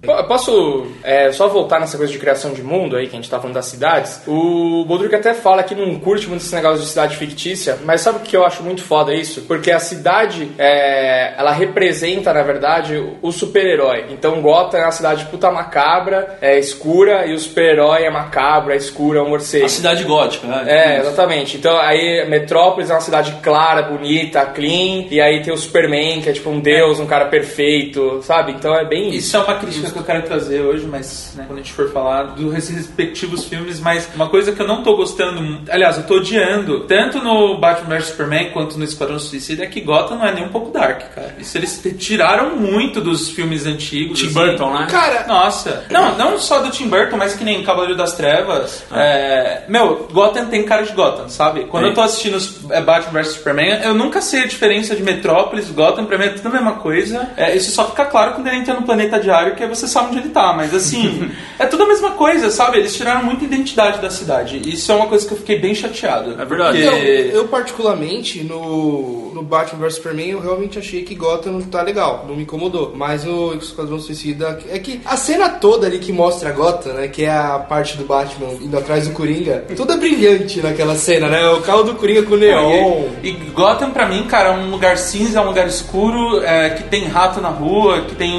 Po- 0.02 0.24
Posso 0.24 0.86
é, 1.04 1.30
só 1.30 1.46
voltar 1.46 1.78
nessa 1.78 1.96
coisa 1.96 2.12
de 2.12 2.18
criação 2.18 2.52
de 2.52 2.62
mundo 2.62 2.96
aí, 2.96 3.06
que 3.06 3.12
a 3.12 3.16
gente 3.20 3.30
tá 3.30 3.38
falando 3.38 3.54
das 3.54 3.66
cidades? 3.66 4.20
O 4.26 4.84
Bodruk 4.84 5.14
até 5.14 5.32
fala 5.32 5.62
que 5.62 5.74
não 5.76 5.94
curte 6.00 6.26
muito 6.28 6.40
esse 6.42 6.54
negócio 6.54 6.80
de 6.80 6.86
cidade 6.88 7.16
fictícia, 7.16 7.78
mas 7.84 8.00
sabe 8.00 8.18
o 8.18 8.20
que 8.20 8.36
eu 8.36 8.44
acho 8.44 8.62
muito 8.64 8.82
foda 8.82 9.14
isso? 9.14 9.42
Porque 9.42 9.70
a 9.70 9.78
cidade, 9.78 10.50
é, 10.58 11.34
ela 11.38 11.52
representa, 11.52 12.32
na 12.32 12.42
verdade, 12.42 13.00
o 13.22 13.30
super-herói. 13.30 14.06
Então 14.10 14.40
Gotham 14.42 14.78
é 14.78 14.82
uma 14.82 14.90
cidade 14.92 15.24
puta 15.26 15.50
macabra, 15.52 16.36
é 16.40 16.58
escura, 16.58 17.26
e 17.26 17.34
o 17.34 17.38
super-herói 17.38 18.02
é 18.04 18.10
macabro, 18.10 18.72
é 18.72 18.76
escuro, 18.76 19.18
é 19.18 19.22
um 19.22 19.28
morcego. 19.28 19.66
A 19.66 19.68
cidade 19.68 20.02
gótica, 20.02 20.46
né? 20.48 20.64
É, 20.66 20.98
exatamente. 21.00 21.56
Então 21.58 21.78
aí 21.78 22.26
Metrópolis 22.28 22.90
é 22.90 22.94
uma 22.94 23.00
cidade 23.00 23.36
clara, 23.42 23.82
bonita, 23.82 24.44
clean, 24.46 25.06
e 25.10 25.20
aí 25.20 25.42
tem 25.42 25.52
o 25.52 25.56
Superman, 25.58 26.20
que 26.22 26.30
é 26.30 26.32
tipo 26.32 26.50
um 26.50 26.58
deus, 26.60 26.98
um 26.98 27.06
cara 27.06 27.26
perfeito, 27.26 28.20
sabe? 28.22 28.52
Então 28.52 28.74
é 28.74 28.84
bem 28.84 29.10
isso. 29.10 29.22
Isso 29.32 29.36
é 29.36 29.40
uma 29.40 29.54
crítica 29.58 29.91
que 29.92 29.98
eu 29.98 30.04
quero 30.04 30.22
trazer 30.22 30.60
hoje, 30.60 30.86
mas 30.86 31.34
né, 31.36 31.44
quando 31.46 31.58
a 31.58 31.62
gente 31.62 31.72
for 31.72 31.90
falar 31.90 32.34
dos 32.34 32.52
respectivos 32.52 33.44
filmes, 33.44 33.80
mas 33.80 34.08
uma 34.14 34.28
coisa 34.28 34.52
que 34.52 34.60
eu 34.60 34.66
não 34.66 34.82
tô 34.82 34.96
gostando, 34.96 35.60
aliás, 35.70 35.96
eu 35.96 36.04
tô 36.04 36.16
odiando, 36.16 36.80
tanto 36.80 37.18
no 37.22 37.58
Batman 37.58 37.96
vs 37.96 38.06
Superman 38.06 38.50
quanto 38.50 38.78
no 38.78 38.84
Esquadrão 38.84 39.18
Suicida, 39.18 39.64
é 39.64 39.66
que 39.66 39.80
Gotham 39.80 40.16
não 40.16 40.26
é 40.26 40.34
nem 40.34 40.44
um 40.44 40.48
pouco 40.48 40.70
dark, 40.70 41.14
cara. 41.14 41.34
Isso 41.38 41.56
eles 41.58 41.82
tiraram 41.98 42.56
muito 42.56 43.00
dos 43.00 43.30
filmes 43.30 43.66
antigos. 43.66 44.18
Tim 44.18 44.26
assim. 44.26 44.34
Burton, 44.34 44.72
né? 44.72 44.86
Cara, 44.90 45.26
Nossa, 45.26 45.84
não, 45.90 46.16
não 46.16 46.38
só 46.38 46.60
do 46.60 46.70
Tim 46.70 46.88
Burton, 46.88 47.16
mas 47.16 47.34
que 47.34 47.44
nem 47.44 47.62
Cavaleiro 47.62 47.96
das 47.96 48.14
Trevas. 48.14 48.84
É, 48.92 49.62
meu, 49.68 50.08
Gotham 50.12 50.46
tem 50.46 50.64
cara 50.64 50.82
de 50.82 50.92
Gotham, 50.92 51.28
sabe? 51.28 51.64
Quando 51.64 51.86
eu 51.86 51.94
tô 51.94 52.00
assistindo 52.00 52.38
é, 52.70 52.80
Batman 52.80 53.22
vs 53.22 53.34
Superman, 53.34 53.80
eu 53.82 53.94
nunca 53.94 54.20
sei 54.20 54.42
a 54.42 54.46
diferença 54.46 54.94
de 54.94 55.02
Metrópolis, 55.02 55.70
Gotham, 55.70 56.04
pra 56.04 56.18
mim 56.18 56.26
é 56.26 56.28
tudo 56.30 56.48
a 56.48 56.50
mesma 56.50 56.72
coisa. 56.74 57.30
É, 57.36 57.54
isso 57.56 57.70
só 57.70 57.88
fica 57.88 58.04
claro 58.04 58.34
quando 58.34 58.46
ele 58.46 58.56
entra 58.56 58.74
no 58.74 58.82
planeta 58.82 59.18
diário, 59.18 59.54
que 59.54 59.62
aí 59.62 59.68
você 59.68 59.81
sabe 59.88 60.08
onde 60.08 60.18
ele 60.18 60.28
tá. 60.30 60.52
Mas 60.52 60.74
assim, 60.74 61.30
é 61.58 61.66
tudo 61.66 61.84
a 61.84 61.88
mesma 61.88 62.12
coisa, 62.12 62.50
sabe? 62.50 62.78
Eles 62.78 62.94
tiraram 62.96 63.24
muita 63.24 63.44
identidade 63.44 64.00
da 64.00 64.10
cidade. 64.10 64.60
Isso 64.68 64.90
é 64.90 64.94
uma 64.94 65.06
coisa 65.06 65.26
que 65.26 65.32
eu 65.32 65.38
fiquei 65.38 65.58
bem 65.58 65.74
chateado. 65.74 66.40
É 66.40 66.44
verdade. 66.44 66.80
Então, 66.80 66.92
Porque- 66.92 67.30
eu 67.32 67.48
particularmente, 67.48 68.42
no, 68.42 69.32
no 69.34 69.42
Batman 69.42 69.80
vs 69.80 69.94
Superman, 69.96 70.28
eu 70.30 70.40
realmente 70.40 70.78
achei 70.78 71.02
que 71.02 71.14
Gotham 71.14 71.52
não 71.52 71.62
tá 71.62 71.82
legal, 71.82 72.24
não 72.28 72.36
me 72.36 72.42
incomodou. 72.42 72.92
Mas 72.94 73.24
no 73.24 73.54
Esquadrão 73.54 73.98
Suicida, 73.98 74.58
é 74.70 74.78
que 74.78 75.00
a 75.04 75.16
cena 75.16 75.48
toda 75.48 75.86
ali 75.86 75.98
que 75.98 76.12
mostra 76.12 76.50
Gotham, 76.52 76.92
né, 76.94 77.08
que 77.08 77.24
é 77.24 77.30
a 77.30 77.58
parte 77.58 77.96
do 77.96 78.04
Batman 78.04 78.48
indo 78.60 78.76
atrás 78.76 79.06
do 79.08 79.14
Coringa, 79.14 79.64
tudo 79.76 79.92
é 79.92 79.96
brilhante 79.96 80.60
naquela 80.60 80.94
cena, 80.96 81.28
né, 81.28 81.48
o 81.50 81.60
carro 81.60 81.82
do 81.82 81.94
Coringa 81.94 82.22
com 82.22 82.36
neon. 82.36 83.04
E, 83.22 83.28
e 83.28 83.32
Gotham 83.52 83.90
pra 83.90 84.06
mim, 84.06 84.24
cara, 84.24 84.50
é 84.50 84.52
um 84.52 84.70
lugar 84.70 84.96
cinza, 84.98 85.38
é 85.38 85.42
um 85.42 85.46
lugar 85.46 85.66
escuro, 85.66 86.42
é, 86.42 86.70
que 86.70 86.84
tem 86.84 87.04
rato 87.06 87.40
na 87.40 87.48
rua, 87.48 88.02
que 88.02 88.14
tem. 88.14 88.32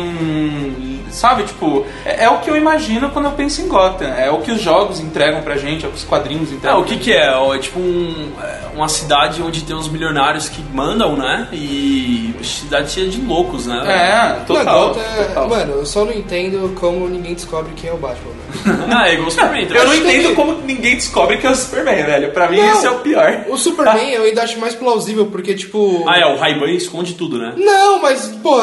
Sabe, 1.13 1.43
tipo, 1.43 1.85
é, 2.05 2.25
é 2.25 2.29
o 2.29 2.39
que 2.39 2.49
eu 2.49 2.55
imagino 2.57 3.09
quando 3.11 3.25
eu 3.25 3.31
penso 3.31 3.61
em 3.61 3.67
Gotham. 3.67 4.07
É 4.07 4.29
o 4.29 4.39
que 4.39 4.51
os 4.51 4.61
jogos 4.61 4.99
entregam 4.99 5.41
pra 5.41 5.55
gente, 5.57 5.85
é 5.85 5.87
o 5.87 5.91
que 5.91 5.97
os 5.97 6.03
quadrinhos 6.03 6.51
É, 6.51 6.55
entregam. 6.55 6.81
o 6.81 6.83
que 6.83 6.97
que 6.97 7.13
é? 7.13 7.33
É 7.33 7.57
tipo 7.59 7.79
um, 7.79 8.31
é, 8.41 8.59
uma 8.75 8.87
cidade 8.89 9.41
onde 9.41 9.63
tem 9.63 9.75
uns 9.75 9.87
milionários 9.87 10.49
que 10.49 10.61
mandam, 10.73 11.15
né? 11.15 11.47
E 11.51 12.33
cidade 12.43 12.91
cheia 12.91 13.07
de 13.09 13.21
loucos, 13.21 13.65
né? 13.67 13.81
É, 13.85 14.39
Não, 14.39 14.45
total. 14.45 14.87
Gotham 14.89 15.01
é- 15.01 15.23
total. 15.25 15.49
Mano, 15.49 15.71
eu 15.73 15.85
só 15.85 16.03
não 16.05 16.11
entendo 16.13 16.73
como 16.79 17.07
ninguém 17.07 17.33
descobre 17.33 17.71
quem 17.75 17.89
é 17.89 17.93
o 17.93 17.97
Batman. 17.97 18.31
né? 18.65 18.87
Ah, 18.95 19.09
é 19.09 19.13
igual 19.13 19.27
o 19.27 19.31
Superman. 19.31 19.67
Eu 19.69 19.85
não 19.85 19.95
entendo 19.95 20.35
como 20.35 20.53
ninguém 20.61 20.95
descobre 20.95 21.37
que 21.37 21.47
é 21.47 21.49
o 21.51 21.55
Superman, 21.55 22.03
velho. 22.03 22.31
Pra 22.31 22.49
mim, 22.49 22.57
Não. 22.57 22.71
esse 22.73 22.85
é 22.85 22.91
o 22.91 22.99
pior. 22.99 23.45
O 23.49 23.57
Superman 23.57 24.09
eu 24.11 24.23
ainda 24.23 24.43
acho 24.43 24.59
mais 24.59 24.75
plausível, 24.75 25.25
porque, 25.27 25.53
tipo... 25.55 26.03
Ah, 26.07 26.17
é, 26.19 26.25
o 26.25 26.37
Ray-Ban 26.37 26.69
esconde 26.71 27.13
tudo, 27.15 27.37
né? 27.37 27.53
Não, 27.57 28.01
mas, 28.01 28.27
pô, 28.41 28.61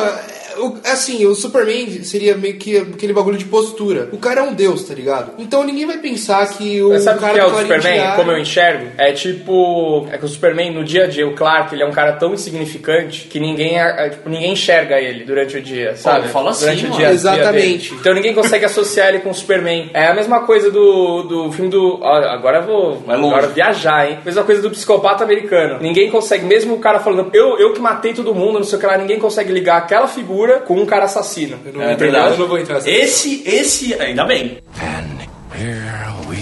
assim, 0.84 1.24
o 1.26 1.34
Superman 1.34 2.02
seria 2.04 2.36
meio 2.36 2.56
que 2.56 2.76
aquele 2.78 3.12
bagulho 3.12 3.38
de 3.38 3.44
postura. 3.44 4.08
O 4.12 4.18
cara 4.18 4.40
é 4.40 4.42
um 4.42 4.54
deus, 4.54 4.82
tá 4.84 4.94
ligado? 4.94 5.32
Então 5.38 5.62
ninguém 5.64 5.86
vai 5.86 5.98
pensar 5.98 6.46
que 6.48 6.82
o 6.82 6.90
Mas 6.90 7.02
sabe 7.02 7.18
o 7.18 7.20
cara 7.20 7.34
que 7.34 7.40
é 7.40 7.44
o 7.46 7.50
Superman? 7.58 7.92
Diário- 7.94 8.16
Como 8.16 8.30
eu 8.32 8.38
enxergo? 8.38 8.86
É 8.98 9.12
tipo. 9.12 10.06
É 10.10 10.18
que 10.18 10.24
o 10.24 10.28
Superman, 10.28 10.72
no 10.72 10.84
dia 10.84 11.04
a 11.04 11.06
dia, 11.06 11.26
o 11.26 11.34
Clark, 11.34 11.74
ele 11.74 11.82
é 11.82 11.86
um 11.86 11.92
cara 11.92 12.12
tão 12.12 12.32
insignificante 12.34 13.26
que 13.28 13.38
ninguém, 13.40 13.78
é, 13.78 14.08
tipo, 14.10 14.28
ninguém 14.28 14.52
enxerga 14.52 14.98
ele 15.00 15.24
durante 15.24 15.56
o 15.56 15.62
dia, 15.62 15.96
sabe? 15.96 16.28
fala 16.28 16.50
assim, 16.50 16.64
durante 16.64 16.84
o 16.84 16.88
mano. 16.88 16.96
dia, 16.98 17.06
a 17.06 17.10
dia 17.10 17.14
Exatamente. 17.18 17.88
dele. 17.90 18.00
Então 18.00 18.14
ninguém 18.14 18.34
consegue 18.34 18.64
associar 18.64 19.08
ele 19.08 19.20
com 19.20 19.30
o 19.30 19.34
Superman. 19.34 19.90
É 19.94 20.06
a 20.06 20.14
mesma 20.14 20.40
coisa 20.40 20.70
do, 20.70 21.22
do 21.22 21.52
filme 21.52 21.70
do. 21.70 21.98
ó, 22.02 22.14
agora 22.28 22.58
eu 22.58 22.62
vou. 22.64 22.96
Vai 23.00 23.16
longe. 23.16 23.34
Agora 23.34 23.48
viajar, 23.48 24.08
hein? 24.10 24.18
Mesma 24.24 24.42
coisa 24.44 24.60
do 24.62 24.70
psicopata 24.70 25.24
americano. 25.24 25.78
Ninguém 25.80 26.10
consegue, 26.10 26.44
mesmo 26.44 26.74
o 26.74 26.78
cara 26.78 26.98
falando, 26.98 27.30
eu, 27.32 27.58
eu 27.58 27.72
que 27.72 27.80
matei 27.80 28.12
todo 28.12 28.34
mundo, 28.34 28.54
não 28.58 28.64
sei 28.64 28.76
o 28.76 28.80
que 28.80 28.86
lá, 28.86 28.96
ninguém 28.98 29.18
consegue 29.18 29.52
ligar 29.52 29.78
aquela 29.78 30.06
figura 30.06 30.49
com 30.60 30.74
um 30.74 30.86
cara 30.86 31.04
assassino. 31.04 31.58
Eu 31.64 31.72
não, 31.72 31.82
É 31.82 31.86
entendo, 31.92 31.98
verdade. 31.98 32.32
eu 32.32 32.38
não 32.38 32.48
vou 32.48 32.58
entrar 32.58 32.74
nessa 32.76 32.90
Esse, 32.90 33.42
esse, 33.46 33.94
ainda 33.94 34.24
bem. 34.24 34.58
And 34.80 35.20
here 35.56 35.80
we 36.28 36.38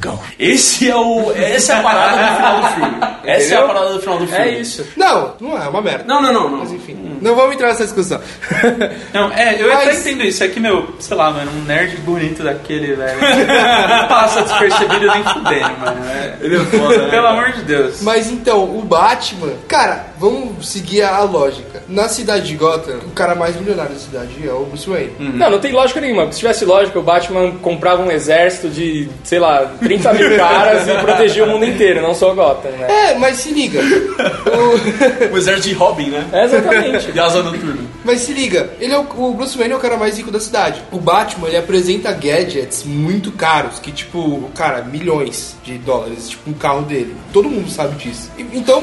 go. 0.00 0.18
Esse 0.38 0.88
é 0.90 0.96
o, 0.96 1.32
essa 1.32 1.72
é 1.74 1.76
a 1.76 1.82
parada 1.82 2.16
do 2.22 2.36
final 2.36 2.60
do 2.60 2.68
filme. 2.68 3.08
Essa 3.28 3.42
é 3.42 3.56
a 3.58 3.60
Entendeu? 3.60 3.66
parada 3.74 3.92
do 3.92 4.00
final 4.00 4.18
do 4.18 4.26
filme. 4.26 4.42
É 4.42 4.58
isso. 4.58 4.86
Não, 4.96 5.34
não 5.38 5.60
é, 5.60 5.66
é 5.66 5.68
uma 5.68 5.82
merda. 5.82 6.04
Não, 6.06 6.22
não, 6.22 6.32
não, 6.32 6.48
não. 6.48 6.58
Mas 6.60 6.72
enfim, 6.72 7.18
não 7.20 7.34
vamos 7.36 7.54
entrar 7.56 7.68
nessa 7.68 7.84
discussão. 7.84 8.18
Não, 9.12 9.30
é, 9.32 9.60
eu 9.60 9.68
Mas- 9.68 9.82
até 9.88 10.00
entendo 10.00 10.24
isso. 10.24 10.42
É 10.44 10.48
que, 10.48 10.58
meu, 10.58 10.94
sei 10.98 11.14
lá, 11.14 11.30
mano, 11.30 11.50
um 11.50 11.64
nerd 11.64 11.94
bonito 11.98 12.42
daquele, 12.42 12.94
velho. 12.94 13.18
Não 13.20 14.08
passa 14.08 14.40
despercebido 14.42 15.06
nem 15.12 15.22
fudendo, 15.24 15.76
mano. 15.78 16.04
É- 16.10 16.36
Ele 16.40 16.56
é 16.56 16.60
foda, 16.60 16.98
né? 17.02 17.10
Pelo 17.10 17.26
amor 17.26 17.52
de 17.52 17.62
Deus. 17.64 18.00
Mas 18.00 18.30
então, 18.30 18.64
o 18.64 18.80
Batman, 18.82 19.52
cara, 19.66 20.06
vamos 20.18 20.68
seguir 20.68 21.02
a 21.02 21.20
lógica. 21.22 21.82
Na 21.88 22.08
cidade 22.08 22.46
de 22.48 22.54
Gotham, 22.56 22.98
o 23.06 23.10
cara 23.10 23.34
mais 23.34 23.56
milionário 23.56 23.92
da 23.94 23.98
cidade 24.00 24.30
é 24.46 24.52
o 24.52 24.64
Bruce 24.64 24.88
Wayne. 24.88 25.12
Não, 25.18 25.50
não 25.50 25.58
tem 25.58 25.72
lógica 25.72 26.00
nenhuma. 26.00 26.30
Se 26.32 26.38
tivesse 26.40 26.64
lógica, 26.64 26.98
o 26.98 27.02
Batman 27.02 27.52
comprava 27.62 28.02
um 28.02 28.10
exército 28.10 28.68
de, 28.68 29.08
sei 29.24 29.38
lá, 29.38 29.72
30 29.80 30.12
mil 30.14 30.36
caras 30.36 30.86
e 30.88 30.92
protegia 31.02 31.44
o 31.44 31.48
mundo 31.48 31.64
inteiro, 31.64 32.02
não 32.02 32.14
só 32.14 32.34
Gotham, 32.34 32.70
né? 32.72 32.86
É, 33.12 33.14
mas 33.18 33.36
se 33.38 33.50
liga. 33.50 33.80
O- 33.80 35.32
O 35.32 35.36
exército 35.36 35.68
de 35.68 35.74
Robin, 35.74 36.10
né? 36.10 36.26
É, 36.32 36.44
exatamente. 36.44 37.12
De 37.12 37.20
asa 37.20 37.42
noturna. 37.42 37.78
Mas 38.04 38.20
se 38.20 38.32
liga, 38.32 38.70
ele 38.80 38.92
é 38.92 38.98
o, 38.98 39.06
o 39.16 39.34
Bruce 39.34 39.56
Wayne 39.58 39.74
é 39.74 39.76
o 39.76 39.80
cara 39.80 39.96
mais 39.96 40.16
rico 40.16 40.30
da 40.30 40.40
cidade. 40.40 40.82
O 40.92 40.98
Batman, 40.98 41.48
ele 41.48 41.56
apresenta 41.56 42.10
gadgets 42.12 42.84
muito 42.84 43.30
caros, 43.32 43.78
que 43.78 43.90
tipo, 43.92 44.48
cara, 44.54 44.82
milhões 44.82 45.56
de 45.62 45.76
dólares, 45.78 46.28
tipo 46.30 46.48
um 46.50 46.54
carro 46.54 46.82
dele. 46.82 47.14
Todo 47.32 47.48
mundo 47.48 47.68
sabe 47.70 47.96
disso. 47.96 48.30
E- 48.38 48.46
Então, 48.54 48.82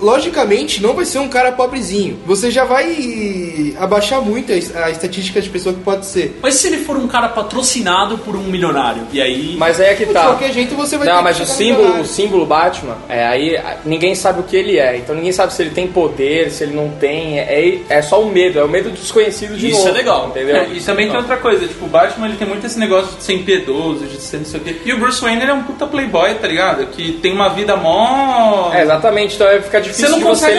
logicamente, 0.00 0.75
não 0.82 0.94
vai 0.94 1.04
ser 1.04 1.18
um 1.18 1.28
cara 1.28 1.52
pobrezinho. 1.52 2.18
Você 2.26 2.50
já 2.50 2.64
vai 2.64 3.74
abaixar 3.78 4.20
muito 4.20 4.52
a, 4.52 4.56
es- 4.56 4.74
a 4.74 4.90
estatística 4.90 5.40
de 5.40 5.48
pessoa 5.48 5.74
que 5.74 5.80
pode 5.80 6.06
ser. 6.06 6.38
Mas 6.42 6.54
se 6.54 6.66
ele 6.68 6.78
for 6.78 6.96
um 6.96 7.06
cara 7.08 7.28
patrocinado 7.28 8.18
por 8.18 8.34
um 8.36 8.42
milionário? 8.42 9.02
E 9.12 9.20
aí. 9.20 9.56
Mas 9.58 9.80
aí 9.80 9.88
é 9.90 9.94
que 9.94 10.06
De 10.06 10.12
tá. 10.12 10.22
qualquer 10.22 10.52
jeito, 10.52 10.74
você 10.74 10.96
vai 10.96 11.06
ter 11.06 11.12
Não, 11.12 11.18
que 11.18 11.24
mas 11.24 11.40
o 11.40 11.46
símbolo, 11.46 11.78
milionário. 11.78 12.04
o 12.04 12.06
símbolo 12.08 12.46
Batman, 12.46 12.96
é, 13.08 13.26
aí 13.26 13.60
ninguém 13.84 14.14
sabe 14.14 14.40
o 14.40 14.42
que 14.42 14.56
ele 14.56 14.78
é. 14.78 14.96
Então 14.96 15.14
ninguém 15.14 15.32
sabe 15.32 15.52
se 15.52 15.62
ele 15.62 15.70
tem 15.70 15.86
poder, 15.86 16.50
se 16.50 16.64
ele 16.64 16.74
não 16.74 16.88
tem. 16.90 17.38
É, 17.38 17.78
é 17.88 18.02
só 18.02 18.20
o 18.20 18.30
medo, 18.30 18.58
é 18.58 18.64
o 18.64 18.68
medo 18.68 18.90
do 18.90 18.96
desconhecido 18.96 19.56
de 19.56 19.68
Isso 19.68 19.78
novo. 19.78 19.88
é 19.88 19.92
legal. 19.92 20.28
Entendeu? 20.28 20.56
É, 20.56 20.68
e 20.72 20.80
também 20.80 21.08
tem 21.08 21.16
outra 21.16 21.36
coisa, 21.36 21.66
tipo, 21.66 21.84
o 21.86 21.88
Batman 21.88 22.26
ele 22.28 22.36
tem 22.36 22.46
muito 22.48 22.64
esse 22.66 22.78
negócio 22.78 23.16
de 23.16 23.22
ser 23.24 23.34
impiedoso, 23.34 24.04
de 24.06 24.20
ser 24.20 24.38
não 24.38 24.44
sei 24.44 24.60
o 24.60 24.62
quê. 24.62 24.76
E 24.84 24.92
o 24.92 24.98
Bruce 24.98 25.20
Wayne 25.20 25.42
ele 25.42 25.50
é 25.50 25.54
um 25.54 25.62
puta 25.62 25.86
playboy, 25.86 26.34
tá 26.34 26.46
ligado? 26.48 26.86
Que 26.88 27.12
tem 27.12 27.32
uma 27.32 27.48
vida 27.48 27.76
mó. 27.76 28.70
É, 28.72 28.82
exatamente, 28.82 29.34
então 29.34 29.46
vai 29.46 29.60
ficar 29.60 29.80
difícil 29.80 30.06
Você 30.06 30.10
não 30.12 30.18
de 30.18 30.24
você 30.24 30.46
consegue 30.46 30.58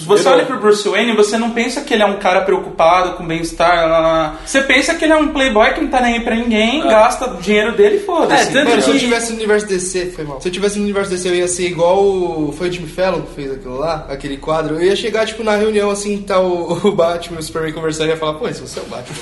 Se 0.00 0.04
você 0.06 0.28
olha 0.28 0.44
pro 0.44 0.58
Bruce 0.58 0.88
Wayne, 0.88 1.14
você 1.16 1.36
não 1.38 1.50
pensa 1.50 1.80
que 1.82 1.94
ele 1.94 2.02
é 2.02 2.06
um 2.06 2.18
cara 2.18 2.42
preocupado 2.42 3.12
com 3.12 3.26
bem-estar. 3.26 4.38
Você 4.44 4.60
pensa 4.62 4.94
que 4.94 5.04
ele 5.04 5.12
é 5.12 5.16
um 5.16 5.28
playboy 5.28 5.72
que 5.74 5.80
não 5.80 5.88
tá 5.88 6.00
nem 6.00 6.14
aí 6.14 6.20
pra 6.20 6.34
ninguém, 6.34 6.82
gasta 6.82 7.30
o 7.30 7.36
dinheiro 7.40 7.72
dele 7.72 7.96
e 7.96 8.00
foda-se. 8.00 8.48
É, 8.48 8.52
tanto 8.52 8.70
Mano, 8.70 8.82
se 8.82 8.88
eu 8.88 8.94
que- 8.94 9.00
tivesse 9.00 9.30
no 9.32 9.36
universo 9.38 9.66
DC, 9.66 10.12
foi 10.14 10.24
mal. 10.24 10.40
Se 10.40 10.48
eu 10.48 10.52
tivesse 10.52 10.76
no 10.78 10.84
universo 10.84 11.10
DC, 11.10 11.28
eu 11.28 11.34
ia 11.34 11.48
ser 11.48 11.66
igual 11.66 12.02
o. 12.02 12.54
Foi 12.56 12.68
o 12.68 12.72
Jimmy 12.72 12.88
Fallon 12.88 13.22
que 13.22 13.34
fez 13.34 13.52
aquilo 13.52 13.78
lá, 13.78 14.06
aquele 14.08 14.36
quadro. 14.36 14.74
Eu 14.76 14.82
ia 14.84 14.96
chegar, 14.96 15.26
tipo, 15.26 15.42
na 15.42 15.56
reunião 15.56 15.90
assim, 15.90 16.18
tá 16.22 16.38
o, 16.40 16.72
o 16.88 16.92
Batman 16.92 17.36
e 17.38 17.40
o 17.40 17.42
Superman 17.42 17.72
conversando 17.72 18.06
e 18.08 18.10
ia 18.10 18.16
falar, 18.16 18.34
pô, 18.34 18.48
esse 18.48 18.60
você 18.60 18.80
é 18.80 18.82
o 18.82 18.86
Batman. 18.86 19.14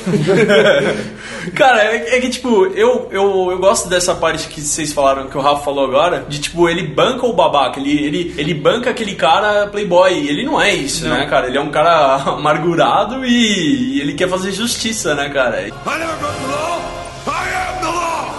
Cara, 1.54 1.82
é, 1.84 2.16
é 2.16 2.20
que, 2.20 2.28
tipo, 2.30 2.66
eu, 2.66 3.08
eu, 3.10 3.48
eu 3.50 3.58
gosto 3.58 3.88
dessa 3.88 4.14
parte 4.14 4.48
que 4.48 4.60
vocês 4.60 4.92
falaram, 4.92 5.28
que 5.28 5.36
o 5.36 5.40
Rafa 5.40 5.62
falou 5.64 5.84
agora, 5.84 6.24
de, 6.28 6.40
tipo, 6.40 6.68
ele 6.68 6.86
banca 6.86 7.26
o 7.26 7.32
babaca, 7.32 7.78
ele, 7.80 8.04
ele, 8.04 8.34
ele 8.36 8.54
banca 8.54 8.90
aquele 8.90 9.14
cara 9.14 9.66
playboy. 9.66 9.81
E 10.12 10.28
Ele 10.28 10.44
não 10.44 10.60
é 10.60 10.74
isso, 10.74 11.08
né, 11.08 11.26
cara? 11.26 11.46
Ele 11.46 11.58
é 11.58 11.60
um 11.60 11.70
cara 11.70 12.16
amargurado 12.26 13.24
e, 13.24 13.96
e 13.96 14.00
ele 14.00 14.14
quer 14.14 14.28
fazer 14.28 14.52
justiça, 14.52 15.14
né, 15.14 15.28
cara? 15.28 15.60
I 15.60 15.70
never 15.98 16.16
broke 16.16 16.38
the 16.40 16.46
law. 16.46 17.01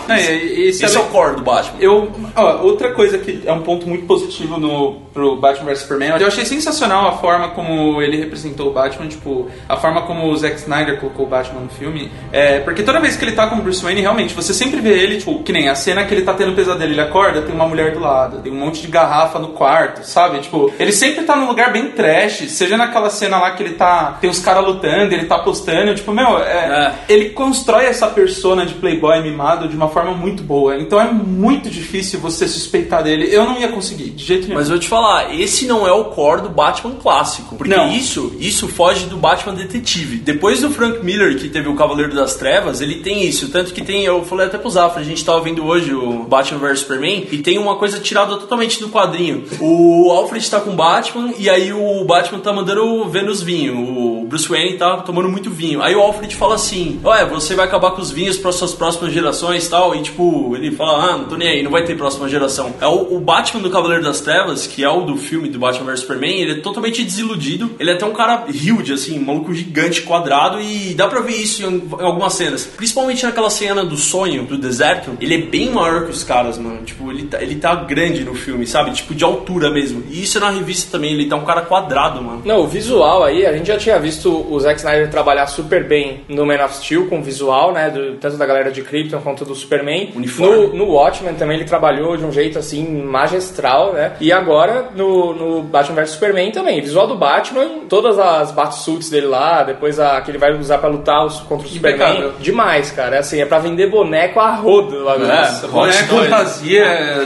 É, 0.10 0.34
e- 0.36 0.66
e 0.66 0.68
Esse 0.70 0.84
é 0.86 0.88
sabe- 0.88 1.06
o 1.06 1.10
core 1.10 1.36
do 1.36 1.42
Batman. 1.42 1.78
Eu, 1.80 2.12
ó, 2.36 2.58
outra 2.64 2.92
coisa 2.92 3.18
que 3.18 3.42
é 3.46 3.52
um 3.52 3.62
ponto 3.62 3.88
muito 3.88 4.06
positivo 4.06 4.58
no 4.60 5.02
pro 5.14 5.36
Batman 5.36 5.66
vs 5.70 5.80
Superman, 5.84 6.20
eu 6.20 6.26
achei 6.28 6.44
sensacional 6.44 7.08
a 7.08 7.12
forma 7.14 7.50
como 7.50 8.02
ele 8.02 8.18
representou 8.18 8.70
o 8.70 8.74
Batman, 8.74 9.08
tipo, 9.08 9.48
a 9.70 9.78
forma 9.78 10.02
como 10.02 10.28
o 10.28 10.36
Zack 10.36 10.56
Snyder 10.56 11.00
colocou 11.00 11.28
o 11.28 11.30
Batman 11.30 11.62
no 11.62 11.70
filme, 11.70 12.12
é, 12.32 12.60
porque 12.62 12.82
toda 12.82 13.00
vez 13.00 13.16
que 13.16 13.24
ele 13.24 13.34
tá 13.34 13.46
com 13.46 13.58
o 13.58 13.62
Bruce 13.62 13.84
Wayne, 13.84 14.02
realmente, 14.02 14.34
você 14.34 14.56
sempre 14.56 14.82
vê 14.82 14.98
ele, 14.98 15.18
tipo, 15.18 15.44
que 15.44 15.52
nem 15.54 15.70
a 15.70 15.76
cena 15.76 16.04
que 16.06 16.14
ele 16.16 16.24
tá 16.24 16.34
tendo 16.34 16.54
pesadelo, 16.56 16.92
ele 16.92 17.00
acorda, 17.00 17.44
tem 17.44 17.54
uma 17.54 17.68
mulher 17.68 17.92
do 17.94 18.00
lado, 18.00 18.40
tem 18.40 18.52
um 18.52 18.56
monte 18.56 18.82
de 18.82 18.88
garrafa 18.88 19.38
no 19.38 19.50
quarto, 19.50 20.04
sabe? 20.04 20.40
Tipo, 20.40 20.74
ele 20.80 20.92
sempre 20.92 21.24
tá 21.26 21.36
num 21.36 21.46
lugar 21.48 21.72
bem 21.72 21.92
trash, 21.92 22.50
seja 22.50 22.76
naquela 22.76 23.12
cena 23.12 23.38
lá 23.38 23.52
que 23.52 23.62
ele 23.62 23.76
tá, 23.76 24.18
tem 24.20 24.32
os 24.32 24.40
caras 24.40 24.66
lutando, 24.66 25.14
ele 25.14 25.26
tá 25.26 25.38
postando, 25.38 25.94
tipo, 25.94 26.12
meu, 26.12 26.40
é, 26.40 26.92
ele 27.08 27.30
constrói 27.30 27.86
essa 27.86 28.08
persona 28.08 28.66
de 28.66 28.74
playboy 28.74 29.22
mimado 29.22 29.68
de 29.68 29.76
uma 29.76 29.90
forma 29.94 30.14
muito 30.14 30.44
boa. 30.44 30.78
Então 30.78 31.00
é 31.00 31.12
muito 31.12 31.70
difícil 31.70 32.20
você 32.20 32.48
suspeitar 32.48 33.04
dele. 33.04 33.28
Eu 33.34 33.46
não 33.46 33.60
ia 33.60 33.70
conseguir, 33.70 34.10
de 34.10 34.24
jeito 34.24 34.44
nenhum. 34.44 34.56
Mas 34.56 34.68
eu 34.68 34.76
vou 34.76 34.80
te 34.80 34.88
falar, 34.88 35.34
esse 35.34 35.66
não 35.66 35.88
é 35.88 35.92
o 35.92 36.06
core 36.06 36.42
do 36.42 36.50
Batman 36.50 36.96
clássico. 37.02 37.56
Porque 37.56 37.76
Não. 37.76 37.92
isso, 37.92 38.36
isso 38.40 38.68
foge 38.68 39.06
do 39.06 39.18
Batman 39.18 39.54
detetive. 39.54 40.18
Depois 40.18 40.62
do 40.62 40.70
Frank 40.70 41.04
Miller, 41.04 41.38
que 41.38 41.48
teve 41.50 41.70
o 41.70 41.76
Cavaleiro 41.76 42.14
das 42.14 42.36
Trevas, 42.36 42.82
ele 42.82 42.96
tem 42.96 43.24
isso. 43.24 43.50
Tanto 43.50 43.74
que 43.74 43.84
tem, 43.84 44.04
eu 44.04 44.24
falei 44.24 44.48
até 44.48 44.58
pro 44.58 44.70
Zafra, 44.70 45.02
a 45.02 45.06
gente 45.06 45.24
tava 45.24 45.40
vendo 45.42 45.66
hoje 45.66 45.94
o 45.94 46.24
Batman 46.24 46.60
vs 46.60 46.80
Superman, 46.80 47.28
e 47.32 47.38
tem 47.38 47.58
uma 47.58 47.76
coisa 47.76 48.00
tirada 48.00 48.36
totalmente 48.38 48.80
do 48.80 48.90
quadrinho. 48.90 49.44
O 49.60 50.12
Alfred 50.12 50.50
tá 50.50 50.60
com 50.60 50.72
o 50.72 50.76
Batman, 50.76 51.34
e 51.38 51.50
aí 51.50 51.72
o 51.72 52.04
Batman 52.06 52.40
tá 52.40 52.52
mandando 52.52 53.06
Vênus 53.10 53.42
vinho. 53.42 53.78
O 53.78 54.26
Bruce 54.26 54.48
Wayne 54.48 54.78
tá 54.78 54.98
tomando 54.98 55.30
muito 55.30 55.50
vinho. 55.50 55.82
Aí 55.82 55.96
o 55.96 56.02
Alfred 56.02 56.36
fala 56.36 56.56
assim: 56.56 57.00
Ué, 57.04 57.26
você 57.26 57.56
vai 57.56 57.66
acabar 57.66 57.92
com 57.92 58.02
os 58.02 58.12
vinhos 58.12 58.38
para 58.38 58.52
suas 58.52 58.74
próximas 58.74 59.14
gerações 59.14 59.66
e 59.66 59.70
tal. 59.70 59.83
E 59.96 60.02
tipo, 60.02 60.56
ele 60.56 60.72
fala: 60.72 61.06
Ah, 61.14 61.18
não 61.18 61.26
tô 61.26 61.36
nem 61.36 61.48
aí, 61.50 61.64
não 61.64 61.72
vai 61.72 61.84
ter 61.84 61.96
próxima 61.98 62.30
geração. 62.30 62.74
É 62.80 62.88
o, 62.88 63.16
o 63.16 63.20
Batman 63.20 63.62
do 63.62 63.70
Cavaleiro 63.70 64.04
das 64.04 64.22
Trevas, 64.22 64.68
que 64.68 64.84
é 64.84 64.90
o 64.90 65.02
do 65.02 65.18
filme 65.18 65.50
do 65.50 65.58
Batman 65.60 65.86
vs 65.92 66.02
Superman, 66.02 66.40
ele 66.42 66.52
é 66.54 66.56
totalmente 66.62 67.04
desiludido. 67.04 67.72
Ele 67.80 67.90
é 67.92 67.94
até 67.94 68.06
um 68.06 68.14
cara 68.14 68.46
huge, 68.48 68.94
assim, 68.94 69.20
um 69.20 69.26
maluco 69.26 69.54
gigante, 69.54 70.02
quadrado, 70.04 70.60
e 70.62 70.94
dá 70.94 71.08
pra 71.08 71.22
ver 71.22 71.36
isso 71.36 71.64
em, 71.66 71.76
em 71.78 72.04
algumas 72.06 72.34
cenas. 72.34 72.66
Principalmente 72.78 73.24
naquela 73.26 73.50
cena 73.50 73.84
do 73.84 73.98
sonho, 73.98 74.44
do 74.44 74.58
deserto, 74.58 75.18
ele 75.20 75.36
é 75.36 75.38
bem 75.42 75.70
maior 75.72 76.06
que 76.06 76.12
os 76.12 76.24
caras, 76.24 76.58
mano. 76.58 76.84
Tipo, 76.84 77.12
ele 77.12 77.24
tá, 77.24 77.42
ele 77.42 77.56
tá 77.56 77.74
grande 77.76 78.24
no 78.24 78.34
filme, 78.36 78.66
sabe? 78.68 78.92
Tipo, 78.92 79.16
de 79.16 79.24
altura 79.24 79.70
mesmo. 79.72 80.04
E 80.10 80.24
isso 80.24 80.38
é 80.38 80.42
na 80.42 80.50
revista 80.52 80.92
também, 80.92 81.14
ele 81.14 81.28
tá 81.28 81.36
um 81.36 81.46
cara 81.46 81.62
quadrado, 81.62 82.22
mano. 82.22 82.42
Não, 82.46 82.60
o 82.62 82.68
visual 82.68 83.24
aí, 83.24 83.46
a 83.46 83.54
gente 83.54 83.68
já 83.68 83.78
tinha 83.78 84.00
visto 84.00 84.30
o 84.50 84.60
Zack 84.60 84.80
Snyder 84.80 85.10
trabalhar 85.10 85.48
super 85.48 85.84
bem 85.88 86.22
no 86.28 86.46
Man 86.46 86.64
of 86.64 86.76
Steel 86.78 87.08
com 87.08 87.20
o 87.20 87.24
visual, 87.24 87.72
né? 87.74 87.90
do- 87.90 88.14
tanto 88.18 88.38
da 88.38 88.46
galera 88.46 88.72
de 88.72 88.82
Krypton 88.82 89.20
quanto 89.22 89.44
do 89.46 89.56
Superman. 89.56 89.73
Uniforme. 90.16 90.68
No, 90.68 90.74
no 90.74 90.86
Watchmen 90.92 91.34
também 91.36 91.58
ele 91.58 91.66
trabalhou 91.66 92.16
de 92.18 92.26
um 92.26 92.32
jeito 92.32 92.60
assim 92.60 92.86
magistral, 93.04 93.94
né? 93.94 94.14
E 94.20 94.32
agora 94.32 94.90
no, 94.96 95.34
no 95.34 95.62
Batman 95.64 95.96
vs 96.02 96.12
Superman 96.12 96.52
também. 96.52 96.82
Visual 96.82 97.08
do 97.08 97.16
Batman, 97.16 97.68
todas 97.90 98.18
as 98.20 98.52
Batsuits 98.52 99.10
dele 99.10 99.28
lá, 99.28 99.64
depois 99.64 100.00
a, 100.00 100.20
que 100.22 100.32
ele 100.32 100.38
vai 100.38 100.54
usar 100.54 100.78
pra 100.78 100.90
lutar 100.90 101.26
os- 101.26 101.40
contra 101.42 101.66
o 101.68 101.70
Superman. 101.70 102.32
Demais, 102.40 102.92
cara. 102.92 103.16
É 103.16 103.20
assim, 103.20 103.42
é 103.42 103.46
pra 103.46 103.60
vender 103.60 103.88
boneco 103.90 104.40
a 104.40 104.52
rodo 104.56 105.04
lá 105.04 105.16
É. 105.16 105.18
Nossa, 105.20 105.66
Hot 105.68 105.74
boneco 105.74 106.16
fantasia, 106.16 107.26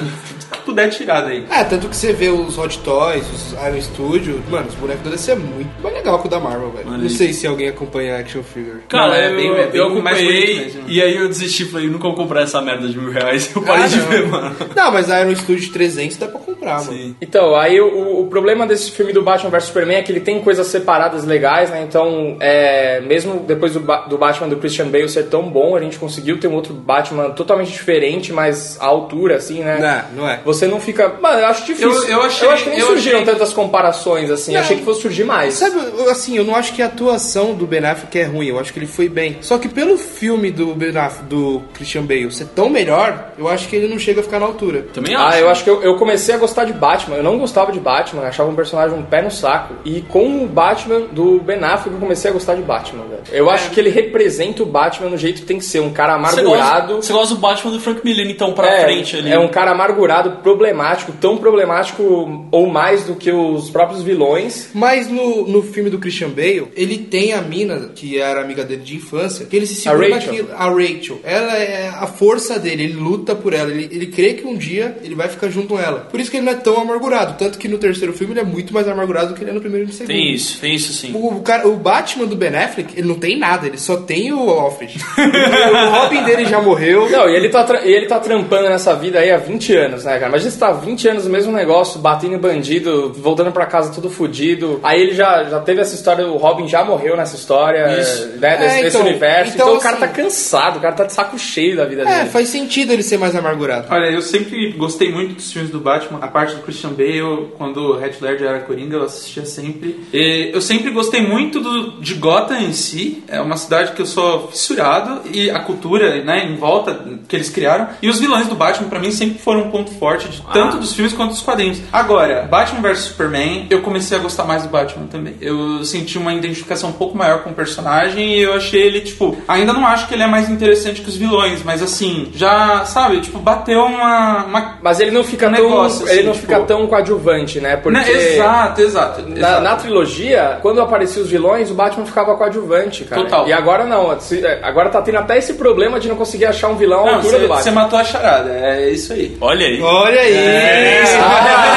puder 0.67 0.89
tirar 0.89 1.21
daí. 1.21 1.43
É, 1.49 1.63
tanto 1.63 1.87
que 1.89 1.95
você 1.95 2.13
vê 2.13 2.29
os 2.29 2.57
Hot 2.57 2.79
Toys, 2.79 3.23
os 3.31 3.51
Iron 3.53 3.81
Studio, 3.81 4.43
mano, 4.49 4.67
os 4.67 4.75
bonecos 4.75 5.03
da 5.03 5.09
DC 5.11 5.31
é 5.31 5.35
muito 5.35 5.69
mais 5.81 5.95
legal 5.95 6.19
que 6.19 6.27
o 6.27 6.29
da 6.29 6.39
Marvel, 6.39 6.71
velho. 6.71 6.89
Não 6.97 7.09
sei 7.09 7.33
se 7.33 7.47
alguém 7.47 7.69
acompanha 7.69 8.15
a 8.15 8.19
Action 8.19 8.43
Figure. 8.43 8.79
Cara, 8.89 9.07
Não, 9.07 9.13
é 9.15 9.31
eu, 9.31 9.35
bem- 9.35 9.51
é 9.51 9.65
bem 9.67 9.81
eu 9.81 9.89
mais 10.01 10.17
acompanhei 10.17 10.45
bonito 10.55 10.75
mesmo. 10.75 10.81
e 10.87 11.01
aí 11.01 11.15
eu 11.15 11.27
desisti, 11.27 11.65
falei, 11.65 11.87
nunca 11.87 12.03
vou 12.03 12.13
comprar 12.15 12.41
essa 12.41 12.61
merda 12.61 12.87
de 12.87 12.97
mil 12.97 13.11
reais. 13.11 13.49
Eu 13.55 13.61
parei 13.61 13.85
Ah, 13.85 13.87
de 13.87 13.99
ver, 14.01 14.27
mano. 14.27 14.55
Não, 14.75 14.91
mas 14.91 15.09
a 15.09 15.21
Iron 15.21 15.35
Studio 15.35 15.71
300 15.71 16.17
dá 16.17 16.27
pra 16.27 16.39
comprar. 16.39 16.57
comprar, 16.57 16.83
mano. 16.85 17.15
Então, 17.21 17.55
aí 17.55 17.79
o, 17.79 18.21
o 18.21 18.27
problema 18.27 18.65
desse 18.67 18.91
filme 18.91 19.13
do 19.13 19.21
Batman 19.21 19.49
vs 19.51 19.63
Superman 19.65 19.97
é 19.97 20.01
que 20.01 20.11
ele 20.11 20.19
tem 20.21 20.39
coisas 20.41 20.65
separadas 20.67 21.23
legais, 21.25 21.69
né? 21.69 21.83
Então, 21.87 22.35
é, 22.39 22.99
mesmo 23.01 23.39
depois 23.41 23.73
do, 23.73 23.79
Ba- 23.79 24.05
do 24.07 24.17
Batman 24.17 24.49
do 24.49 24.57
Christian 24.57 24.87
Bale 24.87 25.07
ser 25.07 25.23
tão 25.27 25.43
bom, 25.49 25.75
a 25.75 25.79
gente 25.79 25.97
conseguiu 25.99 26.39
ter 26.39 26.47
um 26.47 26.53
outro 26.55 26.73
Batman 26.73 27.29
totalmente 27.31 27.71
diferente, 27.71 28.33
mas 28.33 28.77
à 28.81 28.85
altura, 28.85 29.35
assim, 29.35 29.59
né? 29.59 30.03
Não, 30.15 30.23
não 30.23 30.29
é. 30.29 30.39
Você 30.43 30.56
não 30.65 30.79
fica. 30.79 31.09
Mano, 31.21 31.39
eu 31.39 31.45
acho 31.47 31.65
difícil. 31.65 31.91
Eu- 31.91 32.07
eu 32.07 32.21
achei- 32.23 32.47
acho 32.49 32.63
que 32.63 32.69
nem 32.69 32.79
eu 32.79 32.87
surgiram 32.87 33.19
achei- 33.19 33.33
tantas 33.33 33.53
comparações, 33.53 34.31
assim. 34.31 34.53
Não. 34.53 34.61
Achei 34.61 34.77
que 34.77 34.83
fosse 34.83 35.01
surgir 35.01 35.23
mais. 35.25 35.53
Sabe, 35.55 35.75
assim, 36.09 36.37
eu 36.37 36.43
não 36.43 36.55
acho 36.55 36.73
que 36.73 36.81
a 36.81 36.85
atuação 36.87 37.53
do 37.53 37.67
Ben 37.67 37.85
Affleck 37.85 38.17
é 38.19 38.23
ruim, 38.23 38.47
eu 38.47 38.59
acho 38.59 38.73
que 38.73 38.79
ele 38.79 38.87
foi 38.87 39.07
bem. 39.09 39.37
Só 39.41 39.57
que 39.57 39.67
pelo 39.67 39.97
filme 39.97 40.49
do 40.51 40.73
Ben 40.73 40.95
Affleck, 40.97 41.25
do 41.27 41.61
Christian 41.73 42.03
Bale 42.03 42.31
ser 42.31 42.45
tão 42.55 42.69
melhor, 42.69 43.31
eu 43.37 43.47
acho 43.47 43.67
que 43.67 43.75
ele 43.75 43.87
não 43.87 43.99
chega 43.99 44.21
a 44.21 44.23
ficar 44.23 44.39
na 44.39 44.45
altura. 44.45 44.85
Também 44.93 45.13
acho. 45.15 45.35
Ah, 45.35 45.39
eu 45.39 45.49
acho 45.49 45.63
que 45.63 45.69
eu, 45.69 45.83
eu 45.83 45.95
comecei 45.97 46.33
a 46.33 46.37
gostar 46.37 46.63
de 46.65 46.73
Batman. 46.73 47.17
Eu 47.17 47.23
não 47.23 47.37
gostava 47.37 47.71
de 47.71 47.79
Batman, 47.79 48.21
eu 48.23 48.27
achava 48.27 48.49
um 48.49 48.55
personagem 48.55 48.97
um 48.97 49.03
pé 49.03 49.21
no 49.21 49.29
saco. 49.31 49.73
E 49.83 50.01
com 50.01 50.43
o 50.43 50.47
Batman 50.47 51.01
do 51.11 51.39
Ben 51.39 51.57
Affleck, 51.63 51.93
eu 51.93 51.99
comecei 51.99 52.29
a 52.29 52.33
gostar 52.33 52.55
de 52.55 52.61
Batman, 52.61 53.03
velho. 53.05 53.21
Eu 53.31 53.49
acho 53.49 53.69
que 53.71 53.79
ele 53.79 53.89
representa 53.89 54.63
o 54.63 54.65
Batman 54.65 55.09
no 55.09 55.17
jeito 55.17 55.41
que 55.41 55.47
tem 55.47 55.57
que 55.57 55.65
ser. 55.65 55.79
Um 55.81 55.91
cara 55.91 56.13
Você 56.17 56.39
amargurado. 56.39 56.93
gosta, 56.95 57.01
você 57.07 57.13
gosta 57.13 57.35
do 57.35 57.41
Batman 57.41 57.71
do 57.71 57.79
Frank 57.79 58.01
Miller, 58.03 58.27
então, 58.29 58.53
pra 58.53 58.67
é, 58.67 58.83
frente 58.83 59.17
ali. 59.17 59.31
é 59.31 59.37
um 59.39 59.47
cara 59.47 59.71
amargurado, 59.71 60.37
problemático, 60.47 61.11
tão 61.11 61.37
problemático 61.37 62.47
ou 62.49 62.67
mais 62.67 63.03
do 63.03 63.15
que 63.15 63.29
os 63.29 63.69
próprios 63.69 64.01
vilões. 64.01 64.69
Mas 64.73 65.09
no, 65.09 65.45
no 65.45 65.61
filme 65.61 65.89
do 65.89 65.99
Christian 65.99 66.29
Bale, 66.29 66.69
ele 66.73 66.99
tem 66.99 67.33
a 67.33 67.41
mina, 67.41 67.91
que 67.93 68.17
era 68.17 68.41
amiga 68.41 68.63
dele 68.63 68.81
de 68.81 68.95
infância, 68.95 69.45
que 69.45 69.55
ele 69.55 69.65
se 69.65 69.75
segura 69.75 70.15
Rachel. 70.15 70.31
naquilo. 70.31 70.49
A 70.57 70.69
Rachel. 70.69 71.19
Ela 71.23 71.57
é 71.57 71.89
a 71.89 72.07
força 72.07 72.57
dele, 72.57 72.83
ele 72.83 72.93
luta 72.93 73.35
por 73.35 73.53
ela. 73.53 73.69
Ele, 73.71 73.89
ele 73.91 74.07
crê 74.07 74.35
que 74.35 74.47
um 74.47 74.55
dia 74.55 74.97
ele 75.03 75.15
vai 75.15 75.27
ficar 75.27 75.49
junto 75.49 75.67
com 75.67 75.79
ela. 75.79 76.07
Por 76.09 76.17
isso 76.17 76.31
que 76.31 76.37
ele 76.37 76.45
não 76.45 76.53
é 76.53 76.55
tão 76.55 76.79
amargurado. 76.79 77.37
Tanto 77.37 77.57
que 77.57 77.67
no 77.67 77.77
terceiro 77.77 78.13
filme 78.13 78.33
ele 78.33 78.39
é 78.39 78.45
muito 78.45 78.73
mais 78.73 78.87
amargurado 78.87 79.29
do 79.29 79.33
que 79.35 79.43
ele 79.43 79.51
é 79.51 79.53
no 79.53 79.59
primeiro 79.59 79.85
e 79.85 79.87
no 79.87 79.93
segundo. 79.93 80.07
Tem 80.07 80.33
isso, 80.33 80.61
tem 80.61 80.75
isso 80.75 80.93
sim. 80.93 81.11
O, 81.13 81.35
o 81.35 81.41
cara, 81.41 81.67
o 81.67 81.75
Batman 81.75 82.25
do 82.25 82.37
Ben 82.37 82.55
Affleck, 82.55 82.97
ele 82.97 83.07
não 83.07 83.15
tem 83.15 83.37
nada, 83.37 83.67
ele 83.67 83.77
só 83.77 83.97
tem 83.97 84.31
o 84.31 84.49
Alfred. 84.49 84.97
o 85.17 85.89
Robin 85.89 86.23
dele 86.23 86.45
já 86.45 86.61
morreu. 86.61 87.09
Não, 87.09 87.29
e 87.29 87.35
ele 87.35 87.49
tá, 87.49 87.65
e 87.83 87.91
ele 87.91 88.05
tá 88.05 88.19
trampando 88.19 88.69
nessa 88.69 88.95
vida 88.95 89.19
aí 89.19 89.31
há 89.31 89.37
20 89.37 89.75
anos, 89.75 90.05
né, 90.05 90.17
cara? 90.17 90.26
Imagina 90.27 90.51
você 90.51 90.59
tá 90.59 90.67
há 90.69 90.73
20 90.73 91.07
anos 91.07 91.25
no 91.25 91.29
mesmo 91.31 91.51
negócio, 91.51 91.99
batendo 91.99 92.35
em 92.35 92.37
bandido, 92.37 93.13
voltando 93.17 93.51
pra 93.51 93.65
casa 93.65 93.91
tudo 93.93 94.09
fudido. 94.09 94.79
Aí 94.83 95.01
ele 95.01 95.13
já, 95.15 95.43
já 95.45 95.59
teve 95.59 95.81
essa 95.81 95.95
história, 95.95 96.27
o 96.27 96.37
Robin 96.37 96.67
já 96.67 96.83
morreu 96.83 97.15
nessa 97.17 97.35
história, 97.35 97.99
Isso. 97.99 98.27
né, 98.37 98.57
desse, 98.57 98.77
É, 98.79 98.83
desse 98.83 98.97
então, 98.97 99.01
universo. 99.07 99.53
então, 99.55 99.67
Então, 99.67 99.77
o 99.77 99.81
cara 99.81 99.97
assim- 99.97 100.05
tá 100.05 100.11
cansado, 100.11 100.77
o 100.77 100.81
cara 100.81 100.95
tá 100.95 101.03
de 101.05 101.13
saco 101.13 101.37
cheio 101.37 101.75
da 101.77 101.85
vida 101.85 102.01
É, 102.03 102.05
dele. 102.19 102.29
faz 102.29 102.47
sentido 102.49 102.93
ele 102.93 103.03
ser 103.03 103.17
mais 103.17 103.35
amargurado. 103.35 103.87
Olha, 103.89 104.07
eu 104.11 104.21
sempre 104.21 104.71
gostei 104.73 105.11
muito 105.11 105.35
dos 105.35 105.51
filmes 105.51 105.71
do 105.71 105.79
Batman. 105.79 106.19
A 106.21 106.27
parte 106.27 106.55
do 106.55 106.61
Christian 106.61 106.91
Bale, 106.91 107.47
quando 107.57 107.77
o 107.93 107.99
Heath 108.03 108.21
Ledger 108.21 108.47
era 108.47 108.59
Coringa, 108.59 108.97
eu 108.97 109.03
assistia 109.03 109.45
sempre. 109.45 109.99
E 110.13 110.51
eu 110.53 110.61
sempre 110.61 110.91
gostei 110.91 111.21
muito 111.21 111.59
do, 111.59 111.99
de 112.01 112.13
Gotham 112.15 112.59
em 112.59 112.73
si. 112.73 113.23
É 113.27 113.39
uma 113.41 113.57
cidade 113.57 113.91
que 113.93 114.01
eu 114.01 114.05
sou 114.05 114.47
fissurado. 114.47 115.21
E 115.33 115.49
a 115.49 115.59
cultura, 115.59 116.23
né, 116.23 116.45
em 116.45 116.55
volta 116.55 116.97
que 117.27 117.35
eles 117.35 117.49
criaram. 117.49 117.87
E 118.01 118.09
os 118.09 118.19
vilões 118.19 118.47
do 118.47 118.55
Batman, 118.55 118.87
pra 118.89 118.99
mim, 118.99 119.11
sempre 119.11 119.37
foram 119.39 119.61
um 119.63 119.71
ponto 119.71 119.91
forte, 119.91 120.16
de, 120.25 120.41
tanto 120.53 120.77
dos 120.77 120.93
filmes 120.93 121.13
quanto 121.13 121.31
dos 121.31 121.41
quadrinhos. 121.41 121.79
Agora, 121.91 122.47
Batman 122.49 122.81
vs 122.81 122.99
Superman, 122.99 123.67
eu 123.69 123.81
comecei 123.81 124.17
a 124.17 124.21
gostar 124.21 124.43
mais 124.45 124.63
do 124.63 124.69
Batman 124.69 125.07
também. 125.07 125.35
Eu 125.41 125.83
senti 125.85 126.17
uma 126.17 126.33
identificação 126.33 126.89
um 126.89 126.93
pouco 126.93 127.17
maior 127.17 127.43
com 127.43 127.49
o 127.51 127.53
personagem 127.53 128.33
e 128.37 128.41
eu 128.41 128.53
achei 128.53 128.81
ele, 128.81 129.01
tipo, 129.01 129.37
ainda 129.47 129.73
não 129.73 129.85
acho 129.85 130.07
que 130.07 130.13
ele 130.13 130.23
é 130.23 130.27
mais 130.27 130.49
interessante 130.49 131.01
que 131.01 131.09
os 131.09 131.15
vilões, 131.17 131.61
mas 131.63 131.81
assim, 131.83 132.29
já, 132.33 132.85
sabe, 132.85 133.19
tipo, 133.21 133.39
bateu 133.39 133.81
uma. 133.81 134.43
uma 134.45 134.77
Mas 134.81 134.99
ele 134.99 135.11
não 135.11 135.23
fica 135.23 135.47
um 135.47 135.53
tão. 135.53 135.63
negócio, 135.63 136.03
ele 136.07 136.11
assim, 136.19 136.23
não 136.23 136.33
tipo- 136.33 136.45
fica 136.47 136.59
tão 136.61 136.87
coadjuvante, 136.87 137.59
né? 137.59 137.75
Porque. 137.77 137.97
Né, 137.99 138.07
Exato, 138.37 138.81
exato. 138.81 139.21
Na, 139.23 139.35
exato. 139.37 139.61
na 139.63 139.75
trilogia, 139.75 140.59
quando 140.61 140.81
apareciam 140.81 141.23
os 141.23 141.29
vilões, 141.29 141.69
o 141.71 141.73
Batman 141.73 142.05
ficava 142.05 142.35
coadjuvante, 142.35 143.03
cara. 143.05 143.23
Total. 143.23 143.47
E 143.47 143.53
agora 143.53 143.85
não. 143.85 144.11
é, 144.13 144.59
Agora 144.63 144.89
tá 144.89 145.01
tendo 145.01 145.17
até 145.17 145.37
esse 145.37 145.53
problema 145.55 145.99
de 145.99 146.07
não 146.07 146.15
conseguir 146.15 146.45
achar 146.45 146.69
um 146.69 146.75
vilão 146.75 147.01
à 147.01 147.05
Não, 147.05 147.15
altura 147.15 147.39
do 147.39 147.47
você 147.47 147.53
Batman. 147.69 147.81
matou 147.81 147.99
a 147.99 148.03
charada, 148.03 148.49
é 148.51 148.89
isso 148.91 149.13
aí. 149.13 149.37
Olha 149.41 149.65
aí. 149.65 149.81
Olha 149.81 150.06
aí! 150.15 151.03
Ah! 151.19 151.67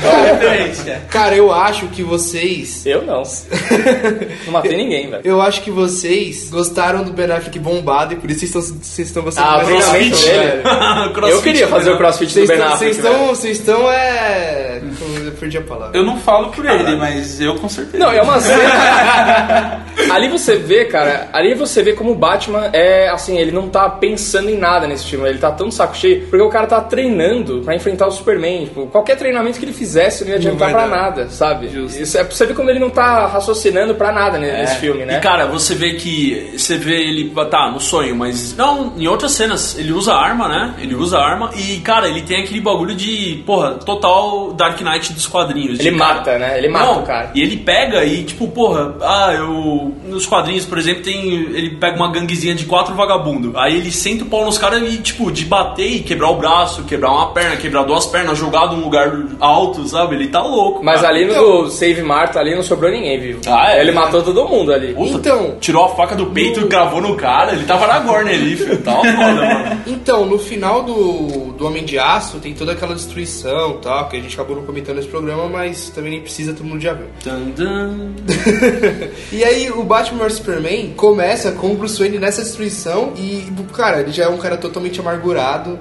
Referência. 0.00 1.02
Cara, 1.10 1.34
eu 1.34 1.52
acho 1.52 1.86
que 1.88 2.02
vocês. 2.02 2.84
Eu 2.86 3.02
não. 3.02 3.22
não 4.46 4.52
matei 4.52 4.76
ninguém, 4.76 5.10
velho. 5.10 5.22
Eu 5.24 5.40
acho 5.40 5.62
que 5.62 5.70
vocês 5.70 6.48
gostaram 6.50 7.02
do 7.04 7.12
Ben 7.12 7.30
Affleck 7.30 7.58
bombado 7.58 8.14
e 8.14 8.16
por 8.16 8.30
isso 8.30 8.40
vocês 8.40 8.64
estão, 8.66 8.78
vocês 8.82 9.08
estão 9.08 9.22
gostando 9.22 9.48
Ah, 9.48 9.58
do 9.58 9.66
dele. 9.66 10.10
velho. 10.10 10.62
Crossfit 11.14 11.36
Eu 11.36 11.42
queria 11.42 11.68
fazer 11.68 11.90
o 11.92 11.96
crossfit 11.98 12.26
do 12.26 12.32
Vocês 12.32 12.48
Ben 12.48 12.56
estão, 12.58 12.72
Affleck. 12.74 12.94
vocês 12.94 12.96
estão, 12.96 13.12
velho. 13.18 13.26
vocês 13.36 13.58
estão, 13.58 13.90
é. 13.92 14.80
Eu 15.26 15.32
perdi 15.32 15.58
a 15.58 15.62
palavra. 15.62 15.96
Eu 15.98 16.04
não 16.04 16.18
falo 16.18 16.48
por 16.50 16.64
ele, 16.64 16.96
mas 16.96 17.40
eu 17.40 17.54
com 17.56 17.68
certeza. 17.68 17.98
Não, 17.98 18.10
é 18.12 18.22
uma 18.22 18.38
cena. 18.40 19.84
ali 20.10 20.28
você 20.28 20.56
vê, 20.56 20.84
cara, 20.84 21.28
ali 21.32 21.54
você 21.54 21.82
vê 21.82 21.92
como 21.92 22.12
o 22.12 22.14
Batman 22.14 22.70
é 22.72 23.08
assim, 23.08 23.38
ele 23.38 23.50
não 23.50 23.68
tá 23.68 23.88
pensando 23.88 24.48
em 24.50 24.56
nada 24.58 24.86
nesse 24.86 25.04
filme, 25.06 25.28
ele 25.28 25.38
tá 25.38 25.50
tão 25.50 25.70
saco 25.70 25.96
cheio, 25.96 26.22
porque 26.28 26.42
o 26.44 26.48
cara 26.48 26.66
tá 26.66 26.80
treinando 26.80 27.62
pra 27.62 27.74
enfrentar 27.74 28.06
o 28.06 28.10
Superman. 28.10 28.64
Tipo, 28.66 28.86
qualquer 28.86 29.16
treinamento 29.16 29.58
que 29.58 29.64
ele 29.64 29.72
fizesse 29.86 30.24
não 30.24 30.30
ia 30.30 30.36
adiantar 30.36 30.70
pra 30.70 30.86
dar. 30.86 30.88
nada, 30.88 31.28
sabe? 31.30 31.66
Isso 31.66 32.18
é 32.18 32.24
pra 32.24 32.34
você 32.34 32.46
ver 32.46 32.54
como 32.54 32.68
ele 32.70 32.78
não 32.78 32.90
tá 32.90 33.26
raciocinando 33.26 33.94
pra 33.94 34.12
nada 34.12 34.38
ne- 34.38 34.50
nesse 34.52 34.76
filme, 34.76 35.04
né? 35.04 35.18
E 35.18 35.20
cara, 35.20 35.46
você 35.46 35.74
vê 35.74 35.94
que. 35.94 36.54
Você 36.56 36.76
vê 36.76 37.00
ele. 37.08 37.32
Tá, 37.50 37.70
no 37.70 37.78
sonho, 37.80 38.16
mas. 38.16 38.56
Não, 38.56 38.92
em 38.96 39.06
outras 39.06 39.32
cenas, 39.32 39.78
ele 39.78 39.92
usa 39.92 40.14
arma, 40.14 40.48
né? 40.48 40.74
Ele 40.80 40.94
usa 40.94 41.18
arma 41.18 41.50
e, 41.56 41.78
cara, 41.80 42.08
ele 42.08 42.22
tem 42.22 42.42
aquele 42.42 42.60
bagulho 42.60 42.94
de. 42.94 43.42
Porra, 43.46 43.74
total 43.74 44.52
Dark 44.52 44.80
Knight 44.80 45.12
dos 45.12 45.26
quadrinhos. 45.26 45.78
Ele 45.78 45.90
de, 45.90 45.96
mata, 45.96 46.22
cara, 46.22 46.38
né? 46.38 46.58
Ele 46.58 46.68
mata 46.68 46.86
Não, 46.86 47.00
o 47.00 47.02
cara. 47.02 47.30
E 47.34 47.40
ele 47.42 47.56
pega 47.58 48.04
e, 48.04 48.24
tipo, 48.24 48.48
porra, 48.48 48.94
ah, 49.00 49.32
eu. 49.34 49.94
Nos 50.06 50.26
quadrinhos, 50.26 50.64
por 50.64 50.78
exemplo, 50.78 51.02
tem. 51.02 51.34
Ele 51.34 51.70
pega 51.76 51.96
uma 51.96 52.10
ganguezinha 52.10 52.54
de 52.54 52.64
quatro 52.64 52.94
vagabundos. 52.94 53.52
Aí 53.56 53.76
ele 53.76 53.92
senta 53.92 54.24
o 54.24 54.26
pau 54.26 54.44
nos 54.44 54.58
caras 54.58 54.82
e, 54.82 54.98
tipo, 54.98 55.30
de 55.30 55.44
bater 55.44 55.86
e 55.86 56.00
quebrar 56.00 56.30
o 56.30 56.36
braço, 56.36 56.82
quebrar 56.84 57.10
uma 57.12 57.32
perna, 57.32 57.56
quebrar 57.56 57.84
duas 57.84 58.06
pernas, 58.06 58.38
jogado 58.38 58.74
num 58.76 58.82
lugar 58.82 59.12
alto, 59.40 59.75
sabe? 59.86 60.14
Ele 60.14 60.28
tá 60.28 60.42
louco. 60.42 60.82
Mas 60.84 61.00
cara. 61.00 61.14
ali 61.14 61.24
no 61.24 61.70
Save 61.70 62.02
Marta 62.02 62.38
ali 62.40 62.54
não 62.54 62.62
sobrou 62.62 62.90
ninguém, 62.90 63.18
viu? 63.20 63.38
Ah, 63.46 63.72
é? 63.74 63.80
Ele 63.80 63.92
matou 63.92 64.22
todo 64.22 64.46
mundo 64.48 64.72
ali. 64.72 64.94
Puta, 64.94 65.16
Então- 65.18 65.56
tirou 65.60 65.84
a 65.84 65.88
faca 65.90 66.14
do 66.14 66.26
peito 66.26 66.60
e 66.60 66.64
gravou 66.68 67.00
no 67.00 67.14
cara. 67.16 67.52
Ele 67.52 67.64
tava 67.64 67.86
na 67.86 67.98
gorna 68.00 68.30
ali, 68.30 68.56
filho. 68.56 68.78
Tava 68.82 69.02
foda, 69.02 69.32
mano. 69.34 69.82
Então, 69.86 70.24
no 70.26 70.38
final 70.38 70.82
do, 70.82 71.52
do 71.52 71.66
Homem 71.66 71.84
de 71.84 71.98
Aço 71.98 72.38
tem 72.38 72.54
toda 72.54 72.72
aquela 72.72 72.94
destruição 72.94 73.72
e 73.72 73.82
tal, 73.82 74.08
que 74.08 74.16
a 74.16 74.20
gente 74.20 74.34
acabou 74.34 74.56
não 74.56 74.64
comentando 74.64 74.96
nesse 74.96 75.08
programa, 75.08 75.48
mas 75.48 75.90
também 75.90 76.10
nem 76.12 76.20
precisa, 76.20 76.52
todo 76.52 76.64
mundo 76.66 76.80
já 76.80 76.92
viu. 76.92 77.06
Dun, 77.24 77.50
dun. 77.56 78.12
E 79.32 79.44
aí 79.44 79.70
o 79.70 79.82
Batman 79.82 80.24
vs 80.24 80.34
Superman 80.34 80.92
começa 80.96 81.52
com 81.52 81.72
o 81.72 81.74
Bruce 81.74 81.98
Wayne 81.98 82.18
nessa 82.18 82.42
destruição 82.42 83.12
e, 83.16 83.44
cara, 83.72 84.00
ele 84.00 84.12
já 84.12 84.24
é 84.24 84.28
um 84.28 84.38
cara 84.38 84.56
totalmente 84.56 85.00
amargurado. 85.00 85.78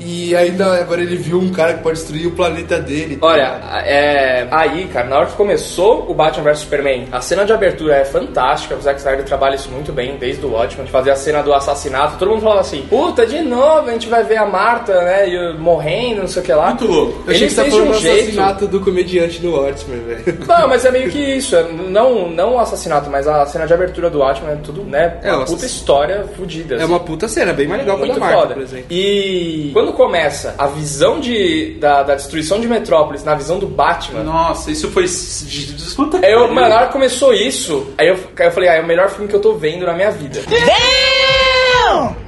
E 0.00 0.34
ainda 0.34 0.80
agora 0.80 1.02
ele 1.02 1.16
viu 1.16 1.38
um 1.38 1.50
cara 1.50 1.74
que 1.74 1.82
pode 1.82 1.98
destruir 1.98 2.26
o 2.26 2.32
planeta 2.32 2.78
dele. 2.80 3.18
Olha, 3.32 3.60
é, 3.84 4.46
aí, 4.50 4.86
cara, 4.86 5.06
na 5.08 5.18
hora 5.18 5.26
que 5.26 5.34
começou 5.36 6.06
o 6.08 6.14
Batman 6.14 6.44
vs 6.44 6.58
Superman, 6.60 7.08
a 7.12 7.20
cena 7.20 7.44
de 7.44 7.52
abertura 7.52 7.96
é 7.96 8.04
fantástica. 8.04 8.74
O 8.74 8.80
Zack 8.80 8.98
Snyder 8.98 9.24
trabalha 9.24 9.54
isso 9.54 9.70
muito 9.70 9.92
bem 9.92 10.16
desde 10.16 10.44
o 10.44 10.52
Watchmen, 10.52 10.86
de 10.86 10.92
fazer 10.92 11.10
a 11.10 11.16
cena 11.16 11.42
do 11.42 11.52
assassinato. 11.52 12.16
Todo 12.18 12.30
mundo 12.30 12.42
falava 12.42 12.60
assim: 12.60 12.82
puta, 12.88 13.26
de 13.26 13.40
novo 13.40 13.88
a 13.88 13.92
gente 13.92 14.08
vai 14.08 14.22
ver 14.24 14.36
a 14.36 14.46
Marta, 14.46 15.00
né, 15.02 15.52
morrendo, 15.58 16.22
não 16.22 16.28
sei 16.28 16.42
o 16.42 16.44
que 16.44 16.52
lá. 16.52 16.68
Muito 16.68 16.86
louco. 16.86 17.22
Eu 17.26 17.32
achei 17.32 17.36
Ele 17.36 17.46
que 17.46 17.50
você 17.50 17.56
tá 17.56 17.62
fez 17.62 17.74
falando 17.74 17.88
um 17.88 17.92
do 17.92 18.00
jeito. 18.00 18.20
assassinato 18.22 18.66
do 18.66 18.80
comediante 18.80 19.42
no 19.42 19.56
Watchmen, 19.56 20.00
velho. 20.00 20.38
Não, 20.46 20.68
mas 20.68 20.84
é 20.84 20.90
meio 20.90 21.10
que 21.10 21.18
isso. 21.18 21.56
é- 21.56 21.62
Não, 21.72 22.28
não 22.28 22.54
o 22.54 22.58
assassinato, 22.58 23.10
mas 23.10 23.26
a 23.26 23.44
cena 23.46 23.66
de 23.66 23.74
abertura 23.74 24.10
do 24.10 24.18
Watchmen 24.18 24.52
é 24.52 24.56
tudo, 24.56 24.82
né? 24.84 25.18
É, 25.22 25.32
uma 25.32 25.44
puta 25.44 25.66
história 25.66 26.24
fodida. 26.36 26.74
É 26.74 26.78
assim. 26.78 26.86
uma 26.86 27.00
puta 27.00 27.28
cena, 27.28 27.52
bem 27.52 27.66
mais 27.66 27.80
legal 27.80 27.98
que 27.98 28.10
a 28.10 28.14
da 28.14 28.46
por 28.46 28.62
exemplo. 28.62 28.86
E 28.90 29.70
quando 29.72 29.92
começa 29.92 30.54
a 30.58 30.66
visão 30.66 31.20
de, 31.20 31.74
da, 31.80 32.02
da 32.02 32.14
destruição 32.14 32.60
de 32.60 32.68
Metrópolis 32.68 33.21
na 33.24 33.34
visão 33.34 33.58
do 33.58 33.66
Batman. 33.66 34.22
Nossa, 34.22 34.70
isso 34.70 34.90
foi. 34.90 35.04
Desculpa. 35.04 36.18
Aí 36.22 36.32
eu, 36.32 36.52
mano, 36.52 36.68
na 36.68 36.76
hora 36.76 36.86
que 36.86 36.92
começou 36.92 37.32
isso, 37.32 37.92
aí 37.98 38.08
eu, 38.08 38.18
aí 38.38 38.46
eu 38.46 38.52
falei, 38.52 38.68
ah, 38.68 38.74
é 38.74 38.80
o 38.80 38.86
melhor 38.86 39.08
filme 39.10 39.28
que 39.28 39.34
eu 39.34 39.40
tô 39.40 39.54
vendo 39.54 39.86
na 39.86 39.94
minha 39.94 40.10
vida. 40.10 40.40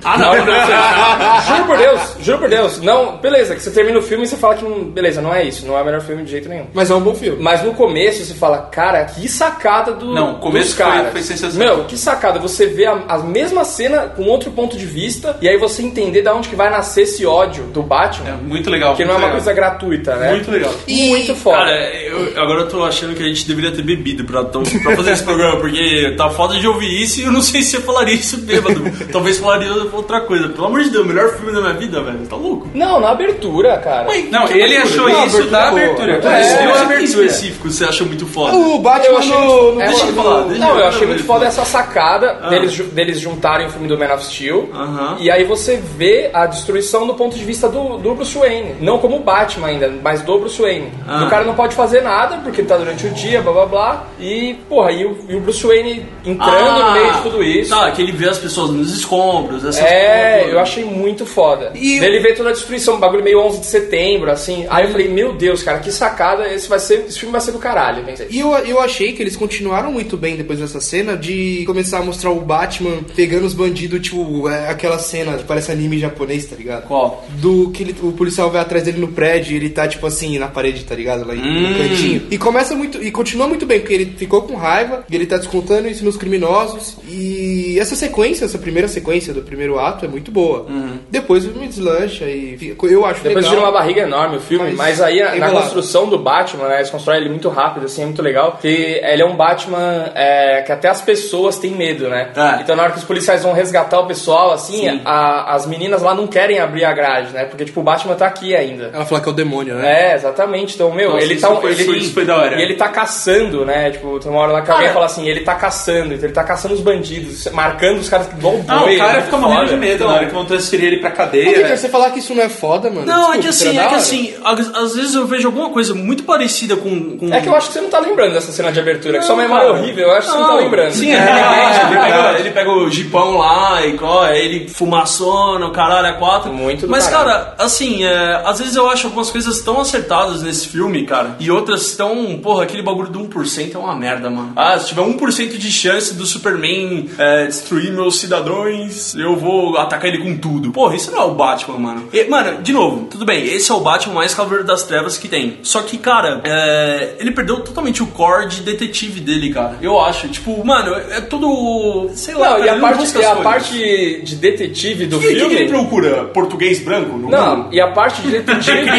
Ah, 0.04 0.18
Não, 0.18 0.34
não. 0.36 0.44
não, 0.44 0.52
não. 0.54 1.40
juro 1.56 1.64
por 1.66 1.76
Deus, 1.78 2.00
juro 2.20 2.38
por 2.38 2.48
Deus. 2.48 2.80
Não, 2.80 3.16
beleza, 3.18 3.54
que 3.54 3.62
você 3.62 3.70
termina 3.70 3.98
o 3.98 4.02
filme 4.02 4.24
e 4.24 4.26
você 4.26 4.36
fala 4.36 4.54
que 4.54 4.64
não, 4.64 4.84
beleza, 4.84 5.20
não 5.22 5.34
é 5.34 5.44
isso, 5.44 5.66
não 5.66 5.76
é 5.78 5.82
o 5.82 5.84
melhor 5.84 6.00
filme 6.00 6.22
de 6.24 6.30
jeito 6.30 6.48
nenhum. 6.48 6.66
Mas 6.74 6.90
é 6.90 6.94
um 6.94 7.00
bom 7.00 7.14
filme. 7.14 7.42
Mas 7.42 7.62
no 7.62 7.72
começo 7.74 8.24
você 8.24 8.34
fala, 8.34 8.58
cara, 8.70 9.04
que 9.04 9.28
sacada 9.28 9.92
do. 9.92 10.12
Não, 10.12 10.32
o 10.34 10.38
começo 10.38 10.68
dos 10.68 10.74
foi- 10.76 10.84
caras. 10.84 11.12
foi 11.12 11.22
sensacional. 11.22 11.76
Meu, 11.76 11.84
que 11.86 11.96
sacada. 11.96 12.38
Você 12.38 12.66
vê 12.66 12.86
a, 12.86 13.02
a 13.08 13.18
mesma 13.18 13.64
cena 13.64 14.02
com 14.14 14.24
outro 14.24 14.50
ponto 14.50 14.76
de 14.76 14.86
vista 14.86 15.36
e 15.40 15.48
aí 15.48 15.56
você 15.56 15.82
entender 15.82 16.22
da 16.22 16.34
onde 16.34 16.48
que 16.48 16.56
vai 16.56 16.70
nascer 16.70 17.02
esse 17.02 17.24
ódio 17.26 17.64
do 17.64 17.82
Batman. 17.82 18.28
É 18.30 18.32
muito 18.32 18.68
legal. 18.70 18.94
que 18.94 19.04
não 19.04 19.12
é 19.12 19.16
uma 19.16 19.26
legal. 19.26 19.36
coisa 19.36 19.52
gratuita, 19.52 20.16
né? 20.16 20.30
Muito 20.32 20.50
legal. 20.50 20.72
Muito 20.88 21.34
foda. 21.36 21.58
Cara, 21.58 21.94
eu, 22.04 22.42
agora 22.42 22.60
eu 22.62 22.68
tô 22.68 22.84
achando 22.84 23.14
que 23.14 23.22
a 23.22 23.26
gente 23.26 23.46
deveria 23.46 23.72
ter 23.72 23.82
bebido 23.82 24.24
pra, 24.24 24.44
pra 24.44 24.96
fazer 24.96 25.12
esse 25.12 25.22
programa, 25.22 25.58
porque 25.60 26.14
tá 26.16 26.28
foda 26.30 26.58
de 26.58 26.66
ouvir 26.66 27.02
isso 27.02 27.20
e 27.20 27.24
eu 27.24 27.32
não 27.32 27.40
sei 27.42 27.62
se 27.62 27.76
eu 27.76 27.82
falaria 27.82 28.14
isso 28.14 28.36
bêbado. 28.38 28.82
Talvez 29.12 29.38
falaria, 29.38 29.68
outra 29.94 30.20
coisa. 30.22 30.48
Pelo 30.48 30.66
amor 30.66 30.82
de 30.82 30.90
Deus, 30.90 31.04
o 31.04 31.08
melhor 31.08 31.30
filme 31.30 31.52
da 31.52 31.60
minha 31.60 31.72
vida, 31.74 32.02
velho. 32.02 32.26
Tá 32.26 32.36
louco? 32.36 32.68
Não, 32.74 33.00
na 33.00 33.10
abertura, 33.10 33.76
cara. 33.78 34.06
Não, 34.30 34.48
ele 34.48 34.76
achou 34.76 35.08
Não, 35.08 35.26
isso 35.26 35.36
abertura 35.36 35.46
da 35.46 35.70
boa. 35.70 35.82
abertura. 35.82 36.12
É, 36.34 36.40
Esse 36.40 36.54
é, 36.54 36.62
é, 36.64 36.96
em 36.96 37.00
é. 37.00 37.02
específico 37.02 37.70
você 37.70 37.84
achou 37.84 38.06
muito 38.06 38.26
foda. 38.26 38.56
O 38.56 38.78
Batman 38.78 39.06
Eu 39.12 39.18
achei 39.18 39.34
no, 39.34 39.38
muito- 39.40 39.74
no- 39.74 39.80
é, 39.80 39.86
Deixa 39.86 40.04
ele 40.04 40.12
falar, 40.12 40.42
deixa 40.44 40.64
Não, 40.66 40.78
eu 40.78 40.86
achei 40.86 41.06
muito 41.06 41.24
foda 41.24 41.46
essa 41.46 41.64
sacada 41.64 42.34
deles, 42.48 42.72
ju- 42.72 42.84
deles 42.84 43.20
juntarem 43.20 43.66
o 43.66 43.70
filme 43.70 43.88
do 43.88 43.98
Man 43.98 44.12
of 44.14 44.24
Steel. 44.24 44.68
Aham. 44.74 45.16
E 45.20 45.30
aí 45.30 45.44
você 45.44 45.76
vê 45.76 46.30
a 46.32 46.46
destruição 46.46 47.06
do 47.06 47.14
ponto 47.14 47.36
de 47.36 47.44
vista 47.44 47.68
do, 47.68 47.96
do 47.98 48.14
Bruce 48.14 48.36
Wayne. 48.36 48.76
Não 48.80 48.98
como 48.98 49.16
o 49.16 49.20
Batman 49.20 49.68
ainda, 49.68 49.92
mas 50.02 50.22
do 50.22 50.38
Bruce 50.38 50.60
Wayne. 50.60 50.92
Ah. 51.06 51.24
O 51.24 51.30
cara 51.30 51.44
não 51.44 51.54
pode 51.54 51.74
fazer 51.74 52.00
nada 52.02 52.38
porque 52.38 52.60
ele 52.60 52.68
tá 52.68 52.76
durante 52.76 53.06
o 53.06 53.10
dia, 53.10 53.40
blá 53.42 53.52
blá 53.52 53.66
blá. 53.66 54.04
E, 54.18 54.54
porra, 54.68 54.92
e 54.92 55.04
o, 55.04 55.18
e 55.28 55.34
o 55.36 55.40
Bruce 55.40 55.66
Wayne 55.66 56.06
entrando 56.24 56.84
no 56.84 56.92
meio 56.92 57.12
de 57.12 57.20
tudo 57.22 57.42
isso. 57.42 57.70
Tá, 57.70 57.90
que 57.90 58.02
ele 58.02 58.12
vê 58.12 58.28
as 58.28 58.38
pessoas 58.38 58.70
nos 58.70 58.92
escombros, 58.96 59.64
essas 59.64 59.83
É, 59.86 60.38
porra 60.40 60.50
eu 60.52 60.58
achei 60.60 60.84
muito 60.84 61.26
foda. 61.26 61.72
E 61.74 61.98
Ele 61.98 62.20
vê 62.20 62.32
toda 62.34 62.50
a 62.50 62.52
destruição, 62.52 62.96
um 62.96 63.00
bagulho 63.00 63.22
meio 63.24 63.40
11 63.40 63.60
de 63.60 63.66
setembro, 63.66 64.30
assim. 64.30 64.66
Aí 64.68 64.84
eu 64.84 64.90
falei, 64.90 65.08
meu 65.08 65.32
Deus, 65.34 65.62
cara, 65.62 65.78
que 65.78 65.90
sacada, 65.92 66.46
esse, 66.52 66.68
vai 66.68 66.78
ser, 66.78 67.04
esse 67.08 67.18
filme 67.18 67.32
vai 67.32 67.40
ser 67.40 67.52
do 67.52 67.58
caralho. 67.58 68.04
E 68.30 68.38
eu, 68.40 68.50
eu 68.58 68.80
achei 68.80 69.12
que 69.12 69.22
eles 69.22 69.36
continuaram 69.36 69.92
muito 69.92 70.16
bem 70.16 70.36
depois 70.36 70.58
dessa 70.58 70.80
cena 70.80 71.16
de 71.16 71.64
começar 71.66 71.98
a 71.98 72.02
mostrar 72.02 72.30
o 72.30 72.40
Batman 72.40 72.98
pegando 73.16 73.46
os 73.46 73.54
bandidos, 73.54 74.00
tipo, 74.00 74.48
é, 74.48 74.68
aquela 74.68 74.98
cena 74.98 75.36
que 75.38 75.44
parece 75.44 75.70
anime 75.72 75.98
japonês, 75.98 76.44
tá 76.46 76.56
ligado? 76.56 76.86
Qual? 76.86 77.26
Do 77.40 77.70
que 77.70 77.82
ele- 77.82 77.94
o 78.02 78.12
policial 78.12 78.50
vai 78.50 78.60
atrás 78.60 78.84
dele 78.84 78.98
no 78.98 79.08
prédio 79.08 79.52
e 79.52 79.56
ele 79.56 79.70
tá, 79.70 79.86
tipo 79.88 80.06
assim, 80.06 80.38
na 80.38 80.48
parede, 80.48 80.84
tá 80.84 80.94
ligado? 80.94 81.26
Lá 81.26 81.34
Hum. 81.34 81.70
no 81.70 81.78
cantinho. 81.78 82.22
E 82.30 82.38
começa 82.38 82.74
muito. 82.74 83.02
E 83.02 83.10
continua 83.10 83.46
muito 83.46 83.66
bem, 83.66 83.80
porque 83.80 83.94
ele 83.94 84.14
ficou 84.16 84.42
com 84.42 84.54
raiva 84.54 85.04
e 85.10 85.14
ele 85.14 85.26
tá 85.26 85.36
descontando 85.36 85.88
isso 85.88 86.04
nos 86.04 86.16
criminosos. 86.16 86.96
E 87.08 87.76
essa 87.80 87.94
sequência, 87.96 88.44
essa 88.44 88.58
primeira 88.58 88.88
sequência 88.88 89.32
do 89.32 89.42
primeiro 89.42 89.73
ato 89.78 90.04
é 90.04 90.08
muito 90.08 90.30
boa. 90.30 90.66
Depois 91.10 91.44
me 91.44 91.66
deslancha 91.68 92.24
e 92.24 92.56
fica- 92.58 92.86
eu 92.86 93.04
acho 93.04 93.22
Depois 93.22 93.44
legal. 93.44 93.50
vira 93.50 93.62
uma 93.62 93.72
barriga 93.72 94.00
enorme 94.02 94.36
o 94.36 94.40
filme, 94.40 94.72
Mas 94.72 94.94
mas, 94.94 95.00
aí 95.00 95.20
a- 95.22 95.34
na 95.36 95.50
construção 95.50 96.06
do 96.08 96.18
Batman, 96.18 96.68
né, 96.68 96.76
eles 96.76 96.90
constroem 96.90 97.20
ele 97.20 97.28
muito 97.30 97.48
rápido, 97.48 97.86
assim, 97.86 98.02
é 98.02 98.04
muito 98.04 98.22
legal. 98.22 98.58
Que 98.60 99.00
ele 99.02 99.22
é 99.22 99.26
um 99.26 99.34
Batman 99.36 100.10
é, 100.14 100.62
que 100.62 100.70
até 100.70 100.88
as 100.88 101.00
pessoas 101.00 101.58
têm 101.58 101.72
medo, 101.72 102.08
né? 102.08 102.28
É. 102.36 102.60
Então 102.60 102.76
na 102.76 102.84
hora 102.84 102.92
que 102.92 102.98
os 102.98 103.04
policiais 103.04 103.42
vão 103.42 103.52
resgatar 103.52 103.98
o 104.00 104.06
pessoal, 104.06 104.52
assim, 104.52 104.88
Sim. 104.90 105.00
a- 105.04 105.54
as 105.54 105.66
meninas 105.66 106.02
lá 106.02 106.14
não 106.14 106.26
querem 106.26 106.58
abrir 106.60 106.84
a 106.84 106.92
grade, 106.92 107.32
né? 107.32 107.44
Porque, 107.44 107.64
tipo, 107.64 107.80
o 107.80 107.82
Batman 107.82 108.14
tá 108.14 108.26
aqui 108.26 108.54
ainda. 108.54 108.90
Ela 108.92 109.04
fala 109.04 109.20
que 109.20 109.28
é 109.28 109.32
o 109.32 109.34
demônio, 109.34 109.74
né? 109.74 110.12
É, 110.12 110.14
exatamente. 110.14 110.74
Então, 110.74 110.92
meu, 110.92 111.10
Nossa, 111.12 111.24
ele 111.24 111.36
tá. 111.36 111.48
foi- 111.56 111.72
ele, 111.72 111.98
isso- 111.98 112.12
foi 112.14 112.24
da 112.24 112.36
hora. 112.36 112.56
E 112.58 112.62
ele 112.62 112.74
tá 112.74 112.88
caçando, 112.88 113.64
né? 113.64 113.90
Tipo, 113.90 114.18
tem 114.20 114.30
uma 114.30 114.40
hora 114.40 114.52
lá 114.52 114.62
que 114.62 114.70
alguém 114.70 114.88
fala 114.90 115.06
assim, 115.06 115.26
ele 115.28 115.40
tá 115.40 115.54
caçando, 115.54 116.14
então 116.14 116.24
ele 116.26 116.32
tá 116.34 116.44
caçando 116.44 116.74
os 116.74 116.80
bandidos, 116.80 117.46
marcando 117.52 117.98
os 117.98 118.08
caras 118.08 118.28
igual 118.32 118.54
o 118.54 118.64
Ah, 118.68 118.78
boi. 118.78 118.94
o 118.94 118.98
cara 118.98 119.12
muito 119.14 119.24
fica 119.24 119.36
morrendo 119.54 119.70
de 119.70 119.76
medo 119.76 120.04
na 120.06 120.14
hora 120.14 120.26
que 120.26 120.34
vão 120.34 120.44
transferir 120.44 120.86
ele 120.86 120.98
pra 120.98 121.10
cadeia. 121.10 121.58
Victor, 121.58 121.76
você 121.76 121.88
falar 121.88 122.10
que 122.10 122.18
isso 122.18 122.34
não 122.34 122.42
é 122.42 122.48
foda, 122.48 122.90
mano? 122.90 123.06
Não, 123.06 123.32
é 123.32 123.38
Desculpa, 123.38 123.42
que 123.42 123.48
assim, 123.48 123.78
é 123.78 123.88
que 123.88 123.94
assim, 123.94 124.34
às, 124.74 124.94
vezes 124.94 125.14
eu 125.14 125.26
vejo 125.26 125.48
alguma 125.48 125.70
coisa 125.70 125.94
muito 125.94 126.24
parecida 126.24 126.76
com. 126.76 127.16
com... 127.16 127.32
É 127.32 127.40
que 127.40 127.48
eu 127.48 127.54
acho 127.54 127.68
que 127.68 127.74
você 127.74 127.80
não 127.80 127.90
tá 127.90 127.98
lembrando 127.98 128.32
dessa 128.32 128.52
cena 128.52 128.72
de 128.72 128.80
abertura, 128.80 129.18
que 129.18 129.24
sua 129.24 129.36
Não, 129.36 129.42
memória 129.42 129.66
é 129.66 129.70
horrível, 129.70 130.08
eu 130.08 130.12
acho 130.14 130.26
que 130.26 130.32
você 130.32 130.38
não 130.38 130.48
tá 130.48 130.54
lembrando. 130.56 130.92
Sim, 130.92 131.12
é, 131.12 131.86
ele, 131.86 132.00
pega, 132.00 132.38
ele 132.38 132.50
pega 132.50 132.70
o 132.70 132.90
jipão 132.90 133.38
lá 133.38 133.84
e 133.84 133.96
ó, 134.00 134.22
aí 134.22 134.44
ele 134.44 134.68
fumaçona, 134.68 135.66
o 135.66 135.70
caralho, 135.70 136.08
é 136.08 136.12
quatro. 136.12 136.52
Muito 136.52 136.88
Mas, 136.88 137.06
caralho. 137.06 137.40
cara, 137.40 137.54
assim, 137.58 138.04
é, 138.04 138.42
às 138.44 138.58
vezes 138.58 138.76
eu 138.76 138.88
acho 138.88 139.06
algumas 139.06 139.30
coisas 139.30 139.60
tão 139.60 139.80
acertadas 139.80 140.42
nesse 140.42 140.68
filme, 140.68 141.04
cara, 141.04 141.36
e 141.40 141.50
outras 141.50 141.96
tão. 141.96 142.38
Porra, 142.38 142.64
aquele 142.64 142.82
bagulho 142.82 143.08
do 143.08 143.20
1% 143.20 143.74
é 143.74 143.78
uma 143.78 143.96
merda, 143.96 144.30
mano. 144.30 144.52
Ah, 144.56 144.78
se 144.78 144.88
tiver 144.88 145.02
1% 145.02 145.56
de 145.56 145.72
chance 145.72 146.14
do 146.14 146.26
Superman 146.26 147.08
é, 147.18 147.46
destruir 147.46 147.92
meus 147.92 148.18
cidadãos, 148.18 149.14
eu 149.14 149.36
vou 149.36 149.43
atacar 149.78 150.06
ele 150.12 150.18
com 150.22 150.36
tudo. 150.36 150.70
Porra, 150.70 150.94
isso 150.96 151.10
não 151.10 151.20
é 151.20 151.24
o 151.24 151.34
Batman, 151.34 151.78
mano. 151.78 152.08
E, 152.12 152.24
mano, 152.24 152.62
de 152.62 152.72
novo, 152.72 153.06
tudo 153.10 153.24
bem, 153.24 153.44
esse 153.44 153.70
é 153.70 153.74
o 153.74 153.80
Batman 153.80 154.14
mais 154.14 154.34
Cavaleiro 154.34 154.64
das 154.64 154.82
Trevas 154.84 155.16
que 155.18 155.28
tem. 155.28 155.58
Só 155.62 155.82
que, 155.82 155.98
cara, 155.98 156.40
é, 156.44 157.14
ele 157.18 157.30
perdeu 157.30 157.60
totalmente 157.60 158.02
o 158.02 158.06
core 158.06 158.48
de 158.48 158.62
detetive 158.62 159.20
dele, 159.20 159.52
cara. 159.52 159.76
Eu 159.80 159.98
acho. 160.00 160.28
Tipo, 160.28 160.64
mano, 160.64 160.94
é 160.94 161.20
tudo. 161.20 162.10
Sei 162.14 162.34
lá, 162.34 162.50
Não, 162.50 162.56
cara, 162.58 162.66
e 162.66 162.68
a 162.68 162.80
parte, 162.80 163.18
e 163.18 163.24
a 163.24 163.36
parte 163.36 164.22
de 164.22 164.36
detetive 164.36 165.06
do 165.06 165.18
que, 165.18 165.28
que 165.28 165.34
filme. 165.34 165.54
ele 165.54 165.68
procura? 165.68 166.24
Português 166.24 166.82
branco? 166.84 167.16
No 167.16 167.28
Não, 167.30 167.56
Google? 167.56 167.72
e 167.72 167.80
a 167.80 167.88
parte 167.92 168.22
de 168.22 168.30
detetive. 168.30 168.90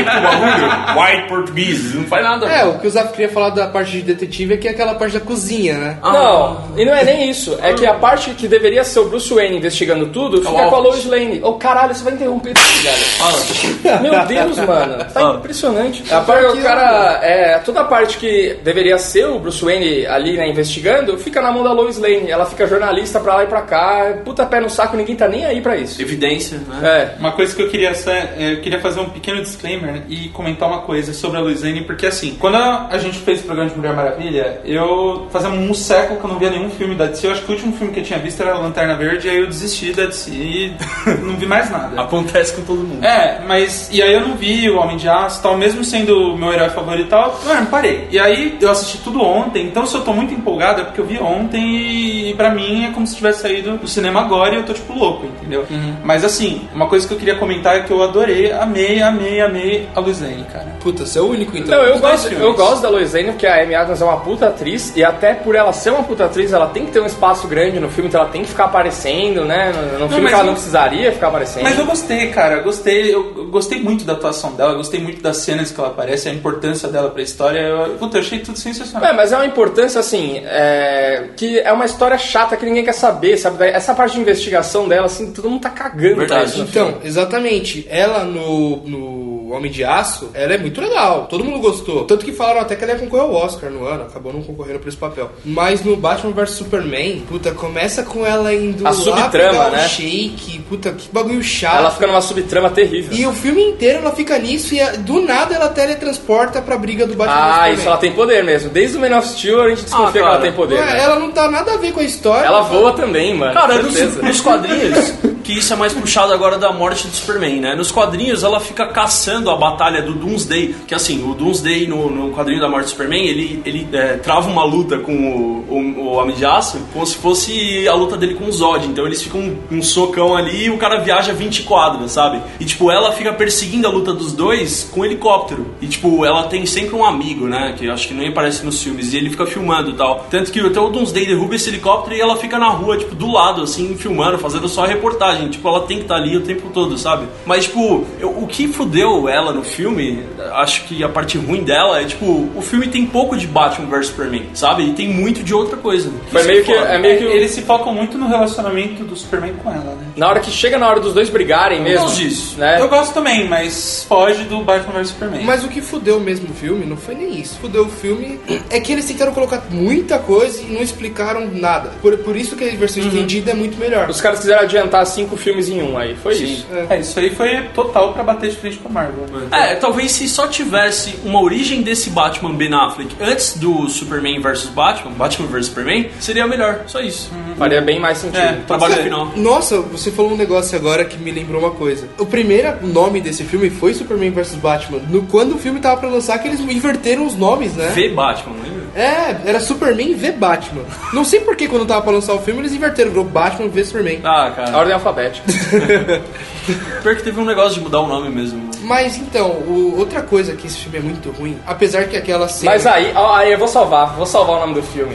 White 0.96 1.28
português. 1.28 1.94
Não 1.94 2.04
faz 2.04 2.24
nada. 2.24 2.46
É, 2.48 2.66
o 2.66 2.80
que 2.80 2.88
o 2.88 2.90
Zaf 2.90 3.12
queria 3.12 3.30
falar 3.30 3.50
da 3.50 3.68
parte 3.68 3.92
de 3.92 4.02
detetive 4.02 4.54
é 4.54 4.58
que 4.58 4.68
é 4.68 4.72
aquela 4.72 4.96
parte 4.96 5.14
da 5.14 5.20
cozinha, 5.20 5.78
né? 5.78 5.98
Não, 6.02 6.72
e 6.78 6.86
não 6.86 6.94
é 6.94 7.04
nem 7.04 7.30
isso. 7.30 7.58
É 7.62 7.74
que 7.74 7.86
a 7.86 7.94
parte 7.96 8.32
que 8.32 8.48
deveria 8.48 8.84
ser 8.84 9.00
o 9.00 9.06
Bruce 9.10 9.34
Wayne 9.34 9.58
investigando 9.58 10.08
tudo 10.08 10.35
fica 10.38 10.52
o 10.52 10.70
com 10.70 10.76
a. 10.76 10.80
Lois 10.80 11.06
Lane. 11.06 11.40
Ô 11.44 11.54
caralho, 11.54 11.94
você 11.96 12.04
vai 12.04 12.14
interromper 12.14 12.54
tudo, 12.54 12.84
velho. 12.84 14.02
Meu 14.02 14.26
Deus, 14.26 14.58
mano. 14.60 15.06
Tá 15.16 15.32
Ah. 15.32 15.36
impressionante. 15.38 16.04
A 16.14 16.22
parte, 16.22 16.46
o 16.58 16.62
cara, 16.62 17.20
é, 17.24 17.58
toda 17.60 17.82
a 17.82 17.84
parte 17.86 18.18
que 18.18 18.58
deveria 18.64 18.98
ser 18.98 19.26
o 19.28 19.40
Bruce 19.40 19.64
Wayne 19.64 20.06
ali, 20.08 20.34
né, 20.38 20.48
investigando, 20.50 21.18
fica 21.18 21.42
na 21.42 21.52
mão 21.52 21.64
da 21.64 21.72
Lois 21.72 21.98
Lane. 21.98 22.30
Ela 22.30 22.46
fica 22.46 22.68
jornalista 22.68 23.20
pra 23.20 23.36
lá 23.36 23.44
e 23.44 23.48
pra 23.48 23.62
cá, 23.62 24.18
puta 24.26 24.46
pé 24.46 24.60
no 24.60 24.70
saco, 24.70 24.98
ninguém 24.98 25.16
tá 25.16 25.28
nem 25.28 25.46
aí 25.46 25.62
pra 25.62 25.78
isso. 25.78 26.02
Evidência, 26.02 26.58
né? 26.68 27.12
É. 27.16 27.20
Uma 27.20 27.32
coisa 27.32 27.56
que 27.56 27.62
eu 27.62 27.70
queria 27.70 27.94
ser, 27.94 28.30
eu 28.38 28.62
queria 28.62 28.80
fazer 28.80 29.00
um 29.00 29.10
pequeno 29.10 29.42
disclaimer 29.42 30.02
e 30.10 30.30
comentar 30.30 30.68
uma 30.68 30.82
coisa 30.82 31.14
sobre 31.14 31.38
a 31.38 31.42
Luiziane, 31.42 31.82
porque 31.84 32.06
assim, 32.08 32.36
quando 32.40 32.56
a, 32.56 32.88
a 32.92 32.98
gente 32.98 33.18
fez 33.20 33.40
o 33.42 33.44
programa 33.44 33.70
de 33.70 33.76
Mulher 33.78 33.94
Maravilha, 33.94 34.62
eu 34.66 35.28
fazia 35.32 35.50
um 35.50 35.74
século 35.74 36.20
que 36.20 36.26
eu 36.26 36.30
não 36.30 36.40
via 36.40 36.50
nenhum 36.50 36.70
filme 36.70 36.96
da 36.96 37.06
DC. 37.06 37.26
Eu 37.28 37.32
acho 37.32 37.42
que 37.44 37.52
o 37.52 37.54
último 37.56 37.74
filme 37.78 37.94
que 37.94 38.00
eu 38.00 38.04
tinha 38.04 38.20
visto 38.20 38.42
era 38.42 38.58
Lanterna 38.58 38.96
Verde, 38.96 39.28
e 39.28 39.32
aí 39.32 39.38
eu 39.38 39.48
desisti 39.48 39.94
da 39.94 40.06
DC 40.06 40.25
e 40.28 40.74
não 41.22 41.36
vi 41.36 41.46
mais 41.46 41.70
nada. 41.70 42.02
Acontece 42.02 42.54
com 42.54 42.62
todo 42.64 42.80
mundo. 42.80 43.04
É, 43.04 43.42
mas. 43.48 43.90
E 43.92 44.02
aí 44.02 44.14
eu 44.14 44.22
não 44.22 44.36
vi 44.36 44.70
o 44.70 44.78
Homem 44.78 44.98
de 44.98 45.08
Aço 45.08 45.40
e 45.40 45.44
tal, 45.44 45.58
mesmo 45.58 45.84
sendo 45.84 46.34
o 46.34 46.38
meu 46.38 46.52
herói 46.52 46.70
favorito 46.70 47.08
e 47.08 47.10
tal, 47.10 47.40
mano, 47.46 47.68
parei. 47.68 48.08
E 48.12 48.20
aí 48.20 48.58
eu 48.60 48.70
assisti 48.72 48.98
tudo 49.00 49.22
ontem, 49.22 49.66
então 49.66 49.86
se 49.86 49.96
eu 49.96 50.02
tô 50.02 50.14
muito 50.14 50.34
empolgado 50.34 50.82
é 50.82 50.84
porque 50.84 51.02
eu 51.02 51.06
vi 51.06 51.20
ontem 51.20 52.30
e 52.30 52.34
pra 52.36 52.50
mim 52.50 52.86
é 52.86 52.92
como 52.92 53.06
se 53.06 53.16
tivesse 53.16 53.42
saído 53.42 53.78
do 53.78 53.88
cinema 53.88 54.22
agora 54.22 54.56
e 54.56 54.58
eu 54.58 54.64
tô 54.64 54.74
tipo 54.74 54.94
louco, 54.94 55.26
entendeu? 55.26 55.66
Mas 56.04 56.24
assim, 56.24 56.68
uma 56.74 56.88
coisa 56.88 57.08
que 57.08 57.14
eu 57.14 57.18
queria 57.18 57.36
comentar 57.36 57.76
é 57.78 57.82
que 57.82 57.92
eu 57.92 58.02
adorei, 58.02 58.52
amei, 58.52 59.02
amei, 59.02 59.42
amei 59.42 59.88
a 59.96 60.00
Luiz 60.00 60.22
Lane, 60.22 60.46
cara. 60.52 60.68
Puta, 60.80 61.06
você 61.06 61.20
é 61.20 61.22
o 61.22 61.30
único 61.30 61.58
então. 61.58 61.78
Não, 61.78 61.84
eu 61.84 62.00
gosto, 62.00 62.34
eu 62.34 62.54
gosto 62.54 62.82
da 62.82 62.90
Lois 62.90 63.14
Lane 63.14 63.32
porque 63.32 63.48
a 63.48 63.64
Amy 63.64 63.76
Adams 63.76 64.02
é 64.02 64.06
uma 64.06 64.18
puta 64.18 64.48
atriz 64.48 64.94
e 64.96 65.04
até 65.04 65.34
por 65.34 65.56
ela 65.56 65.74
ser 65.74 65.92
uma 65.92 66.04
puta 66.04 66.26
atriz, 66.26 66.54
ela 66.54 66.68
tem 66.68 66.86
que 66.86 66.92
ter 66.92 67.00
um 67.00 67.06
espaço 67.06 67.48
grande 67.48 67.80
no 67.80 67.90
filme, 67.90 68.08
então 68.08 68.22
ela 68.22 68.30
tem 68.30 68.44
que 68.44 68.50
ficar 68.50 68.66
aparecendo, 68.66 69.46
né? 69.46 69.72
No, 69.72 70.00
no 70.00 70.15
filme 70.16 70.24
mas 70.24 70.30
que 70.32 70.36
ela 70.36 70.44
eu- 70.44 70.48
não 70.48 70.54
precisaria 70.54 71.12
ficar 71.12 71.28
aparecendo. 71.28 71.64
Mas 71.64 71.78
eu 71.80 71.86
gostei, 71.86 72.28
cara, 72.32 72.56
eu 72.58 72.64
gostei, 72.64 73.14
eu 73.14 73.46
gostei 73.48 73.82
muito 73.82 74.04
da 74.06 74.14
atuação 74.14 74.54
dela, 74.54 74.72
eu 74.74 74.78
gostei 74.78 75.00
muito 75.00 75.22
das 75.22 75.38
cenas 75.38 75.72
que 75.72 75.80
ela 75.80 75.90
aparece, 75.90 76.30
a 76.30 76.34
importância 76.34 76.88
dela 76.90 77.10
pra 77.10 77.22
história. 77.22 77.60
Eu, 77.60 77.90
puta, 77.98 78.18
eu 78.18 78.22
achei 78.22 78.40
tudo 78.40 78.58
sensacional. 78.58 79.10
É, 79.10 79.14
mas 79.14 79.32
é 79.32 79.36
uma 79.36 79.46
importância 79.46 80.00
assim, 80.00 80.42
é, 80.46 81.30
que 81.36 81.60
é 81.60 81.72
uma 81.72 81.86
história 81.86 82.18
chata 82.18 82.58
que 82.58 82.66
ninguém 82.66 82.84
quer 82.84 82.94
saber, 82.94 83.38
sabe? 83.38 83.66
Essa 83.66 83.94
parte 83.94 84.14
de 84.16 84.22
investigação 84.22 84.88
dela, 84.88 85.06
assim, 85.06 85.32
todo 85.32 85.50
mundo 85.50 85.62
tá 85.62 85.70
cagando 85.70 86.16
pra 86.16 86.26
Verdade. 86.26 86.50
isso 86.50 86.60
no 86.60 86.68
filme. 86.68 86.90
Então, 86.92 87.02
exatamente. 87.04 87.86
Ela 87.90 88.24
no, 88.24 88.78
no 88.78 89.52
Homem 89.54 89.72
de 89.72 89.84
Aço, 89.84 90.30
ela 90.34 90.54
é 90.54 90.58
muito 90.58 90.82
legal. 90.82 91.28
Todo 91.30 91.44
mundo 91.44 91.60
gostou. 91.60 92.04
Tanto 92.06 92.26
que 92.26 92.32
falaram 92.32 92.62
até 92.62 92.76
que 92.76 92.84
ela 92.84 92.94
ia 92.94 93.00
concorrer 93.00 93.24
ao 93.26 93.34
Oscar 93.34 93.70
no 93.70 93.86
ano. 93.86 94.04
Acabou 94.04 94.34
não 94.34 94.42
concorrendo 94.42 94.80
por 94.80 94.88
esse 94.88 94.98
papel. 94.98 95.30
Mas 95.46 95.84
no 95.84 95.96
Batman 95.96 96.32
vs 96.34 96.50
Superman, 96.52 97.24
puta, 97.28 97.52
começa 97.52 98.04
com 98.04 98.26
ela 98.26 98.54
indo 98.54 98.86
A 98.86 98.90
lá 98.90 98.96
subtrama, 98.96 99.30
pegar 99.32 99.52
um 99.68 99.76
shake. 100.10 100.60
Puta, 100.70 100.92
que 100.92 101.10
bagulho 101.12 101.44
chato. 101.44 101.78
Ela 101.80 101.92
fica 101.92 102.08
numa 102.08 102.22
subtrama 102.22 102.70
terrível. 102.70 103.12
E 103.18 103.26
o 103.26 103.34
filme 103.34 103.62
inteiro 103.64 104.00
ela 104.00 104.12
fica 104.12 104.38
nisso 104.40 104.74
e 104.74 104.80
a- 104.82 104.92
do 104.96 105.22
nada 105.22 105.56
ela 105.56 105.70
teletransporta 105.70 106.62
pra 106.62 106.78
briga 106.78 107.06
do 107.06 107.14
Batman 107.16 107.36
Ah, 107.36 107.54
Superman. 107.54 107.74
isso 107.74 107.88
ela 107.88 107.98
tem 107.98 108.12
poder 108.14 108.44
mesmo. 108.44 108.70
Desde 108.70 108.98
o 108.98 109.02
Man 109.02 109.18
of 109.18 109.28
Steel 109.28 109.62
a 109.62 109.70
gente 109.70 109.84
desconfia 109.84 110.08
Ah, 110.08 110.12
que 110.12 110.18
ela 110.20 110.38
tem 110.40 110.52
poder. 110.54 110.76
Ué, 110.76 110.86
né? 110.86 111.04
ela 111.04 111.20
não 111.20 111.32
tá 111.32 111.50
nada 111.50 111.74
a 111.74 111.78
ver 111.78 111.92
com 111.92 112.00
a 112.00 112.04
história. 112.04 112.46
Ela 112.46 112.62
voa 112.62 112.94
também, 112.94 113.34
mano. 113.36 113.54
Cara, 113.54 113.82
nos, 113.82 113.94
certeza. 113.94 114.22
nos 114.22 114.42
quadrinhos, 114.42 115.14
que 115.44 115.58
isso 115.60 115.74
é 115.74 115.76
mais 115.76 115.94
puxado 115.94 116.34
agora 116.34 116.58
da 116.58 116.72
morte 116.72 117.08
do 117.08 117.16
Superman, 117.16 117.60
né? 117.62 117.76
Nos 117.76 117.92
quadrinhos 117.92 118.44
ela 118.44 118.60
fica 118.60 118.88
caçando 118.88 119.50
a 119.50 119.56
batalha 119.56 120.02
do 120.02 120.14
Doomsday, 120.14 120.76
que 120.88 120.96
assim, 120.96 121.24
o 121.24 121.34
Doomsday 121.34 121.88
no, 121.88 122.10
no 122.10 122.32
quadrinho 122.36 122.60
da 122.60 122.68
morte 122.70 122.86
do 122.86 122.90
Superman, 122.90 123.26
ele, 123.28 123.62
ele 123.66 123.88
é, 123.94 124.14
trava 124.18 124.50
uma 124.50 124.64
luta 124.64 124.98
com 124.98 125.14
o, 125.14 125.66
o, 125.70 126.02
o 126.02 126.14
Homem 126.14 126.36
de 126.36 126.46
Aço, 126.46 126.80
como 126.94 127.06
se 127.06 127.16
fosse 127.16 127.88
a 127.88 127.94
luta 127.94 128.18
dele 128.18 128.34
com 128.36 128.46
o 128.46 128.52
Zod. 128.52 128.86
Então 128.88 129.06
eles 129.06 129.22
ficam 129.22 129.40
um, 129.42 129.58
um 129.78 129.82
socão 129.96 130.36
ali 130.36 130.66
e 130.66 130.70
o 130.70 130.78
cara 130.78 130.98
viaja 131.00 131.34
20 131.34 131.64
quadras, 131.64 132.12
sabe? 132.12 132.42
E 132.60 132.66
tipo, 132.66 132.92
ela 132.92 133.12
fica 133.12 133.34
perseguindo 133.34 133.88
a 133.88 133.90
luta 133.92 134.14
dos 134.14 134.32
dois 134.34 134.90
com 134.92 135.02
um 135.02 135.06
helicóptero. 135.06 135.66
E 135.82 135.88
tipo, 135.88 136.26
ela 136.26 136.44
tem 136.44 136.66
sempre 136.66 136.96
um 136.96 137.04
amigo, 137.04 137.48
né? 137.48 137.74
Que 137.78 137.86
eu 137.86 137.94
acho 137.94 138.08
que 138.08 138.14
nem 138.14 138.30
aparece 138.30 138.66
nos 138.66 138.82
filmes. 138.82 139.14
E 139.14 139.18
ele 139.18 139.30
fica 139.30 139.46
filmando 139.46 139.92
e 139.92 139.94
tal. 139.94 140.26
Tanto 140.30 140.52
que 140.52 140.60
até 140.60 140.80
o 140.80 140.90
Doomsday 140.90 141.26
derruba 141.26 141.56
esse 141.56 141.70
helicóptero 141.70 142.16
e 142.16 142.22
ela 142.22 142.36
fica 142.38 142.58
na 142.60 142.70
rua, 142.70 142.98
tipo, 142.98 143.16
do 143.16 143.32
lado, 143.32 143.62
assim, 143.64 143.96
filmando, 143.96 144.38
fazendo 144.38 144.68
só 144.68 144.84
reportagem. 144.86 145.16
personagem, 145.16 145.50
tipo, 145.50 145.68
ela 145.68 145.82
tem 145.82 145.98
que 145.98 146.04
estar 146.04 146.16
ali 146.16 146.36
o 146.36 146.42
tempo 146.42 146.70
todo, 146.74 146.98
sabe? 146.98 147.26
Mas, 147.46 147.66
tipo, 147.66 148.04
eu- 148.20 148.30
o 148.38 148.48
que 148.48 148.68
fudeu 148.68 149.30
ela 149.30 149.54
no 149.54 149.64
filme, 149.64 150.24
acho 150.56 150.84
que 150.86 151.04
a 151.04 151.10
parte 151.10 151.38
ruim 151.38 151.64
dela 151.64 152.02
é, 152.02 152.06
tipo, 152.06 152.50
o 152.56 152.62
filme 152.62 152.88
tem 152.88 153.06
pouco 153.06 153.38
de 153.38 153.48
Batman 153.48 153.88
vs 153.88 154.08
Superman, 154.08 154.44
sabe? 154.54 154.84
E 154.84 154.94
tem 154.94 155.08
muito 155.08 155.42
de 155.44 155.54
outra 155.54 155.78
coisa. 155.78 156.12
Foi 156.32 156.44
meio 156.44 156.64
que, 156.64 156.74
foda. 156.74 156.88
é 156.88 156.98
meio 156.98 157.18
que 157.18 157.26
o- 157.26 157.30
Eles 157.30 157.52
se 157.52 157.62
focam 157.62 157.94
muito 157.94 158.18
no 158.18 158.28
relacionamento 158.28 159.04
do 159.04 159.16
Superman 159.16 159.54
com 159.64 159.70
ela, 159.72 159.85
né? 159.92 160.08
na 160.16 160.28
hora 160.30 160.40
que 160.40 160.50
chega 160.52 160.78
na 160.78 160.88
hora 160.88 161.00
dos 161.00 161.14
dois 161.14 161.30
brigarem 161.30 161.82
mesmo, 161.82 162.06
gosto 162.06 162.18
disso. 162.18 162.58
né? 162.58 162.80
Eu 162.82 162.88
gosto 162.90 163.14
também, 163.14 163.48
mas 163.48 164.06
foge 164.08 164.44
do 164.44 164.62
Batman 164.62 164.94
vs 164.94 165.10
Superman. 165.10 165.44
Mas 165.44 165.64
o 165.64 165.68
que 165.68 165.82
fudeu 165.82 166.20
mesmo 166.20 166.50
o 166.50 166.54
filme 166.54 166.86
não 166.86 166.98
foi 166.98 167.16
nem 167.16 167.40
isso. 167.40 167.58
Fudeu 167.60 167.84
o 167.86 167.90
filme 167.90 168.40
é 168.70 168.80
que 168.80 168.92
eles 168.92 169.06
tentaram 169.06 169.34
colocar 169.34 169.64
muita 169.70 170.18
coisa 170.20 170.62
e 170.62 170.66
não 170.66 170.82
explicaram 170.82 171.50
nada. 171.52 171.92
Por, 172.02 172.18
por 172.20 172.36
isso 172.36 172.56
que 172.56 172.64
a 172.64 172.76
versão 172.76 173.04
estendida 173.04 173.52
é 173.52 173.54
muito 173.54 173.78
melhor. 173.78 174.10
Os 174.10 174.22
caras 174.22 174.40
quiseram 174.40 174.62
adiantar 174.64 175.06
cinco 175.06 175.36
filmes 175.38 175.70
em 175.70 175.82
um 175.82 175.98
aí, 175.98 176.16
foi 176.16 176.36
isso. 176.36 176.66
É, 176.90 177.00
isso 177.00 177.20
aí 177.20 177.30
foi 177.30 177.62
total 177.74 178.14
pra 178.14 178.24
bater 178.24 178.50
de 178.50 178.56
frente 178.58 178.78
com 178.78 178.90
a 178.90 178.92
Marvel. 178.92 179.26
É, 179.52 179.76
talvez 179.76 180.12
se 180.12 180.28
só 180.30 180.48
tivesse 180.48 181.16
uma 181.24 181.42
origem 181.42 181.82
desse 181.82 182.10
Batman 182.10 182.54
Ben 182.54 182.74
Affleck 182.74 183.16
antes 183.20 183.58
do 183.58 183.88
Superman 183.90 184.40
vs 184.42 184.66
Batman, 184.66 185.12
Batman 185.12 185.48
vs 185.48 185.66
Superman, 185.68 186.10
seria 186.20 186.46
melhor. 186.48 186.82
Só 186.88 187.00
isso. 187.02 187.32
Faria 187.58 187.82
bem 187.82 188.00
mais 188.00 188.18
sentido. 188.20 188.38
É, 188.40 188.60
Trabalho 188.68 188.94
É, 188.94 189.04
final. 189.04 189.32
Nossa, 189.36 189.65
você 189.74 190.12
falou 190.12 190.32
um 190.34 190.38
negócio 190.38 190.78
agora 190.78 191.06
que 191.06 191.18
me 191.18 191.32
lembrou 191.32 191.60
uma 191.62 191.72
coisa. 191.72 192.08
O 192.20 192.26
primeiro 192.26 192.86
nome 192.86 193.22
desse 193.22 193.44
filme 193.44 193.70
foi 193.70 193.94
Superman 193.94 194.32
vs 194.32 194.56
Batman. 194.56 195.00
No, 195.10 195.24
quando 195.24 195.56
o 195.56 195.58
filme 195.58 195.80
tava 195.80 196.00
pra 196.02 196.10
lançar, 196.10 196.38
que 196.40 196.48
eles 196.48 196.60
inverteram 196.60 197.26
os 197.26 197.36
nomes, 197.36 197.74
né? 197.74 197.88
V 197.96 198.10
Batman, 198.10 198.56
lembra? 198.64 198.86
É, 198.96 199.36
era 199.50 199.60
Superman 199.60 200.14
v 200.16 200.32
Batman. 200.34 200.84
Não 201.12 201.26
sei 201.26 201.42
por 201.42 201.56
que 201.56 201.68
quando 201.68 201.86
tava 201.86 202.02
pra 202.02 202.12
lançar 202.12 202.34
o 202.34 202.40
filme 202.40 202.62
eles 202.62 202.74
inverteram, 202.74 203.10
virou 203.12 203.26
Batman 203.26 203.68
v 203.68 203.84
Superman. 203.84 204.20
Ah, 204.24 204.48
A 204.48 204.52
cara. 204.52 204.78
ordem 204.78 204.94
alfabética. 204.94 205.46
Pior 207.04 207.16
que 207.16 207.24
teve 207.24 207.40
um 207.40 207.46
negócio 207.46 207.76
de 207.76 207.82
mudar 207.82 208.00
o 208.00 208.08
nome 208.08 208.30
mesmo. 208.30 208.70
Mas 208.82 209.18
então, 209.18 209.50
o- 209.52 209.96
outra 209.98 210.22
coisa 210.22 210.56
que 210.56 210.68
esse 210.68 210.78
filme 210.78 210.98
é 210.98 211.02
muito 211.02 211.30
ruim, 211.32 211.58
apesar 211.66 212.06
que 212.06 212.16
aquela 212.18 212.48
cena. 212.48 212.72
Mas 212.72 212.86
aí, 212.88 213.12
ó, 213.16 213.36
aí 213.36 213.52
eu 213.52 213.60
vou 213.60 213.68
salvar, 213.68 214.16
vou 214.16 214.26
salvar 214.26 214.58
o 214.58 214.60
nome 214.62 214.74
do 214.76 214.84
filme. 214.84 215.14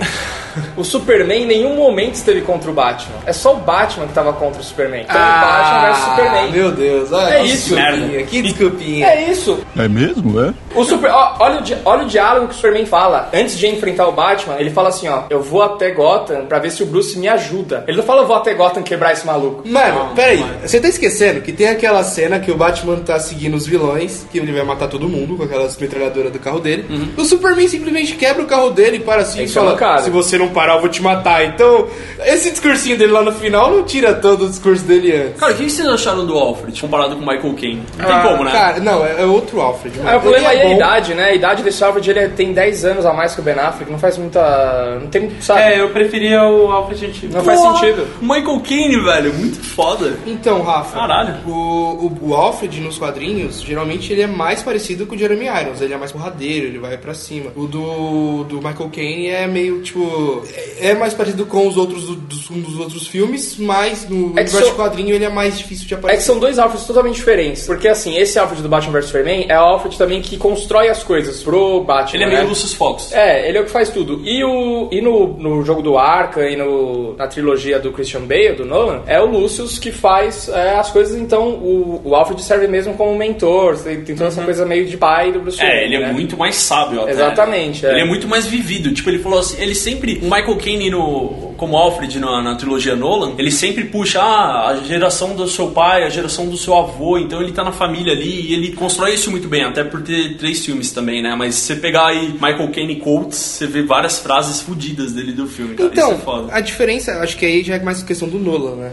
O 0.76 0.82
Superman 0.84 1.44
em 1.44 1.46
nenhum 1.46 1.76
momento 1.76 2.14
esteve 2.16 2.40
contra 2.42 2.70
o 2.70 2.74
Batman. 2.74 3.14
É 3.24 3.32
só 3.32 3.55
o 3.55 3.59
Batman 3.59 4.07
que 4.09 4.12
tava 4.12 4.32
contra 4.41 4.61
o 4.61 4.64
Superman. 4.64 5.03
Então 5.03 5.14
o 5.16 5.18
Batman 5.20 5.80
versus 5.82 6.05
Superman. 6.05 6.45
Ah, 6.49 6.53
Meu 6.53 6.72
Deus, 6.72 7.12
olha 7.12 7.34
É 7.34 7.41
que 7.43 7.47
isso. 7.47 7.74
desculpinha, 7.76 8.22
que 8.24 8.43
desculpinha. 8.43 9.07
É 9.07 9.30
isso. 9.30 9.59
É 9.78 9.86
mesmo, 9.88 10.41
é? 10.43 10.53
O 10.74 10.84
super, 10.84 11.11
ó, 11.11 11.36
olha, 11.41 11.61
o, 11.61 11.62
di- 11.62 11.76
olha 11.84 12.03
o 12.05 12.07
diálogo 12.07 12.49
que 12.49 12.55
o 12.55 12.57
Superman 12.57 12.86
fala. 12.86 13.28
Antes 13.32 13.57
de 13.59 13.66
enfrentar 13.68 14.09
o 14.09 14.12
Batman, 14.12 14.57
ele 14.59 14.70
fala 14.70 14.88
assim, 14.88 15.09
ó. 15.09 15.22
Eu 15.30 15.43
vou 15.43 15.62
até 15.62 15.91
Gotham 15.93 16.47
pra 16.47 16.59
ver 16.59 16.70
se 16.70 16.82
o 16.82 16.86
Bruce 16.86 17.18
me 17.18 17.28
ajuda. 17.28 17.84
Ele 17.86 17.97
não 17.99 18.05
fala, 18.05 18.22
eu 18.22 18.26
vou 18.26 18.36
até 18.36 18.55
Gotham 18.55 18.82
quebrar 18.82 19.12
esse 19.12 19.26
maluco. 19.26 19.62
Mano, 19.68 20.11
peraí, 20.14 20.45
você 20.62 20.80
tá 20.80 20.88
esquecendo 20.88 21.41
que 21.41 21.53
tem 21.53 21.68
aquela 21.68 22.03
cena 22.03 22.41
que 22.41 22.51
o 22.51 22.57
Batman 22.57 22.97
tá 22.97 23.18
seguindo 23.20 23.55
os 23.57 23.66
vilões, 23.66 24.26
que 24.32 24.38
ele 24.38 24.53
vai 24.53 24.64
matar 24.64 24.88
todo 24.88 25.09
mundo 25.09 25.36
com 25.36 25.43
aquelas 25.45 25.76
metralhadoras 25.76 26.32
do 26.32 26.38
carro 26.38 26.61
dele. 26.61 26.86
O 27.16 27.24
Superman 27.24 27.68
simplesmente 27.68 28.14
quebra 28.14 28.43
o 28.43 28.47
carro 28.47 28.70
dele 28.70 28.97
e 28.97 29.01
para 29.01 29.22
assim 29.22 29.41
e 29.41 29.45
é 29.45 29.49
fala: 29.49 29.72
mancada. 29.72 30.03
Se 30.03 30.11
você 30.11 30.38
não 30.38 30.49
parar, 30.49 30.74
eu 30.76 30.80
vou 30.80 30.88
te 30.88 31.03
matar. 31.03 31.45
Então, 31.45 31.86
esse 32.24 32.51
discursinho 32.51 32.97
dele 32.97 33.12
lá 33.12 33.22
no 33.22 33.32
final 33.32 33.70
não 33.70 33.82
tira 33.84 34.14
todo 34.37 34.47
o 34.47 34.49
discurso 34.49 34.85
dele 34.85 35.12
antes. 35.16 35.41
Cara, 35.41 35.53
o 35.53 35.57
que 35.57 35.68
vocês 35.70 35.89
acharam 35.89 36.24
do 36.26 36.37
Alfred 36.39 36.81
comparado 36.81 37.16
com 37.16 37.22
o 37.22 37.26
Michael 37.26 37.55
Caine? 37.55 37.83
Não 37.99 38.05
tem 38.07 38.14
Ah, 38.14 38.20
como, 38.28 38.45
né? 38.45 38.51
Cara, 38.53 38.81
não, 38.81 39.05
é, 39.05 39.22
é 39.22 39.24
outro 39.24 39.61
Alfred. 39.61 39.97
mano. 39.99 40.11
Ah, 40.11 40.16
o 40.16 40.20
problema 40.20 40.53
Ele 40.53 40.57
aí 40.57 40.59
é 40.59 40.64
a 40.66 40.68
bom. 40.68 40.76
idade, 40.76 41.14
né? 41.14 41.24
A 41.24 41.35
idade 41.35 41.62
desse 41.62 41.83
Alfred, 41.83 42.11
ele 42.11 42.28
tem 42.31 42.53
10 42.53 42.85
anos 42.85 43.07
a 43.07 43.12
mais 43.12 43.35
que 43.35 43.41
o 43.41 43.45
Ben 43.45 43.55
Affleck. 43.55 43.91
Não 43.91 43.99
faz 43.99 44.16
muita... 44.18 44.99
Não 45.01 45.09
tem... 45.09 45.31
Sabe? 45.41 45.61
É, 45.61 45.81
eu 45.81 45.91
preferia 45.91 46.43
o 46.45 46.70
Alfred 46.70 47.07
antigo. 47.07 47.35
Não 47.35 47.43
faz 47.45 47.61
Porra, 47.61 47.78
sentido. 47.81 48.07
Michael 48.20 48.61
Caine, 48.61 49.01
velho, 49.01 49.35
muito 49.35 49.61
foda. 49.62 50.16
Então, 50.26 50.62
Rafa, 50.62 50.99
Caralho. 50.99 51.35
O, 51.47 51.51
o, 51.53 52.18
o 52.31 52.35
Alfred 52.35 52.81
nos 52.81 52.99
quadrinhos, 52.99 53.61
geralmente 53.62 54.12
ele 54.12 54.22
é 54.22 54.26
mais 54.26 54.62
parecido 54.62 55.07
com 55.07 55.14
o 55.14 55.18
Jeremy 55.18 55.47
Irons. 55.47 55.81
Ele 55.81 55.95
é 55.95 55.97
mais 55.97 56.12
porradeiro, 56.12 56.66
ele 56.66 56.78
vai 56.78 56.97
pra 56.97 57.14
cima. 57.14 57.51
O 57.57 57.66
do, 57.66 58.45
do 58.45 58.57
Michael 58.57 58.91
Caine 58.93 59.28
é 59.28 59.47
meio, 59.47 59.81
tipo... 59.83 60.43
É 60.78 60.91
é 60.91 60.95
mais 60.95 61.14
parecido 61.14 61.47
com 61.47 61.68
os 61.68 61.76
outros 61.76 62.05
do- 62.07 62.16
dos, 62.16 62.51
um 62.51 62.61
dos 62.61 62.78
outros 62.81 63.07
filmes, 63.07 63.57
mas 63.59 64.09
no 64.09 64.20
É 64.37 64.45
que 64.45 64.51
universo 64.51 64.59
so- 64.59 64.71
de 64.71 64.77
quadrinho 64.77 65.14
ele 65.14 65.25
é 65.25 65.29
mais 65.29 65.59
difícil 65.59 65.87
de 65.87 65.95
É 65.95 65.97
que 65.97 66.01
aparecer. 66.01 66.23
são 66.23 66.39
dois 66.39 66.59
Alfreds 66.59 66.87
totalmente 66.87 67.16
diferentes. 67.16 67.66
Porque, 67.66 67.89
assim, 67.89 68.16
esse 68.16 68.39
Alfred 68.39 68.62
do 68.62 68.68
Batman 68.68 68.93
vs 68.93 69.07
Superman 69.07 69.47
é 69.49 69.59
o 69.59 69.62
Alfred 69.62 69.97
também 69.97 70.21
que 70.21 70.37
constrói 70.37 70.89
as 70.89 71.03
coisas 71.03 71.43
pro 71.43 71.83
Batman. 71.83 72.16
Ele 72.16 72.25
é 72.25 72.27
né? 72.29 72.37
meio 72.37 72.49
Lucius 72.49 72.73
Fox. 72.75 73.12
É, 73.12 73.49
ele 73.49 73.59
é 73.59 73.61
o 73.61 73.64
que 73.64 73.71
faz 73.71 73.91
tudo. 73.91 74.21
E, 74.25 74.43
o, 74.45 74.89
e 74.91 75.01
no, 75.01 75.29
no 75.29 75.64
jogo 75.64 75.83
do 75.83 75.99
Arca 75.99 76.49
e 76.49 76.57
no, 76.57 77.14
na 77.16 77.27
trilogia 77.27 77.79
do 77.79 77.93
Christian 77.93 78.23
Bale, 78.23 78.53
do 78.53 78.64
Nolan, 78.64 79.03
é 79.07 79.21
o 79.21 79.27
Lucius 79.27 79.79
que 79.79 79.91
faz 79.91 80.49
é, 80.49 80.77
as 80.77 80.91
coisas. 80.91 81.16
Então, 81.16 81.49
o, 81.51 82.01
o 82.05 82.14
Alfred 82.14 82.43
serve 82.43 82.66
mesmo 82.66 82.95
como 82.95 83.14
mentor. 83.16 83.77
Tem, 83.79 84.03
tem 84.03 84.14
toda 84.14 84.29
essa 84.29 84.43
coisa 84.43 84.64
meio 84.64 84.87
de 84.87 84.97
pai 84.97 85.33
do 85.33 85.41
Bruce 85.41 85.59
Wayne. 85.59 85.73
É, 85.75 85.85
ele 85.85 85.97
é 85.97 86.01
né? 86.01 86.12
muito 86.12 86.37
mais 86.37 86.57
sábio 86.57 87.03
até. 87.03 87.12
Exatamente, 87.12 87.87
é. 87.87 87.91
Ele 87.91 88.01
é 88.01 88.05
muito 88.07 88.29
mais 88.29 88.47
vivido. 88.47 88.93
Tipo, 88.93 89.11
ele 89.11 89.18
falou 89.18 89.39
assim, 89.39 89.61
ele 89.61 89.75
sempre. 89.75 90.18
O 90.23 90.25
Michael 90.25 90.57
Caine 90.57 90.91
no, 90.91 91.49
como 91.61 91.76
Alfred 91.76 92.18
na, 92.18 92.42
na 92.42 92.54
trilogia 92.56 92.96
Nolan, 92.96 93.34
ele 93.36 93.50
sempre 93.50 93.84
puxa 93.84 94.18
ah, 94.20 94.70
a 94.70 94.76
geração 94.76 95.36
do 95.36 95.46
seu 95.46 95.68
pai, 95.72 96.04
a 96.04 96.08
geração 96.08 96.48
do 96.48 96.56
seu 96.56 96.74
avô, 96.74 97.18
então 97.18 97.42
ele 97.42 97.52
tá 97.52 97.62
na 97.62 97.70
família 97.70 98.14
ali 98.14 98.48
e 98.48 98.54
ele 98.54 98.72
constrói 98.72 99.12
isso 99.12 99.30
muito 99.30 99.46
bem, 99.46 99.62
até 99.62 99.84
por 99.84 100.00
ter 100.02 100.38
três 100.38 100.64
filmes 100.64 100.90
também, 100.90 101.22
né? 101.22 101.34
Mas 101.36 101.56
se 101.56 101.66
você 101.66 101.76
pegar 101.76 102.06
aí 102.06 102.32
Michael 102.32 102.70
Caine 102.72 102.96
quotes, 102.96 103.36
você 103.38 103.66
vê 103.66 103.82
várias 103.82 104.18
frases 104.18 104.62
fodidas 104.62 105.12
dele 105.12 105.32
do 105.32 105.46
filme, 105.46 105.74
cara. 105.74 105.90
Então, 105.92 106.12
isso 106.12 106.20
é 106.20 106.24
foda. 106.24 106.48
a 106.54 106.61
diferença, 106.61 107.12
acho 107.20 107.36
que 107.36 107.44
aí 107.44 107.62
já 107.62 107.74
é 107.76 107.82
mais 107.82 108.02
questão 108.02 108.26
do 108.26 108.38
Nolan, 108.38 108.76
né? 108.76 108.92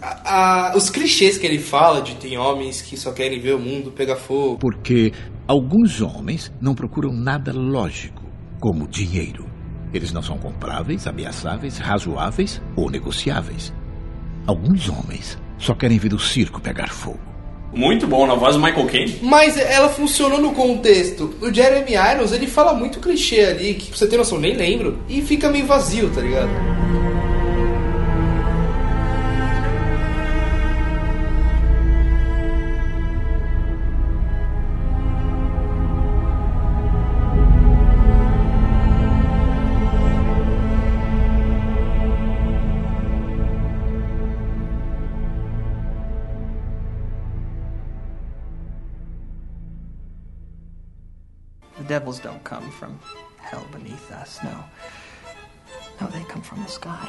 A- 0.00 0.70
a- 0.70 0.76
os 0.76 0.88
clichês 0.90 1.36
que 1.36 1.44
ele 1.44 1.58
fala 1.58 2.00
de 2.00 2.14
tem 2.14 2.38
homens 2.38 2.80
que 2.80 2.96
só 2.96 3.10
querem 3.10 3.40
ver 3.40 3.54
o 3.56 3.58
mundo 3.58 3.90
pegar 3.90 4.14
fogo. 4.16 4.58
Porque 4.60 5.12
alguns 5.48 6.00
homens 6.00 6.52
não 6.60 6.76
procuram 6.76 7.12
nada 7.12 7.52
lógico, 7.52 8.22
como 8.60 8.86
dinheiro. 8.86 9.52
Eles 9.94 10.12
não 10.12 10.22
são 10.22 10.36
compráveis, 10.36 11.06
ameaçáveis, 11.06 11.78
razoáveis 11.78 12.60
ou 12.74 12.90
negociáveis. 12.90 13.72
Alguns 14.44 14.88
homens 14.88 15.38
só 15.56 15.72
querem 15.72 15.98
ver 15.98 16.12
o 16.12 16.18
circo 16.18 16.60
pegar 16.60 16.88
fogo. 16.90 17.20
Muito 17.72 18.06
bom, 18.06 18.26
na 18.26 18.34
voz 18.34 18.56
do 18.56 18.62
Michael 18.62 18.86
Caine. 18.86 19.18
Mas 19.22 19.56
ela 19.56 19.88
funcionou 19.88 20.40
no 20.40 20.52
contexto. 20.52 21.34
O 21.40 21.52
Jeremy 21.52 21.92
Irons, 21.92 22.32
ele 22.32 22.46
fala 22.46 22.74
muito 22.74 23.00
clichê 23.00 23.40
ali, 23.40 23.74
que 23.74 23.88
pra 23.88 23.96
você 23.96 24.06
ter 24.06 24.16
noção, 24.16 24.38
nem 24.38 24.56
lembro, 24.56 24.98
e 25.08 25.22
fica 25.22 25.48
meio 25.48 25.66
vazio, 25.66 26.10
tá 26.10 26.20
ligado? 26.20 26.50
Devils 52.04 52.20
don't 52.20 52.44
come 52.44 52.70
from 52.70 52.98
hell 53.38 53.66
beneath 53.72 54.12
us, 54.12 54.38
no. 54.44 54.64
No, 56.02 56.06
they 56.08 56.22
come 56.24 56.42
from 56.42 56.62
the 56.62 56.68
sky. 56.68 57.08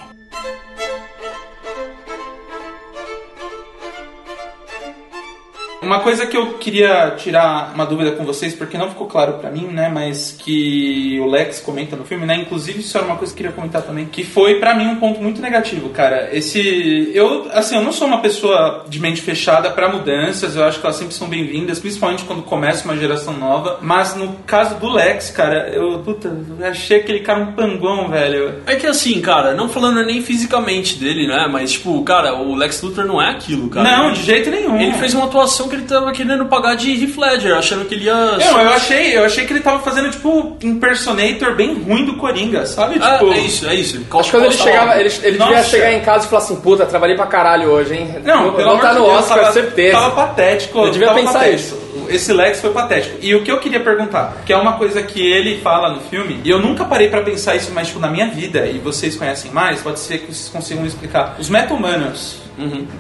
Uma 5.85 5.99
coisa 5.99 6.25
que 6.25 6.35
eu 6.35 6.53
queria 6.53 7.11
tirar 7.17 7.71
uma 7.75 7.85
dúvida 7.85 8.11
com 8.11 8.25
vocês, 8.25 8.55
porque 8.55 8.77
não 8.77 8.89
ficou 8.89 9.05
claro 9.05 9.33
pra 9.33 9.51
mim, 9.51 9.67
né, 9.67 9.87
mas 9.87 10.35
que 10.37 11.19
o 11.21 11.27
Lex 11.27 11.59
comenta 11.59 11.95
no 11.95 12.03
filme, 12.03 12.25
né, 12.25 12.35
inclusive 12.35 12.79
isso 12.79 12.97
era 12.97 13.05
uma 13.05 13.15
coisa 13.15 13.31
que 13.31 13.39
eu 13.39 13.45
queria 13.45 13.55
comentar 13.55 13.83
também, 13.83 14.05
que 14.05 14.23
foi 14.23 14.55
pra 14.55 14.73
mim 14.73 14.87
um 14.87 14.95
ponto 14.95 15.21
muito 15.21 15.39
negativo, 15.41 15.89
cara. 15.89 16.29
Esse 16.31 17.11
eu, 17.13 17.47
assim, 17.51 17.75
eu 17.75 17.83
não 17.83 17.91
sou 17.91 18.07
uma 18.07 18.19
pessoa 18.19 18.85
de 18.89 18.99
mente 18.99 19.21
fechada 19.21 19.69
pra 19.69 19.89
mudanças, 19.89 20.55
eu 20.55 20.63
acho 20.63 20.79
que 20.79 20.85
elas 20.85 20.95
sempre 20.95 21.13
são 21.13 21.27
bem-vindas, 21.27 21.79
principalmente 21.79 22.23
quando 22.23 22.41
começa 22.41 22.85
uma 22.85 22.97
geração 22.97 23.33
nova, 23.33 23.77
mas 23.81 24.15
no 24.15 24.33
caso 24.47 24.75
do 24.79 24.89
Lex, 24.89 25.29
cara, 25.29 25.69
eu, 25.69 25.99
puta, 25.99 26.35
eu 26.59 26.67
achei 26.67 26.97
aquele 26.97 27.19
cara 27.19 27.39
um 27.39 27.51
panguão, 27.53 28.09
velho. 28.09 28.61
É 28.65 28.75
que 28.75 28.87
assim, 28.87 29.21
cara, 29.21 29.53
não 29.53 29.69
falando 29.69 30.03
nem 30.03 30.21
fisicamente 30.21 30.97
dele, 30.97 31.27
né? 31.27 31.47
Mas, 31.51 31.73
tipo, 31.73 32.01
cara, 32.03 32.35
o 32.35 32.55
Lex 32.55 32.81
Luthor 32.81 33.05
não 33.05 33.21
é 33.21 33.29
aquilo, 33.29 33.69
cara. 33.69 33.89
Não, 33.89 34.11
de 34.11 34.23
jeito 34.23 34.49
nenhum. 34.49 34.79
Ele 34.79 34.93
fez 34.93 35.13
uma 35.13 35.25
atuação 35.25 35.67
que 35.67 35.74
ele 35.75 35.83
tava 35.83 36.11
querendo 36.11 36.45
pagar 36.45 36.75
de 36.75 36.91
Heath 36.91 37.17
Ledger, 37.17 37.55
achando 37.55 37.85
que 37.85 37.95
ele 37.95 38.05
ia. 38.05 38.13
Não, 38.37 38.61
eu 38.61 38.69
achei, 38.71 39.17
eu 39.17 39.23
achei 39.25 39.45
que 39.45 39.53
ele 39.53 39.59
tava 39.61 39.79
fazendo, 39.79 40.09
tipo, 40.11 40.57
impersonator 40.63 41.55
bem 41.55 41.73
ruim 41.75 42.05
do 42.05 42.15
Coringa, 42.17 42.65
sabe? 42.65 42.99
Ah, 43.01 43.17
Tipo, 43.17 43.31
é 43.33 43.39
isso, 43.39 43.67
é 43.67 43.75
isso. 43.75 43.97
Acho 44.11 44.23
que 44.23 44.31
quando 44.31 44.45
ele 44.45 44.53
chegava, 44.53 44.99
ele, 44.99 45.13
ele 45.23 45.37
devia 45.37 45.63
chegar 45.63 45.93
em 45.93 46.01
casa 46.01 46.25
e 46.25 46.29
falar 46.29 46.41
assim, 46.41 46.55
puta, 46.57 46.85
trabalhei 46.85 47.15
pra 47.15 47.27
caralho 47.27 47.69
hoje, 47.69 47.93
hein? 47.95 48.15
Não, 48.23 48.51
vou 48.51 48.61
amor 48.61 48.79
tá 48.79 48.93
de 48.93 48.99
no 48.99 49.05
Deus, 49.05 49.17
Oscar, 49.19 49.39
tava, 49.39 49.53
certeza. 49.53 49.97
Tava 49.97 50.15
patético. 50.15 50.79
Eu 50.79 50.91
devia 50.91 51.07
tava 51.07 51.19
pensar 51.19 51.33
patético. 51.39 51.57
isso. 51.57 52.07
esse 52.09 52.33
Lex 52.33 52.61
foi 52.61 52.71
patético. 52.71 53.17
E 53.21 53.33
o 53.35 53.43
que 53.43 53.51
eu 53.51 53.59
queria 53.59 53.79
perguntar, 53.79 54.37
que 54.45 54.53
é 54.53 54.57
uma 54.57 54.73
coisa 54.73 55.01
que 55.03 55.21
ele 55.21 55.59
fala 55.61 55.89
no 55.89 56.01
filme, 56.01 56.39
e 56.43 56.49
eu 56.49 56.59
nunca 56.59 56.85
parei 56.85 57.07
pra 57.09 57.21
pensar 57.21 57.55
isso, 57.55 57.71
mas 57.73 57.87
tipo, 57.87 57.99
na 57.99 58.07
minha 58.09 58.27
vida, 58.27 58.65
e 58.67 58.77
vocês 58.77 59.15
conhecem 59.15 59.51
mais, 59.51 59.81
pode 59.81 59.99
ser 59.99 60.19
que 60.19 60.27
vocês 60.33 60.49
consigam 60.49 60.85
explicar. 60.85 61.35
Os 61.39 61.49
meta-humanos, 61.49 62.37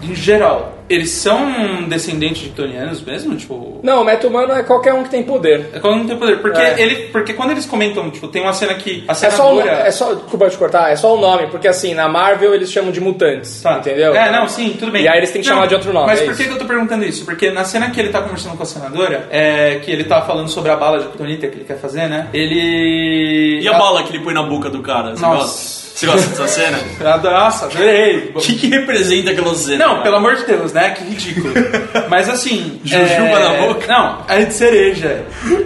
em 0.03 0.15
geral, 0.15 0.84
eles 0.89 1.09
são 1.11 1.83
descendentes 1.87 2.43
de 2.43 2.49
Tonianos 2.49 3.01
mesmo? 3.01 3.35
Tipo. 3.35 3.79
Não, 3.83 4.01
o 4.01 4.05
meta 4.05 4.27
humano 4.27 4.53
é 4.53 4.63
qualquer 4.63 4.93
um 4.93 5.03
que 5.03 5.09
tem 5.09 5.23
poder. 5.23 5.69
É 5.73 5.79
quando 5.79 5.97
não 5.99 6.07
tem 6.07 6.17
poder. 6.17 6.39
Porque, 6.41 6.59
É. 6.61 6.79
ele, 6.81 6.95
porque 7.07 7.33
quando 7.33 7.51
eles 7.51 7.65
comentam, 7.65 8.09
tipo, 8.11 8.27
tem 8.27 8.41
uma 8.41 8.53
cena 8.53 8.73
que 8.75 9.03
a 9.07 9.11
É 9.11 9.15
só, 9.15 9.53
o, 9.53 9.57
senadora. 9.61 9.71
é 9.87 9.91
só, 9.91 10.13
desculpa 10.13 10.49
te 10.49 10.57
cortar, 10.57 10.91
é 10.91 10.95
só 10.95 11.15
o 11.15 11.19
nome, 11.19 11.47
porque 11.47 11.67
assim, 11.67 11.93
na 11.93 12.07
Marvel 12.07 12.53
eles 12.53 12.71
chamam 12.71 12.91
de 12.91 13.01
mutantes, 13.01 13.63
entendeu? 13.65 14.15
É, 14.15 14.31
não, 14.31 14.47
sim, 14.47 14.75
tudo 14.77 14.91
bem. 14.91 15.03
E 15.03 15.07
aí 15.07 15.17
eles 15.17 15.31
têm 15.31 15.41
que 15.41 15.47
Não, 15.47 15.55
chamar 15.55 15.67
de 15.67 15.75
outro 15.75 15.91
nome. 15.93 16.07
Mas 16.07 16.21
é 16.21 16.25
por 16.25 16.35
que, 16.35 16.43
que 16.43 16.49
eu 16.51 16.57
tô 16.59 16.65
perguntando 16.65 17.03
isso? 17.05 17.25
Porque 17.25 17.51
na 17.51 17.63
cena 17.63 17.89
que 17.89 17.99
ele 17.99 18.09
tá 18.09 18.21
conversando 18.21 18.55
com 18.57 18.63
a 18.63 18.65
senadora, 18.65 19.27
é, 19.31 19.79
que 19.83 19.91
ele 19.91 20.03
tá 20.03 20.21
falando 20.21 20.49
sobre 20.49 20.71
a 20.71 20.75
bala 20.75 20.99
de 20.99 21.05
kryptonita 21.05 21.47
que 21.47 21.55
ele 21.57 21.65
quer 21.65 21.77
fazer, 21.79 22.07
né? 22.07 22.27
Ele. 22.33 23.59
E 23.61 23.67
a 23.67 23.73
bala 23.73 24.03
que 24.03 24.11
ele 24.15 24.23
põe 24.23 24.33
na 24.33 24.43
boca 24.43 24.69
do 24.69 24.81
cara? 24.81 25.09
Nossa. 25.11 25.25
gosta? 25.27 25.84
Você 25.95 26.07
gosta 26.07 26.27
dessa 26.27 26.47
cena? 26.49 26.77
Nossa, 27.23 27.67
adorei. 27.67 28.33
O 28.35 28.39
que, 28.41 28.55
que 28.55 28.67
representa 28.67 29.31
aquela 29.31 29.55
cena? 29.55 29.77
Não, 29.77 29.91
cara? 29.91 30.03
pelo 30.03 30.15
amor 30.17 30.35
de 30.35 30.43
Deus, 30.43 30.73
né? 30.73 30.89
Que 30.89 31.05
ridículo. 31.05 31.53
Mas 32.09 32.27
assim. 32.29 32.81
Jujuba 32.83 33.05
é... 33.07 33.39
na 33.39 33.67
boca? 33.67 33.87
Não, 33.87 34.25
é 34.27 34.43
de 34.43 34.53
cereja. 34.53 35.23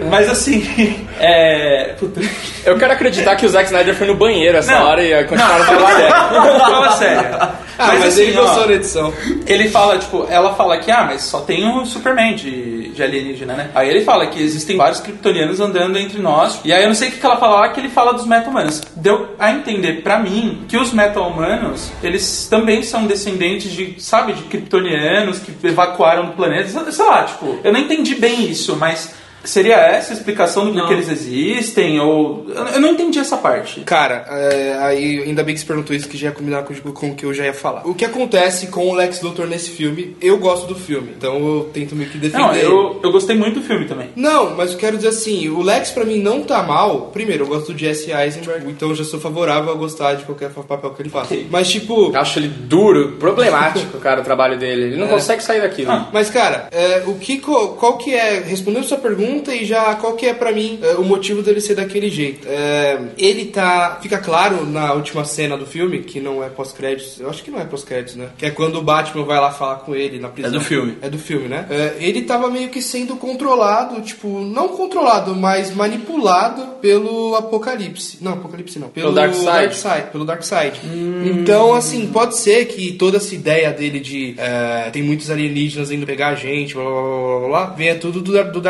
Mas 0.08 0.30
assim. 0.30 1.06
É. 1.22 1.96
Puta. 1.98 2.18
Eu 2.64 2.78
quero 2.78 2.94
acreditar 2.94 3.36
que 3.36 3.44
o 3.44 3.48
Zack 3.50 3.66
Snyder 3.66 3.94
foi 3.94 4.06
no 4.06 4.14
banheiro 4.14 4.56
essa 4.56 4.72
Não. 4.72 4.86
hora 4.86 5.04
e 5.04 5.24
continuaram 5.24 5.64
falando 5.66 5.86
sério. 5.86 6.14
Fala 6.58 6.92
sério. 6.92 7.60
Ah, 7.80 7.96
mas, 7.98 8.18
ele 8.18 8.38
ó, 8.38 8.42
gostou 8.42 8.66
da 8.66 8.74
edição. 8.74 9.14
Ele 9.46 9.68
fala, 9.70 9.98
tipo, 9.98 10.26
ela 10.28 10.54
fala 10.54 10.78
que, 10.78 10.90
ah, 10.90 11.04
mas 11.04 11.22
só 11.22 11.40
tem 11.40 11.66
o 11.66 11.86
Superman 11.86 12.34
de, 12.34 12.90
de 12.90 13.02
alienígena, 13.02 13.54
né? 13.54 13.70
Aí 13.74 13.88
ele 13.88 14.02
fala 14.02 14.26
que 14.26 14.42
existem 14.42 14.76
vários 14.76 15.00
kryptonianos 15.00 15.60
andando 15.60 15.98
entre 15.98 16.20
nós. 16.20 16.60
E 16.64 16.72
aí 16.72 16.82
eu 16.82 16.88
não 16.88 16.94
sei 16.94 17.08
o 17.08 17.12
que, 17.12 17.18
que 17.18 17.24
ela 17.26 17.38
fala 17.38 17.60
lá, 17.60 17.68
que 17.70 17.80
ele 17.80 17.88
fala 17.88 18.12
dos 18.12 18.26
meta-humanos. 18.26 18.82
Deu 18.96 19.34
a 19.38 19.50
entender 19.50 20.02
pra 20.02 20.18
mim 20.20 20.64
que 20.68 20.76
os 20.76 20.92
meta-humanos, 20.92 21.90
eles 22.02 22.46
também 22.48 22.82
são 22.82 23.06
descendentes 23.06 23.72
de, 23.72 23.94
sabe, 23.98 24.32
de 24.34 24.42
kryptonianos 24.44 25.38
que 25.38 25.52
evacuaram 25.66 26.26
do 26.26 26.32
planeta. 26.32 26.68
Sei- 26.92 27.04
lá, 27.04 27.24
tipo, 27.24 27.58
eu 27.64 27.72
não 27.72 27.80
entendi 27.80 28.14
bem 28.14 28.48
isso, 28.50 28.76
mas 28.76 29.14
seria 29.44 29.74
essa 29.76 30.12
a 30.12 30.16
explicação 30.16 30.66
do 30.66 30.72
porquê 30.72 30.94
eles 30.94 31.08
existem? 31.08 32.00
Ou. 32.00 32.46
Eu 32.74 32.80
não 32.80 32.90
entendi 32.90 33.18
essa 33.18 33.36
parte. 33.36 33.80
Cara, 33.80 34.24
é, 34.28 34.76
aí 34.80 35.22
ainda 35.22 35.42
bem 35.42 35.54
que 35.54 35.60
você 35.60 35.66
perguntou 35.66 35.94
isso, 35.94 36.08
que 36.08 36.16
já 36.16 36.28
ia 36.28 36.32
combinar 36.32 36.62
com, 36.62 36.74
com 36.92 37.10
o 37.10 37.14
que 37.14 37.24
eu 37.24 37.34
já 37.34 37.44
ia 37.44 37.54
falar. 37.54 37.86
O 37.86 37.94
que 37.94 38.04
acontece 38.04 38.68
com 38.68 38.88
o 38.88 38.94
Lex 38.94 39.20
Luthor 39.22 39.46
nesse 39.46 39.70
filme, 39.70 40.16
eu 40.20 40.38
gosto 40.38 40.66
do 40.66 40.74
filme, 40.74 41.12
então 41.16 41.34
eu 41.38 41.70
tento 41.72 41.94
meio 41.96 42.10
que 42.10 42.18
defender 42.18 42.42
Não, 42.42 42.54
eu, 42.54 43.00
eu 43.02 43.12
gostei 43.12 43.36
muito 43.36 43.60
do 43.60 43.66
filme 43.66 43.86
também. 43.86 44.08
Não, 44.16 44.54
mas 44.56 44.72
eu 44.72 44.78
quero 44.78 44.96
dizer 44.96 45.08
assim, 45.08 45.48
o 45.48 45.62
Lex 45.62 45.90
pra 45.90 46.04
mim 46.04 46.18
não 46.18 46.42
tá 46.42 46.62
mal. 46.62 47.10
Primeiro, 47.12 47.44
eu 47.44 47.48
gosto 47.48 47.72
do 47.72 47.78
Jesse 47.78 48.10
Eisenberg, 48.12 48.68
então 48.70 48.90
eu 48.90 48.94
já 48.94 49.04
sou 49.04 49.20
favorável 49.20 49.72
a 49.72 49.74
gostar 49.74 50.14
de 50.14 50.24
qualquer 50.24 50.50
papel 50.50 50.90
que 50.90 51.02
ele 51.02 51.10
faça. 51.10 51.34
Mas 51.50 51.70
tipo, 51.70 52.12
Eu 52.12 52.20
acho 52.20 52.38
ele 52.38 52.48
duro, 52.48 53.12
problemático, 53.18 53.98
cara, 54.00 54.20
o 54.20 54.24
trabalho 54.24 54.58
dele. 54.58 54.82
Ele 54.84 54.96
não 54.96 55.06
É. 55.06 55.10
consegue 55.10 55.42
sair 55.42 55.60
daquilo. 55.60 55.90
Ah. 55.90 56.08
Mas, 56.12 56.30
cara, 56.30 56.68
é, 56.70 57.02
o 57.06 57.14
que, 57.14 57.38
qual 57.38 57.96
que 57.96 58.14
é. 58.14 58.40
Respondendo 58.40 58.84
sua 58.84 58.98
pergunta 58.98 59.29
e 59.38 59.64
já 59.64 59.94
qual 59.94 60.14
que 60.14 60.26
é 60.26 60.34
pra 60.34 60.52
mim 60.52 60.78
é, 60.82 60.94
o 60.94 61.04
motivo 61.04 61.42
dele 61.42 61.60
ser 61.60 61.74
daquele 61.74 62.10
jeito. 62.10 62.46
É, 62.48 63.00
ele 63.18 63.46
tá. 63.46 63.98
Fica 64.02 64.18
claro 64.18 64.66
na 64.66 64.92
última 64.92 65.24
cena 65.24 65.56
do 65.56 65.66
filme, 65.66 66.00
que 66.00 66.20
não 66.20 66.42
é 66.42 66.48
pós-créditos. 66.48 67.20
Eu 67.20 67.28
acho 67.30 67.42
que 67.42 67.50
não 67.50 67.60
é 67.60 67.64
pós-créditos, 67.64 68.16
né? 68.16 68.28
Que 68.36 68.46
é 68.46 68.50
quando 68.50 68.76
o 68.76 68.82
Batman 68.82 69.24
vai 69.24 69.40
lá 69.40 69.50
falar 69.50 69.76
com 69.76 69.94
ele 69.94 70.18
na 70.18 70.28
prisão. 70.28 70.50
É 70.50 70.52
do 70.52 70.60
filme. 70.60 70.96
É 71.02 71.10
do 71.10 71.18
filme, 71.18 71.48
né? 71.48 71.66
É, 71.70 71.96
ele 71.98 72.22
tava 72.22 72.50
meio 72.50 72.68
que 72.68 72.82
sendo 72.82 73.16
controlado, 73.16 74.00
tipo, 74.00 74.40
não 74.40 74.68
controlado, 74.68 75.34
mas 75.34 75.74
manipulado 75.74 76.78
pelo 76.80 77.34
Apocalipse. 77.36 78.18
Não, 78.20 78.32
Apocalipse 78.32 78.78
não. 78.78 78.88
Pelo, 78.88 79.06
Pelo 79.06 79.14
Darkseid. 79.14 79.46
Darkseid, 79.46 80.10
Pelo 80.10 80.24
Darkseid. 80.24 80.80
Então, 81.24 81.74
assim, 81.74 82.06
pode 82.06 82.36
ser 82.36 82.66
que 82.66 82.92
toda 82.92 83.18
essa 83.18 83.34
ideia 83.34 83.70
dele 83.72 84.00
de 84.00 84.36
tem 84.92 85.02
muitos 85.02 85.30
alienígenas 85.30 85.90
indo 85.90 86.06
pegar 86.06 86.28
a 86.28 86.34
gente, 86.34 86.74
blá 86.74 86.84
blá 86.84 86.92
blá 86.92 87.38
blá, 87.38 87.48
blá 87.48 87.66
venha 87.76 87.94
tudo 87.96 88.20
do, 88.20 88.52
do 88.52 88.60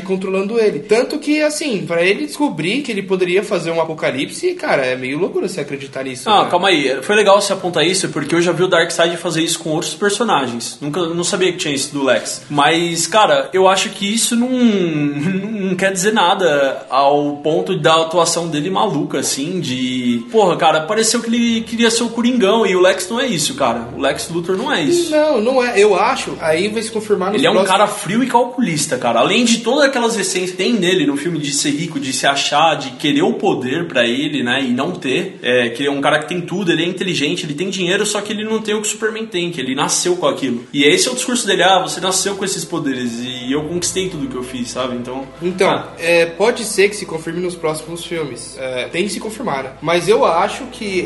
Darkseid 0.00 0.02
controlando 0.02 0.58
ele. 0.58 0.80
Tanto 0.80 1.18
que, 1.18 1.42
assim, 1.42 1.84
pra 1.86 2.02
ele 2.02 2.26
descobrir 2.26 2.82
que 2.82 2.90
ele 2.90 3.02
poderia 3.02 3.42
fazer 3.42 3.70
um 3.70 3.80
apocalipse, 3.80 4.54
cara, 4.54 4.84
é 4.84 4.96
meio 4.96 5.18
loucura 5.18 5.48
você 5.48 5.60
acreditar 5.60 6.04
nisso. 6.04 6.28
Ah, 6.28 6.44
né? 6.44 6.50
calma 6.50 6.68
aí. 6.68 7.02
Foi 7.02 7.14
legal 7.14 7.40
você 7.40 7.52
apontar 7.52 7.86
isso, 7.86 8.08
porque 8.08 8.34
eu 8.34 8.42
já 8.42 8.52
vi 8.52 8.62
o 8.62 8.68
Darkseid 8.68 9.16
fazer 9.16 9.42
isso 9.42 9.58
com 9.58 9.70
outros 9.70 9.94
personagens. 9.94 10.78
Nunca, 10.80 11.06
não 11.06 11.24
sabia 11.24 11.52
que 11.52 11.58
tinha 11.58 11.74
isso 11.74 11.92
do 11.92 12.04
Lex. 12.04 12.42
Mas, 12.48 13.06
cara, 13.06 13.50
eu 13.52 13.68
acho 13.68 13.90
que 13.90 14.12
isso 14.12 14.34
não, 14.34 14.48
não 14.50 15.76
quer 15.76 15.92
dizer 15.92 16.12
nada 16.12 16.86
ao 16.88 17.36
ponto 17.36 17.76
da 17.76 18.02
atuação 18.02 18.48
dele 18.48 18.70
maluca, 18.70 19.18
assim, 19.18 19.60
de... 19.60 20.24
Porra, 20.30 20.56
cara, 20.56 20.82
pareceu 20.82 21.20
que 21.20 21.28
ele 21.28 21.60
queria 21.62 21.90
ser 21.90 22.02
o 22.02 22.10
Coringão, 22.10 22.66
e 22.66 22.74
o 22.74 22.80
Lex 22.80 23.08
não 23.08 23.20
é 23.20 23.26
isso, 23.26 23.54
cara. 23.54 23.88
O 23.96 24.00
Lex 24.00 24.28
Luthor 24.30 24.56
não 24.56 24.72
é 24.72 24.82
isso. 24.82 25.10
Não, 25.10 25.40
não 25.40 25.62
é. 25.62 25.78
Eu 25.78 25.98
acho, 25.98 26.36
aí 26.40 26.68
vai 26.68 26.82
se 26.82 26.90
confirmar 26.90 27.32
nos 27.32 27.38
Ele 27.38 27.46
é 27.46 27.50
um 27.50 27.64
cara 27.64 27.86
frio 27.86 28.22
e 28.22 28.26
calculista, 28.26 28.98
cara. 28.98 29.20
Além 29.20 29.44
de 29.44 29.58
todas 29.58 29.89
aquelas 29.90 30.16
essências 30.18 30.52
que 30.52 30.56
tem 30.56 30.72
nele 30.72 31.06
no 31.06 31.16
filme 31.16 31.38
de 31.38 31.52
ser 31.52 31.70
rico, 31.70 32.00
de 32.00 32.12
se 32.12 32.26
achar, 32.26 32.74
de 32.76 32.90
querer 32.92 33.22
o 33.22 33.34
poder 33.34 33.86
pra 33.86 34.06
ele, 34.06 34.42
né? 34.42 34.62
E 34.62 34.68
não 34.72 34.92
ter. 34.92 35.38
É, 35.42 35.68
que 35.70 35.82
ele 35.82 35.88
é 35.88 35.92
um 35.92 36.00
cara 36.00 36.18
que 36.20 36.28
tem 36.28 36.40
tudo, 36.40 36.72
ele 36.72 36.82
é 36.82 36.86
inteligente, 36.86 37.44
ele 37.44 37.54
tem 37.54 37.68
dinheiro, 37.70 38.04
só 38.06 38.20
que 38.20 38.32
ele 38.32 38.44
não 38.44 38.60
tem 38.60 38.74
o 38.74 38.80
que 38.80 38.86
o 38.88 38.90
Superman 38.90 39.26
tem, 39.26 39.50
que 39.50 39.60
ele 39.60 39.74
nasceu 39.74 40.16
com 40.16 40.26
aquilo. 40.26 40.64
E 40.72 40.84
esse 40.84 41.08
é 41.08 41.12
o 41.12 41.14
discurso 41.14 41.46
dele: 41.46 41.62
ah, 41.62 41.80
você 41.80 42.00
nasceu 42.00 42.34
com 42.36 42.44
esses 42.44 42.64
poderes 42.64 43.20
e 43.20 43.52
eu 43.52 43.64
conquistei 43.64 44.08
tudo 44.08 44.26
que 44.28 44.36
eu 44.36 44.42
fiz, 44.42 44.68
sabe? 44.70 44.96
Então. 44.96 45.26
Então, 45.42 45.68
ah, 45.70 45.88
é, 45.98 46.26
pode 46.26 46.64
ser 46.64 46.88
que 46.88 46.96
se 46.96 47.04
confirme 47.06 47.40
nos 47.40 47.54
próximos 47.54 48.04
filmes. 48.04 48.56
É, 48.58 48.84
tem 48.88 49.04
que 49.04 49.10
se 49.10 49.20
confirmar, 49.20 49.64
né? 49.64 49.70
Mas 49.82 50.08
eu 50.08 50.24
acho 50.24 50.64
que 50.66 51.00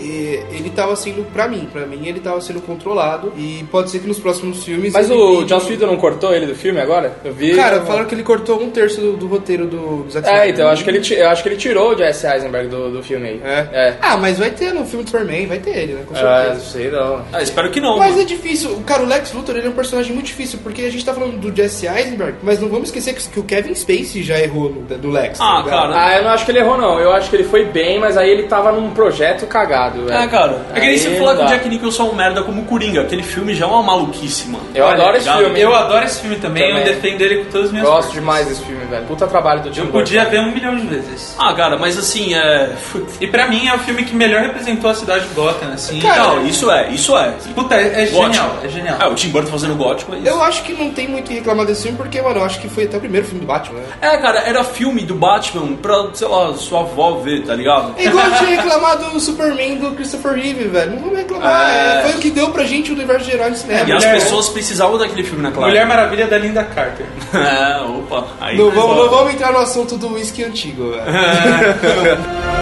é, 0.50 0.56
ele 0.56 0.70
tava 0.70 0.94
sendo, 0.96 1.24
pra 1.32 1.48
mim, 1.48 1.68
pra 1.72 1.86
mim 1.86 2.06
ele 2.06 2.20
tava 2.20 2.40
sendo 2.40 2.60
controlado 2.60 3.32
e 3.36 3.64
pode 3.70 3.90
ser 3.90 4.00
que 4.00 4.06
nos 4.06 4.18
próximos 4.18 4.64
filmes. 4.64 4.92
Mas 4.92 5.10
ele- 5.10 5.18
o 5.18 5.46
Joss 5.48 5.68
Whedon 5.70 5.86
não 5.86 5.96
cortou 5.96 6.34
ele 6.34 6.46
do 6.46 6.54
filme 6.54 6.80
agora? 6.80 7.16
Eu 7.24 7.32
vi. 7.32 7.54
Cara, 7.54 7.82
falaram 7.82 8.06
que 8.06 8.14
ele 8.14 8.22
cortou 8.22 8.60
um 8.62 8.70
terço 8.74 9.00
do, 9.00 9.12
do 9.16 9.26
roteiro 9.26 9.66
do, 9.66 10.02
do 10.04 10.10
Zack 10.10 10.26
É, 10.28 10.30
Snyder. 10.32 10.50
então 10.54 10.64
eu 10.66 10.70
acho 10.72 10.84
que 10.84 10.90
ele, 10.90 11.00
ti- 11.00 11.14
eu 11.14 11.28
acho 11.30 11.42
que 11.42 11.48
ele 11.48 11.56
tirou 11.56 11.94
o 11.94 11.96
Jesse 11.98 12.26
Eisenberg 12.26 12.68
do, 12.68 12.90
do 12.90 13.02
filme 13.02 13.28
aí. 13.28 13.40
É? 13.44 13.68
É. 13.72 13.94
Ah, 14.02 14.16
mas 14.16 14.38
vai 14.38 14.50
ter 14.50 14.72
no 14.74 14.84
filme 14.84 15.04
do 15.04 15.10
Superman, 15.10 15.46
vai 15.46 15.58
ter 15.58 15.70
ele, 15.76 15.92
né? 15.94 16.02
Com 16.06 16.14
Ah, 16.14 16.42
certeza. 16.44 16.60
sei 16.72 16.90
não. 16.90 17.24
ah, 17.32 17.42
espero 17.42 17.70
que 17.70 17.80
não. 17.80 17.96
Mas 17.98 18.10
mano. 18.10 18.22
é 18.22 18.24
difícil. 18.24 18.70
O 18.72 18.82
cara, 18.82 19.02
o 19.02 19.06
Lex 19.06 19.32
Luthor, 19.32 19.56
ele 19.56 19.66
é 19.66 19.70
um 19.70 19.74
personagem 19.74 20.12
muito 20.12 20.26
difícil, 20.26 20.58
porque 20.62 20.82
a 20.82 20.90
gente 20.90 21.04
tá 21.04 21.14
falando 21.14 21.38
do 21.38 21.54
Jesse 21.56 21.86
Eisenberg, 21.86 22.34
mas 22.42 22.60
não 22.60 22.68
vamos 22.68 22.88
esquecer 22.88 23.14
que, 23.14 23.26
que 23.28 23.40
o 23.40 23.44
Kevin 23.44 23.74
Spacey 23.74 24.22
já 24.22 24.38
errou 24.38 24.68
no, 24.70 24.82
do 24.98 25.10
Lex. 25.10 25.38
tá 25.38 25.44
Ah, 25.44 25.62
ligado? 25.62 25.70
cara. 25.92 26.04
Ah, 26.06 26.16
eu 26.18 26.24
não 26.24 26.30
acho 26.30 26.44
que 26.44 26.50
ele 26.50 26.58
errou, 26.58 26.76
não. 26.76 26.98
Eu 26.98 27.12
acho 27.12 27.30
que 27.30 27.36
ele 27.36 27.44
foi 27.44 27.64
bem, 27.64 27.98
mas 28.00 28.16
aí 28.16 28.28
ele 28.30 28.44
tava 28.44 28.72
num 28.72 28.90
projeto 28.90 29.46
cagado, 29.46 30.04
velho. 30.06 30.18
É, 30.18 30.26
cara. 30.26 30.64
É 30.70 30.74
que 30.74 30.80
nem 30.80 30.88
Aí 30.90 30.98
você 30.98 31.10
falar 31.16 31.34
não 31.34 31.36
que 31.38 31.42
o 31.42 31.48
dá. 31.48 31.52
Jack 31.56 31.68
Nicholson 31.68 32.02
é 32.06 32.06
um 32.10 32.14
merda 32.14 32.42
como 32.42 32.64
Coringa. 32.64 33.02
Aquele 33.02 33.22
filme 33.22 33.54
já 33.54 33.64
é 33.66 33.68
uma 33.68 33.82
maluquice, 33.82 34.48
mano. 34.48 34.64
Eu 34.74 34.84
Olha, 34.84 34.94
adoro 34.94 35.16
esse 35.16 35.26
ligado? 35.26 35.44
filme. 35.44 35.60
Eu 35.60 35.74
adoro 35.74 36.04
esse 36.04 36.20
filme 36.20 36.36
também, 36.36 36.68
Também. 36.68 36.86
eu 36.86 36.94
defendo 36.94 37.20
ele 37.22 37.44
com 37.44 37.50
todas 37.50 37.66
as 37.66 37.72
minhas 37.72 37.86
Gosto 37.86 37.96
forças. 38.02 38.14
demais 38.14 38.46
desse 38.48 38.62
filme, 38.64 38.84
velho. 38.86 39.04
Puta 39.06 39.26
trabalho 39.26 39.62
do 39.62 39.70
Tim 39.70 39.80
Eu 39.80 39.84
Burton. 39.86 39.98
podia 39.98 40.24
ver 40.26 40.40
um 40.40 40.52
milhão 40.52 40.76
de 40.76 40.86
vezes. 40.86 41.34
Ah, 41.38 41.52
cara, 41.54 41.76
mas 41.78 41.98
assim, 41.98 42.34
é. 42.34 42.72
E 43.20 43.26
pra 43.26 43.48
mim 43.48 43.66
é 43.66 43.74
o 43.74 43.78
filme 43.78 44.04
que 44.04 44.14
melhor 44.14 44.42
representou 44.42 44.90
a 44.90 44.94
cidade 44.94 45.26
de 45.28 45.34
Gotham, 45.34 45.72
assim. 45.72 46.00
Não, 46.02 46.44
isso 46.46 46.70
é, 46.70 46.88
isso 46.90 47.16
é. 47.16 47.34
Puta, 47.54 47.74
é, 47.74 48.02
é 48.02 48.06
genial, 48.06 48.56
é 48.62 48.68
genial. 48.68 48.98
É, 49.00 49.06
o 49.06 49.14
Tim 49.14 49.28
Burton 49.28 49.50
fazendo 49.50 49.74
gótico 49.74 50.14
é 50.14 50.18
isso. 50.18 50.28
Eu 50.28 50.42
acho 50.42 50.62
que 50.62 50.72
não 50.72 50.90
tem 50.90 51.08
muito 51.08 51.24
o 51.24 51.28
que 51.28 51.34
reclamar 51.34 51.64
desse 51.66 51.82
filme, 51.84 51.96
porque, 51.96 52.20
mano, 52.20 52.40
eu 52.40 52.44
acho 52.44 52.60
que 52.60 52.68
foi 52.68 52.84
até 52.84 52.96
o 52.96 53.00
primeiro 53.00 53.26
filme 53.26 53.40
do 53.40 53.46
Batman, 53.46 53.80
né? 53.80 53.86
É, 54.00 54.16
cara, 54.18 54.40
era 54.40 54.62
filme 54.64 55.02
do 55.02 55.14
Batman 55.14 55.74
pra, 55.76 56.08
sei 56.12 56.28
lá, 56.28 56.52
sua 56.54 56.80
avó 56.80 57.12
ver, 57.22 57.44
tá 57.44 57.54
ligado? 57.54 57.94
É 57.96 58.04
igual 58.06 58.30
de 58.30 58.44
reclamar 58.44 58.98
do 58.98 59.18
Superman 59.18 59.76
do 59.76 59.92
Christopher 59.92 60.32
Reeve, 60.34 60.64
velho. 60.64 60.92
Não 60.92 60.98
vamos 60.98 61.16
reclamar. 61.18 61.70
É. 61.70 62.00
é, 62.00 62.02
Foi 62.02 62.12
o 62.12 62.18
que 62.18 62.30
deu 62.30 62.50
pra 62.50 62.64
gente 62.64 62.90
o 62.90 62.94
universo 62.94 63.30
geral 63.30 63.50
de 63.50 63.58
cinema. 63.58 63.88
E 63.88 63.92
as 63.92 64.04
pessoas 64.04 64.48
precisavam 64.48 64.98
daquele 64.98 65.22
filme 65.24 65.42
na 65.42 65.50
classe. 65.50 65.68
Mulher 65.68 65.86
Maravilha 65.86 66.26
da 66.26 66.38
Linda 66.38 66.64
Carter. 66.64 67.06
É, 67.34 67.80
opa. 67.82 68.26
Aí 68.40 68.53
Não 68.56 68.70
foi 68.70 68.80
vamos, 68.80 68.96
não 68.96 69.10
vamos 69.10 69.34
entrar 69.34 69.52
no 69.52 69.58
assunto 69.58 69.96
do 69.96 70.12
whisky 70.14 70.44
antigo, 70.44 70.90
velho. 70.90 71.04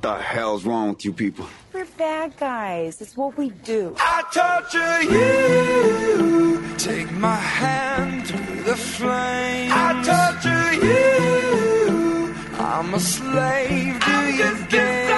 The 0.00 0.18
hell's 0.18 0.64
wrong 0.66 0.90
with 0.90 1.04
you 1.06 1.14
people? 1.14 1.46
We're 1.72 1.86
bad 1.96 2.36
guys. 2.36 3.00
It's 3.00 3.16
what 3.16 3.38
we 3.38 3.48
do. 3.64 3.96
I 3.98 4.22
torture 4.34 5.02
you. 5.14 6.62
Take 6.76 7.10
my 7.12 7.36
hand 7.36 8.26
through 8.26 8.62
the 8.64 8.76
flame. 8.76 9.70
I 9.72 10.02
torture 10.04 10.74
you. 10.86 12.34
I'm 12.58 12.92
a 12.92 13.00
slave 13.00 13.98
to 14.00 14.32
your 14.36 14.54
games. 14.66 15.13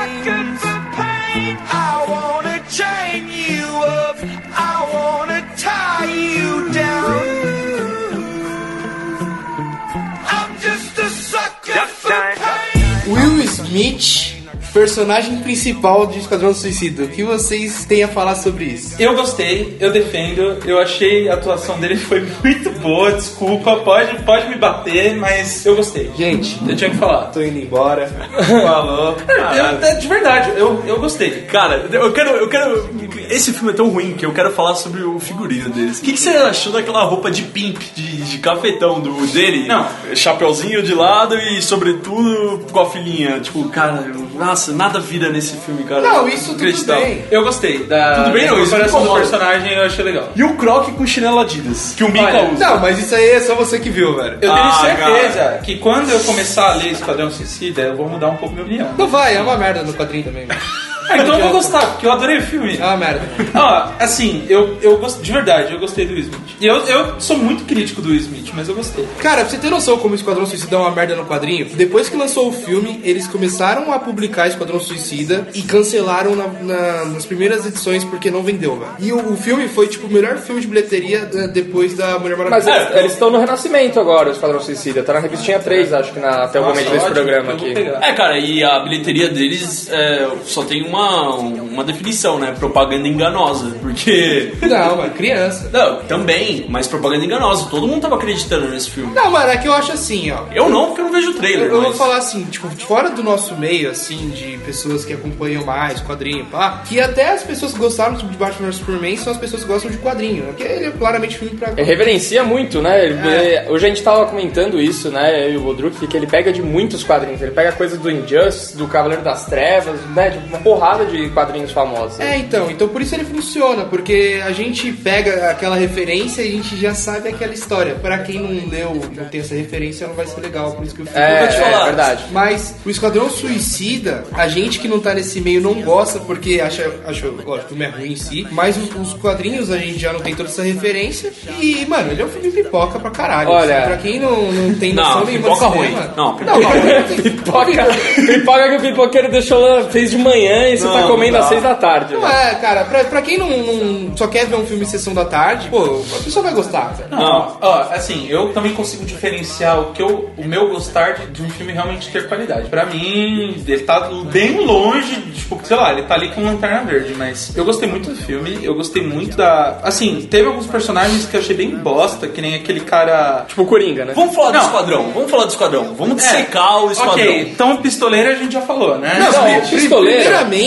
Will 13.08 13.46
Smith 13.46 14.35
personagem 14.76 15.38
principal 15.38 16.06
de 16.06 16.18
Esquadrão 16.18 16.52
Suicida. 16.52 17.04
O 17.04 17.08
que 17.08 17.22
vocês 17.24 17.86
têm 17.86 18.02
a 18.02 18.08
falar 18.08 18.34
sobre 18.34 18.64
isso? 18.66 18.94
Eu 19.00 19.14
gostei, 19.16 19.74
eu 19.80 19.90
defendo, 19.90 20.58
eu 20.66 20.78
achei 20.78 21.30
a 21.30 21.34
atuação 21.34 21.78
dele 21.80 21.96
foi 21.96 22.20
muito 22.44 22.70
boa, 22.80 23.10
desculpa, 23.12 23.76
pode, 23.76 24.22
pode 24.24 24.50
me 24.50 24.56
bater, 24.56 25.16
mas 25.16 25.64
eu 25.64 25.74
gostei. 25.76 26.10
Gente, 26.14 26.60
Eu 26.68 26.76
tinha 26.76 26.90
que 26.90 26.96
falar. 26.98 27.28
tô 27.28 27.40
indo 27.40 27.58
embora. 27.58 28.06
Falou. 28.46 29.16
Eu- 29.26 29.86
é, 29.88 29.94
de 29.94 30.06
verdade, 30.06 30.52
eu, 30.58 30.84
eu 30.86 31.00
gostei. 31.00 31.30
Cara, 31.50 31.86
eu 31.90 32.12
quero, 32.12 32.30
eu 32.36 32.48
quero. 32.48 32.90
Esse 33.30 33.54
filme 33.54 33.70
é 33.70 33.74
tão 33.74 33.88
ruim 33.88 34.12
que 34.12 34.26
eu 34.26 34.32
quero 34.34 34.52
falar 34.52 34.74
sobre 34.74 35.02
o 35.02 35.18
figurino 35.18 35.70
deles. 35.70 35.98
O 36.00 36.02
que, 36.02 36.12
que 36.12 36.20
você 36.20 36.28
achou 36.30 36.70
daquela 36.72 37.02
roupa 37.04 37.30
de 37.30 37.42
pimp, 37.42 37.78
de, 37.94 38.16
de 38.18 38.38
cafetão 38.38 39.00
do 39.00 39.26
dele? 39.28 39.66
Não. 39.66 39.86
Chapeuzinho 40.14 40.82
de 40.82 40.94
lado 40.94 41.34
e, 41.34 41.62
sobretudo, 41.62 42.60
com 42.70 42.80
a 42.80 42.90
filhinha. 42.90 43.40
Tipo, 43.40 43.68
cara, 43.70 44.04
nossa, 44.38 44.72
nada 44.72 45.00
vira 45.00 45.28
nesse 45.30 45.56
filme, 45.56 45.82
cara. 45.84 46.00
Não, 46.02 46.28
isso 46.28 46.54
tudo 46.54 46.86
bem. 46.86 47.24
Eu 47.30 47.42
gostei 47.42 47.78
da, 47.84 48.24
Tudo 48.24 48.32
bem, 48.32 48.46
não, 48.46 48.62
isso 48.62 48.76
do 48.76 48.82
incomoda. 48.82 49.20
personagem, 49.20 49.72
eu 49.72 49.82
achei 49.84 50.04
legal. 50.04 50.28
E 50.36 50.44
o 50.44 50.54
Croc 50.56 50.90
com 50.92 51.06
chinelo 51.06 51.38
Adidas, 51.40 51.94
que 51.96 52.04
o 52.04 52.10
Mika 52.10 52.26
Olha, 52.26 52.52
usa. 52.52 52.66
Não, 52.66 52.80
mas 52.80 52.98
isso 52.98 53.14
aí 53.14 53.30
é 53.30 53.40
só 53.40 53.54
você 53.54 53.78
que 53.78 53.90
viu, 53.90 54.14
velho. 54.16 54.34
Eu 54.34 54.40
tenho 54.40 54.52
Ah, 54.52 54.72
certeza 54.80 55.60
que 55.64 55.76
quando 55.78 56.10
eu 56.10 56.20
começar 56.20 56.72
a 56.72 56.74
ler 56.74 56.92
Esquadrão 56.92 57.30
Suicida, 57.30 57.82
eu 57.82 57.96
vou 57.96 58.08
mudar 58.08 58.28
um 58.28 58.36
pouco 58.36 58.54
minha 58.54 58.64
opinião. 58.66 58.94
Não 58.96 59.08
vai, 59.08 59.36
é 59.36 59.40
uma 59.40 59.56
merda 59.56 59.82
no 59.82 59.92
quadrinho 59.94 60.24
também. 60.24 60.46
velho. 60.46 60.60
Ah, 61.08 61.18
então 61.18 61.34
eu 61.38 61.42
vou 61.44 61.52
gostar, 61.52 61.86
porque 61.92 62.06
eu 62.06 62.12
adorei 62.12 62.38
o 62.38 62.42
filme. 62.42 62.76
É 62.78 62.84
uma 62.84 62.96
merda. 62.96 63.22
Ó, 63.54 63.88
assim, 63.98 64.44
eu, 64.48 64.76
eu 64.82 64.96
gosto, 64.98 65.22
de 65.22 65.32
verdade, 65.32 65.72
eu 65.72 65.78
gostei 65.80 66.04
do 66.06 66.12
Will 66.12 66.22
Smith. 66.22 66.40
E 66.60 66.66
eu, 66.66 66.76
eu 66.86 67.20
sou 67.20 67.36
muito 67.38 67.64
crítico 67.64 68.00
do 68.02 68.08
Will 68.10 68.18
Smith, 68.20 68.50
mas 68.54 68.68
eu 68.68 68.74
gostei. 68.74 69.06
Cara, 69.20 69.42
pra 69.42 69.50
você 69.50 69.58
ter 69.58 69.70
noção 69.70 69.98
como 69.98 70.12
o 70.12 70.16
Esquadrão 70.16 70.46
Suicida 70.46 70.76
é 70.76 70.78
uma 70.78 70.90
merda 70.90 71.14
no 71.16 71.24
quadrinho, 71.26 71.66
depois 71.74 72.08
que 72.08 72.16
lançou 72.16 72.48
o 72.48 72.52
filme, 72.52 73.00
eles 73.04 73.26
começaram 73.26 73.92
a 73.92 73.98
publicar 73.98 74.48
Esquadrão 74.48 74.80
Suicida 74.80 75.46
e 75.54 75.62
cancelaram 75.62 76.34
na- 76.34 76.46
na- 76.62 77.04
nas 77.06 77.24
primeiras 77.26 77.64
edições 77.66 78.04
porque 78.04 78.30
não 78.30 78.42
vendeu, 78.42 78.76
velho. 78.76 78.90
E 78.98 79.12
o, 79.12 79.32
o 79.32 79.36
filme 79.36 79.68
foi, 79.68 79.86
tipo, 79.88 80.06
o 80.06 80.10
melhor 80.12 80.36
filme 80.38 80.60
de 80.60 80.66
bilheteria 80.66 81.28
eh, 81.32 81.48
depois 81.48 81.94
da 81.94 82.18
Mulher 82.18 82.36
Mas 82.38 82.64
Maravilha. 82.64 82.86
eles- 82.88 82.96
eles 82.98 83.12
estão 83.12 83.30
no 83.30 83.38
Renascimento 83.38 84.00
agora, 84.00 84.28
o 84.28 84.32
Esquadrão 84.32 84.60
Suicida. 84.60 85.02
Tá 85.02 85.12
na 85.14 85.20
revistinha 85.20 85.58
3, 85.58 85.92
acho 85.92 86.12
que 86.12 86.20
na, 86.20 86.44
até 86.44 86.58
o 86.58 86.62
Nossa, 86.62 86.74
momento 86.74 86.90
desse 86.92 87.04
ótimo, 87.04 87.14
programa 87.14 87.52
aqui. 87.52 87.72
É, 87.76 88.12
cara, 88.12 88.38
e 88.38 88.64
a 88.64 88.80
bilheteria 88.80 89.28
deles 89.28 89.88
é, 89.90 90.28
só 90.44 90.64
tem 90.64 90.82
uma, 90.86 90.95
uma 91.00 91.84
definição, 91.84 92.38
né? 92.38 92.54
Propaganda 92.58 93.06
enganosa. 93.08 93.76
Porque. 93.80 94.52
Não, 94.62 94.96
mano, 94.96 95.10
criança. 95.14 95.70
Não, 95.72 95.96
também, 96.04 96.66
mas 96.68 96.86
propaganda 96.86 97.24
enganosa. 97.24 97.68
Todo 97.70 97.86
mundo 97.86 98.02
tava 98.02 98.16
acreditando 98.16 98.68
nesse 98.68 98.90
filme. 98.90 99.12
Não, 99.14 99.30
mano, 99.30 99.50
é 99.50 99.56
que 99.56 99.68
eu 99.68 99.72
acho 99.72 99.92
assim, 99.92 100.30
ó. 100.30 100.44
Eu 100.52 100.68
não, 100.68 100.86
porque 100.86 101.00
eu 101.00 101.04
não 101.06 101.12
vejo 101.12 101.30
o 101.30 101.34
trailer. 101.34 101.66
Eu, 101.66 101.74
eu 101.76 101.80
vou 101.80 101.88
mas- 101.90 101.98
falar 101.98 102.16
assim, 102.16 102.44
tipo, 102.44 102.68
fora 102.84 103.10
do 103.10 103.22
nosso 103.22 103.54
meio, 103.56 103.90
assim, 103.90 104.28
de 104.30 104.58
pessoas 104.58 105.04
que 105.04 105.12
acompanham 105.12 105.64
mais 105.64 106.00
quadrinho, 106.00 106.44
pá, 106.46 106.82
que 106.86 107.00
até 107.00 107.30
as 107.32 107.42
pessoas 107.42 107.72
que 107.72 107.78
gostaram 107.78 108.16
tipo, 108.16 108.30
de 108.30 108.36
Batman 108.36 108.68
vs 108.68 108.76
Superman 108.76 109.16
são 109.16 109.32
as 109.32 109.38
pessoas 109.38 109.62
que 109.62 109.68
gostam 109.68 109.90
de 109.90 109.98
quadrinho, 109.98 110.42
né? 110.44 110.48
Porque 110.56 110.62
ele 110.64 110.86
é 110.86 110.90
claramente 110.90 111.38
filme 111.38 111.56
pra. 111.56 111.72
Ele 111.72 111.82
reverencia 111.82 112.42
muito, 112.44 112.80
né? 112.82 113.04
Ele- 113.06 113.28
É. 113.28 113.62
ele- 113.64 113.70
hoje 113.70 113.86
a 113.86 113.88
gente 113.88 114.02
tava 114.02 114.26
comentando 114.26 114.80
isso, 114.80 115.10
né? 115.10 115.46
Eu 115.46 115.52
e 115.52 115.56
o 115.56 115.60
Bodruk, 115.60 116.06
que 116.06 116.16
ele 116.16 116.26
pega 116.26 116.52
de 116.52 116.62
muitos 116.62 117.02
quadrinhos. 117.04 117.40
Ele 117.42 117.50
pega 117.52 117.72
coisa 117.72 117.96
do 117.96 118.10
Injustice, 118.10 118.76
do 118.76 118.86
Cavaleiro 118.86 119.22
das 119.22 119.46
Trevas, 119.46 120.00
né? 120.14 120.30
De 120.30 120.38
uma 120.48 120.58
porrada 120.58 120.85
de 121.06 121.28
quadrinhos 121.30 121.72
famosos. 121.72 122.18
É, 122.20 122.36
então, 122.38 122.70
então 122.70 122.88
por 122.88 123.02
isso 123.02 123.14
ele 123.14 123.24
funciona, 123.24 123.84
porque 123.84 124.40
a 124.44 124.52
gente 124.52 124.92
pega 124.92 125.50
aquela 125.50 125.76
referência 125.76 126.42
e 126.42 126.48
a 126.48 126.50
gente 126.52 126.76
já 126.76 126.94
sabe 126.94 127.28
aquela 127.28 127.52
história. 127.52 127.94
Pra 127.94 128.18
quem 128.18 128.40
não 128.40 128.68
leu, 128.70 129.00
não 129.16 129.24
tem 129.26 129.40
essa 129.40 129.54
referência, 129.54 130.06
não 130.06 130.14
vai 130.14 130.26
ser 130.26 130.40
legal, 130.40 130.72
por 130.72 130.84
isso 130.84 130.94
que 130.94 131.02
eu 131.02 131.06
fico. 131.06 131.18
É, 131.18 131.34
Eu 131.34 131.38
vou 131.40 131.48
te 131.48 131.56
é, 131.56 131.70
falar. 131.70 131.84
verdade. 131.86 132.24
Mas 132.32 132.74
o 132.84 132.90
Esquadrão 132.90 133.28
Suicida, 133.30 134.24
a 134.32 134.48
gente 134.48 134.78
que 134.78 134.88
não 134.88 135.00
tá 135.00 135.14
nesse 135.14 135.40
meio 135.40 135.60
não 135.60 135.74
gosta, 135.82 136.18
porque 136.20 136.60
acha, 136.60 136.90
acha 137.06 137.26
lógico, 137.26 137.52
o 137.52 137.68
filme 137.68 137.84
é 137.84 137.88
ruim 137.88 138.12
em 138.12 138.16
si, 138.16 138.46
mas 138.50 138.76
os, 138.76 138.94
os 138.94 139.14
quadrinhos 139.14 139.70
a 139.70 139.78
gente 139.78 139.98
já 139.98 140.12
não 140.12 140.20
tem 140.20 140.34
toda 140.34 140.48
essa 140.48 140.62
referência. 140.62 141.32
E, 141.60 141.84
mano, 141.86 142.12
ele 142.12 142.22
é 142.22 142.24
um 142.24 142.28
filme 142.28 142.50
pipoca 142.50 142.98
pra 142.98 143.10
caralho. 143.10 143.50
Olha- 143.50 143.78
assim, 143.78 143.86
pra 143.88 143.96
quem 143.98 144.20
não, 144.20 144.52
não 144.52 144.74
tem 144.74 144.92
Não, 144.94 145.04
noção 145.04 145.24
nenhuma 145.24 145.48
pipoca 145.48 145.66
ruim. 145.66 145.90
Não, 146.16 146.16
não, 146.16 146.36
pipoca 146.36 146.60
não, 146.60 147.06
Pipoca, 147.22 147.86
pipoca 148.26 148.68
que 148.68 148.76
o 148.76 148.80
pipoqueiro 148.80 149.30
deixou 149.30 149.58
lá, 149.60 149.84
fez 149.84 150.10
de 150.10 150.18
manhã 150.18 150.68
e 150.68 150.75
você 150.78 150.86
tá 150.86 151.00
Não, 151.00 151.08
comendo 151.08 151.32
não 151.32 151.40
às 151.40 151.48
seis 151.48 151.62
da 151.62 151.74
tarde. 151.74 152.14
Não 152.14 152.20
né? 152.20 152.50
é, 152.52 152.54
cara, 152.56 152.84
pra, 152.84 153.04
pra 153.04 153.22
quem 153.22 153.38
não, 153.38 153.48
não 153.48 154.16
só 154.16 154.26
quer 154.26 154.46
ver 154.46 154.56
um 154.56 154.66
filme 154.66 154.82
em 154.84 154.88
sessão 154.88 155.14
da 155.14 155.24
tarde, 155.24 155.68
pô, 155.68 156.02
a 156.18 156.22
pessoa 156.22 156.42
vai 156.42 156.54
gostar, 156.54 156.94
cara. 156.96 157.08
Não, 157.10 157.56
ó, 157.60 157.80
assim, 157.92 158.26
eu 158.28 158.52
também 158.52 158.72
consigo 158.74 159.04
diferenciar 159.04 159.80
o 159.80 159.92
que 159.92 160.02
eu, 160.02 160.30
o 160.36 160.44
meu 160.44 160.68
gostar 160.68 161.14
de, 161.14 161.26
de 161.26 161.42
um 161.42 161.50
filme 161.50 161.72
realmente 161.72 162.10
ter 162.10 162.28
qualidade. 162.28 162.68
Pra 162.68 162.86
mim, 162.86 163.62
ele 163.66 163.78
tá 163.82 164.08
bem 164.30 164.64
longe, 164.64 165.20
tipo, 165.34 165.60
sei 165.64 165.76
lá, 165.76 165.92
ele 165.92 166.02
tá 166.02 166.14
ali 166.14 166.28
com 166.30 166.42
lanterna 166.44 166.82
verde, 166.84 167.14
mas 167.16 167.56
eu 167.56 167.64
gostei 167.64 167.88
muito 167.88 168.10
do 168.10 168.16
filme, 168.16 168.58
eu 168.62 168.74
gostei 168.74 169.02
muito 169.02 169.36
da. 169.36 169.78
Assim, 169.82 170.26
teve 170.30 170.46
alguns 170.48 170.66
personagens 170.66 171.26
que 171.26 171.36
eu 171.36 171.40
achei 171.40 171.54
bem 171.56 171.70
bosta, 171.76 172.26
que 172.28 172.40
nem 172.40 172.54
aquele 172.54 172.80
cara. 172.80 173.44
Tipo 173.48 173.62
o 173.62 173.66
Coringa, 173.66 174.04
né? 174.04 174.12
Vamos 174.14 174.34
falar 174.34 174.50
do 174.50 174.58
Não. 174.58 174.64
esquadrão, 174.66 175.10
vamos 175.12 175.30
falar 175.30 175.44
do 175.44 175.50
esquadrão. 175.50 175.94
Vamos 175.94 176.22
É. 176.22 176.26
dissecar 176.26 176.84
o 176.84 176.90
esquadrão. 176.90 177.14
Ok, 177.14 177.40
então 177.52 177.74
o 177.74 177.78
pistoleiro 177.78 178.30
a 178.30 178.34
gente 178.34 178.52
já 178.52 178.60
falou, 178.62 178.98
né? 178.98 179.16
Não, 179.18 179.32
Não, 179.32 179.60
pistoleiro. 179.68 180.20
primeiramente, 180.22 180.65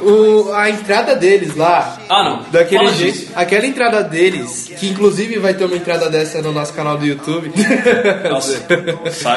o, 0.00 0.52
a 0.54 0.70
entrada 0.70 1.14
deles 1.16 1.56
lá. 1.56 1.98
Ah, 2.08 2.24
não. 2.24 2.42
Daquele 2.50 2.84
Fala 2.84 2.96
jeito. 2.96 3.12
disso. 3.18 3.32
Aquela 3.34 3.66
entrada 3.66 4.02
deles, 4.02 4.70
que 4.78 4.88
inclusive 4.88 5.38
vai 5.38 5.54
ter 5.54 5.64
uma 5.64 5.76
entrada 5.76 6.08
dessa 6.08 6.40
no 6.42 6.52
nosso 6.52 6.72
canal 6.72 6.96
do 6.96 7.04
YouTube. 7.06 7.52
Nossa. 8.30 8.60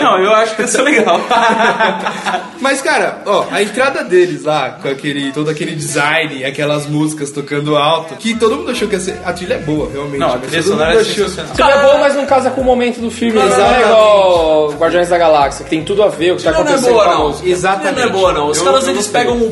Não, 0.02 0.18
eu 0.20 0.32
acho 0.34 0.56
que 0.56 0.64
isso 0.64 0.78
é 0.78 0.82
legal. 0.82 1.20
Mas, 2.60 2.82
cara, 2.82 3.22
ó, 3.26 3.46
a 3.52 3.62
entrada 3.62 4.04
deles 4.04 4.44
lá, 4.44 4.78
com 4.82 4.88
aquele, 4.88 5.32
todo 5.32 5.50
aquele 5.50 5.76
design, 5.76 6.44
aquelas 6.46 6.86
músicas 6.88 7.32
tocando 7.32 7.76
alto, 7.76 8.16
que 8.16 8.36
todo 8.36 8.56
mundo 8.58 8.72
achou 8.72 8.88
que 8.88 8.96
ia 8.96 9.00
ser. 9.00 9.20
A 9.26 9.34
trilha 9.34 9.56
é 9.56 9.58
boa, 9.60 9.90
realmente. 9.92 10.20
Não, 10.20 10.34
a 10.34 10.38
trilha 10.38 10.62
todo 10.64 10.72
sonora 10.72 10.90
mundo 10.92 11.00
é 11.00 11.02
achou- 11.02 11.30
sensacional. 11.30 11.54
Isso 11.54 11.80
é 11.80 11.92
bom, 11.92 12.00
mas 12.00 12.16
não 12.16 12.26
casa 12.26 12.52
com 12.52 12.62
o 12.62 12.64
momento 12.64 13.00
do 13.02 13.10
filme. 13.10 13.34
Não, 13.34 13.44
é 13.44 13.48
Exatamente. 13.48 13.82
igual 13.84 14.72
Guardiões 14.74 15.10
da 15.10 15.18
Galáxia, 15.18 15.64
que 15.64 15.70
tem 15.72 15.84
tudo 15.84 16.04
a 16.04 16.08
ver 16.08 16.30
com 16.30 16.34
o 16.36 16.38
que 16.38 16.44
tá 16.44 16.52
Não, 16.52 16.60
não 16.60 16.66
é 16.66 16.70
acontecendo 16.74 16.94
boa, 16.94 17.04
com 17.06 17.10
a 17.10 17.14
não. 17.16 17.28
música. 17.30 17.50
Exatamente. 17.50 17.96
Não 17.96 18.04
é 18.04 18.10
boa, 18.10 18.34
não. 18.34 18.48
Os 18.50 18.58
Eu- 18.58 18.64
caras 18.66 18.88
eles 18.88 19.08
pegam 19.08 19.36
um 19.38 19.52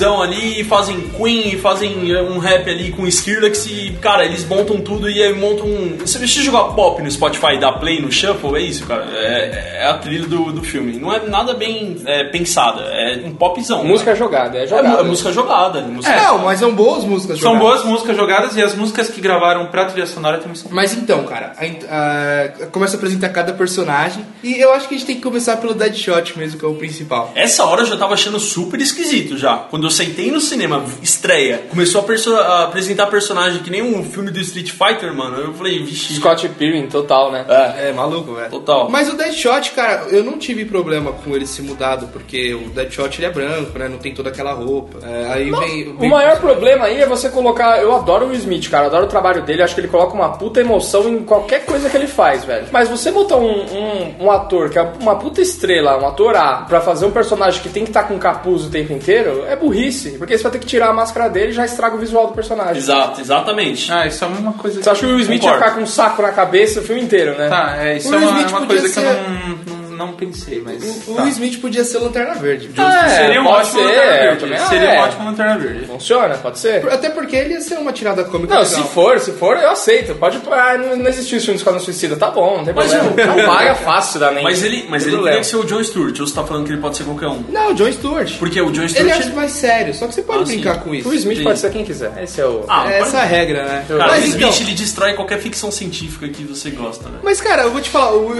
ali, 0.00 0.62
fazem 0.64 1.00
Queen, 1.16 1.58
fazem 1.58 2.14
um 2.22 2.38
rap 2.38 2.68
ali 2.70 2.92
com 2.92 3.06
Skrillex 3.06 3.66
e, 3.66 3.90
cara, 4.00 4.24
eles 4.24 4.46
montam 4.46 4.80
tudo 4.80 5.10
e 5.10 5.22
aí 5.22 5.32
montam. 5.34 5.66
um- 5.66 5.96
Você 5.98 6.18
deixa 6.18 6.40
jogar 6.42 6.64
pop 6.74 7.02
no 7.02 7.10
Spotify 7.10 7.54
e 7.54 7.58
dar 7.60 7.72
play 7.72 8.00
no 8.00 8.10
shuffle, 8.12 8.56
é 8.56 8.60
isso, 8.60 8.86
cara. 8.86 9.04
É, 9.12 9.78
é 9.82 9.86
a 9.86 9.94
trilha 9.94 10.26
do, 10.26 10.52
do 10.52 10.62
filme. 10.62 10.98
Não 10.98 11.12
é 11.12 11.20
nada 11.26 11.54
bem 11.54 11.96
é, 12.06 12.24
pensada, 12.24 12.82
é 12.82 13.20
um 13.24 13.32
popzão. 13.34 13.84
Música 13.84 14.14
jogada, 14.14 14.58
é 14.58 14.62
É, 14.64 14.66
jogada. 14.66 15.00
é 15.00 15.02
música 15.02 15.32
jogada. 15.32 15.78
é 15.80 15.82
música- 15.82 16.16
Não, 16.16 16.38
mas 16.38 16.58
são 16.60 16.72
boas 16.74 17.04
músicas. 17.04 17.38
São 17.40 17.54
jogadas. 17.54 17.80
boas 17.82 17.84
músicas 17.92 18.16
jogadas 18.16 18.56
e 18.56 18.62
as 18.62 18.74
músicas 18.74 19.08
que 19.10 19.20
gravaram 19.20 19.66
pra 19.66 19.86
trilha 19.86 20.06
sonora 20.06 20.38
também 20.38 20.54
são. 20.54 20.70
Mas 20.70 20.94
então, 20.94 21.24
cara, 21.24 21.52
a, 21.56 22.64
a, 22.64 22.66
começa 22.66 22.96
a 22.96 22.98
apresentar 22.98 23.28
cada 23.30 23.52
personagem. 23.52 24.24
E 24.42 24.58
eu 24.58 24.72
acho 24.72 24.88
que 24.88 24.94
a 24.94 24.98
gente 24.98 25.06
tem 25.06 25.16
que 25.16 25.22
começar 25.22 25.56
pelo 25.56 25.74
Deadshot 25.74 26.38
mesmo, 26.38 26.58
que 26.58 26.64
é 26.64 26.68
o 26.68 26.74
principal. 26.74 27.32
Essa 27.34 27.64
hora 27.64 27.82
eu 27.82 27.86
já 27.86 27.96
tava 27.96 28.14
achando 28.14 28.38
super 28.38 28.80
esquisito 28.80 29.36
já. 29.36 29.56
Quando 29.70 29.79
eu 29.86 29.90
sentei 29.90 30.30
no 30.30 30.40
cinema, 30.40 30.84
estreia, 31.02 31.62
começou 31.70 32.00
a, 32.00 32.04
perso- 32.04 32.34
a 32.36 32.64
apresentar 32.64 33.06
personagem 33.06 33.62
que 33.62 33.70
nem 33.70 33.82
um 33.82 34.04
filme 34.04 34.30
do 34.30 34.40
Street 34.40 34.70
Fighter, 34.70 35.14
mano. 35.14 35.36
Eu 35.38 35.54
falei, 35.54 35.78
vixe. 35.82 36.14
Scott 36.14 36.48
Pilgrim, 36.50 36.86
total, 36.86 37.30
né? 37.32 37.44
É, 37.48 37.92
maluco, 37.92 38.34
velho. 38.34 38.50
Total. 38.50 38.88
Mas 38.90 39.08
o 39.08 39.16
Deadshot, 39.16 39.72
cara, 39.72 40.06
eu 40.10 40.22
não 40.24 40.38
tive 40.38 40.64
problema 40.64 41.12
com 41.12 41.34
ele 41.34 41.46
se 41.46 41.62
mudado, 41.62 42.08
porque 42.08 42.54
o 42.54 42.70
Deadshot 42.70 43.18
ele 43.18 43.26
é 43.26 43.30
branco, 43.30 43.78
né? 43.78 43.88
Não 43.88 43.98
tem 43.98 44.14
toda 44.14 44.28
aquela 44.30 44.52
roupa. 44.52 44.98
É, 45.06 45.32
aí 45.32 45.50
vem, 45.50 45.88
O 45.88 45.98
vem- 45.98 46.10
maior 46.10 46.38
problema 46.40 46.86
aí 46.86 47.00
é 47.00 47.06
você 47.06 47.28
colocar. 47.28 47.80
Eu 47.80 47.94
adoro 47.94 48.26
o 48.26 48.34
Smith, 48.34 48.68
cara. 48.70 48.86
Adoro 48.86 49.04
o 49.04 49.08
trabalho 49.08 49.42
dele. 49.42 49.62
Acho 49.62 49.74
que 49.74 49.80
ele 49.80 49.88
coloca 49.88 50.14
uma 50.14 50.30
puta 50.30 50.60
emoção 50.60 51.08
em 51.08 51.22
qualquer 51.24 51.64
coisa 51.64 51.88
que 51.90 51.96
ele 51.96 52.06
faz, 52.06 52.44
velho. 52.44 52.66
Mas 52.72 52.88
você 52.88 53.10
botar 53.10 53.36
um, 53.36 53.50
um, 53.62 54.24
um 54.26 54.30
ator 54.30 54.70
que 54.70 54.78
é 54.78 54.82
uma 55.00 55.16
puta 55.16 55.40
estrela, 55.40 55.96
um 55.98 56.06
ator 56.06 56.34
A, 56.36 56.58
pra 56.68 56.80
fazer 56.80 57.06
um 57.06 57.10
personagem 57.10 57.60
que 57.62 57.68
tem 57.68 57.84
que 57.84 57.90
estar 57.90 58.04
com 58.04 58.18
capuz 58.18 58.64
o 58.64 58.70
tempo 58.70 58.92
inteiro, 58.92 59.44
é 59.48 59.56
burrice. 59.74 60.10
Porque 60.18 60.36
você 60.36 60.42
vai 60.42 60.52
ter 60.52 60.58
que 60.58 60.66
tirar 60.66 60.88
a 60.88 60.92
máscara 60.92 61.28
dele 61.28 61.48
e 61.50 61.52
já 61.52 61.64
estraga 61.64 61.96
o 61.96 61.98
visual 61.98 62.28
do 62.28 62.34
personagem. 62.34 62.76
Exato, 62.76 63.20
exatamente. 63.20 63.90
Ah, 63.92 64.06
isso 64.06 64.24
é 64.24 64.26
uma 64.26 64.52
coisa. 64.52 64.82
Você 64.82 64.90
acha 64.90 65.00
que 65.00 65.06
o 65.06 65.08
Will 65.10 65.20
Smith 65.20 65.40
Concordo. 65.40 65.58
ia 65.60 65.64
ficar 65.64 65.76
com 65.78 65.82
um 65.82 65.86
saco 65.86 66.22
na 66.22 66.32
cabeça 66.32 66.80
o 66.80 66.82
filme 66.82 67.02
inteiro, 67.02 67.36
né? 67.38 67.48
Tá, 67.48 67.76
é, 67.78 67.96
isso 67.96 68.10
O 68.10 68.14
é 68.14 68.18
Will 68.18 68.28
uma, 68.28 68.36
Smith 68.38 68.50
uma 68.50 68.60
podia 68.60 68.80
coisa 68.80 68.88
que 68.88 68.94
ser- 69.00 69.06
eu 69.06 69.22
não, 69.22 69.58
não, 69.79 69.79
não 70.06 70.12
pensei, 70.14 70.60
mas. 70.64 70.82
O 71.06 71.14
tá. 71.14 71.22
Will 71.22 71.30
Smith 71.32 71.60
podia 71.60 71.84
ser 71.84 71.98
Lanterna 71.98 72.34
Verde. 72.34 72.70
Ah, 72.76 73.06
é, 73.06 73.08
Seria 73.26 73.40
um 73.40 73.44
pode 73.44 73.56
ótimo 73.68 73.78
ser, 73.80 73.84
Lanterna 73.86 74.12
Verde. 74.22 74.40
também- 74.40 74.58
Seria 74.68 74.88
é. 74.88 74.98
um 74.98 75.02
ótimo 75.02 75.24
Lanterna 75.24 75.58
Verde. 75.58 75.86
Funciona, 75.86 76.34
pode 76.38 76.58
ser. 76.58 76.88
Até 76.92 77.10
porque 77.10 77.36
ele 77.36 77.54
ia 77.54 77.60
ser 77.60 77.78
uma 77.78 77.92
tirada 77.92 78.24
cômica 78.24 78.54
Não, 78.54 78.62
legal. 78.62 78.82
se 78.82 78.88
for, 78.92 79.20
se 79.20 79.32
for, 79.32 79.56
eu 79.56 79.70
aceito. 79.70 80.14
Pode. 80.14 80.40
Ah, 80.50 80.76
não, 80.78 80.96
não 80.96 81.06
existiu 81.08 81.36
esse 81.38 81.46
filme 81.46 81.56
de 81.56 81.60
Esquadrão 81.62 81.80
Suicida, 81.82 82.16
tá 82.16 82.30
bom, 82.30 82.58
não 82.58 82.64
tem 82.64 82.74
Mas 82.74 82.92
problema. 82.92 83.32
o- 83.32 83.36
Não 83.36 83.46
paga 83.46 83.74
fácil 83.76 84.20
da 84.20 84.30
mente. 84.30 84.44
Mas 84.44 84.62
ele, 84.64 84.86
mas 84.88 85.06
ele 85.06 85.22
tem 85.22 85.38
que 85.40 85.44
ser 85.46 85.56
o 85.56 85.64
John 85.64 85.82
Stewart, 85.84 86.18
ou 86.20 86.26
você 86.26 86.34
tá 86.34 86.44
falando 86.44 86.66
que 86.66 86.72
ele 86.72 86.80
pode 86.80 86.96
ser 86.96 87.04
qualquer 87.04 87.28
um? 87.28 87.44
Não, 87.48 87.70
o 87.70 87.74
John 87.74 87.92
Stewart. 87.92 88.38
Porque 88.38 88.60
o 88.60 88.70
John 88.70 88.82
Ele 88.82 88.88
Stewart. 88.88 89.26
é 89.26 89.30
mais 89.30 89.50
sério, 89.52 89.94
só 89.94 90.06
que 90.06 90.14
você 90.14 90.22
pode 90.22 90.42
Ah, 90.42 90.44
brincar 90.46 90.74
sim. 90.74 90.80
com 90.80 90.94
isso. 90.94 91.06
O 91.08 91.10
Will 91.10 91.18
Smith 91.18 91.38
Sim. 91.38 91.44
pode 91.44 91.58
ser 91.58 91.70
quem 91.70 91.84
quiser. 91.84 92.12
Esse 92.22 92.40
é 92.40 92.46
o. 92.46 92.64
Ah, 92.68 92.90
Essa 92.90 93.18
é 93.18 93.20
a 93.20 93.24
regra, 93.24 93.64
né? 93.64 93.84
Cara, 93.88 94.06
Mas 94.08 94.24
o 94.24 94.26
então, 94.36 94.48
Smith 94.50 94.68
ele 94.68 94.76
destrói 94.76 95.12
qualquer 95.14 95.38
ficção 95.38 95.70
científica 95.70 96.28
que 96.28 96.42
você 96.44 96.70
gosta, 96.70 97.08
né? 97.08 97.18
mas 97.22 97.40
cara, 97.40 97.62
eu 97.62 97.70
vou 97.70 97.80
te 97.80 97.90
falar, 97.90 98.12
o. 98.14 98.36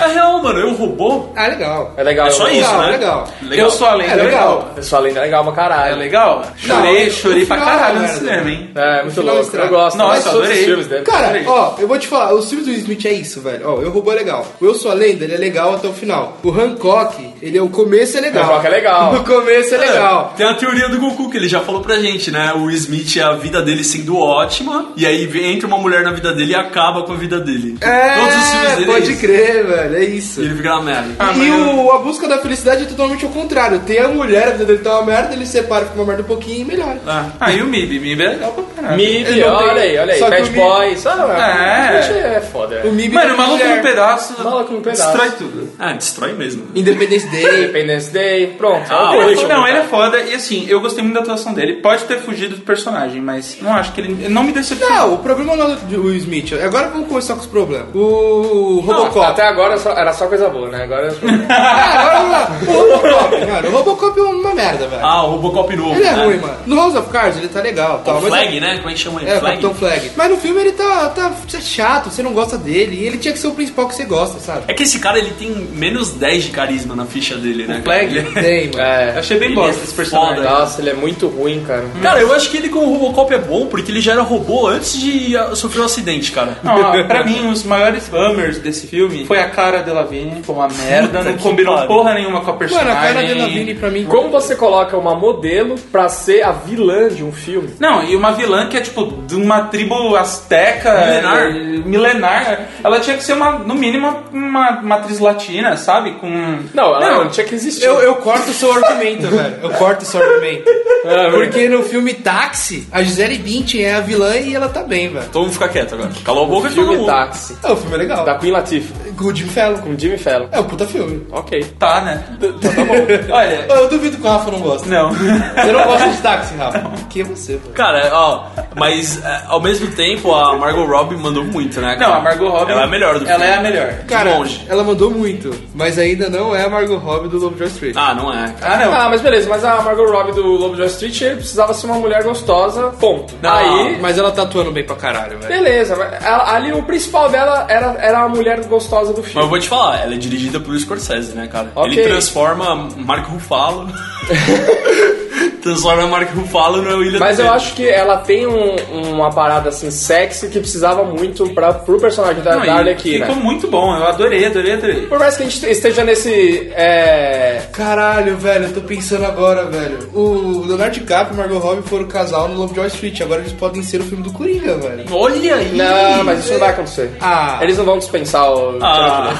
É 0.00 0.06
real, 0.12 0.42
mano. 0.42 0.65
Eu 0.66 0.74
Robô? 0.74 1.26
Ah, 1.36 1.46
legal. 1.48 1.94
É 1.96 2.02
legal. 2.02 2.26
É 2.26 2.30
só 2.30 2.46
eu- 2.48 2.54
isso, 2.60 2.70
legal, 2.70 2.80
né? 2.82 2.90
legal. 2.92 3.28
Eu 3.50 3.70
sou 3.70 3.86
a 3.86 3.94
lenda, 3.94 4.10
É 4.10 4.12
é 4.12 4.16
legal. 4.24 4.48
legal. 4.58 4.70
Eu 4.76 4.82
sou 4.82 4.98
a 4.98 5.02
lenda 5.02 5.20
é 5.20 5.22
legal 5.22 5.44
pra 5.44 5.52
caralho. 5.52 5.92
É 5.92 5.96
legal? 5.96 6.42
Chorei, 6.56 7.04
Não, 7.06 7.10
chorei 7.10 7.46
pra 7.46 7.56
caralho 7.58 8.00
no 8.02 8.08
cinema, 8.08 8.50
hein? 8.50 8.70
É, 8.74 9.02
muito 9.02 9.22
louco. 9.22 9.40
estraga. 9.42 9.66
Eu 9.68 9.70
gosto. 9.70 9.96
Nossa, 9.96 10.20
os 10.20 10.26
adorei. 10.36 10.64
filmes 10.64 10.86
dele. 10.86 11.04
Cara, 11.04 11.26
Adorei. 11.28 11.46
ó, 11.46 11.72
eu 11.78 11.88
vou 11.88 11.98
te 11.98 12.06
falar, 12.08 12.34
os 12.34 12.48
filmes 12.48 12.66
do 12.66 12.72
Smith 12.72 13.04
é 13.06 13.12
isso, 13.12 13.40
velho. 13.40 13.60
Ó, 13.64 13.80
eu 13.82 13.90
roubou 13.90 14.12
é 14.12 14.16
legal. 14.16 14.46
O 14.60 14.64
Eu 14.66 14.74
Sou 14.74 14.90
a 14.90 14.94
Lenda, 14.94 15.24
ele 15.24 15.34
é 15.34 15.38
legal 15.38 15.74
até 15.74 15.88
o 15.88 15.92
final. 15.92 16.36
O 16.42 16.50
Hancock, 16.50 17.34
ele 17.40 17.56
é 17.58 17.62
o 17.62 17.68
começo 17.68 18.16
é 18.18 18.20
legal. 18.20 18.44
Hancock 18.44 18.66
é 18.66 18.70
legal. 18.70 19.14
O 19.16 19.24
começo 19.24 19.74
é 19.74 19.78
legal. 19.78 20.34
Tem 20.36 20.46
a 20.46 20.54
teoria 20.54 20.88
do 20.88 20.98
Goku 21.00 21.30
que 21.30 21.36
ele 21.36 21.48
já 21.48 21.60
falou 21.60 21.80
pra 21.80 21.96
gente, 21.98 22.30
né? 22.30 22.52
O 22.54 22.70
Smith, 22.70 23.16
a 23.18 23.32
vida 23.32 23.62
dele 23.62 23.82
sendo 23.82 24.18
ótima, 24.18 24.86
e 24.96 25.06
aí 25.06 25.26
vem- 25.26 25.52
entra 25.54 25.66
uma 25.66 25.78
mulher 25.78 26.02
na 26.02 26.12
vida 26.12 26.32
dele 26.32 26.52
e 26.52 26.54
acaba 26.54 27.02
com 27.04 27.12
a 27.12 27.16
vida 27.16 27.40
dele. 27.40 27.76
É, 27.80 28.14
Todos 28.20 28.34
os 28.36 28.50
filmes 28.50 28.70
dele 28.76 28.90
é 28.90 28.94
pode 28.94 29.10
isso. 29.12 29.20
crer, 29.20 29.66
velho, 29.66 29.96
é 29.96 30.04
isso. 30.04 30.40
Ele 30.40 30.54
fica 30.56 30.68
na 30.70 30.82
merda. 30.82 31.08
e 31.36 31.50
o, 31.50 31.92
a 31.92 31.98
busca 31.98 32.26
da 32.28 32.38
felicidade 32.38 32.82
é 32.82 32.86
totalmente 32.86 33.24
o 33.24 33.28
contrário. 33.28 33.80
Tem 33.80 33.98
a 33.98 34.08
mulher, 34.08 34.48
a 34.48 34.50
vida 34.52 34.64
dele 34.64 34.78
tá 34.78 34.94
uma 34.98 35.06
merda, 35.06 35.32
ele 35.34 35.46
separa, 35.46 35.84
fica 35.86 35.96
uma 35.96 36.04
merda 36.04 36.22
um 36.22 36.26
pouquinho 36.26 36.60
e 36.62 36.64
melhora. 36.64 36.98
Ah, 37.40 37.52
e 37.52 37.62
o 37.62 37.66
MIB? 37.66 37.98
MIB 37.98 38.22
é 38.22 38.28
legal 38.30 38.52
pra 38.52 38.64
caralho. 38.82 38.96
Mib, 38.96 39.24
não 39.28 39.34
tem- 39.34 39.44
olha 39.44 39.82
aí, 39.82 39.98
olha 39.98 40.14
aí. 40.14 40.20
Bad 40.20 40.42
o 40.42 40.44
Mib- 40.52 40.54
Boys. 40.56 41.06
Ah, 41.06 41.90
É. 41.98 42.02
gente, 42.02 42.18
é 42.18 42.40
foda. 42.40 42.82
O 42.84 42.92
Mib 42.92 43.12
Mano, 43.12 43.26
tem 43.26 43.34
o 43.34 43.38
maluco 43.38 43.64
no 43.64 43.82
pedaço 43.82 44.42
Maluco 44.42 44.72
no 44.72 44.80
pedaço. 44.80 45.02
destrói 45.10 45.30
tudo. 45.38 45.68
Ah, 45.78 45.92
destrói 45.92 46.32
mesmo. 46.32 46.64
Independence 46.74 47.26
Day. 47.28 47.64
Independence 47.64 48.10
Day, 48.10 48.46
pronto. 48.58 48.86
Ah, 48.90 49.12
É 49.14 49.32
é 49.32 49.46
não, 49.48 49.66
ele 49.66 49.78
é 49.78 49.84
foda 49.84 50.20
e 50.20 50.34
assim, 50.34 50.66
eu 50.68 50.80
gostei 50.80 51.02
muito 51.02 51.14
da 51.14 51.20
atuação 51.20 51.52
dele. 51.52 51.74
Pode 51.74 52.04
ter 52.04 52.18
fugido 52.20 52.56
do 52.56 52.62
personagem, 52.62 53.20
mas 53.20 53.58
não 53.60 53.72
acho 53.74 53.92
que 53.92 54.00
ele. 54.00 54.28
não 54.28 54.42
me 54.42 54.52
decepcionou. 54.52 54.96
Não, 54.96 55.14
o 55.14 55.18
problema 55.18 55.56
não 55.56 55.72
é 55.72 55.76
do 55.76 56.04
Will 56.04 56.16
Smith. 56.16 56.52
Agora 56.62 56.88
vamos 56.88 57.08
começar 57.08 57.34
com 57.34 57.40
os 57.40 57.46
problemas. 57.46 57.86
O 57.94 58.80
Robocop. 58.84 59.26
Até 59.26 59.42
agora 59.46 59.76
era 59.96 60.12
só 60.12 60.26
coisa 60.26 60.45
boa, 60.48 60.68
né? 60.68 60.82
Agora. 60.84 61.06
Ah, 61.48 62.00
agora 62.00 62.16
vamos 62.18 62.32
lá. 62.32 62.50
O 62.66 62.72
Robocop, 62.72 63.46
mano. 63.46 63.68
O 63.68 63.72
Robocop 63.72 64.18
é 64.18 64.22
uma 64.22 64.54
merda, 64.54 64.86
velho. 64.88 65.04
Ah, 65.04 65.24
o 65.24 65.30
Robocop 65.32 65.76
novo. 65.76 65.94
Ele 65.94 66.04
é 66.04 66.12
né? 66.12 66.24
ruim, 66.24 66.36
mano. 66.38 66.56
No 66.66 66.76
House 66.76 66.94
of 66.96 67.08
Cards 67.10 67.38
ele 67.38 67.48
tá 67.48 67.60
legal. 67.60 67.96
O 67.96 68.04
Tal, 68.04 68.14
mas 68.20 68.26
Flag, 68.26 68.60
né? 68.60 68.76
Como 68.78 68.90
é 68.90 68.92
que 68.92 68.98
chama 68.98 69.20
ele? 69.22 69.30
É, 69.30 69.36
o 69.36 69.40
Flag? 69.40 69.56
Capitão 69.56 69.74
Flag. 69.74 70.10
Mas 70.16 70.30
no 70.30 70.36
filme 70.36 70.60
ele 70.60 70.72
tá, 70.72 71.08
tá 71.10 71.32
chato, 71.60 72.10
você 72.10 72.22
não 72.22 72.32
gosta 72.32 72.56
dele. 72.58 72.96
E 72.96 73.06
ele 73.06 73.18
tinha 73.18 73.32
que 73.32 73.38
ser 73.38 73.46
o 73.48 73.52
principal 73.52 73.88
que 73.88 73.94
você 73.94 74.04
gosta, 74.04 74.38
sabe? 74.40 74.64
É 74.68 74.74
que 74.74 74.82
esse 74.82 74.98
cara, 74.98 75.18
ele 75.18 75.30
tem 75.38 75.50
menos 75.50 76.10
10 76.12 76.44
de 76.44 76.50
carisma 76.50 76.94
na 76.94 77.06
ficha 77.06 77.36
dele, 77.36 77.66
né? 77.66 77.80
cara? 77.82 77.82
Flag? 77.82 78.16
Ele- 78.16 78.30
Tem, 78.40 78.66
mano. 78.68 78.80
É. 78.80 79.12
Eu 79.14 79.18
achei 79.20 79.38
bem 79.38 79.54
bosta 79.54 79.80
é 79.80 79.84
esse 79.84 79.94
personagem. 79.94 80.36
foda. 80.36 80.50
Nossa, 80.50 80.80
ele 80.80 80.90
é 80.90 80.94
muito 80.94 81.28
ruim, 81.28 81.62
cara. 81.66 81.84
Cara, 82.02 82.20
eu 82.20 82.32
acho 82.34 82.50
que 82.50 82.56
ele 82.56 82.68
com 82.68 82.80
o 82.80 82.92
Robocop 82.98 83.32
é 83.32 83.38
bom 83.38 83.66
porque 83.66 83.90
ele 83.90 84.00
já 84.00 84.12
era 84.12 84.22
robô 84.22 84.66
antes 84.66 84.98
de 84.98 85.36
ah, 85.36 85.54
sofrer 85.54 85.82
um 85.82 85.84
acidente, 85.84 86.32
cara. 86.32 86.58
Não, 86.62 87.06
pra 87.06 87.24
mim, 87.24 87.48
os 87.50 87.62
maiores 87.64 88.08
bummers 88.08 88.58
desse 88.58 88.86
filme 88.86 89.24
foi 89.26 89.38
a 89.40 89.48
cara 89.50 89.82
Delavigne, 90.26 90.42
foi 90.42 90.54
uma 90.54 90.68
merda, 90.68 91.18
Puta 91.18 91.30
não 91.30 91.38
combinou 91.38 91.86
porra 91.86 92.14
nenhuma 92.14 92.40
com 92.40 92.50
a 92.50 92.54
Mano, 92.54 92.58
personagem. 92.58 92.92
a 92.92 93.00
cara 93.00 93.20
dele 93.26 93.40
Lavigne 93.40 93.74
pra 93.74 93.90
mim. 93.90 94.04
Como 94.04 94.28
você 94.30 94.56
coloca 94.56 94.96
uma 94.96 95.14
modelo 95.14 95.76
pra 95.92 96.08
ser 96.08 96.42
a 96.44 96.52
vilã 96.52 97.08
de 97.08 97.22
um 97.24 97.32
filme? 97.32 97.70
Não, 97.78 98.02
e 98.02 98.16
uma 98.16 98.32
vilã 98.32 98.68
que 98.68 98.76
é 98.76 98.80
tipo 98.80 99.04
de 99.26 99.34
uma 99.36 99.62
tribo 99.62 100.16
asteca 100.16 100.92
Milenar. 100.92 101.38
eh, 101.46 101.52
milenar. 101.84 102.60
Ela 102.82 103.00
tinha 103.00 103.16
que 103.16 103.22
ser 103.24 103.32
uma, 103.34 103.52
no 103.52 103.74
mínimo, 103.74 104.14
uma, 104.32 104.80
uma 104.80 104.96
atriz 104.96 105.18
latina, 105.18 105.76
sabe? 105.76 106.12
Com. 106.12 106.28
Não, 106.74 106.94
ela 106.96 107.24
não, 107.24 107.28
tinha 107.28 107.46
que 107.46 107.54
existir. 107.54 107.84
Eu, 107.84 108.00
eu 108.00 108.16
corto 108.16 108.50
o 108.50 108.54
seu 108.54 108.72
argumento, 108.72 109.28
velho. 109.28 109.56
Eu 109.62 109.70
corto 109.70 110.02
o 110.02 110.06
seu 110.06 110.20
argumento. 110.22 110.68
É, 111.04 111.30
Porque 111.30 111.68
no 111.68 111.82
filme 111.84 112.14
Táxi, 112.14 112.88
a 112.90 113.00
Gisele 113.02 113.38
Bündchen 113.38 113.84
é 113.84 113.94
a 113.94 114.00
vilã 114.00 114.34
e 114.36 114.54
ela 114.54 114.68
tá 114.68 114.82
bem, 114.82 115.08
velho. 115.08 115.24
Então 115.28 115.42
vamos 115.42 115.54
ficar 115.54 115.68
quieto 115.68 115.94
agora. 115.94 116.10
Calou 116.24 116.44
a 116.44 116.48
boca 116.48 116.68
e 116.68 116.72
filme 116.72 116.88
todo 116.88 116.98
mundo. 116.98 117.06
Táxi. 117.06 117.56
É, 117.62 117.70
o 117.70 117.76
filme 117.76 117.94
é 117.94 117.98
legal. 117.98 118.24
Da 118.24 118.34
Queen 118.36 118.50
Latifah. 118.52 118.94
Com 119.16 119.24
o 119.26 119.34
Jim 119.34 119.46
Fallon. 119.46 119.78
Com 119.78 119.96
Jimmy 119.98 120.15
Fallon. 120.18 120.48
É 120.52 120.60
um 120.60 120.64
puta 120.64 120.86
filme. 120.86 121.26
Ok. 121.32 121.64
Tá, 121.78 122.00
né? 122.00 122.22
Tá 122.40 122.48
bom. 122.84 123.34
Olha, 123.34 123.66
Eu 123.68 123.88
duvido 123.88 124.16
que 124.16 124.26
o 124.26 124.30
Rafa 124.30 124.50
não 124.50 124.60
gosta. 124.60 124.88
não. 124.88 125.12
Você 125.12 125.72
não 125.72 125.84
gosta 125.84 126.08
de 126.08 126.16
táxi, 126.18 126.54
Rafa? 126.56 126.82
Que 127.10 127.20
é 127.20 127.24
você, 127.24 127.56
velho. 127.56 127.74
Cara, 127.74 128.10
ó, 128.12 128.44
mas 128.74 129.22
é, 129.24 129.42
ao 129.48 129.60
mesmo 129.60 129.90
tempo 129.92 130.34
a 130.34 130.56
Margot 130.56 130.84
Robbie 130.84 131.16
mandou 131.16 131.44
muito, 131.44 131.80
né? 131.80 131.96
cara? 131.96 132.08
Não, 132.10 132.16
a 132.18 132.20
Margot 132.20 132.48
Robbie. 132.48 132.72
Ela 132.72 132.80
é 132.82 132.84
a 132.84 132.88
melhor 132.88 133.18
do 133.18 133.26
Ela 133.28 133.38
filme. 133.38 133.46
é 133.46 133.56
a 133.56 133.60
melhor. 133.62 133.92
Cara, 134.08 134.34
longe. 134.36 134.64
ela 134.68 134.84
mandou 134.84 135.10
muito, 135.10 135.50
mas 135.74 135.98
ainda 135.98 136.28
não 136.28 136.54
é 136.54 136.64
a 136.64 136.68
Margot 136.68 136.96
Robbie 136.96 137.28
do 137.28 137.38
Lobo 137.38 137.62
Street. 137.64 137.94
Ah, 137.96 138.14
não 138.14 138.32
é. 138.32 138.54
Ah, 138.62 138.76
não. 138.76 138.92
Ah, 138.94 139.08
mas 139.08 139.20
beleza, 139.20 139.48
mas 139.48 139.64
a 139.64 139.80
Margot 139.82 140.06
Robbie 140.10 140.32
do 140.32 140.42
Lobo 140.46 140.76
de 140.76 140.84
Street 140.86 141.20
ele 141.22 141.36
precisava 141.36 141.72
ser 141.74 141.86
uma 141.86 141.96
mulher 141.96 142.22
gostosa, 142.22 142.88
ponto. 143.00 143.34
Não, 143.42 143.50
Aí, 143.52 143.98
Mas 144.00 144.18
ela 144.18 144.30
tá 144.30 144.42
atuando 144.42 144.70
bem 144.70 144.84
pra 144.84 144.94
caralho, 144.96 145.38
velho. 145.38 145.48
beleza, 145.48 145.96
mas 145.96 146.22
ela- 146.24 146.54
ali 146.54 146.72
o 146.72 146.82
principal 146.82 147.28
dela 147.28 147.64
era, 147.68 147.96
era 147.98 148.20
a 148.20 148.28
mulher 148.28 148.64
gostosa 148.66 149.12
do 149.12 149.18
Mas 149.18 149.26
eu 149.26 149.32
filme. 149.32 149.48
vou 149.48 149.58
te 149.58 149.68
falar, 149.68 150.02
ela 150.06 150.14
é 150.14 150.18
dirigida 150.18 150.58
pelo 150.60 150.78
Scorsese, 150.78 151.34
né, 151.34 151.46
cara? 151.46 151.70
Ok. 151.74 151.92
Ele 151.92 152.08
transforma 152.08 152.88
Marco 152.96 153.32
Ruffalo. 153.32 153.88
transforma 155.62 156.06
Marco 156.06 156.38
Ruffalo 156.38 156.80
no 156.82 156.98
William 156.98 157.18
Mas 157.18 157.38
eu 157.38 157.50
acho 157.52 157.74
que 157.74 157.88
ela 157.88 158.18
tem 158.18 158.46
um- 158.46 158.76
uma 159.12 159.30
parada 159.30 159.68
assim 159.68 159.90
sexy 159.90 160.48
que 160.48 160.60
precisava 160.60 161.02
muito 161.04 161.48
pra, 161.50 161.72
pro 161.72 161.98
personagem 162.00 162.42
da, 162.42 162.56
Não, 162.56 162.66
da 162.66 162.74
Arlequina. 162.76 163.26
Ficou 163.26 163.42
muito 163.42 163.66
bom, 163.68 163.96
eu 163.96 164.06
adorei, 164.06 164.44
adorei, 164.46 164.74
adorei. 164.74 165.06
Por 165.06 165.18
mais 165.18 165.36
que 165.36 165.42
a 165.42 165.46
gente 165.46 165.66
esteja 165.68 166.04
nesse. 166.04 166.70
É... 166.74 167.62
Caralho, 167.72 168.36
velho, 168.36 168.66
eu 168.66 168.72
tô 168.74 168.80
pensando 168.82 169.24
agora, 169.24 169.64
velho. 169.66 170.08
O 170.14 170.64
Leonardo 170.66 170.94
DiCaprio 170.94 171.34
e 171.34 171.36
Margot 171.38 171.58
Robbie 171.58 171.88
foram 171.88 172.06
casal 172.06 172.48
no 172.48 172.60
Wall 172.64 172.86
Street. 172.86 173.20
Agora 173.20 173.40
eles 173.40 173.52
podem 173.52 173.82
ser 173.82 174.00
o 174.00 174.04
filme 174.04 174.22
do 174.22 174.32
Coringa, 174.32 174.76
velho. 174.78 175.04
Olha 175.10 175.56
aí! 175.56 175.72
Não, 175.74 176.24
mas 176.24 176.40
isso 176.40 176.52
não 176.52 176.60
vai 176.60 176.70
acontecer. 176.70 177.10
Ah, 177.20 177.58
Eles 177.60 177.76
não 177.76 177.84
vão 177.84 177.98
dispensar 177.98 178.50
o. 178.52 178.78
Ah, 178.82 179.34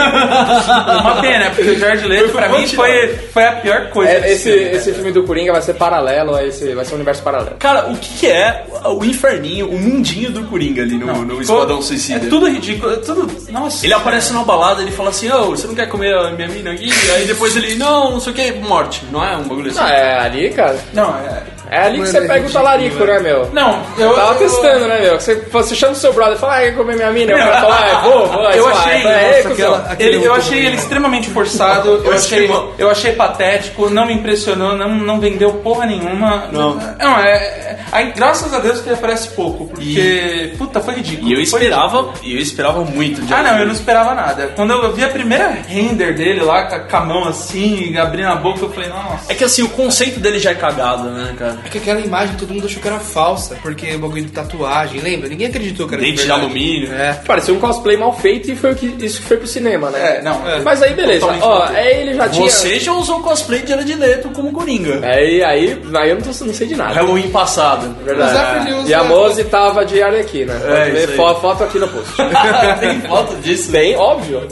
Uma 0.00 1.20
pena, 1.20 1.50
porque 1.50 1.70
o 1.70 1.78
Jared 1.78 2.06
Leto 2.06 2.28
pra 2.30 2.48
mim 2.48 2.66
foi, 2.66 3.08
foi 3.32 3.44
a 3.44 3.52
pior 3.52 3.90
coisa. 3.90 4.10
É, 4.12 4.32
esse, 4.32 4.50
filme. 4.50 4.70
esse 4.76 4.92
filme 4.92 5.12
do 5.12 5.22
Coringa 5.24 5.52
vai 5.52 5.62
ser 5.62 5.74
paralelo 5.74 6.34
a 6.34 6.44
esse. 6.44 6.74
Vai 6.74 6.84
ser 6.84 6.92
um 6.92 6.96
universo 6.96 7.22
paralelo. 7.22 7.56
cara, 7.58 7.86
o 7.90 7.96
que, 7.96 8.18
que 8.20 8.26
é 8.26 8.64
o 8.84 9.04
inferninho, 9.04 9.68
o 9.68 9.78
mundinho 9.78 10.30
do 10.30 10.44
Coringa 10.44 10.82
ali 10.82 10.96
no, 10.96 11.06
no 11.06 11.38
Ficou- 11.38 11.40
Esquadrão 11.42 11.82
Suicida? 11.82 12.26
É 12.26 12.28
tudo 12.28 12.48
ridículo, 12.48 12.92
é 12.92 12.96
tudo. 12.96 13.30
Nossa. 13.50 13.84
Ele 13.84 13.94
aparece 13.94 14.32
numa 14.32 14.44
balada, 14.44 14.82
ele 14.82 14.90
fala 14.90 15.10
assim, 15.10 15.30
ô, 15.30 15.46
você 15.50 15.66
não 15.66 15.74
quer 15.74 15.88
comer 15.88 16.14
a 16.14 16.30
minha 16.30 16.48
mina 16.48 16.72
aqui? 16.72 16.90
Aí 17.14 17.24
depois 17.26 17.56
ele, 17.56 17.74
não, 17.76 18.10
não 18.12 18.20
sei 18.20 18.32
o 18.32 18.36
que, 18.36 18.52
morte. 18.52 19.02
Não 19.10 19.24
é 19.24 19.36
um 19.36 19.42
bagulho 19.42 19.70
assim? 19.70 19.80
Ah, 19.82 19.90
é 19.90 20.18
ali, 20.20 20.50
cara. 20.50 20.78
Não, 20.92 21.10
é. 21.16 21.42
É 21.70 21.82
ali 21.86 22.00
que 22.00 22.08
você 22.08 22.20
pega 22.22 22.46
o 22.46 22.50
talarico, 22.50 23.04
né, 23.04 23.20
meu? 23.20 23.48
Não, 23.52 23.82
eu. 23.96 24.08
Eu 24.10 24.14
tava 24.14 24.32
eu- 24.32 24.38
testando, 24.38 24.86
né, 24.88 25.00
meu? 25.00 25.20
Você, 25.20 25.34
você 25.50 25.74
chama 25.74 25.92
o 25.92 25.96
seu 25.96 26.12
brother 26.12 26.34
e 26.36 26.38
fala, 26.38 26.56
ah, 26.56 26.60
quer 26.62 26.74
comer 26.76 26.96
minha 26.96 27.10
mina? 27.12 27.32
E 27.32 27.34
o 27.34 27.38
cara 27.38 27.60
fala, 27.60 27.76
ah, 27.76 28.00
vou, 28.00 28.26
vou. 28.26 28.42
Eu 28.50 28.68
achei, 28.68 29.02
Ele, 29.98 30.24
eu 30.26 30.34
achei 30.34 30.66
ele 30.66 30.76
extremamente 30.76 31.30
forçado, 31.30 32.02
eu 32.04 32.12
achei, 32.12 32.50
eu 32.78 32.90
achei 32.90 33.12
patético, 33.12 33.88
não 33.88 34.06
me 34.06 34.14
impressionou, 34.14 34.76
não, 34.76 34.88
não 34.88 35.20
vendeu 35.20 35.52
porra 35.54 35.86
nenhuma. 35.86 36.48
Não. 36.52 36.74
Não, 36.98 37.18
é. 37.18 37.30
é- 37.36 37.78
aí, 37.92 38.12
graças 38.12 38.52
a 38.52 38.58
Deus 38.58 38.80
que 38.80 38.88
ele 38.88 38.96
aparece 38.96 39.28
pouco, 39.28 39.66
porque. 39.68 40.52
Puta, 40.58 40.80
foi 40.80 40.94
ridículo. 40.94 41.28
E 41.30 41.34
eu 41.34 41.40
esperava, 41.40 42.12
e 42.22 42.34
eu 42.34 42.40
esperava 42.40 42.80
muito 42.84 43.20
de 43.22 43.32
Ah, 43.32 43.42
não, 43.42 43.58
eu 43.58 43.66
não 43.66 43.72
esperava 43.72 44.14
nada. 44.14 44.50
Quando 44.56 44.72
eu 44.72 44.92
vi 44.92 45.04
a 45.04 45.08
primeira 45.08 45.48
render 45.68 46.14
dele 46.14 46.40
lá, 46.42 46.64
com 46.64 46.74
a- 46.74 46.80
com 46.80 46.96
a 46.96 47.00
mão 47.00 47.28
assim, 47.28 47.96
abrindo 47.96 48.28
a 48.28 48.34
boca, 48.36 48.64
eu 48.64 48.70
falei, 48.72 48.88
nossa. 48.88 49.30
É 49.32 49.34
que 49.34 49.44
assim, 49.44 49.62
o 49.62 49.68
conceito 49.68 50.18
dele 50.18 50.38
já 50.38 50.50
é 50.50 50.54
cagado, 50.54 51.04
né, 51.10 51.34
cara? 51.38 51.59
É 51.64 51.68
que 51.68 51.78
aquela 51.78 52.00
imagem 52.00 52.36
todo 52.36 52.52
mundo 52.54 52.66
achou 52.66 52.80
que 52.80 52.88
era 52.88 52.98
falsa, 52.98 53.56
porque 53.62 53.94
o 53.94 53.98
bagulho 53.98 54.22
de 54.24 54.30
tatuagem, 54.32 55.00
lembra? 55.00 55.28
Ninguém 55.28 55.48
acreditou 55.48 55.86
que 55.88 55.94
era 55.94 56.02
Dente 56.02 56.16
de 56.16 56.18
verdade. 56.22 56.40
alumínio. 56.42 56.92
É. 56.92 57.12
Parecia 57.26 57.52
um 57.54 57.58
cosplay 57.58 57.96
mal 57.96 58.12
feito 58.16 58.50
e 58.50 58.56
foi 58.56 58.72
o 58.72 58.74
que, 58.74 58.86
isso 59.04 59.20
que 59.20 59.26
foi 59.28 59.36
pro 59.36 59.46
cinema, 59.46 59.90
né? 59.90 60.16
É, 60.18 60.22
não, 60.22 60.48
é. 60.48 60.60
Mas 60.60 60.82
aí, 60.82 60.92
beleza. 60.94 61.20
Totalmente 61.20 61.44
Ó, 61.44 61.66
feito. 61.66 61.78
aí 61.78 62.00
ele 62.02 62.14
já 62.14 62.28
tinha... 62.28 62.50
Você 62.50 62.80
já 62.80 62.92
usou 62.92 63.20
cosplay 63.20 63.60
de 63.62 63.68
Jared 63.70 63.94
Leto 63.94 64.28
como 64.30 64.52
Coringa. 64.52 65.00
Aí, 65.06 65.42
aí, 65.42 65.80
aí 65.94 66.10
eu 66.10 66.16
não, 66.16 66.22
tô, 66.22 66.44
não 66.44 66.54
sei 66.54 66.66
de 66.66 66.76
nada. 66.76 66.94
Halloween 66.94 67.30
passado. 67.30 67.94
Verdade. 68.04 68.30
O 68.30 68.34
Zafra, 68.34 68.60
ele 68.62 68.72
usa- 68.78 68.88
E 68.90 68.94
a 68.94 69.04
Mose 69.04 69.44
tava 69.44 69.84
de 69.84 70.02
Arlequina. 70.02 70.54
Pode 70.54 70.72
É, 70.72 70.84
ver 70.90 70.98
isso 71.02 71.10
aí. 71.10 71.16
fo- 71.16 71.34
foto 71.36 71.64
aqui 71.64 71.78
no 71.78 71.88
post. 71.88 72.12
Tem 72.80 73.00
foto 73.02 73.36
disso? 73.36 73.70
Bem 73.70 73.96
óbvio. 73.96 74.46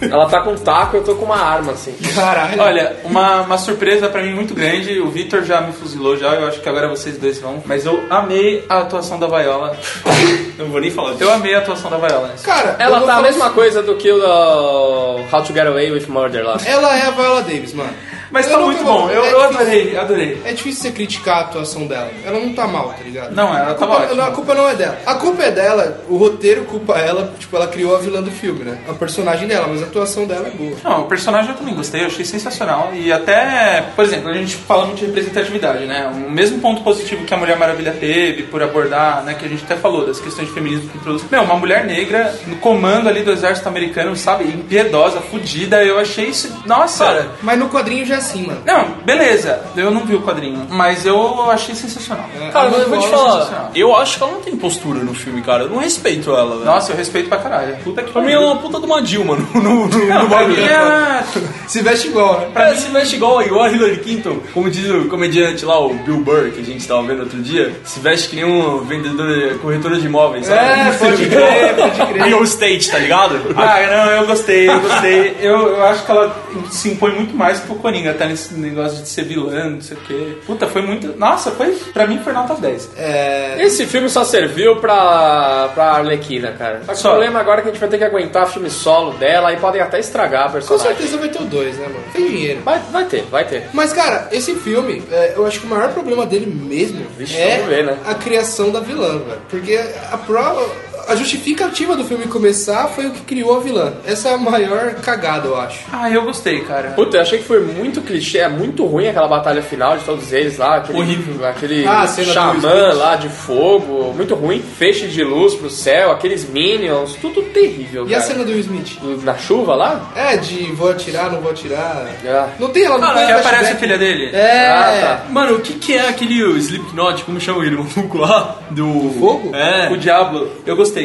Ela 0.00 0.26
tá 0.28 0.40
com 0.42 0.50
um 0.52 0.56
taco, 0.56 0.96
eu 0.96 1.04
tô 1.04 1.14
com 1.14 1.24
uma 1.24 1.38
arma, 1.38 1.72
assim. 1.72 1.92
Caralho. 2.14 2.60
Olha, 2.60 2.96
uma, 3.04 3.42
uma 3.42 3.58
surpresa 3.58 4.08
pra 4.08 4.22
mim 4.22 4.32
muito 4.34 4.54
grande. 4.54 4.98
O 5.00 5.10
Vitor 5.10 5.42
já 5.44 5.60
me 5.60 5.72
fuzilou 5.72 6.16
já, 6.16 6.34
eu 6.34 6.46
acho 6.50 6.60
que 6.60 6.68
agora 6.68 6.88
vocês 6.88 7.16
dois 7.16 7.40
vão. 7.40 7.62
Mas 7.64 7.86
eu 7.86 8.04
amei 8.10 8.64
a 8.68 8.80
atuação 8.80 9.18
da 9.18 9.26
Viola. 9.26 9.76
Não 10.58 10.66
vou 10.66 10.80
nem 10.80 10.90
falar 10.90 11.12
disso. 11.12 11.24
Eu 11.24 11.32
amei 11.32 11.54
a 11.54 11.58
atuação 11.58 11.90
da 11.90 11.96
Viola. 11.96 12.28
nesse 12.28 12.44
Cara, 12.44 12.76
eu 12.78 12.86
Ela 12.86 13.00
tá 13.02 13.16
a 13.16 13.22
mesma 13.22 13.50
coisa 13.50 13.82
do 13.82 13.96
que 13.96 14.10
o 14.10 15.16
How 15.32 15.42
to 15.42 15.52
Get 15.52 15.66
Away 15.66 15.90
with 15.90 16.06
Murder 16.08 16.44
lá. 16.44 16.58
Ela 16.64 16.96
é 16.98 17.06
a 17.06 17.10
Viola 17.10 17.42
Davis, 17.42 17.72
mano. 17.72 17.94
Mas 18.30 18.46
tá 18.46 18.58
muito 18.58 18.84
bom. 18.84 19.10
Eu, 19.10 19.24
é 19.24 19.32
eu 19.32 19.42
adorei, 19.42 19.96
adorei. 19.96 20.42
É 20.44 20.52
difícil 20.52 20.82
você 20.82 20.90
criticar 20.92 21.38
a 21.38 21.40
atuação 21.40 21.86
dela. 21.86 22.10
Ela 22.24 22.38
não 22.38 22.52
tá 22.52 22.66
mal, 22.66 22.90
tá 22.90 23.02
ligado? 23.04 23.34
Não, 23.34 23.48
ela 23.48 23.72
a 23.72 23.74
tava 23.74 23.96
culpa, 23.96 24.02
ótima. 24.04 24.24
A 24.24 24.30
culpa 24.30 24.54
não 24.54 24.68
é 24.68 24.74
dela. 24.74 24.98
A 25.06 25.14
culpa 25.14 25.42
é 25.42 25.50
dela, 25.50 26.04
o 26.08 26.16
roteiro 26.16 26.64
culpa 26.64 26.98
ela, 26.98 27.32
tipo, 27.38 27.56
ela 27.56 27.66
criou 27.66 27.96
a 27.96 27.98
vilã 27.98 28.22
do 28.22 28.30
filme, 28.30 28.64
né? 28.64 28.78
A 28.88 28.92
personagem 28.92 29.48
dela, 29.48 29.66
mas 29.68 29.82
a 29.82 29.86
atuação 29.86 30.26
dela 30.26 30.48
é 30.48 30.50
boa. 30.50 30.76
Não, 30.84 31.02
o 31.02 31.04
personagem 31.06 31.50
eu 31.50 31.56
também 31.56 31.74
gostei, 31.74 32.02
eu 32.02 32.06
achei 32.06 32.24
sensacional. 32.24 32.90
E 32.94 33.12
até, 33.12 33.84
por 33.94 34.04
exemplo, 34.04 34.30
a 34.30 34.34
gente 34.34 34.56
fala 34.56 34.86
muito 34.86 34.98
de 34.98 35.06
representatividade, 35.06 35.84
né? 35.86 36.10
O 36.14 36.30
mesmo 36.30 36.60
ponto 36.60 36.82
positivo 36.82 37.24
que 37.24 37.34
a 37.34 37.36
Mulher 37.36 37.58
Maravilha 37.58 37.92
teve 37.92 38.44
por 38.44 38.62
abordar, 38.62 39.22
né? 39.24 39.34
Que 39.34 39.46
a 39.46 39.48
gente 39.48 39.64
até 39.64 39.76
falou 39.76 40.06
das 40.06 40.20
questões 40.20 40.48
de 40.48 40.54
feminismo 40.54 40.88
que 40.88 40.98
introduz. 40.98 41.24
Meu, 41.30 41.42
uma 41.42 41.56
mulher 41.56 41.84
negra 41.84 42.34
no 42.46 42.56
comando 42.56 43.08
ali 43.08 43.22
do 43.22 43.30
exército 43.30 43.68
americano, 43.68 44.14
sabe? 44.16 44.44
Impiedosa, 44.44 45.20
fudida. 45.20 45.82
Eu 45.82 45.98
achei 45.98 46.26
isso. 46.26 46.62
Nossa! 46.66 47.04
Cara, 47.04 47.30
Mas 47.42 47.58
no 47.58 47.68
quadrinho 47.68 48.04
já 48.06 48.16
é 48.16 48.19
assim, 48.20 48.46
mano. 48.46 48.60
Não, 48.64 48.84
beleza. 49.04 49.60
Eu 49.76 49.90
não 49.90 50.04
vi 50.04 50.14
o 50.14 50.22
quadrinho, 50.22 50.66
mas 50.70 51.04
eu 51.04 51.50
achei 51.50 51.74
sensacional. 51.74 52.26
Cara, 52.52 52.70
mas 52.70 52.80
eu 52.82 52.88
vou 52.88 52.98
te 52.98 53.08
falar, 53.08 53.32
Sensacional. 53.40 53.70
eu 53.74 53.96
acho 53.96 54.16
que 54.16 54.22
ela 54.22 54.32
não 54.32 54.40
tem 54.40 54.56
postura 54.56 55.00
no 55.00 55.14
filme, 55.14 55.42
cara. 55.42 55.64
Eu 55.64 55.70
não 55.70 55.78
respeito 55.78 56.30
ela, 56.30 56.54
velho. 56.54 56.64
Nossa, 56.64 56.92
eu 56.92 56.96
respeito 56.96 57.28
pra 57.28 57.38
caralho. 57.38 57.76
Puta 57.84 58.02
que 58.02 58.12
Pra 58.12 58.22
mim 58.22 58.32
é 58.32 58.38
uma 58.38 58.56
puta 58.56 58.78
de 58.78 58.86
uma 58.86 59.00
Dilma 59.02 59.36
no, 59.36 59.60
no, 59.62 59.86
no, 59.88 60.06
Não, 60.06 60.22
no 60.22 60.28
pra 60.28 60.38
bagulho. 60.38 60.62
é... 60.62 61.24
Se 61.66 61.82
veste 61.82 62.08
igual, 62.08 62.40
né? 62.40 62.48
Pra 62.52 62.74
se 62.74 62.88
veste 62.88 63.16
igual, 63.16 63.42
igual 63.42 63.64
a 63.64 63.70
Hillary 63.70 63.98
Clinton, 63.98 64.38
como 64.52 64.70
diz 64.70 64.88
o 64.90 65.06
comediante 65.08 65.64
lá, 65.64 65.78
o 65.80 65.94
Bill 65.94 66.18
Burr, 66.18 66.50
que 66.50 66.60
a 66.60 66.64
gente 66.64 66.86
tava 66.86 67.02
vendo 67.02 67.20
outro 67.20 67.40
dia, 67.40 67.72
se 67.84 68.00
veste 68.00 68.28
que 68.28 68.36
nem 68.36 68.44
um 68.44 68.78
vendedor, 68.84 69.58
corretora 69.60 69.96
de 69.98 70.06
imóveis, 70.06 70.46
sabe? 70.46 70.60
É, 70.80 70.92
pode 70.92 71.26
crer, 71.26 71.74
pode 71.76 72.06
crer. 72.12 72.22
Real 72.24 72.42
estate, 72.42 72.90
tá 72.90 72.98
ligado? 72.98 73.40
Ah, 73.56 73.76
não, 73.90 74.12
eu 74.12 74.26
gostei, 74.26 74.68
eu 74.68 74.80
gostei. 74.80 75.36
Eu, 75.40 75.68
eu 75.76 75.84
acho 75.86 76.04
que 76.04 76.10
ela 76.10 76.36
se 76.70 76.90
impõe 76.90 77.12
muito 77.12 77.34
mais 77.36 77.60
que 77.60 77.70
o 77.72 77.76
Coringa, 77.76 78.09
até 78.10 78.26
nesse 78.26 78.54
negócio 78.54 79.02
de 79.02 79.08
ser 79.08 79.24
vilã, 79.24 79.70
não 79.70 79.80
sei 79.80 79.96
o 79.96 80.00
quê. 80.00 80.36
Puta, 80.46 80.66
foi 80.66 80.82
muito. 80.82 81.16
Nossa, 81.18 81.50
foi. 81.50 81.72
Pra 81.92 82.06
mim 82.06 82.18
foi 82.22 82.32
nota 82.32 82.54
10. 82.54 82.90
É. 82.96 83.56
Esse 83.60 83.86
filme 83.86 84.08
só 84.08 84.24
serviu 84.24 84.76
pra, 84.76 85.70
pra 85.74 85.84
Arlequina, 85.92 86.52
cara. 86.52 86.82
Só 86.84 86.92
que 86.92 86.98
Só. 86.98 87.08
o 87.08 87.12
problema 87.12 87.40
agora 87.40 87.60
é 87.60 87.62
que 87.62 87.68
a 87.68 87.72
gente 87.72 87.80
vai 87.80 87.88
ter 87.88 87.98
que 87.98 88.04
aguentar 88.04 88.46
filme 88.48 88.70
solo 88.70 89.12
dela 89.14 89.52
e 89.52 89.56
podem 89.56 89.80
até 89.80 89.98
estragar 89.98 90.42
a 90.42 90.46
Com 90.46 90.52
personagem. 90.52 90.86
certeza 90.88 91.16
vai 91.18 91.28
ter 91.28 91.40
o 91.42 91.44
dois, 91.44 91.76
né, 91.76 91.86
mano? 91.86 92.04
Tem 92.12 92.28
dinheiro. 92.28 92.60
Vai, 92.62 92.78
vai 92.90 93.04
ter, 93.04 93.22
vai 93.30 93.44
ter. 93.44 93.64
Mas, 93.72 93.92
cara, 93.92 94.28
esse 94.32 94.54
filme, 94.54 95.02
é, 95.10 95.34
eu 95.36 95.46
acho 95.46 95.60
que 95.60 95.66
o 95.66 95.70
maior 95.70 95.92
problema 95.92 96.26
dele 96.26 96.46
mesmo 96.46 97.04
Vixe, 97.16 97.36
é 97.36 97.58
ver, 97.68 97.84
né? 97.84 97.98
a 98.06 98.14
criação 98.14 98.70
da 98.70 98.80
vilã, 98.80 99.18
velho. 99.18 99.40
Porque 99.48 99.78
a 100.10 100.16
prova. 100.18 100.89
A 101.10 101.16
justificativa 101.16 101.96
do 101.96 102.04
filme 102.04 102.26
começar 102.26 102.86
foi 102.86 103.06
o 103.06 103.10
que 103.10 103.22
criou 103.22 103.56
a 103.56 103.60
vilã. 103.60 103.92
Essa 104.06 104.28
é 104.28 104.34
a 104.34 104.38
maior 104.38 104.94
cagada, 104.94 105.48
eu 105.48 105.58
acho. 105.60 105.80
Ah, 105.92 106.08
eu 106.08 106.22
gostei, 106.22 106.60
cara. 106.60 106.90
Puta, 106.90 107.16
eu 107.16 107.20
achei 107.22 107.38
que 107.40 107.44
foi 107.44 107.58
muito 107.64 108.00
clichê, 108.00 108.38
é 108.38 108.48
muito 108.48 108.84
ruim 108.86 109.08
aquela 109.08 109.26
batalha 109.26 109.60
final 109.60 109.98
de 109.98 110.04
todos 110.04 110.32
eles 110.32 110.56
lá. 110.58 110.76
Aquele, 110.76 110.98
Horrível. 111.00 111.44
Aquele 111.48 111.84
Ah, 111.84 112.02
a 112.02 112.06
xamã 112.06 112.92
lá 112.94 113.16
de 113.16 113.28
fogo, 113.28 114.12
muito 114.14 114.36
ruim. 114.36 114.62
Feixe 114.62 115.08
de 115.08 115.24
luz 115.24 115.54
pro 115.54 115.68
céu, 115.68 116.12
aqueles 116.12 116.48
minions, 116.48 117.14
tudo 117.20 117.42
terrível, 117.42 118.06
E 118.08 118.14
a 118.14 118.18
cara. 118.20 118.30
cena 118.30 118.44
do 118.44 118.52
Will 118.52 118.60
Smith? 118.60 118.98
Na 119.24 119.36
chuva 119.36 119.74
lá? 119.74 120.12
É, 120.14 120.36
de 120.36 120.70
vou 120.72 120.90
atirar, 120.92 121.28
não 121.32 121.40
vou 121.40 121.50
atirar. 121.50 122.06
Ah. 122.24 122.48
Não 122.56 122.68
tem 122.68 122.84
ela, 122.84 122.98
não 122.98 123.08
Ah, 123.08 123.14
tem 123.14 123.26
que 123.26 123.32
aparece 123.32 123.72
a 123.72 123.76
filha 123.76 123.98
dele. 123.98 124.30
É. 124.32 124.68
Ah, 124.68 125.22
Mano, 125.28 125.56
o 125.56 125.60
que 125.60 125.72
que 125.74 125.94
é 125.96 126.08
aquele 126.08 126.40
Slipknot, 126.58 127.24
como 127.24 127.40
chama 127.40 127.66
ele, 127.66 127.76
maluco 127.76 128.16
lá? 128.22 128.58
Do... 128.70 129.10
Fogo? 129.18 129.50
É. 129.56 129.90
O 129.92 129.96
Diablo, 129.96 130.48
eu 130.64 130.76
gostei. 130.76 130.99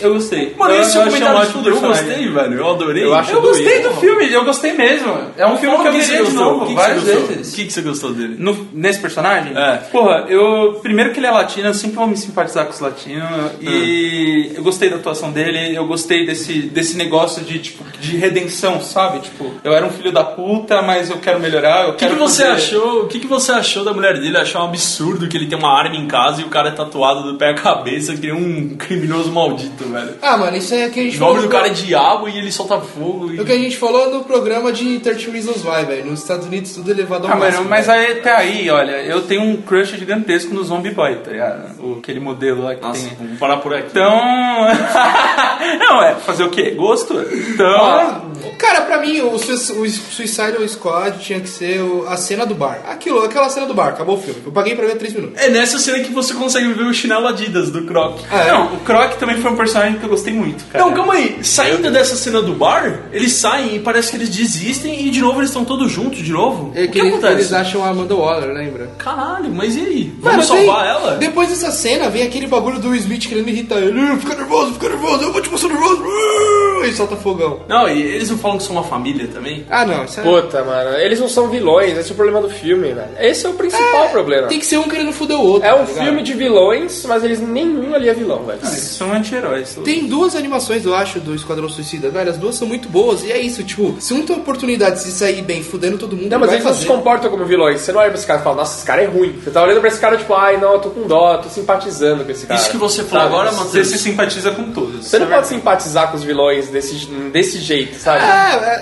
Eu 0.00 0.14
gostei. 0.14 0.54
Mano, 0.58 0.74
eu, 0.74 0.80
esse 0.82 0.96
é 0.96 1.00
eu 1.00 1.04
o 1.04 1.06
achei 1.06 1.18
um 1.18 1.24
comentário 1.26 1.40
de 1.40 1.46
ótimo 1.58 1.62
tudo. 1.64 1.76
Eu 1.76 1.80
gostei, 1.88 2.28
velho. 2.28 2.54
Eu 2.54 2.70
adorei. 2.70 3.04
Eu 3.04 3.14
Eu 3.14 3.42
gostei 3.42 3.82
do 3.82 3.90
filme, 3.92 4.32
eu 4.32 4.44
gostei 4.44 4.72
mesmo. 4.72 5.18
É 5.36 5.46
um 5.46 5.56
filme 5.56 5.76
que 5.78 5.88
eu 5.88 5.92
veria 5.92 6.24
de 6.24 6.32
novo, 6.32 6.66
que 6.66 6.74
várias 6.74 7.02
vezes. 7.02 7.52
O 7.52 7.56
que 7.56 7.64
que 7.66 7.72
você 7.72 7.82
gostou 7.82 8.12
dele? 8.12 8.36
No- 8.38 8.68
nesse 8.72 9.00
personagem? 9.00 9.52
É. 9.56 9.76
Porra, 9.92 10.24
eu. 10.28 10.78
Primeiro 10.82 11.12
que 11.12 11.20
ele 11.20 11.26
é 11.26 11.30
latino, 11.30 11.68
eu 11.68 11.74
sempre 11.74 11.96
vou 11.96 12.06
me 12.06 12.16
simpatizar 12.16 12.64
com 12.66 12.72
os 12.72 12.80
latinos. 12.80 13.52
E 13.60 14.52
eu 14.54 14.62
gostei 14.62 14.90
da 14.90 14.96
atuação 14.96 15.30
dele, 15.30 15.74
eu 15.76 15.86
gostei 15.86 16.26
desse, 16.26 16.62
desse 16.62 16.96
negócio 16.96 17.42
de, 17.44 17.58
tipo, 17.58 17.84
de 18.00 18.16
redenção, 18.16 18.80
sabe? 18.80 19.20
Tipo, 19.20 19.52
eu 19.64 19.72
era 19.72 19.84
um 19.86 19.90
filho 19.90 20.12
da 20.12 20.24
puta, 20.24 20.82
mas 20.82 21.10
eu 21.10 21.18
quero 21.18 21.40
melhorar, 21.40 21.84
eu 21.84 21.90
O 21.90 21.94
que, 21.94 22.06
você 22.08 22.44
achou? 22.44 23.02
O 23.02 23.06
que, 23.06 23.20
que 23.20 23.26
você 23.26 23.52
achou 23.52 23.84
da 23.84 23.92
mulher 23.92 24.18
dele? 24.18 24.36
Achou 24.36 24.60
um 24.60 24.64
absurdo 24.64 25.28
que 25.28 25.36
ele 25.36 25.46
tem 25.46 25.58
uma 25.58 25.76
arma 25.76 25.96
em 25.96 26.06
casa 26.06 26.40
e 26.40 26.44
o 26.44 26.48
cara 26.48 26.68
é 26.68 26.72
tatuado 26.72 27.22
do 27.32 27.38
pé 27.38 27.50
à 27.50 27.54
cabeça, 27.54 28.14
que 28.14 28.20
nem 28.20 28.32
um 28.32 28.76
criminoso 28.76 29.27
maldito, 29.32 29.84
velho. 29.84 30.14
Ah, 30.22 30.36
mano, 30.36 30.56
isso 30.56 30.74
é 30.74 30.86
o 30.86 30.90
que 30.90 31.00
a 31.00 31.02
gente 31.04 31.16
O 31.16 31.20
nome 31.20 31.42
do 31.42 31.48
cara 31.48 31.66
é 31.68 31.70
diabo 31.70 32.28
e 32.28 32.38
ele 32.38 32.50
solta 32.52 32.80
fogo. 32.80 33.32
E... 33.32 33.40
O 33.40 33.44
que 33.44 33.52
a 33.52 33.58
gente 33.58 33.76
falou 33.76 34.10
no 34.10 34.24
programa 34.24 34.72
de 34.72 34.98
30 34.98 35.30
Reasons 35.30 35.64
Why, 35.64 35.84
velho. 35.86 36.06
Nos 36.06 36.20
Estados 36.20 36.46
Unidos 36.46 36.72
tudo 36.74 36.90
é 36.90 36.94
levado 36.94 37.26
ao 37.26 37.32
Ah, 37.32 37.36
mano, 37.36 37.44
máximo, 37.50 37.68
mas 37.68 37.86
velho. 37.86 38.00
aí, 38.00 38.18
até 38.18 38.32
aí, 38.36 38.70
olha, 38.70 38.92
eu 39.02 39.22
tenho 39.22 39.42
um 39.42 39.56
crush 39.62 39.96
gigantesco 39.96 40.54
no 40.54 40.62
Zombie 40.64 40.90
Boy, 40.90 41.16
tá 41.16 41.30
ligado? 41.30 41.80
O, 41.82 41.98
aquele 41.98 42.20
modelo 42.20 42.62
lá 42.64 42.74
que 42.74 42.82
Nossa, 42.82 43.06
tem. 43.08 43.16
vamos 43.18 43.38
parar 43.38 43.58
por 43.58 43.74
aqui. 43.74 43.88
Então. 43.90 44.10
não, 45.78 46.02
é 46.02 46.14
fazer 46.16 46.44
o 46.44 46.50
quê? 46.50 46.70
Gosto? 46.72 47.14
Então. 47.20 47.84
Ah, 47.84 48.20
Cara, 48.58 48.82
pra 48.82 49.00
mim, 49.00 49.20
o, 49.20 49.38
Sui- 49.38 49.54
o 49.54 49.88
Suicide 49.88 50.68
Squad 50.68 51.18
tinha 51.24 51.40
que 51.40 51.48
ser 51.48 51.80
o- 51.80 52.06
a 52.08 52.16
cena 52.16 52.44
do 52.44 52.54
bar. 52.54 52.80
Aquilo, 52.88 53.24
aquela 53.24 53.48
cena 53.48 53.66
do 53.66 53.74
bar, 53.74 53.88
acabou 53.88 54.16
o 54.16 54.20
filme. 54.20 54.40
Eu 54.44 54.52
paguei 54.52 54.74
pra 54.74 54.86
ver 54.86 54.96
3 54.96 55.14
minutos. 55.14 55.40
É 55.40 55.48
nessa 55.48 55.78
cena 55.78 56.00
que 56.00 56.12
você 56.12 56.34
consegue 56.34 56.72
ver 56.72 56.84
o 56.84 56.92
chinelo 56.92 57.26
Adidas 57.28 57.70
do 57.70 57.84
Croc. 57.84 58.18
É. 58.30 58.50
Não, 58.52 58.74
o 58.74 58.78
Croc 58.80 59.14
também 59.18 59.40
foi 59.40 59.50
um 59.50 59.56
personagem 59.56 59.98
que 59.98 60.04
eu 60.04 60.08
gostei 60.10 60.32
muito, 60.34 60.64
cara. 60.66 60.84
Não, 60.84 60.92
calma 60.92 61.14
aí. 61.14 61.38
Saindo 61.42 61.90
dessa 61.90 62.16
cena 62.16 62.42
do 62.42 62.52
bar, 62.54 63.04
eles 63.12 63.32
saem 63.32 63.76
e 63.76 63.78
parece 63.78 64.10
que 64.10 64.16
eles 64.16 64.28
desistem 64.28 65.06
e 65.06 65.10
de 65.10 65.20
novo 65.20 65.38
eles 65.40 65.50
estão 65.50 65.64
todos 65.64 65.90
juntos 65.90 66.18
de 66.18 66.32
novo. 66.32 66.72
É 66.74 66.84
o 66.84 66.90
que 66.90 67.00
acontece? 67.00 67.32
eles 67.34 67.52
acham 67.52 67.84
a 67.84 67.88
Amanda 67.88 68.14
Waller, 68.14 68.50
lembra? 68.52 68.90
Caralho, 68.98 69.50
mas 69.54 69.76
e 69.76 69.80
aí? 69.80 70.12
Vamos 70.20 70.46
salvar 70.46 70.80
vem- 70.82 70.90
ela? 70.90 71.16
Depois 71.16 71.48
dessa 71.48 71.70
cena, 71.70 72.08
vem 72.10 72.22
aquele 72.22 72.46
bagulho 72.46 72.78
do 72.80 72.94
Smith 72.94 73.26
querendo 73.28 73.48
irritar 73.48 73.76
ele. 73.78 74.00
"Ah, 74.00 74.16
Fica 74.18 74.34
nervoso, 74.34 74.72
fica 74.74 74.88
nervoso, 74.88 75.22
eu 75.22 75.32
vou 75.32 75.40
te 75.40 75.48
mostrar 75.50 75.68
nervoso. 75.68 76.02
Ah, 76.04 76.86
E 76.86 76.92
solta 76.92 77.16
fogão. 77.16 77.60
Não, 77.68 77.88
e 77.88 78.00
eles 78.00 78.30
não 78.30 78.38
falam 78.38 78.47
que 78.56 78.62
são 78.62 78.72
uma 78.72 78.84
família 78.84 79.28
também? 79.28 79.66
Ah, 79.70 79.84
não, 79.84 80.04
isso 80.04 80.20
é... 80.20 80.22
Puta, 80.22 80.64
mano, 80.64 80.96
eles 80.96 81.20
não 81.20 81.28
são 81.28 81.48
vilões, 81.48 81.96
esse 81.98 82.10
é 82.10 82.12
o 82.12 82.16
problema 82.16 82.40
do 82.40 82.48
filme, 82.48 82.92
velho. 82.92 83.08
Esse 83.18 83.46
é 83.46 83.48
o 83.48 83.54
principal 83.54 84.08
problema. 84.08 84.48
Tem 84.48 84.58
que 84.58 84.66
ser 84.66 84.78
um 84.78 84.88
querendo 84.88 85.12
foder 85.12 85.36
o 85.36 85.42
outro. 85.42 85.68
É 85.68 85.74
um 85.74 85.84
tá 85.84 86.02
filme 86.02 86.22
de 86.22 86.32
vilões, 86.34 87.04
mas 87.06 87.24
eles 87.24 87.40
nenhum 87.40 87.94
ali 87.94 88.08
é 88.08 88.14
vilão, 88.14 88.44
velho. 88.44 88.60
Não, 88.62 88.70
eles 88.70 88.80
são 88.80 89.12
anti-heróis. 89.12 89.78
Tem 89.84 90.06
duas 90.06 90.34
animações, 90.34 90.84
eu 90.84 90.94
acho, 90.94 91.20
do 91.20 91.34
Esquadrão 91.34 91.68
Suicida, 91.68 92.08
velho. 92.08 92.30
As 92.30 92.36
duas 92.36 92.54
são 92.54 92.66
muito 92.66 92.88
boas. 92.88 93.22
E 93.24 93.32
é 93.32 93.38
isso, 93.38 93.62
tipo, 93.64 93.96
se 94.00 94.14
um 94.14 94.24
tem 94.24 94.36
a 94.36 94.38
oportunidade 94.38 94.96
de 94.96 95.02
se 95.02 95.12
sair 95.12 95.42
bem 95.42 95.62
fudendo 95.62 95.98
todo 95.98 96.16
mundo, 96.16 96.30
Não, 96.30 96.38
mas 96.38 96.52
eles 96.52 96.64
não 96.64 96.74
se 96.74 96.86
comportam 96.86 97.30
como 97.30 97.44
vilões. 97.44 97.80
Você 97.80 97.92
não 97.92 98.00
olha 98.00 98.10
pra 98.10 98.18
esse 98.18 98.26
cara 98.26 98.40
e 98.40 98.42
fala, 98.44 98.56
nossa, 98.56 98.76
esse 98.78 98.86
cara 98.86 99.02
é 99.02 99.06
ruim. 99.06 99.32
Você 99.42 99.50
tá 99.50 99.62
olhando 99.62 99.80
pra 99.80 99.88
esse 99.88 100.00
cara, 100.00 100.16
tipo, 100.16 100.32
ai, 100.34 100.56
não, 100.56 100.74
eu 100.74 100.78
tô 100.80 100.90
com 100.90 101.06
dó, 101.06 101.34
eu 101.34 101.42
tô 101.42 101.48
simpatizando 101.48 102.24
com 102.24 102.30
esse 102.30 102.46
cara. 102.46 102.60
Isso 102.60 102.70
que 102.70 102.76
você 102.76 103.02
falou 103.04 103.26
agora, 103.26 103.50
Você 103.50 103.64
Matheus. 103.64 103.88
se 103.88 103.98
simpatiza 103.98 104.50
com 104.50 104.72
todos. 104.72 105.06
Você 105.06 105.18
não 105.18 105.26
pode 105.26 105.46
simpatizar 105.46 106.10
com 106.10 106.16
os 106.16 106.24
vilões 106.24 106.68
desse, 106.68 107.06
desse 107.32 107.58
jeito, 107.58 107.96
sabe? 107.98 108.24
É, 108.24 108.28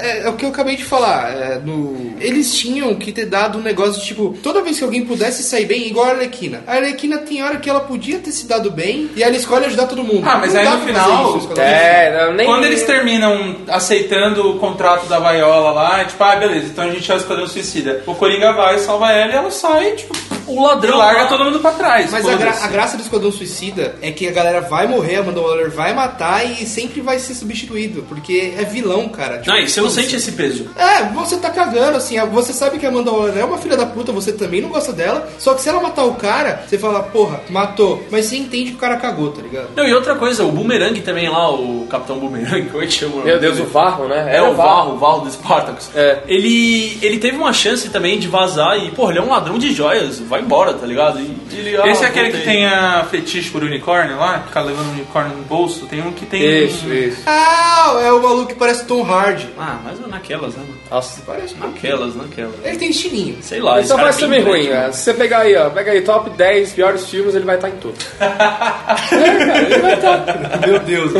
é, 0.00 0.22
é 0.24 0.28
o 0.28 0.34
que 0.34 0.44
eu 0.44 0.48
acabei 0.50 0.76
de 0.76 0.84
falar. 0.84 1.30
é, 1.32 1.58
no... 1.64 2.14
Eles 2.20 2.54
tinham 2.54 2.94
que 2.94 3.12
ter 3.12 3.26
dado 3.26 3.58
um 3.58 3.62
negócio 3.62 4.00
de 4.00 4.06
tipo, 4.06 4.34
toda 4.42 4.62
vez 4.62 4.78
que 4.78 4.84
alguém 4.84 5.04
pudesse 5.04 5.42
sair 5.42 5.66
bem, 5.66 5.86
igual 5.86 6.06
a 6.06 6.10
Arlequina. 6.10 6.62
A 6.66 6.74
Arlequina 6.76 7.18
tem 7.18 7.42
hora 7.42 7.56
que 7.58 7.68
ela 7.68 7.80
podia 7.80 8.18
ter 8.18 8.32
se 8.32 8.46
dado 8.46 8.70
bem 8.70 9.10
e 9.14 9.22
ela 9.22 9.36
escolhe 9.36 9.66
ajudar 9.66 9.86
todo 9.86 10.02
mundo. 10.02 10.22
Ah, 10.26 10.38
mas 10.38 10.52
Não 10.54 10.60
aí 10.60 10.68
no 10.68 10.86
final- 10.86 11.36
isso, 11.38 11.60
É, 11.60 12.32
nem. 12.34 12.46
Quando 12.46 12.64
eles 12.64 12.82
terminam 12.84 13.56
aceitando 13.68 14.50
o 14.50 14.58
contrato 14.58 15.06
da 15.06 15.18
Viola 15.18 15.70
lá, 15.72 16.00
é 16.00 16.04
tipo, 16.04 16.22
ah, 16.22 16.36
beleza, 16.36 16.66
então 16.66 16.84
a 16.84 16.90
gente 16.90 17.10
é 17.10 17.14
o 17.14 17.18
Esquadrão 17.18 17.46
Suicida. 17.46 18.02
O 18.06 18.14
Coringa 18.14 18.52
vai, 18.52 18.78
salva 18.78 19.12
ela 19.12 19.32
e 19.32 19.36
ela 19.36 19.50
sai, 19.50 19.92
tipo, 19.92 20.14
O 20.46 20.62
ladrão 20.64 20.94
e 20.94 20.98
larga 20.98 21.22
lá- 21.22 21.28
todo 21.28 21.44
mundo 21.44 21.60
pra 21.60 21.72
trás. 21.72 22.10
Mas 22.12 22.26
a, 22.26 22.34
gra- 22.34 22.46
foda-se. 22.52 22.64
a 22.64 22.68
graça 22.68 22.96
do 22.96 23.02
Esquadrão 23.02 23.32
Suicida 23.32 23.94
é 24.02 24.10
que 24.10 24.26
a 24.28 24.32
galera 24.32 24.60
vai 24.60 24.86
morrer, 24.86 25.16
a 25.16 25.20
Amanda 25.20 25.40
Waller 25.40 25.70
vai 25.70 25.92
matar 25.94 26.44
e 26.44 26.66
sempre 26.66 27.00
vai 27.00 27.18
ser 27.18 27.34
substituído, 27.34 28.02
porque 28.08 28.54
é 28.58 28.64
vilão, 28.64 29.08
cara. 29.08 29.38
Tipo, 29.38 29.50
Não, 29.50 29.58
e 29.58 29.68
você 29.68 29.80
não 29.80 29.90
sente 29.90 30.16
esse 30.16 30.32
peso. 30.32 30.68
É, 30.76 31.04
você 31.12 31.36
tá 31.36 31.50
cagando, 31.50 31.96
assim, 31.96 32.18
você 32.26 32.52
sabe 32.52 32.78
que 32.78 32.86
a 32.86 32.88
Amanda 32.88 33.10
Waller 33.10 33.38
é 33.38 33.44
uma 33.44 33.58
filha 33.58 33.76
da 33.76 33.86
puta, 33.86 34.12
você 34.12 34.32
também 34.32 34.60
não 34.60 34.68
gosta 34.68 34.92
dela, 34.92 35.28
só 35.38 35.54
que 35.54 35.60
se 35.62 35.68
ela 35.68 35.80
matar 35.80 36.04
o 36.04 36.14
cara, 36.14 36.64
você 36.66 36.78
fala, 36.78 37.02
porra, 37.02 37.40
matou, 37.50 38.04
mas 38.10 38.26
você 38.26 38.36
entende 38.36 38.70
que 38.70 38.76
o 38.76 38.80
cara 38.80 38.96
cagou, 38.96 39.30
tá 39.32 39.42
ligado? 39.42 39.68
Não, 39.76 39.84
e 39.86 39.94
outra 39.94 40.14
coisa, 40.14 40.44
o 40.44 40.52
Boomerang 40.52 41.00
também 41.00 41.28
lá, 41.28 41.50
o 41.50 41.86
Capitão 41.90 42.18
Boomerang, 42.18 42.68
é 42.76 42.86
que 42.86 42.90
chama? 42.92 43.22
Meu 43.24 43.38
Deus, 43.40 43.58
o 43.58 43.64
Varro, 43.64 44.08
né? 44.08 44.36
É, 44.36 44.42
o 44.42 44.54
Varro, 44.54 44.94
o 44.94 44.98
Varro 44.98 45.20
do 45.22 45.30
Spartacus. 45.30 45.90
É. 45.94 46.20
Ele, 46.28 46.98
ele 47.02 47.18
teve 47.18 47.36
uma 47.36 47.52
chance 47.52 47.88
também 47.90 48.18
de 48.18 48.28
vazar 48.28 48.78
e, 48.78 48.90
pô, 48.90 49.10
ele 49.10 49.18
é 49.18 49.22
um 49.22 49.30
ladrão 49.30 49.58
de 49.58 49.72
joias, 49.72 50.18
vai 50.20 50.35
embora, 50.40 50.74
tá 50.74 50.86
ligado? 50.86 51.20
E 51.20 51.36
ele, 51.52 51.76
ah, 51.76 51.86
Esse 51.88 52.04
é 52.04 52.08
aquele 52.08 52.30
que 52.30 52.44
tem 52.44 52.66
a 52.66 53.04
fetiche 53.04 53.50
por 53.50 53.62
unicórnio 53.62 54.16
lá, 54.16 54.40
que 54.40 54.48
fica 54.48 54.60
levando 54.60 54.88
um 54.88 54.92
unicórnio 54.92 55.36
no 55.36 55.44
bolso. 55.44 55.86
Tem 55.86 56.02
um 56.02 56.12
que 56.12 56.26
tem. 56.26 56.64
Isso, 56.64 56.92
isso. 56.92 57.22
Ah, 57.26 58.00
é 58.04 58.12
o 58.12 58.22
maluco 58.22 58.46
que 58.48 58.54
parece 58.54 58.84
Tom 58.86 59.02
Hardy. 59.02 59.48
Ah, 59.58 59.78
mas 59.84 59.98
é 60.02 60.06
naquelas, 60.08 60.54
né? 60.54 60.62
mano? 60.66 60.76
Nossa, 60.90 61.22
Parece 61.26 61.54
Naquelas, 61.56 62.14
naquelas. 62.14 62.54
Ele 62.64 62.76
tem 62.76 62.90
estilinho. 62.90 63.38
Sei 63.42 63.60
lá, 63.60 63.80
Então 63.80 63.96
vai 63.96 64.08
é 64.08 64.12
ser 64.12 64.28
meio 64.28 64.44
ruim, 64.44 64.66
grande, 64.66 64.86
né? 64.86 64.92
Se 64.92 65.02
você 65.04 65.14
pegar 65.14 65.38
aí, 65.40 65.56
ó, 65.56 65.68
pega 65.70 65.90
aí 65.92 66.00
top 66.02 66.30
10 66.30 66.72
piores 66.72 67.08
filmes, 67.08 67.34
ele 67.34 67.44
vai 67.44 67.56
estar 67.56 67.68
em 67.68 67.76
tudo. 67.76 67.96
é, 68.20 68.26
cara, 68.36 69.62
ele 69.62 69.78
vai 69.78 69.94
estar. 69.94 70.60
Meu 70.66 70.78
Deus. 70.80 71.12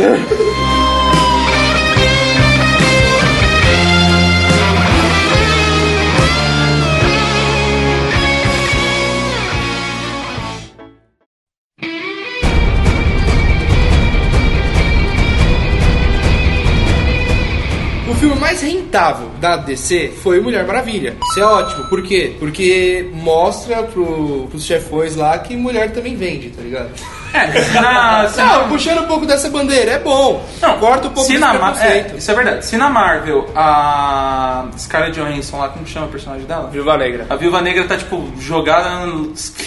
Aceitável 18.97 19.29
da 19.41 19.57
DC 19.59 20.13
foi 20.23 20.41
Mulher 20.41 20.67
Maravilha. 20.67 21.17
Isso 21.31 21.41
é 21.41 21.45
ótimo. 21.45 21.85
Por 21.89 22.03
quê? 22.03 22.35
Porque 22.39 23.09
mostra 23.13 23.83
pro, 23.83 24.47
pros 24.49 24.65
chefões 24.65 25.15
lá 25.15 25.39
que 25.39 25.55
mulher 25.55 25.93
também 25.93 26.17
vende, 26.17 26.49
tá 26.51 26.63
ligado? 26.63 26.91
É, 27.33 27.61
se 27.63 27.81
na, 27.81 28.29
se 28.29 28.41
Não, 28.43 28.69
puxando 28.69 29.01
um 29.03 29.07
pouco 29.07 29.27
dessa 29.27 29.49
bandeira, 29.51 29.93
é 29.93 29.99
bom. 29.99 30.45
Não, 30.63 30.79
Corta 30.79 31.09
um 31.09 31.11
pouco 31.11 31.27
se 31.27 31.39
desse 31.39 31.41
na 31.41 31.55
Mar- 31.55 31.77
é, 31.81 32.13
isso 32.17 32.31
é 32.31 32.35
verdade. 32.35 32.65
Se 32.67 32.77
na 32.77 32.89
Marvel 32.89 33.49
a 33.55 34.65
Scarlett 34.79 35.19
Johansson 35.19 35.59
lá, 35.59 35.69
como 35.69 35.87
chama 35.87 36.07
o 36.07 36.09
personagem 36.09 36.47
dela? 36.47 36.69
Viúva 36.71 36.97
Negra. 36.97 37.27
A 37.29 37.37
Viúva 37.37 37.61
Negra 37.61 37.85
tá, 37.85 37.97
tipo, 37.97 38.25
jogada, 38.39 38.89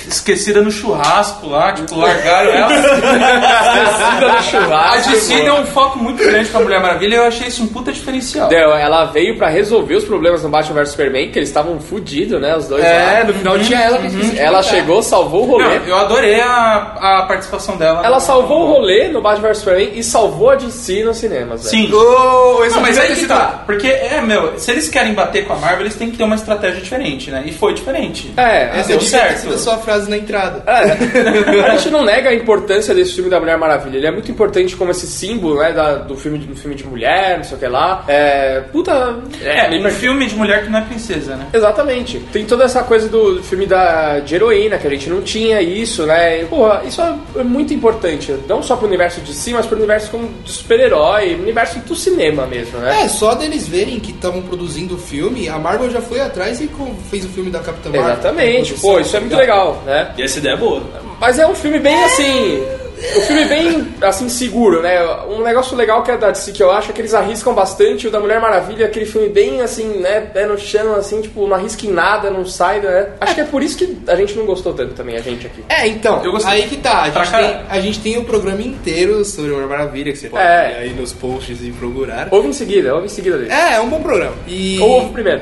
esquecida 0.08 0.62
no 0.62 0.72
churrasco 0.72 1.48
lá, 1.48 1.74
tipo, 1.74 1.96
largaram 1.98 2.52
ela. 2.52 2.74
Esquecida 2.74 4.32
no 4.34 4.44
churrasco, 4.44 5.10
A 5.10 5.12
DC 5.14 5.42
deu 5.44 5.56
um 5.56 5.66
foco 5.66 6.00
muito 6.00 6.24
grande 6.24 6.50
pra 6.50 6.60
Mulher 6.62 6.82
Maravilha 6.82 7.16
e 7.16 7.18
eu 7.18 7.26
achei 7.26 7.48
isso 7.48 7.64
um 7.64 7.68
puta 7.68 7.92
diferencial. 7.92 8.48
Deu, 8.50 8.74
ela 8.74 9.06
veio 9.06 9.38
pra 9.38 9.50
resolver 9.50 9.96
os 9.96 10.06
problemas 10.06 10.44
no 10.44 10.50
Batman 10.50 10.76
vs 10.76 10.90
Superman, 10.90 11.32
que 11.32 11.40
eles 11.40 11.50
estavam 11.50 11.80
fudidos, 11.80 12.40
né? 12.42 12.56
Os 12.56 12.68
dois 12.68 12.84
É, 12.84 13.20
lá. 13.20 13.24
no 13.26 13.34
final 13.34 13.60
tinha 13.60 13.80
ela 13.80 13.98
que 13.98 14.10
Uhum. 14.10 14.32
Ela 14.36 14.64
chegou, 14.64 15.02
salvou 15.04 15.44
o 15.44 15.46
rolê. 15.52 15.80
Não, 15.80 15.86
eu 15.86 15.96
adorei 15.98 16.42
a, 16.42 16.96
a 17.00 17.26
participação 17.28 17.59
dela. 17.78 18.02
Ela 18.06 18.20
salvou 18.20 18.64
o 18.64 18.72
rolê 18.74 19.08
no 19.10 19.22
Batman 19.22 19.50
vs 19.50 19.58
Superman 19.60 19.92
e 19.96 20.04
salvou 20.04 20.50
a 20.52 20.56
DC 20.56 21.04
nos 21.04 21.18
cinemas, 21.18 21.64
velho. 21.72 21.88
Sim. 21.88 21.94
Ô, 21.94 22.64
esse 22.66 22.76
Não, 22.76 22.82
mas 22.82 22.98
aí 22.98 23.08
ter 23.08 23.14
que 23.14 23.20
sido- 23.22 23.30
tá. 23.30 23.64
Porque, 23.66 23.88
é, 23.88 24.22
meu, 24.22 24.58
se 24.60 24.72
eles 24.72 24.88
querem 24.90 25.14
bater 25.14 25.46
com 25.46 25.54
a 25.54 25.58
Marvel, 25.58 25.82
eles 25.82 25.96
têm 25.96 26.10
que 26.12 26.18
ter 26.18 26.24
uma 26.24 26.36
estratégia 26.36 26.82
diferente, 26.82 27.30
né? 27.32 27.44
E 27.46 27.52
foi 27.54 27.74
diferente. 27.74 28.34
É, 28.38 28.80
Essa 28.80 28.90
deu 28.90 28.98
devia 28.98 29.20
ter 29.20 29.38
certo. 29.38 29.58
sua 29.58 29.78
frase 29.78 30.10
na 30.10 30.18
entrada. 30.18 30.64
É. 30.66 31.70
A 31.70 31.76
gente 31.76 31.90
não 31.90 32.04
nega 32.04 32.30
a 32.30 32.34
importância 32.34 32.94
desse 32.94 33.14
filme 33.14 33.30
da 33.30 33.40
Mulher 33.40 33.58
Maravilha. 33.58 33.98
Ele 33.98 34.08
é 34.08 34.12
muito 34.12 34.32
importante 34.32 34.76
como 34.76 34.92
esse 34.92 35.08
símbolo, 35.08 35.60
né, 35.60 35.72
da- 35.72 35.96
do 35.96 36.16
filme, 36.16 36.38
do 36.40 36.56
filme 36.56 36.76
de 36.76 36.86
mulher, 36.86 37.38
não 37.38 37.44
sei 37.44 37.58
o 37.58 37.60
que 37.60 37.68
lá. 37.68 38.04
É, 38.08 38.62
puta... 38.72 39.18
É, 39.44 39.68
me 39.70 39.86
um 39.86 39.90
filme 39.92 40.26
de 40.28 40.36
mulher 40.36 40.64
que 40.64 40.70
não 40.70 40.80
é 40.80 40.82
princesa, 40.82 41.36
né? 41.36 41.48
Exatamente. 41.54 42.20
Tem 42.32 42.46
toda 42.46 42.64
essa 42.64 42.84
coisa 42.84 43.08
do 43.08 43.42
filme 43.44 43.66
da, 43.66 44.20
de 44.20 44.36
heroína, 44.36 44.78
que 44.78 44.88
a 44.88 44.90
gente 44.90 45.10
não 45.10 45.22
tinha 45.22 45.62
isso, 45.62 46.06
né? 46.06 46.42
E, 46.42 46.46
porra, 46.46 46.82
isso 46.86 47.02
é 47.02 47.39
muito 47.44 47.74
importante. 47.74 48.34
Não 48.48 48.62
só 48.62 48.76
pro 48.76 48.88
universo 48.88 49.22
de 49.22 49.34
si, 49.34 49.54
mas 49.54 49.66
pro 49.66 49.78
universo 49.78 50.12
como 50.12 50.30
de 50.44 50.52
super-herói, 50.52 51.36
universo 51.36 51.80
do 51.80 51.96
cinema 51.96 52.46
mesmo, 52.46 52.80
né? 52.80 53.04
É, 53.04 53.08
só 53.08 53.36
deles 53.36 53.68
verem 53.68 54.00
que 54.00 54.12
estavam 54.12 54.42
produzindo 54.42 54.96
o 54.96 54.98
filme, 54.98 55.50
a 55.50 55.58
Marvel 55.58 55.90
já 55.90 56.02
foi 56.02 56.22
atrás 56.22 56.60
e 56.62 56.70
fez 57.10 57.26
o 57.26 57.30
filme 57.30 57.50
da 57.50 57.60
Capitã 57.60 57.90
Marvel. 57.90 58.14
Exatamente. 58.14 58.74
Pô, 58.76 59.00
isso 59.00 59.16
é 59.16 59.20
muito 59.20 59.36
legal, 59.36 59.82
né? 59.86 60.14
E 60.18 60.24
essa 60.24 60.40
ideia 60.40 60.54
é 60.54 60.58
boa. 60.58 60.84
Mas 61.20 61.38
é 61.38 61.46
um 61.46 61.56
filme 61.56 61.80
bem 61.80 62.04
assim. 62.04 62.79
Um 63.18 63.22
filme 63.22 63.46
bem, 63.46 63.88
assim, 64.02 64.28
seguro, 64.28 64.82
né? 64.82 65.00
Um 65.30 65.42
negócio 65.42 65.76
legal 65.76 66.04
que 66.04 66.12
é 66.12 66.18
da 66.18 66.32
DC 66.32 66.52
que 66.52 66.62
eu 66.62 66.72
acho 66.72 66.90
é 66.92 66.94
que 66.94 67.02
eles 67.02 67.14
arriscam 67.14 67.54
bastante. 67.54 68.08
O 68.08 68.12
da 68.12 68.20
Mulher 68.20 68.42
Maravilha 68.42 68.84
é 68.84 68.88
aquele 68.88 69.06
filme 69.06 69.30
bem, 69.30 69.62
assim, 69.62 70.00
né? 70.00 70.20
Pé 70.22 70.46
no 70.46 70.58
chão, 70.58 70.94
assim, 70.96 71.22
tipo, 71.22 71.48
não 71.48 71.56
arrisca 71.56 71.86
em 71.86 71.92
nada, 71.92 72.30
não 72.30 72.46
sai, 72.46 72.82
né? 72.82 73.08
Acho 73.22 73.36
que 73.36 73.42
é 73.42 73.46
por 73.46 73.64
isso 73.64 73.78
que 73.78 73.98
a 74.08 74.16
gente 74.16 74.36
não 74.36 74.46
gostou 74.46 74.74
tanto 74.74 74.94
também, 74.94 75.16
a 75.16 75.22
gente 75.22 75.46
aqui. 75.48 75.64
É, 75.70 75.88
então, 75.88 76.22
aí 76.46 76.64
que 76.68 76.78
tá. 76.78 77.04
A 77.04 77.10
gente, 77.10 77.32
tem, 77.32 77.58
a 77.70 77.80
gente 77.80 78.00
tem 78.02 78.18
um 78.18 78.24
programa 78.26 78.62
inteiro 78.62 79.24
sobre 79.24 79.52
Mulher 79.52 79.68
Maravilha, 79.68 80.12
que 80.12 80.18
você 80.18 80.30
pode 80.30 80.44
É. 80.44 80.68
ver 80.68 80.76
aí 80.80 80.94
nos 80.94 81.14
posts 81.14 81.62
e 81.62 81.72
procurar. 81.72 82.28
Ouve 82.32 82.50
em 82.50 82.54
seguida, 82.54 82.94
ouve 82.94 83.06
em 83.06 83.10
seguida 83.10 83.38
dele. 83.38 83.52
É, 83.52 83.76
é 83.76 83.80
um 83.82 83.90
bom 83.90 84.02
programa. 84.02 84.34
E... 84.48 84.78
Ou 84.80 84.90
ouve 84.90 85.14
primeiro. 85.14 85.42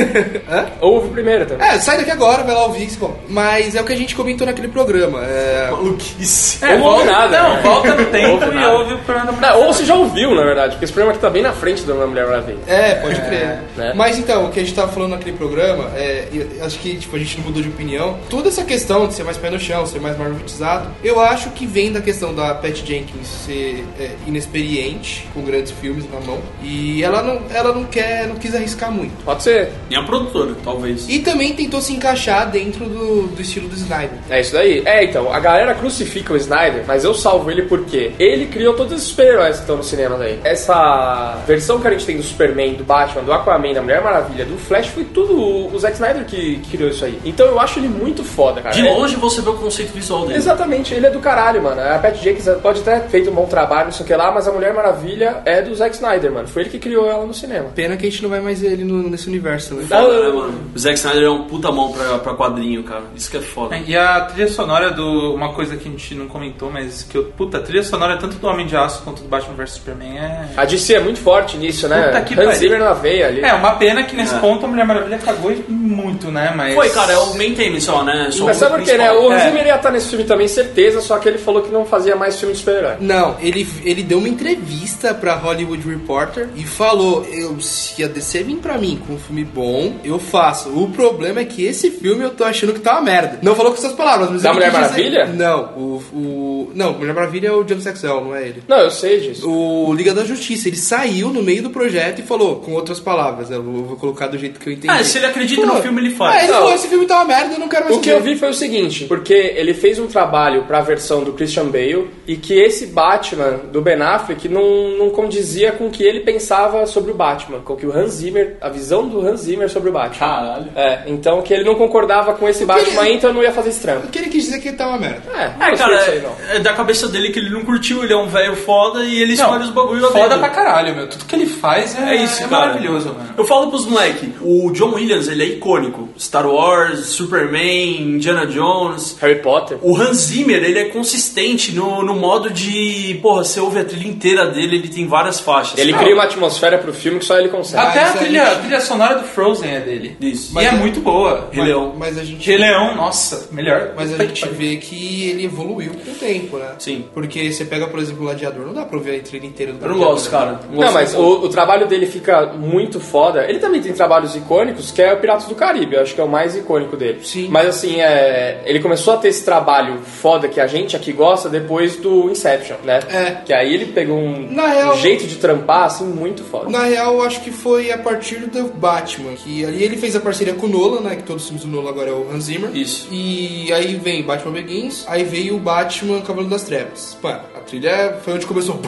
Hã? 0.50 0.66
Ou 0.80 0.94
ouve 0.94 1.08
primeiro 1.08 1.46
também. 1.46 1.66
É, 1.66 1.78
sai 1.78 1.96
daqui 1.96 2.10
agora, 2.10 2.42
vai 2.42 2.54
lá 2.54 2.66
ouvir 2.66 2.84
isso. 2.84 2.98
Bom, 2.98 3.16
mas 3.28 3.74
é 3.74 3.80
o 3.80 3.84
que 3.84 3.92
a 3.92 3.96
gente 3.96 4.14
comentou 4.14 4.46
naquele 4.46 4.68
programa. 4.68 5.24
É... 5.24 5.68
Maluquice. 5.70 6.58
Ou 6.64 6.78
não 6.78 6.97
ouve 6.98 7.10
nada. 7.10 7.42
Não, 7.42 7.54
né? 7.54 7.62
volta 7.62 7.94
no 7.94 8.04
tempo 8.06 8.44
Ouve 8.44 8.58
e 8.58 8.64
ouve 8.66 8.94
o 8.94 8.98
programa 8.98 9.32
da 9.32 9.56
ou 9.56 9.72
você 9.72 9.84
já 9.84 9.94
ouviu, 9.94 10.34
na 10.34 10.42
verdade, 10.42 10.72
porque 10.72 10.84
esse 10.84 10.92
programa 10.92 11.12
aqui 11.12 11.20
tá 11.20 11.30
bem 11.30 11.42
na 11.42 11.52
frente 11.52 11.82
da 11.82 11.94
Mulher 11.94 12.26
Maravilha. 12.26 12.58
É, 12.66 12.94
pode 12.96 13.20
crer. 13.20 13.60
né? 13.76 13.92
Mas 13.94 14.18
então, 14.18 14.46
o 14.46 14.50
que 14.50 14.60
a 14.60 14.62
gente 14.62 14.74
tava 14.74 14.92
falando 14.92 15.12
naquele 15.12 15.36
programa, 15.36 15.90
é, 15.96 16.28
eu 16.32 16.64
acho 16.64 16.78
que 16.78 16.96
tipo, 16.96 17.16
a 17.16 17.18
gente 17.18 17.38
não 17.38 17.46
mudou 17.46 17.62
de 17.62 17.68
opinião. 17.68 18.18
Toda 18.28 18.48
essa 18.48 18.64
questão 18.64 19.06
de 19.06 19.14
ser 19.14 19.24
mais 19.24 19.36
pé 19.36 19.50
no 19.50 19.58
chão, 19.58 19.86
ser 19.86 20.00
mais 20.00 20.16
marvelizado, 20.18 20.90
eu 21.02 21.20
acho 21.20 21.50
que 21.50 21.66
vem 21.66 21.92
da 21.92 22.00
questão 22.00 22.34
da 22.34 22.54
Pat 22.54 22.76
Jenkins 22.76 23.26
ser 23.26 23.84
é, 23.98 24.10
inexperiente, 24.26 25.26
com 25.34 25.42
grandes 25.42 25.72
filmes 25.72 26.04
na 26.10 26.20
mão. 26.20 26.38
E 26.62 27.02
ela 27.02 27.22
não, 27.22 27.40
ela 27.52 27.72
não 27.72 27.84
quer, 27.84 28.26
não 28.26 28.36
quis 28.36 28.54
arriscar 28.54 28.90
muito. 28.90 29.24
Pode 29.24 29.42
ser. 29.42 29.70
Nem 29.88 29.98
a 29.98 30.02
produtora, 30.02 30.54
talvez. 30.64 31.08
E 31.08 31.20
também 31.20 31.52
tentou 31.54 31.80
se 31.80 31.92
encaixar 31.92 32.50
dentro 32.50 32.84
do, 32.86 33.28
do 33.28 33.42
estilo 33.42 33.68
do 33.68 33.74
Snyder. 33.74 34.18
É 34.30 34.40
isso 34.40 34.52
daí. 34.52 34.82
É, 34.84 35.04
então, 35.04 35.32
a 35.32 35.40
galera 35.40 35.74
crucifica 35.74 36.32
o 36.32 36.36
Snyder, 36.36 36.84
mas 36.88 37.04
eu 37.04 37.14
salvo 37.14 37.48
ele 37.50 37.62
porque 37.62 38.10
ele 38.18 38.46
criou 38.46 38.74
todos 38.74 38.92
esses 38.94 39.06
super-heróis 39.08 39.56
que 39.56 39.60
estão 39.62 39.76
no 39.76 39.84
cinema 39.84 40.16
aí. 40.18 40.40
Essa 40.42 41.38
versão 41.46 41.78
que 41.80 41.86
a 41.86 41.90
gente 41.90 42.04
tem 42.06 42.16
do 42.16 42.22
Superman, 42.22 42.74
do 42.74 42.82
Batman, 42.84 43.22
do 43.22 43.32
Aquaman, 43.32 43.72
da 43.74 43.82
Mulher 43.82 44.02
Maravilha, 44.02 44.44
do 44.44 44.56
Flash, 44.58 44.88
foi 44.88 45.04
tudo 45.04 45.34
o 45.38 45.68
o 45.68 45.78
Zack 45.78 45.94
Snyder 45.94 46.24
que, 46.24 46.56
que 46.60 46.70
criou 46.76 46.88
isso 46.90 47.04
aí. 47.04 47.18
Então 47.24 47.46
eu 47.46 47.60
acho 47.60 47.78
ele 47.78 47.88
muito 47.88 48.24
foda, 48.24 48.62
cara. 48.62 48.74
De 48.74 48.86
É- 48.86 48.90
longe 48.92 49.14
você 49.16 49.40
vê 49.42 49.50
o 49.50 49.54
conceito 49.54 49.92
visual 49.92 50.22
dele. 50.26 50.38
Exatamente, 50.38 50.94
ele 50.94 51.06
é 51.06 51.10
do 51.10 51.20
caralho, 51.20 51.62
mano. 51.62 51.80
A 51.80 51.98
Pat 51.98 52.16
Jenkins 52.16 52.48
pode 52.62 52.80
ter 52.80 53.00
feito 53.08 53.30
um 53.30 53.34
bom 53.34 53.44
trabalho, 53.46 53.86
não 53.86 53.92
sei 53.92 54.04
o 54.04 54.06
que 54.06 54.14
lá, 54.16 54.32
mas 54.32 54.48
a 54.48 54.52
Mulher 54.52 54.72
Maravilha 54.72 55.42
é 55.44 55.60
do 55.60 55.74
Zack 55.74 55.94
Snyder, 55.94 56.32
mano. 56.32 56.48
Foi 56.48 56.62
ele 56.62 56.70
que 56.70 56.78
criou 56.78 57.06
ela 57.08 57.26
no 57.26 57.34
cinema. 57.34 57.68
Pena 57.74 57.96
que 57.96 58.06
a 58.06 58.10
gente 58.10 58.22
não 58.22 58.30
vai 58.30 58.40
mais 58.40 58.60
ver 58.60 58.72
ele 58.72 58.84
no- 58.84 59.08
nesse 59.10 59.28
universo, 59.28 59.74
né? 59.74 59.84
Foda, 59.88 60.20
né, 60.20 60.28
mano? 60.34 60.54
O 60.74 60.78
Zack 60.78 60.94
Snyder 60.96 61.22
é 61.24 61.30
um 61.30 61.44
puta 61.44 61.70
mão 61.70 61.92
pra, 61.92 62.18
pra 62.18 62.34
quadrinho, 62.34 62.82
cara. 62.82 63.02
Isso 63.14 63.30
que 63.30 63.36
é 63.36 63.40
foda. 63.40 63.76
É, 63.76 63.82
E 63.86 63.96
a 63.96 64.20
trilha 64.22 64.48
sonora 64.48 64.90
do. 64.90 65.34
Uma 65.34 65.52
coisa 65.52 65.76
que 65.76 65.86
a 65.86 65.90
gente 65.90 66.14
não 66.14 66.26
comentou, 66.28 66.70
mas 66.70 66.77
que 67.08 67.16
eu. 67.16 67.24
Puta, 67.36 67.58
a 67.58 67.60
trilha 67.60 67.82
sonora 67.82 68.16
tanto 68.16 68.36
do 68.36 68.46
Homem 68.46 68.66
de 68.66 68.76
Aço 68.76 69.02
quanto 69.02 69.22
do 69.22 69.28
Batman 69.28 69.54
vs 69.54 69.70
Superman 69.72 70.18
é. 70.18 70.48
A 70.56 70.64
DC 70.64 70.94
é 70.94 71.00
muito 71.00 71.18
forte 71.20 71.56
nisso, 71.56 71.88
né? 71.88 72.06
Puta 72.06 72.20
que 72.22 72.40
Hans. 72.40 72.56
Zimmer 72.58 72.80
na 72.80 72.92
veia 72.94 73.28
ali. 73.28 73.40
É, 73.42 73.52
uma 73.54 73.72
pena 73.76 74.02
que 74.02 74.14
nesse 74.16 74.34
É. 74.34 74.38
ponto 74.38 74.64
a 74.64 74.68
Mulher 74.68 74.84
Maravilha 74.86 75.18
cagou 75.18 75.52
muito, 75.68 76.30
né? 76.30 76.52
Mas. 76.56 76.74
Foi, 76.74 76.88
cara, 76.90 77.12
é 77.12 77.18
o 77.18 77.34
maintain 77.36 77.78
só, 77.80 78.02
né? 78.04 78.28
Só 78.30 78.44
Mas 78.46 78.56
sabe 78.56 78.76
por 78.76 78.84
quê, 78.84 78.96
né? 78.96 79.12
O 79.12 79.30
Hans 79.30 79.42
É. 79.42 79.48
Zimmer 79.50 79.66
ia 79.66 79.76
estar 79.76 79.90
nesse 79.90 80.08
filme 80.08 80.24
também, 80.24 80.48
certeza, 80.48 81.00
só 81.00 81.18
que 81.18 81.28
ele 81.28 81.38
falou 81.38 81.62
que 81.62 81.70
não 81.70 81.84
fazia 81.84 82.16
mais 82.16 82.38
filme 82.38 82.52
de 82.54 82.60
super-herói. 82.60 82.96
Não, 83.00 83.36
ele, 83.40 83.66
ele 83.84 84.02
deu 84.02 84.18
uma 84.18 84.28
entrevista 84.28 85.14
pra 85.14 85.34
Hollywood 85.34 85.88
Reporter 85.88 86.48
e 86.56 86.64
falou: 86.64 87.24
eu, 87.32 87.60
se 87.60 88.02
a 88.02 88.08
DC 88.08 88.42
vir 88.42 88.56
pra 88.56 88.78
mim 88.78 89.00
com 89.06 89.14
um 89.14 89.18
filme 89.18 89.44
bom, 89.44 89.96
eu 90.04 90.18
faço. 90.18 90.68
O 90.70 90.90
problema 90.90 91.40
é 91.40 91.44
que 91.44 91.64
esse 91.64 91.90
filme 91.90 92.24
eu 92.24 92.30
tô 92.30 92.44
achando 92.44 92.72
que 92.72 92.80
tá 92.80 92.92
uma 92.92 93.02
merda. 93.02 93.38
Não 93.42 93.54
falou 93.54 93.72
com 93.72 93.78
essas 93.78 93.92
palavras, 93.92 94.30
mas 94.30 94.42
Da 94.42 94.50
ele 94.50 94.58
Mulher 94.58 94.70
quis 94.70 94.80
dizer- 94.90 95.10
Maravilha? 95.10 95.26
Não, 95.34 95.64
o, 95.76 96.02
o. 96.12 96.67
Não, 96.74 96.92
Mulher 96.94 97.14
Maravilha 97.14 97.48
é 97.48 97.52
o 97.52 97.66
James 97.66 97.86
Axel, 97.86 98.20
não 98.22 98.34
é 98.34 98.42
ele. 98.48 98.62
Não, 98.68 98.78
eu 98.78 98.90
sei 98.90 99.20
disso. 99.20 99.48
O 99.48 99.92
Liga 99.92 100.12
da 100.14 100.24
Justiça, 100.24 100.68
ele 100.68 100.76
saiu 100.76 101.28
no 101.30 101.42
meio 101.42 101.62
do 101.62 101.70
projeto 101.70 102.20
e 102.20 102.22
falou, 102.22 102.56
com 102.56 102.72
outras 102.72 103.00
palavras, 103.00 103.48
né? 103.50 103.56
eu 103.56 103.62
vou, 103.62 103.96
colocar 103.96 104.26
do 104.28 104.38
jeito 104.38 104.58
que 104.60 104.68
eu 104.68 104.72
entendi. 104.72 104.92
Ah, 104.92 105.02
se 105.04 105.18
ele 105.18 105.26
acredita 105.26 105.64
no 105.66 105.80
filme, 105.82 106.00
ele 106.00 106.10
faz. 106.14 106.36
É, 106.36 106.38
ele 106.44 106.52
Não. 106.52 106.58
falou: 106.60 106.74
esse 106.74 106.88
filme 106.88 107.06
tá 107.06 107.16
uma 107.16 107.24
merda, 107.24 107.54
eu 107.54 107.58
não 107.58 107.68
quero 107.68 107.84
mais 107.84 107.96
O 107.96 108.00
que 108.00 108.10
ver." 108.10 108.16
eu 108.16 108.22
vi 108.22 108.36
foi 108.36 108.50
o 108.50 108.54
seguinte, 108.54 109.04
porque 109.06 109.32
ele 109.34 109.74
fez 109.74 109.98
um 109.98 110.06
trabalho 110.06 110.64
pra 110.64 110.80
versão 110.80 111.22
do 111.24 111.32
Christian 111.32 111.66
Bale 111.66 112.08
e 112.26 112.36
que 112.36 112.54
esse 112.58 112.86
Batman 112.86 113.60
do 113.72 113.80
Ben 113.82 114.00
Affleck 114.00 114.48
não, 114.48 114.90
não 114.98 115.10
condizia 115.10 115.72
com 115.72 115.86
o 115.86 115.90
que 115.90 116.02
ele 116.04 116.20
pensava 116.20 116.86
sobre 116.86 117.10
o 117.10 117.14
Batman, 117.14 117.60
com 117.60 117.72
o 117.72 117.76
que 117.76 117.86
o 117.86 117.92
Hans 117.96 118.12
Zimmer, 118.14 118.56
a 118.60 118.68
visão 118.68 119.06
do 119.08 119.20
Hans 119.26 119.40
Zimmer 119.40 119.68
sobre 119.68 119.90
o 119.90 119.92
Batman. 119.92 120.18
Caralho. 120.18 120.68
É, 120.76 121.02
então 121.06 121.42
que 121.42 121.52
ele 121.52 121.64
não 121.64 121.74
concordava 121.74 122.34
com 122.34 122.48
esse 122.48 122.64
Batman 122.64 123.08
então 123.08 123.32
não 123.32 123.42
ia 123.42 123.52
fazer 123.52 123.70
esse 123.70 123.80
trampo. 123.80 124.06
O 124.06 124.10
que 124.10 124.18
ele 124.18 124.28
quis 124.28 124.44
dizer 124.44 124.56
é 124.56 124.60
que 124.60 124.68
ele 124.68 124.76
tá 124.76 124.88
uma 124.88 124.98
merda. 124.98 125.22
É, 125.34 125.52
não 125.58 125.66
É, 125.66 125.70
gostei 125.70 125.76
cara, 125.86 125.96
disso 125.98 126.10
aí, 126.10 126.20
não. 126.22 126.36
é, 126.54 126.57
é 126.58 126.62
da 126.62 126.72
cabeça 126.72 127.08
dele 127.08 127.30
que 127.30 127.38
ele 127.38 127.50
não 127.50 127.64
curtiu, 127.64 128.02
ele 128.02 128.12
é 128.12 128.16
um 128.16 128.28
velho 128.28 128.56
foda 128.56 129.04
e 129.04 129.20
ele 129.22 129.34
Não, 129.36 129.44
escolhe 129.44 129.64
os 129.64 129.70
bagulho 129.70 130.06
a 130.06 130.10
Foda 130.10 130.38
pra 130.38 130.48
caralho, 130.48 130.94
meu. 130.94 131.08
Tudo 131.08 131.24
que 131.24 131.34
ele 131.34 131.46
faz 131.46 131.96
é, 131.96 132.16
É 132.16 132.24
isso, 132.24 132.42
é 132.42 132.46
maravilhoso, 132.46 133.08
mano. 133.14 133.30
Eu 133.36 133.44
falo 133.44 133.68
pros 133.68 133.86
moleque, 133.86 134.32
o 134.40 134.70
John 134.72 134.94
Williams, 134.94 135.28
ele 135.28 135.42
é 135.42 135.46
icônico. 135.46 136.07
Star 136.18 136.46
Wars, 136.46 137.06
Superman, 137.06 138.02
Indiana 138.02 138.46
Jones. 138.46 139.16
Harry 139.20 139.40
Potter. 139.40 139.78
O 139.82 139.96
Hans 139.96 140.16
Zimmer, 140.18 140.62
ele 140.62 140.78
é 140.78 140.84
consistente 140.86 141.72
no, 141.72 142.02
no 142.02 142.14
modo 142.14 142.50
de... 142.50 143.18
Porra, 143.22 143.44
você 143.44 143.60
ouve 143.60 143.78
a 143.78 143.84
trilha 143.84 144.08
inteira 144.08 144.46
dele, 144.46 144.76
ele 144.76 144.88
tem 144.88 145.06
várias 145.06 145.40
faixas. 145.40 145.78
Ele 145.78 145.92
cara. 145.92 146.04
cria 146.04 146.14
uma 146.14 146.24
atmosfera 146.24 146.78
pro 146.78 146.92
filme 146.92 147.18
que 147.18 147.24
só 147.24 147.38
ele 147.38 147.48
consegue. 147.48 147.86
Até 147.86 148.02
a 148.04 148.12
trilha, 148.12 148.44
gente- 148.44 148.56
a 148.56 148.60
trilha 148.60 148.80
sonora 148.80 149.14
do 149.16 149.24
Frozen 149.24 149.70
é 149.70 149.80
dele. 149.80 150.16
Isso. 150.20 150.58
e 150.58 150.64
é 150.64 150.72
muito 150.72 151.00
boa. 151.00 151.48
Rei 151.52 151.64
Leão. 151.64 151.94
Mas 151.96 152.18
a 152.18 152.24
gente. 152.24 152.46
Rei 152.46 152.58
Leão, 152.58 152.94
nossa, 152.94 153.48
melhor. 153.52 153.92
Mas 153.96 154.12
a 154.12 154.24
gente 154.24 154.48
vê 154.48 154.76
que 154.76 155.30
ele 155.30 155.44
evoluiu 155.44 155.92
com 155.92 156.10
o 156.10 156.14
tempo, 156.14 156.58
né? 156.58 156.74
Sim. 156.78 157.04
Porque 157.12 157.50
você 157.52 157.64
pega, 157.64 157.86
por 157.86 158.00
exemplo, 158.00 158.22
o 158.22 158.24
Gladiador, 158.24 158.66
não 158.66 158.74
dá 158.74 158.84
pra 158.84 158.96
ouvir 158.98 159.16
a 159.16 159.20
trilha 159.22 159.46
inteira 159.46 159.72
do 159.72 159.84
Eu 159.84 159.90
não 159.90 159.98
gosto, 159.98 160.30
cara. 160.30 160.60
Não, 160.70 160.92
mas 160.92 161.14
o, 161.14 161.44
o 161.44 161.48
trabalho 161.48 161.86
dele 161.86 162.06
fica 162.06 162.46
muito 162.52 163.00
foda. 163.00 163.44
Ele 163.48 163.58
também 163.58 163.80
tem 163.80 163.92
trabalhos 163.92 164.34
icônicos, 164.34 164.90
que 164.90 165.02
é 165.02 165.12
o 165.12 165.18
Piratas 165.18 165.46
do 165.46 165.54
Caribe. 165.54 165.96
Eu 165.96 166.02
acho 166.08 166.14
que 166.14 166.20
é 166.20 166.24
o 166.24 166.28
mais 166.28 166.56
icônico 166.56 166.96
dele. 166.96 167.20
Sim. 167.22 167.48
Mas 167.50 167.68
assim, 167.68 168.00
é, 168.00 168.62
ele 168.64 168.80
começou 168.80 169.14
a 169.14 169.16
ter 169.18 169.28
esse 169.28 169.44
trabalho 169.44 169.98
foda 170.00 170.48
que 170.48 170.60
a 170.60 170.66
gente 170.66 170.96
aqui 170.96 171.12
gosta 171.12 171.48
depois 171.48 171.96
do 171.96 172.30
Inception, 172.30 172.76
né? 172.84 173.00
É. 173.10 173.30
Que 173.44 173.52
aí 173.52 173.74
ele 173.74 173.86
pegou 173.86 174.16
um, 174.18 174.48
Na 174.50 174.66
real- 174.68 174.94
um 174.94 174.98
jeito 174.98 175.26
de 175.26 175.36
trampar, 175.36 175.84
assim, 175.84 176.04
muito 176.04 176.42
foda. 176.44 176.70
Na 176.70 176.84
real, 176.84 177.14
eu 177.14 177.22
acho 177.22 177.40
que 177.42 177.50
foi 177.50 177.92
a 177.92 177.98
partir 177.98 178.36
do 178.40 178.64
Batman, 178.68 179.32
que 179.34 179.64
ali 179.64 179.82
ele 179.82 179.96
fez 179.96 180.16
a 180.16 180.20
parceria 180.20 180.54
com 180.54 180.66
o 180.66 180.68
Nolan, 180.68 181.00
né? 181.00 181.16
Que 181.16 181.22
todos 181.22 181.42
os 181.42 181.48
filmes 181.48 181.64
do 181.66 181.70
Nolan 181.70 181.90
agora 181.90 182.10
é 182.10 182.12
o 182.12 182.26
Hans 182.32 182.44
Zimmer. 182.44 182.70
Isso. 182.74 183.08
E 183.12 183.70
aí 183.72 183.96
vem 183.96 184.22
Batman 184.22 184.52
Begins, 184.52 185.04
aí 185.08 185.24
veio 185.24 185.56
o 185.56 185.58
Batman 185.58 186.20
Cavaleiro 186.20 186.50
das 186.50 186.62
Trevas. 186.62 187.16
Pá, 187.20 187.42
a 187.54 187.60
trilha 187.60 188.16
foi 188.24 188.34
onde 188.34 188.46
começou. 188.46 188.80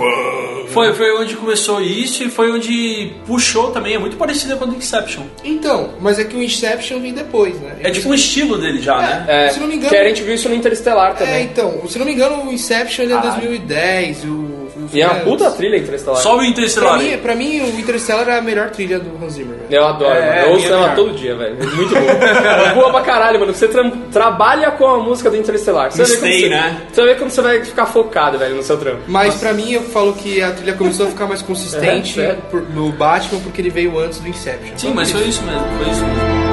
Foi, 0.69 0.93
foi 0.95 1.17
onde 1.17 1.37
começou 1.37 1.81
isso 1.81 2.23
e 2.23 2.31
foi 2.31 2.51
onde 2.51 3.13
puxou 3.27 3.71
também. 3.73 3.95
É 3.95 3.99
muito 3.99 4.17
parecida 4.17 4.57
com 4.57 4.65
o 4.65 4.69
do 4.69 4.77
Inception. 4.77 5.25
Então, 5.45 5.91
mas 6.01 6.19
é 6.19 6.25
que 6.25 6.37
o 6.37 6.43
Inception 6.43 7.01
vem 7.12 7.24
depois, 7.24 7.55
né? 7.61 7.73
É 7.82 7.91
tipo 7.91 8.09
um 8.09 8.15
estilo 8.15 8.59
dele 8.59 8.81
já, 8.81 8.99
né? 8.99 9.24
É, 9.28 9.49
Se 9.51 9.61
não 9.61 9.66
me 9.66 9.74
engano- 9.77 9.91
que 9.91 9.97
a 9.97 10.05
gente 10.09 10.23
viu 10.23 10.35
isso 10.35 10.49
no 10.49 10.55
Interestelar 10.55 11.11
É, 11.12 11.15
também. 11.15 11.45
então, 11.45 11.82
se 11.89 11.99
não 11.99 12.07
me 12.07 12.12
engano, 12.12 12.45
o 12.49 12.53
Inception 12.53 13.05
ele 13.05 13.12
é 13.12 13.16
Caralho. 13.16 13.35
2010, 13.41 14.24
o... 14.24 14.61
E 14.93 15.01
é 15.03 15.07
uma 15.07 15.20
puta 15.20 15.49
trilha 15.53 15.77
Interestelar. 15.77 16.20
Só 16.20 16.35
o 16.35 16.39
Pra 16.39 16.47
Interestelar. 16.47 16.99
mim, 16.99 17.16
pra 17.19 17.35
mim, 17.37 17.61
o 17.61 17.78
Interstellar 17.78 18.28
é 18.28 18.39
a 18.39 18.41
melhor 18.43 18.70
trilha 18.70 18.99
do 18.99 19.23
Hans 19.24 19.35
Zimmer. 19.35 19.57
velho. 19.57 19.66
Eu 19.70 19.87
adoro, 19.87 20.11
É, 20.15 20.20
mano. 20.20 20.32
é 20.32 20.45
Eu 20.47 20.51
ouço 20.53 20.66
ela 20.66 20.89
todo 20.97 21.12
dia, 21.12 21.37
velho. 21.37 21.57
É 21.61 21.66
Muito 21.66 21.95
boa. 21.95 22.11
É 22.12 22.74
boa 22.74 22.91
pra 22.91 23.01
caralho, 23.03 23.39
mano. 23.39 23.55
Você 23.55 23.69
tra- 23.69 23.93
trabalha 24.11 24.70
com 24.73 24.87
a 24.87 24.99
música 24.99 25.31
do 25.31 25.37
Interestelar. 25.37 25.93
Você 25.93 25.99
vai 26.03 26.07
ver 26.07 26.16
como 26.19 26.27
Stay, 26.32 26.41
você, 26.43 26.49
né? 26.49 26.77
Você 26.91 27.01
vai 27.03 27.11
ver 27.12 27.19
como 27.19 27.31
você 27.31 27.41
vai 27.43 27.65
ficar 27.65 27.87
focado, 27.87 28.39
velho, 28.39 28.55
no 28.57 28.62
seu 28.62 28.78
trampo. 28.78 29.01
Mas 29.07 29.35
pra 29.35 29.53
mim, 29.53 29.70
eu 29.73 29.82
falo 29.82 30.12
que 30.15 30.43
a 30.43 30.51
trilha 30.51 30.73
começou 30.73 31.07
a 31.07 31.11
ficar 31.11 31.27
mais 31.27 31.43
consistente 31.43 32.19
É, 32.20 32.24
sério? 32.27 32.43
por- 32.51 32.62
no 32.70 32.91
Batman 32.91 33.39
porque 33.41 33.61
ele 33.61 33.70
veio 33.70 33.97
antes 33.99 34.19
do 34.19 34.28
Inception. 34.28 34.77
Sim, 34.78 34.93
mas 34.95 35.11
foi 35.12 35.23
isso 35.24 35.43
mesmo. 35.43 35.61
Foi 35.78 35.93
isso 35.93 36.05
mesmo. 36.05 36.49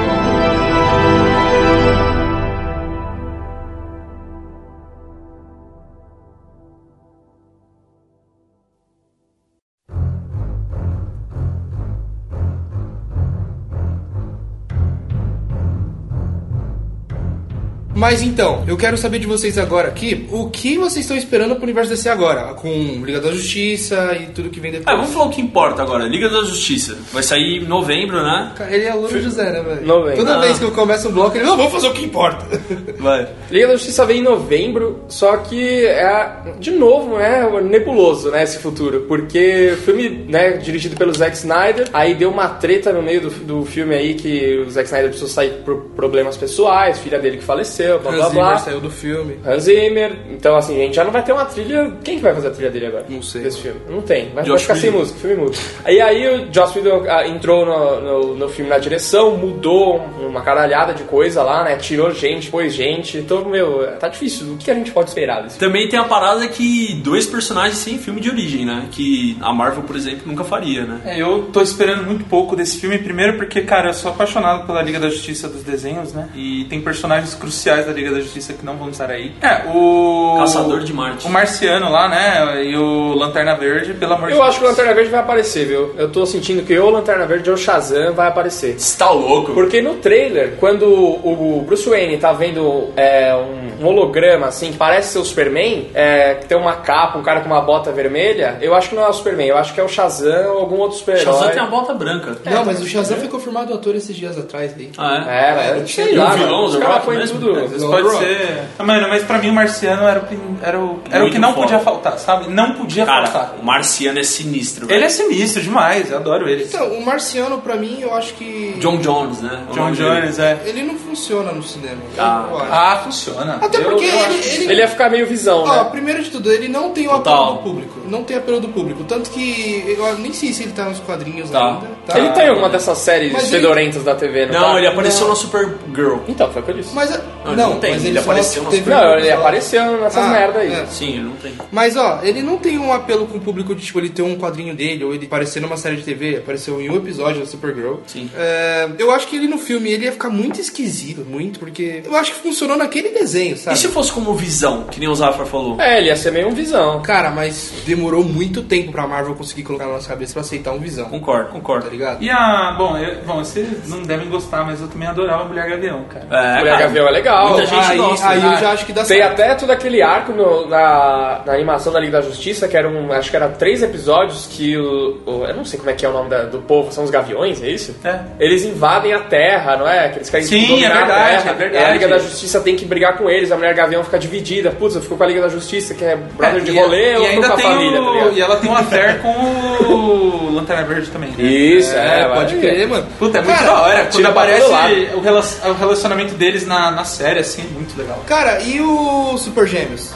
Mas 17.97 18.21
então, 18.21 18.63
eu 18.67 18.77
quero 18.77 18.95
saber 18.95 19.17
de 19.17 19.25
vocês 19.25 19.57
agora 19.57 19.87
aqui, 19.87 20.27
o 20.31 20.51
que 20.51 20.77
vocês 20.77 21.03
estão 21.03 21.17
esperando 21.17 21.55
pro 21.55 21.63
universo 21.63 21.89
DC 21.89 22.07
agora? 22.07 22.53
Com 22.53 22.69
Liga 23.03 23.19
da 23.19 23.31
Justiça 23.31 24.15
e 24.21 24.27
tudo 24.27 24.51
que 24.51 24.59
vem 24.59 24.71
depois. 24.71 24.87
Ah, 24.87 24.95
vamos 24.95 25.11
falar 25.11 25.25
o 25.25 25.29
que 25.31 25.41
importa 25.41 25.81
agora. 25.81 26.05
Liga 26.05 26.29
da 26.29 26.43
Justiça. 26.43 26.95
Vai 27.11 27.23
sair 27.23 27.57
em 27.63 27.65
novembro, 27.67 28.21
né? 28.21 28.51
Cara, 28.55 28.71
ele 28.71 28.85
é 28.85 28.91
aluno 28.91 29.19
José, 29.19 29.51
né, 29.51 29.63
velho? 29.63 29.83
Novembro. 29.87 30.17
Toda 30.17 30.35
Ah. 30.37 30.41
vez 30.41 30.59
que 30.59 30.65
eu 30.65 30.71
começo 30.73 31.09
um 31.09 31.11
bloco, 31.11 31.37
ele, 31.37 31.45
não, 31.45 31.57
vamos 31.57 31.71
fazer 31.71 31.87
o 31.87 31.93
que 31.93 32.05
importa. 32.05 32.45
Vai. 32.99 33.27
Liga 33.49 33.65
da 33.69 33.73
Justiça 33.73 34.05
vem 34.05 34.19
em 34.19 34.23
novembro, 34.23 34.99
só 35.07 35.37
que 35.37 35.83
é, 35.87 36.53
de 36.59 36.69
novo, 36.69 37.19
é 37.19 37.49
nebuloso, 37.63 38.29
né, 38.29 38.43
esse 38.43 38.59
futuro. 38.59 39.05
Porque 39.07 39.71
o 39.73 39.77
filme, 39.77 40.07
né, 40.29 40.51
dirigido 40.51 40.95
pelo 40.95 41.15
Zack 41.15 41.35
Snyder, 41.35 41.87
aí 41.91 42.13
deu 42.13 42.29
uma 42.29 42.47
treta 42.47 42.93
no 42.93 43.01
meio 43.01 43.21
do, 43.21 43.29
do 43.31 43.65
filme 43.65 43.95
aí 43.95 44.13
que 44.13 44.63
o 44.67 44.69
Zack 44.69 44.85
Snyder 44.85 45.09
precisou 45.09 45.29
sair 45.33 45.63
por 45.65 45.77
problemas 45.95 46.37
pessoais, 46.37 46.99
filha 46.99 47.17
dele 47.17 47.37
que 47.37 47.43
faleceu, 47.43 47.86
blá 47.87 48.11
blá 48.11 48.11
Hans 48.11 48.33
blá. 48.33 48.45
Zimmer 48.45 48.59
saiu 48.59 48.81
do 48.81 48.89
filme. 48.89 49.39
Hans 49.45 49.63
Zimmer. 49.63 50.17
Então, 50.31 50.55
assim, 50.55 50.75
a 50.75 50.85
gente 50.85 50.95
já 50.95 51.03
não 51.03 51.11
vai 51.11 51.23
ter 51.23 51.33
uma 51.33 51.45
trilha. 51.45 51.93
Quem 52.03 52.17
que 52.17 52.23
vai 52.23 52.33
fazer 52.33 52.47
a 52.47 52.51
trilha 52.51 52.71
dele 52.71 52.85
agora? 52.87 53.05
Não 53.09 53.21
sei. 53.21 53.41
Desse 53.41 53.61
filme? 53.61 53.79
Não 53.89 54.01
tem. 54.01 54.29
Vai, 54.33 54.43
vai 54.43 54.59
ficar 54.59 54.75
sem 54.75 54.89
Whedon. 54.89 54.99
música, 54.99 55.17
o 55.17 55.21
filme 55.21 55.35
muda. 55.35 55.57
Aí, 55.85 56.01
aí 56.01 56.27
o 56.27 56.53
Joss 56.53 56.77
Whedon 56.77 57.05
ah, 57.07 57.27
entrou 57.27 57.65
no, 57.65 58.01
no, 58.01 58.35
no 58.35 58.49
filme 58.49 58.69
na 58.69 58.77
direção, 58.77 59.37
mudou 59.37 59.97
uma 60.19 60.41
caralhada 60.41 60.93
de 60.93 61.03
coisa 61.03 61.43
lá, 61.43 61.63
né? 61.63 61.75
Tirou 61.77 62.11
gente, 62.13 62.49
pôs 62.49 62.73
gente. 62.73 63.17
Então, 63.17 63.45
meu, 63.45 63.87
tá 63.99 64.07
difícil. 64.07 64.53
O 64.53 64.57
que 64.57 64.69
a 64.71 64.73
gente 64.73 64.91
pode 64.91 65.09
esperar 65.09 65.43
desse 65.43 65.57
filme? 65.57 65.73
Também 65.73 65.89
tem 65.89 65.99
a 65.99 66.03
parada 66.03 66.47
que 66.47 66.95
dois 67.03 67.25
personagens 67.25 67.77
sem 67.77 67.97
filme 67.97 68.19
de 68.19 68.29
origem, 68.29 68.65
né? 68.65 68.87
Que 68.91 69.37
a 69.41 69.53
Marvel, 69.53 69.83
por 69.83 69.95
exemplo, 69.95 70.21
nunca 70.25 70.43
faria, 70.43 70.85
né? 70.85 71.01
É, 71.05 71.21
eu 71.21 71.49
tô 71.53 71.61
esperando 71.61 72.03
muito 72.03 72.25
pouco 72.25 72.55
desse 72.55 72.79
filme, 72.79 72.97
primeiro 72.97 73.37
porque, 73.37 73.61
cara, 73.61 73.89
eu 73.89 73.93
sou 73.93 74.11
apaixonado 74.11 74.65
pela 74.65 74.81
Liga 74.81 74.99
da 74.99 75.09
Justiça 75.09 75.47
dos 75.47 75.63
desenhos, 75.63 76.13
né? 76.13 76.29
E 76.35 76.65
tem 76.65 76.81
personagens 76.81 77.35
cruciais 77.35 77.76
da 77.85 77.91
Liga 77.93 78.11
da 78.11 78.19
Justiça 78.19 78.53
que 78.53 78.65
não 78.65 78.75
vão 78.75 78.89
estar 78.89 79.09
aí. 79.09 79.33
É, 79.41 79.61
o. 79.73 80.35
Caçador 80.39 80.81
de 80.81 80.93
Marte. 80.93 81.25
O 81.27 81.29
Marciano 81.29 81.89
lá, 81.91 82.07
né? 82.07 82.63
E 82.63 82.75
o 82.75 83.13
Lanterna 83.13 83.55
Verde, 83.55 83.93
pelo 83.93 84.13
amor 84.13 84.27
de 84.27 84.33
Eu 84.33 84.39
Deus. 84.39 84.49
acho 84.49 84.59
que 84.59 84.65
o 84.65 84.67
Lanterna 84.69 84.93
Verde 84.93 85.09
vai 85.11 85.19
aparecer, 85.19 85.65
viu? 85.67 85.93
Eu 85.97 86.09
tô 86.11 86.25
sentindo 86.25 86.63
que 86.63 86.77
ou 86.77 86.87
o 86.89 86.91
Lanterna 86.91 87.25
Verde 87.25 87.49
ou 87.49 87.55
o 87.55 87.57
Shazam 87.59 88.13
vai 88.13 88.27
aparecer. 88.27 88.79
Você 88.79 88.97
tá 88.97 89.09
louco? 89.11 89.53
Porque 89.53 89.81
no 89.81 89.95
trailer, 89.95 90.55
quando 90.59 90.85
o 90.87 91.63
Bruce 91.65 91.87
Wayne 91.89 92.17
tá 92.17 92.31
vendo 92.33 92.89
é, 92.95 93.35
um 93.35 93.66
holograma, 93.85 94.47
assim, 94.47 94.71
que 94.71 94.77
parece 94.77 95.13
ser 95.13 95.19
o 95.19 95.25
Superman, 95.25 95.89
é, 95.93 96.35
que 96.35 96.45
tem 96.45 96.57
uma 96.57 96.73
capa, 96.77 97.17
um 97.17 97.23
cara 97.23 97.41
com 97.41 97.47
uma 97.47 97.61
bota 97.61 97.91
vermelha, 97.91 98.57
eu 98.61 98.73
acho 98.75 98.89
que 98.89 98.95
não 98.95 99.03
é 99.03 99.09
o 99.09 99.13
Superman, 99.13 99.47
eu 99.47 99.57
acho 99.57 99.73
que 99.73 99.79
é 99.79 99.83
o 99.83 99.87
Shazam 99.87 100.53
ou 100.53 100.59
algum 100.59 100.77
outro 100.77 100.97
super-herói. 100.97 101.33
Shazam 101.33 101.49
tem 101.51 101.59
a 101.61 101.65
bota 101.67 101.93
branca. 101.93 102.37
não, 102.45 102.65
mas 102.65 102.81
o 102.81 102.87
Shazam 102.87 103.17
foi 103.17 103.27
confirmado 103.27 103.73
ator 103.73 103.95
esses 103.95 104.15
dias 104.15 104.37
atrás 104.37 104.73
aí. 104.77 104.91
Ah, 104.97 105.25
é? 105.27 105.77
É, 105.77 105.81
É, 105.81 105.85
sei 105.85 106.15
lá, 106.15 106.33
o 106.33 106.37
vilão, 106.37 106.65
os 106.65 106.75
caras 106.77 107.03
põem 107.03 107.25
tudo... 107.27 107.51
Às 107.59 107.71
vezes 107.71 107.87
pode 107.87 108.03
Rock. 108.07 108.17
ser. 108.19 108.63
Mano, 108.83 109.07
mas 109.09 109.23
pra 109.23 109.37
mim 109.39 109.49
o 109.49 109.53
Marciano 109.53 110.03
era 110.07 110.19
o 110.19 110.25
que, 110.25 110.37
era 110.61 110.79
o, 110.79 110.99
era 111.11 111.25
o 111.25 111.31
que 111.31 111.39
não 111.39 111.49
foda. 111.53 111.61
podia 111.61 111.79
faltar, 111.79 112.17
sabe? 112.19 112.49
Não 112.49 112.73
podia 112.73 113.05
Cara, 113.05 113.27
faltar. 113.27 113.55
o 113.61 113.65
Marciano 113.65 114.19
é 114.19 114.23
sinistro. 114.23 114.91
Ele 114.91 115.03
é 115.03 115.09
sinistro 115.09 115.61
demais, 115.61 116.11
eu 116.11 116.17
adoro 116.17 116.47
ele. 116.47 116.63
Então, 116.63 116.87
o 116.93 117.05
Marciano, 117.05 117.59
pra 117.59 117.75
mim, 117.75 117.99
eu 118.01 118.13
acho 118.13 118.33
que... 118.35 118.75
John 118.79 118.97
Jones, 118.97 119.41
né? 119.41 119.63
John. 119.73 119.91
Jones, 119.91 120.39
é. 120.39 120.57
Ele 120.65 120.83
não 120.83 120.95
funciona 120.95 121.51
no 121.51 121.63
cinema. 121.63 121.97
Ah. 122.17 122.47
eu 122.49 122.57
acho. 122.57 122.67
Ah, 122.71 123.01
funciona. 123.03 123.59
Até 123.67 123.77
Eu- 123.79 123.83
porque 123.83 124.05
eu 124.05 124.19
acho- 124.19 124.31
ele, 124.33 124.55
ele, 124.63 124.71
Ele 124.73 124.81
ia 124.81 124.87
ficar 124.87 125.09
meio 125.09 125.25
visão, 125.27 125.59
Ó, 125.63 125.83
né? 125.83 125.89
primeiro 125.91 126.23
de 126.23 126.29
tudo, 126.29 126.51
ele 126.51 126.67
não 126.67 126.91
tem 126.91 127.07
o 127.07 127.11
Total. 127.11 127.43
apelo 127.43 127.55
do 127.57 127.63
público. 127.63 127.99
Não 128.07 128.23
tem 128.23 128.37
apelo 128.37 128.59
do 128.59 128.69
público. 128.69 129.03
Tanto 129.03 129.29
que 129.29 129.83
eu 129.97 130.17
nem 130.19 130.31
sei 130.33 130.53
se 130.53 130.63
ele 130.63 130.71
tá 130.71 130.85
nos 130.85 130.99
quadrinhos 130.99 131.49
Tá. 131.49 131.67
ainda. 131.73 131.87
Tá? 132.05 132.17
Ele 132.17 132.29
tem 132.29 132.47
alguma 132.47 132.69
dessas 132.69 132.97
séries 132.99 133.31
Mas 133.33 133.43
ele- 133.43 133.51
fedorentas 133.51 134.03
da 134.03 134.15
TV, 134.15 134.45
não 134.45 134.53
Não, 134.53 134.61
tá? 134.73 134.77
ele 134.77 134.87
apareceu 134.87 135.21
Não. 135.23 135.29
na 135.29 135.35
Supergirl. 135.35 136.17
Então, 136.27 136.51
foi 136.51 136.61
o 136.61 136.65
que 136.65 136.71
eu 136.71 136.75
disse. 136.75 136.95
Mas, 136.95 137.11
a- 137.11 137.17
Não, 137.17 137.25
não, 137.45 137.51
ele 137.65 137.73
não 137.73 137.79
tem, 137.79 137.91
mas 137.91 138.01
ele 138.01 138.09
ele, 138.11 138.19
apareceu 138.19 138.63
no 138.63 138.69
teve 138.69 138.89
Não, 138.89 139.17
ele 139.17 139.31
apareceu 139.31 139.97
nessas 140.01 140.23
Ah, 140.23 140.27
merda 140.29 140.59
aí. 140.59 140.71
é. 140.73 140.85
Sim, 140.85 141.09
ele 141.15 141.23
não 141.23 141.31
tem. 141.33 141.53
Mas 141.71 141.95
ó, 141.97 142.19
ele 142.23 142.41
não 142.41 142.57
tem 142.57 142.77
um 142.77 142.93
apelo 142.93 143.25
com 143.27 143.37
o 143.37 143.41
público 143.41 143.75
de 143.75 143.85
tipo 143.85 143.99
ele 143.99 144.09
ter 144.09 144.21
um 144.21 144.37
quadrinho 144.37 144.73
dele 144.75 145.03
ou 145.03 145.13
ele 145.13 145.25
aparecer 145.25 145.61
numa 145.61 145.75
série 145.77 145.97
de 145.97 146.03
TV, 146.03 146.37
apareceu 146.37 146.79
em 146.81 146.89
um 146.89 146.95
episódio 146.95 147.41
da 147.41 147.45
Supergirl. 147.45 147.95
Sim. 148.07 148.29
É, 148.37 148.87
eu 148.97 149.11
acho 149.11 149.27
que 149.27 149.35
ele 149.35 149.47
no 149.47 149.57
filme 149.57 149.91
ele 149.91 150.05
ia 150.05 150.11
ficar 150.11 150.29
muito 150.29 150.61
esquisito, 150.61 151.25
muito, 151.29 151.59
porque 151.59 152.01
eu 152.05 152.15
acho 152.15 152.31
que 152.33 152.39
funcionou 152.39 152.77
naquele 152.77 153.09
desenho, 153.09 153.56
E 153.57 153.63
sabe? 153.63 153.77
se 153.77 153.87
fosse 153.89 154.11
como 154.11 154.33
visão, 154.33 154.83
que 154.83 154.99
nem 154.99 155.09
o 155.09 155.15
Zafra 155.15 155.45
falou? 155.45 155.79
É, 155.81 155.97
ele 155.97 156.07
ia 156.07 156.15
ser 156.15 156.31
meio 156.31 156.47
um 156.47 156.53
visão. 156.53 157.01
Cara, 157.01 157.29
mas 157.31 157.73
demorou 157.85 158.23
muito 158.23 158.61
tempo 158.63 158.91
pra 158.91 159.07
Marvel 159.07 159.35
conseguir 159.35 159.63
colocar 159.63 159.85
na 159.85 159.93
nossa 159.93 160.07
cabeça 160.09 160.33
pra 160.33 160.41
aceitar 160.41 160.71
um 160.71 160.79
visão. 160.79 161.05
Concordo, 161.09 161.45
Tá 161.47 161.51
concordo. 161.53 161.89
ligado? 161.89 162.21
E 162.23 162.29
a. 162.29 162.75
Bom, 162.77 162.97
eu- 162.97 163.21
bom, 163.25 163.37
vocês 163.43 163.87
não 163.87 164.01
devem 164.03 164.29
gostar, 164.29 164.63
mas 164.65 164.81
eu 164.81 164.87
também 164.87 165.07
adorava 165.07 165.45
Mulher 165.45 165.69
Gavião, 165.69 166.03
cara. 166.05 166.25
É, 166.29 166.59
Mulher 166.59 166.71
cara, 166.73 166.83
Gavião 166.87 167.07
é 167.07 167.11
legal. 167.11 167.49
Muita 167.49 167.65
gente 167.65 167.91
aí, 167.91 167.97
gosta. 167.97 168.27
aí 168.29 168.43
eu 168.43 168.49
Ah, 168.49 168.55
já 168.55 168.71
acho 168.71 168.85
que 168.85 168.93
dá 168.93 169.03
Tem 169.03 169.17
certo. 169.19 169.31
até 169.33 169.55
todo 169.55 169.71
aquele 169.71 170.01
arco 170.01 170.31
no- 170.33 170.67
na, 170.67 171.41
na 171.45 171.53
animação 171.53 171.91
da 171.93 171.99
Liga 171.99 172.19
da 172.19 172.21
Justiça, 172.27 172.67
que 172.67 172.75
era 172.77 172.87
um. 172.89 173.11
Acho 173.11 173.29
que 173.29 173.35
era 173.35 173.49
três 173.49 173.81
episódios 173.83 174.47
que 174.49 174.77
o. 174.77 175.17
o- 175.25 175.45
eu 175.45 175.55
não 175.55 175.65
sei 175.65 175.77
como 175.79 175.89
é 175.89 175.93
que 175.93 176.05
é 176.05 176.09
o 176.09 176.13
nome 176.13 176.29
da- 176.29 176.43
do 176.43 176.59
povo, 176.59 176.91
são 176.91 177.03
os 177.03 177.09
gaviões, 177.09 177.61
é 177.61 177.69
isso? 177.69 177.95
É. 178.03 178.19
Eles 178.39 178.63
invadem 178.63 179.13
a 179.13 179.19
Terra, 179.19 179.77
não 179.77 179.87
é? 179.87 180.09
Que 180.09 180.17
eles 180.17 180.29
querem 180.29 180.45
Sim, 180.45 180.83
é 180.83 180.89
verdade, 180.89 181.49
é 181.49 181.53
verdade. 181.53 181.83
E 181.83 181.87
a 181.87 181.93
Liga 181.93 182.07
da 182.07 182.17
Justiça 182.19 182.59
tem 182.59 182.75
que 182.75 182.85
brigar 182.85 183.17
com 183.17 183.29
eles, 183.29 183.46
a 183.51 183.55
Mulher 183.55 183.73
Gavião 183.73 184.03
fica 184.03 184.17
dividida. 184.19 184.71
Putz, 184.71 184.95
eu 184.95 185.01
fico 185.01 185.17
com 185.17 185.23
a 185.23 185.27
Liga 185.27 185.41
da 185.41 185.49
Justiça, 185.49 185.93
que 185.93 186.03
é 186.03 186.15
brother 186.15 186.57
É, 186.57 186.63
de 186.63 186.77
rolê, 186.77 187.13
e 187.13 187.17
ou 187.17 187.25
ainda 187.25 187.47
com 187.47 187.53
a 187.53 187.55
tem 187.57 187.65
família, 187.65 187.99
tá 187.99 188.03
o, 188.09 188.13
ligado? 188.13 188.33
E 188.37 188.41
ela 188.41 188.55
tem 188.57 188.69
um 188.69 188.75
affair 188.75 189.19
com 189.21 189.29
o 189.31 190.51
Lanterna 190.55 190.83
Verde 190.83 191.09
também. 191.09 191.29
né? 191.31 191.43
Isso, 191.43 191.95
é, 191.95 192.21
É, 192.21 192.27
pode 192.29 192.55
crer, 192.55 192.87
mano. 192.87 193.07
Puta, 193.19 193.37
é 193.37 193.41
muito 193.41 193.55
Cara, 193.57 193.67
da 193.71 193.81
hora. 193.81 194.09
Quando 194.11 194.25
aparece 194.25 194.67
o, 195.15 195.19
rela- 195.21 195.43
o 195.65 195.73
relacionamento 195.73 196.33
deles 196.35 196.65
na, 196.65 196.91
na 196.91 197.03
série, 197.03 197.39
assim, 197.39 197.61
é 197.63 197.73
muito 197.73 197.97
legal. 197.97 198.21
Cara, 198.25 198.61
e 198.61 198.81
o 198.81 199.37
Super 199.37 199.65
Gêmeos? 199.67 200.13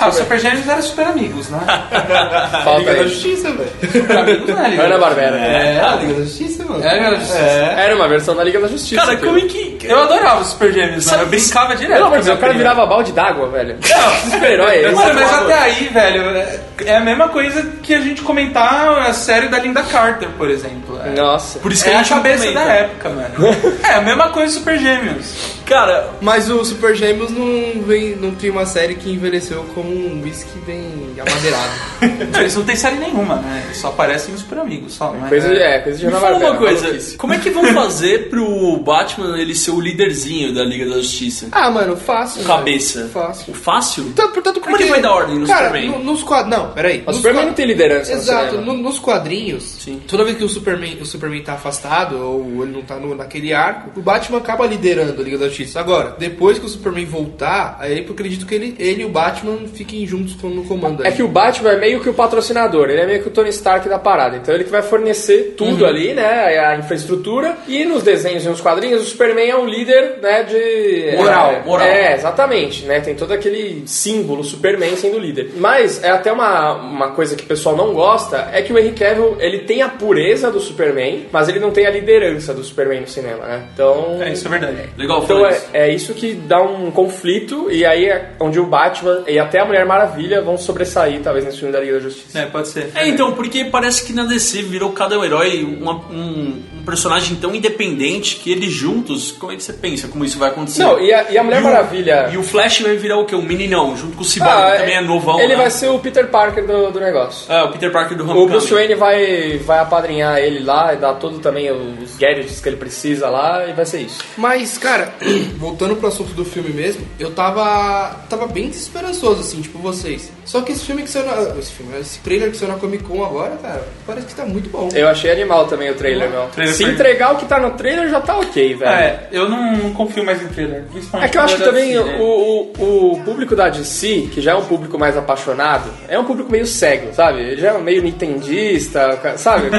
Ah, 0.00 0.08
os 0.08 0.16
Super 0.16 0.38
Gêmeos 0.38 0.68
eram 0.68 0.80
super 0.82 1.06
amigos, 1.06 1.48
né? 1.48 1.58
Falta 2.64 2.78
Liga 2.78 2.94
da 2.94 3.00
aí. 3.00 3.08
Justiça, 3.08 3.50
velho. 3.52 3.70
Super 3.92 4.16
amigos, 4.18 4.48
né? 4.54 4.68
Liga? 4.70 4.82
Ana 4.84 4.98
Barbera. 4.98 5.36
É, 5.36 5.80
a 5.80 5.94
Liga 5.96 6.14
da 6.14 6.20
Justiça, 6.22 6.64
mano. 6.64 6.84
É, 6.84 6.94
Liga 6.94 7.10
da 7.10 7.16
Justiça. 7.16 7.38
Era 7.38 7.96
uma 7.96 8.08
versão 8.08 8.36
da 8.36 8.44
Liga 8.44 8.60
da 8.60 8.68
Justiça. 8.68 9.00
Cara, 9.04 9.16
como 9.16 9.38
é 9.38 9.42
que. 9.42 9.72
Eu 9.86 9.98
adorava 10.00 10.40
os 10.40 10.48
Super 10.48 10.72
Gêmeos, 10.72 10.90
mano. 10.90 11.02
Sabe- 11.02 11.22
Eu 11.22 11.26
brincava 11.28 11.76
direto. 11.76 12.04
A 12.04 12.08
Deus, 12.10 12.26
o 12.26 12.28
cara 12.30 12.38
prima. 12.40 12.54
virava 12.54 12.86
balde 12.86 13.12
d'água, 13.12 13.48
velho. 13.48 13.76
Super-herói 14.30 14.84
é. 14.84 14.90
Mano, 14.90 15.14
mas 15.14 15.32
até 15.32 15.54
aí, 15.58 15.84
velho, 15.92 16.22
é- 16.36 16.60
é 16.84 16.96
a 16.96 17.00
mesma 17.00 17.28
coisa 17.28 17.62
que 17.82 17.94
a 17.94 18.00
gente 18.00 18.22
comentar 18.22 18.98
a 19.08 19.12
série 19.12 19.48
da 19.48 19.58
Linda 19.58 19.82
Carter, 19.82 20.28
por 20.36 20.50
exemplo. 20.50 20.98
É, 21.04 21.10
Nossa. 21.10 21.58
Por 21.58 21.72
isso 21.72 21.84
que 21.84 21.90
é 21.90 21.94
a 21.94 21.98
a 21.98 22.02
não 22.02 22.08
cabeça 22.08 22.44
comenta. 22.46 22.64
da 22.64 22.72
época, 22.72 23.08
mano. 23.10 23.28
É 23.88 23.94
a 23.94 24.00
mesma 24.00 24.28
coisa 24.30 24.52
Super 24.54 24.78
Gêmeos. 24.78 25.58
Cara, 25.66 26.08
Mas 26.20 26.48
o 26.50 26.64
Super 26.64 26.94
Gêmeos 26.96 27.30
não, 27.30 27.82
vem, 27.82 28.16
não 28.16 28.30
tem 28.32 28.48
uma 28.50 28.64
série 28.64 28.94
que 28.94 29.10
envelheceu 29.12 29.64
como 29.74 29.90
um 29.90 30.22
whisky 30.24 30.58
bem 30.60 31.14
amadeirado. 31.18 31.68
Não, 32.32 32.40
eles 32.40 32.54
não 32.54 32.64
têm 32.64 32.76
série 32.76 32.96
nenhuma, 32.96 33.36
né? 33.36 33.62
Eles 33.66 33.78
só 33.78 33.88
aparecem 33.88 34.32
nos 34.32 34.42
Super 34.42 34.58
Amigos, 34.58 34.94
só, 34.94 35.12
não 35.12 35.26
é? 35.26 35.28
Coisa, 35.28 35.48
de- 35.48 35.56
é, 35.60 35.78
coisa 35.80 35.98
de 35.98 36.06
me 36.06 36.12
fala 36.12 36.36
uma 36.36 36.54
coisa. 36.56 37.16
Como 37.18 37.34
é 37.34 37.38
que 37.38 37.50
vão 37.50 37.64
fazer 37.74 38.28
pro 38.30 38.76
Batman 38.78 39.36
ele 39.38 39.54
ser 39.54 39.67
ser 39.70 39.76
o 39.76 39.80
líderzinho 39.80 40.52
da 40.54 40.64
Liga 40.64 40.86
da 40.88 40.96
Justiça. 40.96 41.48
Ah, 41.52 41.70
mano, 41.70 41.96
fácil. 41.96 42.42
O 42.42 42.44
cabeça. 42.44 43.08
Fácil. 43.12 43.52
O 43.52 43.56
fácil? 43.56 44.12
Tanto, 44.14 44.40
tanto 44.42 44.60
Por 44.60 44.76
que 44.78 44.84
vai 44.86 45.00
dar 45.00 45.12
ordem 45.12 45.38
no 45.38 45.46
cara, 45.46 45.66
Superman? 45.66 45.90
no- 45.90 46.04
nos 46.04 46.22
quadrinhos. 46.22 46.58
Não, 46.58 46.70
peraí. 46.72 47.02
O 47.06 47.12
Superman 47.12 47.42
quad- 47.42 47.46
não 47.48 47.54
tem 47.54 47.66
liderança 47.66 48.12
no 48.12 48.18
Exato. 48.18 48.56
no- 48.60 48.72
nos 48.74 48.98
quadrinhos, 48.98 49.86
toda 50.06 50.24
vez 50.24 50.36
que 50.36 50.44
o 50.44 50.48
Superman, 50.48 50.98
o 51.00 51.06
Superman 51.06 51.42
tá 51.42 51.54
afastado 51.54 52.18
ou 52.18 52.62
ele 52.64 52.72
não 52.72 52.82
tá 52.82 52.96
no, 52.96 53.14
naquele 53.14 53.52
arco, 53.52 53.98
o 53.98 54.02
Batman 54.02 54.38
acaba 54.38 54.66
liderando 54.66 55.20
a 55.20 55.24
Liga 55.24 55.38
da 55.38 55.46
Justiça. 55.48 55.80
Agora, 55.80 56.14
depois 56.18 56.58
que 56.58 56.66
o 56.66 56.68
Superman 56.68 57.04
voltar, 57.04 57.76
aí 57.80 57.98
eu 58.04 58.12
acredito 58.12 58.46
que 58.46 58.54
ele, 58.54 58.74
ele 58.78 59.02
e 59.02 59.04
o 59.04 59.08
Batman 59.10 59.58
fiquem 59.74 60.06
juntos 60.06 60.36
no 60.42 60.64
comando. 60.64 61.02
É 61.04 61.08
ali. 61.08 61.16
que 61.16 61.22
o 61.22 61.28
Batman 61.28 61.70
é 61.70 61.78
meio 61.78 62.00
que 62.00 62.08
o 62.08 62.14
patrocinador, 62.14 62.88
ele 62.90 63.00
é 63.00 63.06
meio 63.06 63.22
que 63.22 63.28
o 63.28 63.30
Tony 63.30 63.50
Stark 63.50 63.88
da 63.88 63.98
parada. 63.98 64.36
Então 64.36 64.54
ele 64.54 64.64
que 64.64 64.70
vai 64.70 64.82
fornecer 64.82 65.54
tudo 65.56 65.82
Uhum. 65.82 65.88
ali, 65.90 66.14
né? 66.14 66.58
A 66.58 66.76
infraestrutura. 66.78 67.58
E 67.66 67.84
nos 67.84 68.02
desenhos 68.02 68.44
e 68.44 68.48
nos 68.48 68.60
quadrinhos, 68.60 69.02
o 69.02 69.04
Superman 69.04 69.48
é 69.50 69.56
um 69.58 69.66
líder, 69.66 70.18
né? 70.22 70.42
De. 70.44 71.16
Moral, 71.16 71.50
é, 71.52 71.62
moral. 71.64 71.86
É, 71.86 72.14
exatamente, 72.14 72.84
né? 72.84 73.00
Tem 73.00 73.14
todo 73.14 73.32
aquele 73.32 73.82
símbolo 73.86 74.42
Superman 74.44 74.96
sendo 74.96 75.18
líder. 75.18 75.52
Mas 75.56 76.02
é 76.02 76.10
até 76.10 76.32
uma, 76.32 76.74
uma 76.74 77.08
coisa 77.12 77.36
que 77.36 77.44
o 77.44 77.46
pessoal 77.46 77.76
não 77.76 77.92
gosta, 77.92 78.48
é 78.52 78.62
que 78.62 78.72
o 78.72 78.78
Henry 78.78 78.92
Cavill, 78.92 79.36
ele 79.40 79.60
tem 79.60 79.82
a 79.82 79.88
pureza 79.88 80.50
do 80.50 80.60
Superman, 80.60 81.26
mas 81.32 81.48
ele 81.48 81.58
não 81.58 81.70
tem 81.70 81.86
a 81.86 81.90
liderança 81.90 82.52
do 82.54 82.62
Superman 82.62 83.00
no 83.02 83.08
cinema, 83.08 83.44
né? 83.46 83.64
Então. 83.74 84.18
É, 84.20 84.32
isso 84.32 84.46
é 84.46 84.50
verdade. 84.50 84.88
Legal, 84.96 85.22
Então 85.24 85.46
é, 85.46 85.50
isso. 85.50 85.66
é 85.72 85.94
isso 85.94 86.14
que 86.14 86.34
dá 86.34 86.62
um 86.62 86.90
conflito, 86.90 87.70
e 87.70 87.84
aí 87.84 88.06
é 88.06 88.30
onde 88.40 88.58
o 88.60 88.66
Batman 88.66 89.22
e 89.26 89.38
até 89.38 89.60
a 89.60 89.64
Mulher 89.64 89.84
Maravilha 89.86 90.40
vão 90.40 90.56
sobressair, 90.56 91.20
talvez, 91.22 91.44
nesse 91.44 91.58
filme 91.58 91.72
da 91.72 91.80
Liga 91.80 91.94
da 91.94 92.00
Justiça. 92.00 92.38
É, 92.38 92.46
pode 92.46 92.68
ser. 92.68 92.90
É, 92.94 93.06
então, 93.08 93.32
porque 93.32 93.64
parece 93.64 94.04
que 94.04 94.12
na 94.12 94.24
DC 94.24 94.62
virou 94.62 94.92
cada 94.92 95.16
herói 95.24 95.64
uma- 95.64 96.00
um, 96.10 96.62
um 96.78 96.84
personagem 96.84 97.36
tão 97.36 97.54
independente 97.54 98.36
que 98.36 98.50
eles 98.50 98.72
juntos, 98.72 99.32
como 99.48 99.54
é 99.54 99.56
que 99.56 99.62
você 99.64 99.72
pensa 99.72 100.08
como 100.08 100.26
isso 100.26 100.38
vai 100.38 100.50
acontecer? 100.50 100.82
Não, 100.82 101.00
e 101.00 101.10
a, 101.10 101.30
e 101.30 101.38
a 101.38 101.42
Mulher 101.42 101.62
o- 101.62 101.64
Maravilha. 101.64 102.28
E 102.30 102.36
o 102.36 102.42
Flash 102.42 102.80
vai 102.80 102.96
virar 102.96 103.16
o 103.18 103.24
quê? 103.24 103.34
Um 103.34 103.40
meninão, 103.40 103.96
junto 103.96 104.14
com 104.14 104.20
o 104.20 104.24
Cyborg, 104.24 104.52
Ah, 104.52 104.72
que 104.72 104.78
também 104.80 104.96
é 104.96 105.00
novão. 105.00 105.40
Ele 105.40 105.54
né? 105.54 105.56
vai 105.56 105.70
ser 105.70 105.88
o 105.88 105.98
Peter 105.98 106.26
Parker 106.28 106.66
do, 106.66 106.90
do 106.90 107.00
negócio. 107.00 107.46
Ah, 107.50 107.64
o 107.64 107.72
Peter 107.72 107.90
Parker 107.90 108.14
do 108.14 108.24
O 108.24 108.26
Homecoming. 108.26 108.50
Bruce 108.50 108.74
Wayne 108.74 108.94
vai, 108.94 109.56
vai 109.64 109.78
apadrinhar 109.78 110.36
ele 110.38 110.62
lá 110.62 110.92
e 110.92 110.98
dar 110.98 111.14
todo 111.14 111.38
também 111.38 111.70
os 111.70 112.14
gadgets 112.18 112.60
que 112.60 112.68
ele 112.68 112.76
precisa 112.76 113.30
lá 113.30 113.64
e 113.66 113.72
vai 113.72 113.86
ser 113.86 114.02
isso. 114.02 114.18
Mas, 114.36 114.76
cara, 114.76 115.14
voltando 115.56 115.96
pro 115.96 116.08
assunto 116.08 116.34
do 116.34 116.44
filme 116.44 116.68
mesmo, 116.68 117.06
eu 117.18 117.30
tava. 117.30 118.16
tava 118.28 118.46
bem 118.48 118.68
desesperançoso, 118.68 119.40
assim, 119.40 119.62
tipo 119.62 119.78
vocês. 119.78 120.30
Só 120.44 120.60
que 120.60 120.72
esse 120.72 120.84
filme 120.84 121.02
que 121.04 121.08
saiu 121.10 121.24
na. 121.24 121.58
Esse 121.58 121.72
filme, 121.72 121.98
esse 121.98 122.18
trailer 122.18 122.50
que 122.50 122.56
saiu 122.58 122.70
na 122.72 122.78
Comic 122.78 123.02
Con 123.04 123.24
agora, 123.24 123.56
cara, 123.62 123.82
parece 124.06 124.26
que 124.26 124.34
tá 124.34 124.44
muito 124.44 124.68
bom. 124.68 124.90
Eu 124.94 125.08
achei 125.08 125.30
animal 125.30 125.66
também 125.66 125.90
o 125.90 125.94
trailer, 125.94 126.28
meu. 126.28 126.48
trailer 126.48 126.74
Se 126.74 126.84
entregar 126.84 127.32
o 127.32 127.36
que 127.38 127.46
tá 127.46 127.58
no 127.58 127.70
trailer 127.70 128.10
já 128.10 128.20
tá 128.20 128.36
ok, 128.38 128.74
velho. 128.74 128.90
É, 128.90 129.28
eu 129.38 129.48
não, 129.48 129.76
não 129.76 129.92
confio 129.92 130.24
mais 130.24 130.42
em 130.42 130.48
trailer. 130.48 130.84
É 131.14 131.28
que 131.28 131.38
eu 131.38 131.42
acho 131.42 131.56
que 131.56 131.64
também 131.64 131.96
o 131.98 132.18
o, 132.18 132.72
o, 132.78 133.12
o 133.12 133.24
público 133.24 133.54
da 133.54 133.68
DC, 133.68 134.28
que 134.32 134.40
já 134.40 134.52
é 134.52 134.54
um 134.54 134.64
público 134.64 134.98
mais 134.98 135.16
apaixonado, 135.16 135.90
é 136.08 136.18
um 136.18 136.24
público 136.24 136.50
meio 136.50 136.66
cego, 136.66 137.12
sabe? 137.12 137.40
Ele 137.40 137.60
já 137.60 137.70
é 137.70 137.78
meio 137.78 138.02
nintendista, 138.02 139.18
sabe? 139.36 139.68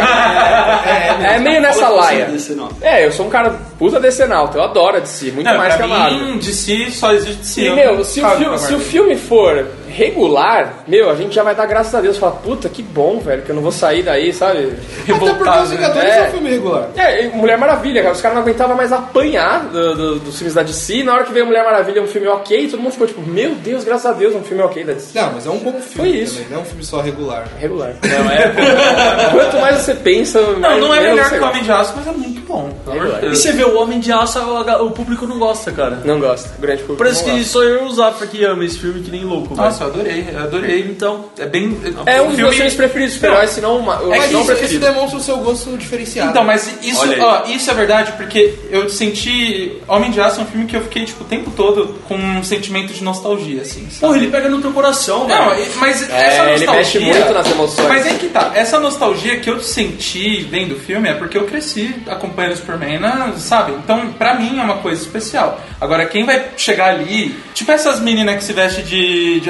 É, 0.89 1.35
é 1.35 1.39
meio 1.39 1.61
nessa 1.61 1.81
Fala 1.81 2.01
que 2.01 2.07
você 2.07 2.13
laia. 2.13 2.23
é 2.23 2.31
DC. 2.31 2.57
É, 2.81 3.05
eu 3.05 3.11
sou 3.11 3.25
um 3.27 3.29
cara 3.29 3.51
puta 3.77 3.99
decenalto, 3.99 4.57
eu 4.57 4.63
adoro 4.63 4.97
a 4.97 4.99
DC, 4.99 5.31
muito 5.31 5.45
Não, 5.45 5.57
mais 5.57 5.75
que 5.75 5.81
a 5.83 5.87
Marvel. 5.87 6.41
si 6.41 6.91
só 6.91 7.13
existe 7.13 7.45
si. 7.45 7.61
E, 7.61 7.67
eu 7.67 7.75
meu, 7.75 8.03
se 8.03 8.21
o, 8.21 8.29
filme, 8.29 8.57
se 8.57 8.73
o 8.73 8.79
filme 8.79 9.15
for 9.15 9.65
regular, 9.89 10.83
meu, 10.87 11.09
a 11.09 11.15
gente 11.15 11.33
já 11.35 11.43
vai 11.43 11.55
dar 11.55 11.65
graças 11.65 11.93
a 11.95 12.01
Deus. 12.01 12.17
Falar, 12.17 12.33
puta, 12.37 12.69
que 12.69 12.81
bom, 12.81 13.19
velho, 13.19 13.41
que 13.43 13.49
eu 13.49 13.55
não 13.55 13.61
vou 13.61 13.71
sair 13.71 14.03
daí, 14.03 14.31
sabe? 14.33 14.73
Até 15.03 15.13
porque 15.13 15.49
os 15.49 15.69
né? 15.69 15.75
Vingadores 15.77 16.09
É. 16.09 16.27
um 16.27 16.31
filme 16.31 16.49
regular. 16.49 16.89
É, 16.95 17.27
Mulher 17.29 17.57
Maravilha, 17.57 18.01
cara. 18.01 18.13
Os 18.13 18.21
caras 18.21 18.35
não 18.37 18.43
aguentavam 18.43 18.75
mais 18.75 18.91
apanhar 18.91 19.63
do- 19.65 19.95
do- 19.95 20.19
dos 20.19 20.37
filmes 20.37 20.53
da 20.53 20.63
DC. 20.63 20.95
E 20.97 21.03
na 21.03 21.13
hora 21.13 21.23
que 21.23 21.31
veio 21.33 21.45
Mulher 21.45 21.63
Maravilha, 21.63 22.01
um 22.01 22.07
filme 22.07 22.27
ok, 22.27 22.67
todo 22.69 22.79
mundo 22.81 22.91
ficou 22.93 23.07
tipo, 23.07 23.21
meu 23.21 23.55
Deus, 23.55 23.83
graças 23.83 24.05
a 24.05 24.13
Deus, 24.13 24.35
um 24.35 24.43
filme 24.43 24.61
ok 24.63 24.83
da 24.83 24.93
DC. 24.93 25.19
Não, 25.19 25.33
mas 25.33 25.45
é 25.45 25.49
um 25.49 25.57
bom 25.57 25.71
filme 25.73 25.83
Foi 25.95 26.09
isso. 26.09 26.35
também, 26.35 26.49
não 26.51 26.57
é 26.57 26.61
um 26.61 26.65
filme 26.65 26.83
só 26.83 27.01
regular. 27.01 27.45
Regular. 27.59 27.93
Não, 28.03 28.31
é. 28.31 29.29
Quanto 29.31 29.57
mais 29.59 29.77
você 29.81 29.93
pensa, 29.95 30.41
Não, 30.41 30.59
mais 30.59 30.81
não 30.81 30.93
é 30.93 30.99
melhor 31.01 31.29
que 31.29 31.37
o. 31.39 31.49
Homem 31.49 31.63
de 31.63 31.71
Aço, 31.71 31.93
mas 31.95 32.07
é 32.07 32.11
muito 32.11 32.41
bom. 32.41 32.69
Regular. 32.87 33.23
E 33.23 33.29
você 33.29 33.51
vê 33.51 33.63
o 33.63 33.77
Homem 33.79 33.99
de 33.99 34.11
Aço, 34.11 34.39
o 34.39 34.91
público 34.91 35.25
não 35.25 35.39
gosta, 35.39 35.71
cara. 35.71 35.99
Não 36.05 36.19
gosta. 36.19 36.49
O 36.57 36.61
grande 36.61 36.81
público. 36.81 36.97
Parece 37.03 37.21
não 37.25 37.31
que 37.31 37.37
gosta. 37.39 37.51
só 37.53 37.63
eu 37.63 37.83
e 37.83 37.85
o 37.85 37.91
Zafra 37.91 38.27
que 38.27 38.43
ama 38.43 38.63
esse 38.65 38.77
filme 38.79 39.01
que 39.01 39.09
nem 39.11 39.23
louco, 39.23 39.55
Nossa, 39.79 39.83
eu 39.83 39.87
adorei, 39.87 40.27
eu 40.33 40.39
adorei. 40.39 40.79
Então, 40.81 41.25
É 41.37 41.45
bem. 41.45 41.77
É 42.05 42.21
um 42.21 42.25
o 42.25 42.27
dos 42.27 42.35
filme- 42.35 42.41
meus 42.43 42.55
filmes 42.55 42.73
preferidos, 42.75 43.13
super-heróis, 43.15 43.49
se 43.51 43.61
não 43.61 43.77
uma- 43.77 44.01
o 44.01 44.09
Mas 44.09 44.31
não 44.31 44.41
isso, 44.41 44.53
isso 44.53 44.79
demonstra 44.79 45.17
o 45.17 45.21
seu 45.21 45.37
gosto 45.37 45.77
diferenciado. 45.77 46.29
Então, 46.31 46.43
mas 46.43 46.69
isso, 46.83 47.01
Olha 47.01 47.15
aí. 47.15 47.21
ó, 47.21 47.45
isso 47.47 47.71
é 47.71 47.73
verdade 47.73 48.11
porque 48.13 48.53
eu 48.69 48.89
senti. 48.89 49.73
Homem 49.87 50.11
de 50.11 50.19
Aço 50.19 50.39
é 50.39 50.43
um 50.43 50.47
filme 50.47 50.65
que 50.65 50.75
eu 50.75 50.81
fiquei, 50.81 51.05
tipo, 51.05 51.23
o 51.23 51.27
tempo 51.27 51.51
todo 51.51 51.95
com 52.07 52.15
um 52.15 52.43
sentimento 52.43 52.93
de 52.93 53.03
nostalgia, 53.03 53.61
assim. 53.61 53.87
sabe? 53.89 53.99
porra, 54.01 54.17
ele 54.17 54.27
pega 54.27 54.49
no 54.49 54.61
teu 54.61 54.71
coração, 54.71 55.27
Não, 55.27 55.49
velho. 55.49 55.63
e- 55.63 55.75
mas 55.77 56.09
É, 56.09 56.25
essa 56.27 56.43
ele 56.51 56.65
nostalgia. 56.65 56.75
mexe 56.77 56.99
muito 56.99 57.33
nas 57.33 57.51
emoções. 57.51 57.87
Mas 57.87 58.05
é 58.05 58.13
que 58.13 58.27
tá, 58.27 58.51
essa 58.55 58.79
nostalgia 58.79 59.39
que 59.39 59.49
eu 59.49 59.59
senti 59.61 60.41
vendo 60.49 60.73
o 60.75 60.79
filme 60.79 61.07
é 61.09 61.13
porque 61.13 61.37
eu 61.37 61.45
cresci 61.45 61.95
acompanhando 62.07 62.53
o 62.53 62.57
Superman, 62.57 62.99
na- 62.99 63.33
sabe? 63.37 63.73
Então, 63.83 64.09
pra 64.17 64.33
mim 64.35 64.59
é 64.59 64.63
uma 64.63 64.77
coisa 64.77 65.01
especial. 65.01 65.59
Agora, 65.79 66.05
quem 66.05 66.25
vai 66.25 66.49
chegar 66.57 66.89
ali, 66.89 67.35
tipo 67.53 67.71
essas 67.71 67.99
meninas 67.99 68.35
que 68.35 68.43
se 68.43 68.53
vestem 68.53 68.83
de, 68.83 69.39
de 69.39 69.49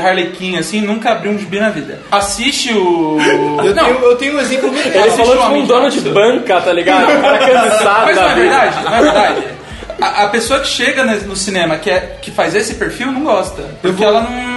Assim, 0.57 0.81
nunca 0.81 1.11
abriu 1.11 1.31
um 1.31 1.37
gibi 1.37 1.59
na 1.59 1.69
vida. 1.69 1.99
Assiste 2.11 2.73
o. 2.73 3.17
Eu, 3.63 3.75
Não, 3.75 3.85
tenho, 3.85 3.99
eu 3.99 4.15
tenho 4.15 4.35
um 4.37 4.39
exemplo 4.39 4.71
muito 4.71 4.87
Ele 4.87 4.97
Assiste 4.97 5.17
falou 5.17 5.35
o 5.35 5.37
tipo 5.37 5.53
um 5.53 5.61
de 5.61 5.67
dono 5.67 5.89
de 5.91 6.01
banca, 6.01 6.61
tá 6.61 6.71
ligado? 6.71 7.11
Um 7.11 7.21
cara 7.21 7.39
cansado 7.39 8.05
Mas 8.05 8.15
da 8.15 8.21
não 8.21 8.29
é 8.29 8.35
verdade, 8.35 8.83
não 8.83 8.95
é 8.95 9.01
verdade. 9.01 9.43
A, 10.01 10.23
a 10.23 10.27
pessoa 10.29 10.59
que 10.61 10.67
chega 10.67 11.03
no 11.03 11.35
cinema, 11.35 11.77
que, 11.77 11.89
é, 11.89 12.17
que 12.21 12.31
faz 12.31 12.55
esse 12.55 12.75
perfil, 12.75 13.11
não 13.11 13.23
gosta. 13.23 13.63
Porque 13.81 14.03
ela 14.03 14.21
não, 14.21 14.31
não 14.31 14.48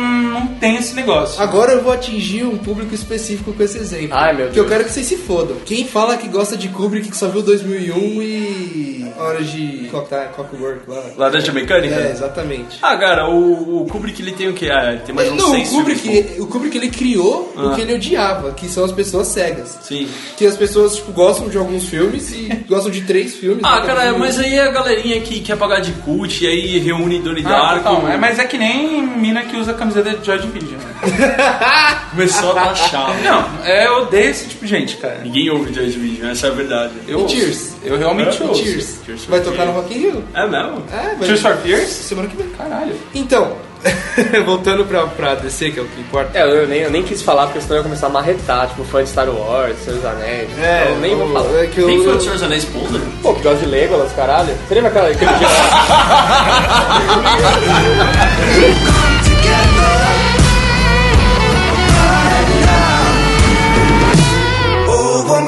tem 0.63 0.77
esse 0.77 0.95
negócio. 0.95 1.43
Agora 1.43 1.73
eu 1.73 1.83
vou 1.83 1.93
atingir 1.93 2.45
um 2.45 2.57
público 2.57 2.95
específico 2.95 3.53
com 3.53 3.63
esse 3.63 3.77
exemplo. 3.79 4.17
Ai, 4.17 4.33
meu 4.35 4.47
Que 4.51 4.59
eu 4.59 4.65
Deus. 4.65 4.69
quero 4.69 4.85
que 4.85 4.91
vocês 4.93 5.07
se 5.07 5.17
fodam. 5.17 5.57
Quem 5.67 5.85
fala 5.87 6.17
que 6.17 6.29
gosta 6.29 6.57
de 6.57 6.69
Kubrick 6.69 7.11
que 7.11 7.17
só 7.17 7.29
viu 7.29 7.43
2001 7.43 8.23
e. 8.23 9.13
Horas 9.19 9.51
de. 9.51 9.89
Clock- 9.91 10.09
Clockwork 10.35 10.81
lá. 10.89 11.03
Laranja 11.19 11.53
Mecânica? 11.53 11.95
É, 11.95 12.11
exatamente. 12.13 12.79
Ah, 12.81 12.97
cara, 12.97 13.29
o, 13.29 13.83
o 13.83 13.87
Kubrick 13.87 14.23
ele 14.23 14.33
tem 14.33 14.49
o 14.49 14.55
quê? 14.55 14.71
Ah, 14.71 14.99
tem 15.05 15.15
mais 15.15 15.31
uns 15.31 15.37
não, 15.37 15.53
o 15.61 15.67
Kubrick, 15.69 16.41
o 16.41 16.47
Kubrick 16.47 16.77
ele 16.79 16.89
criou 16.89 17.53
o 17.57 17.69
Ah. 17.69 17.75
que 17.75 17.81
ele 17.83 17.95
odiava, 17.95 18.53
que 18.53 18.69
são 18.69 18.85
as 18.85 18.93
pessoas 18.93 19.29
cegas. 19.29 19.79
Sim. 19.83 20.09
Que 20.37 20.47
as 20.47 20.57
pessoas 20.57 20.97
tipo, 20.97 21.13
gostam 21.13 21.49
de 21.49 21.59
alguns 21.59 21.89
filmes 21.89 22.33
e 22.33 22.49
gostam 22.69 22.91
de 22.91 23.03
três 23.03 23.35
filmes. 23.37 23.63
Ah, 23.65 23.81
né? 23.81 23.87
cara, 23.87 24.19
mas 24.19 24.39
aí 24.39 24.59
a 24.59 24.71
galerinha 24.71 25.21
que 25.21 25.41
quer 25.41 25.57
pagar 25.57 25.81
de 25.81 25.93
cult 25.93 26.43
e 26.43 26.47
aí 26.47 26.79
reúne 26.79 27.19
Donnie 27.21 27.45
Ah, 27.47 27.49
Darko. 27.49 27.91
total, 27.91 28.09
é, 28.09 28.17
mas 28.17 28.39
é 28.39 28.45
que 28.47 28.57
nem 28.57 29.07
mina 29.07 29.43
que 29.43 29.57
usa 29.57 29.75
camiseta 29.75 30.11
de 30.11 30.25
Joy 30.25 30.39
Começou 32.13 32.51
a 32.53 32.55
taxar. 32.67 33.17
Não, 33.23 33.49
é, 33.65 33.87
eu 33.87 34.03
odeio 34.03 34.31
esse 34.31 34.49
tipo 34.49 34.65
de 34.67 34.71
gente, 34.71 34.97
cara. 34.99 35.21
Ninguém 35.25 35.49
ouve 35.51 35.73
Joy 35.73 35.87
Division, 35.91 36.31
essa 36.31 36.49
é 36.49 36.51
a 36.51 36.53
verdade. 36.53 36.93
Eu 37.09 37.25
E. 37.27 37.29
Cheers? 37.29 37.73
Eu 37.83 37.97
realmente 37.99 38.39
E 38.41 38.45
ouço. 38.47 38.63
Cheers. 38.63 38.99
Cheers 39.07 39.25
Vai 39.27 39.41
tocar 39.41 39.65
no. 39.67 39.73
Rock 39.73 39.95
in 39.95 39.99
Rio? 39.99 40.23
É 40.35 40.47
mesmo? 40.47 40.83
É, 40.93 41.15
vai. 41.17 41.27
Tears 41.27 41.41
for 41.41 41.57
Fears? 41.57 41.89
Semana 41.89 42.29
que 42.29 42.37
vem. 42.37 42.49
Caralho. 42.51 42.95
Então, 43.15 43.57
voltando 44.45 44.85
pra, 44.85 45.07
pra 45.07 45.35
DC, 45.37 45.71
que 45.71 45.81
é 45.81 45.83
o 45.83 45.87
que 45.87 46.01
importa. 46.01 46.39
É, 46.39 46.43
eu 46.43 46.69
nem, 46.69 46.81
eu 46.83 46.91
nem 46.91 47.03
quis 47.03 47.23
falar 47.23 47.47
porque 47.47 47.61
senão 47.61 47.77
eu 47.77 47.79
ia 47.79 47.83
começar 47.85 48.07
a 48.07 48.11
marretar, 48.11 48.69
tipo, 48.69 48.85
fã 48.85 49.03
de 49.03 49.09
Star 49.09 49.29
Wars, 49.31 49.77
Senhor 49.83 49.97
dos 49.97 50.05
Anéis. 50.05 50.49
É, 50.59 50.83
então 50.83 50.95
eu 50.95 51.01
nem 51.01 51.17
vou 51.17 51.33
falar. 51.33 51.63
é 51.63 51.67
que 51.67 51.81
eu- 51.81 51.87
Quem 51.89 52.05
foi 52.05 52.17
o 52.17 52.21
Senhor 52.21 52.35
dos 52.35 52.43
Anéis 52.43 52.65
Boulder? 52.67 53.01
Pô, 53.23 53.35
que 53.35 53.43
gosta 53.43 53.59
de 53.59 53.67
Legolas, 53.67 54.13
caralho. 54.13 54.55
Você 54.69 54.75
lembra 54.75 54.91
aquela, 54.91 55.09
aquele 55.09 55.33
dia? 55.33 55.49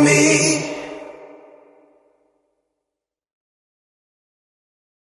me. 0.04 0.73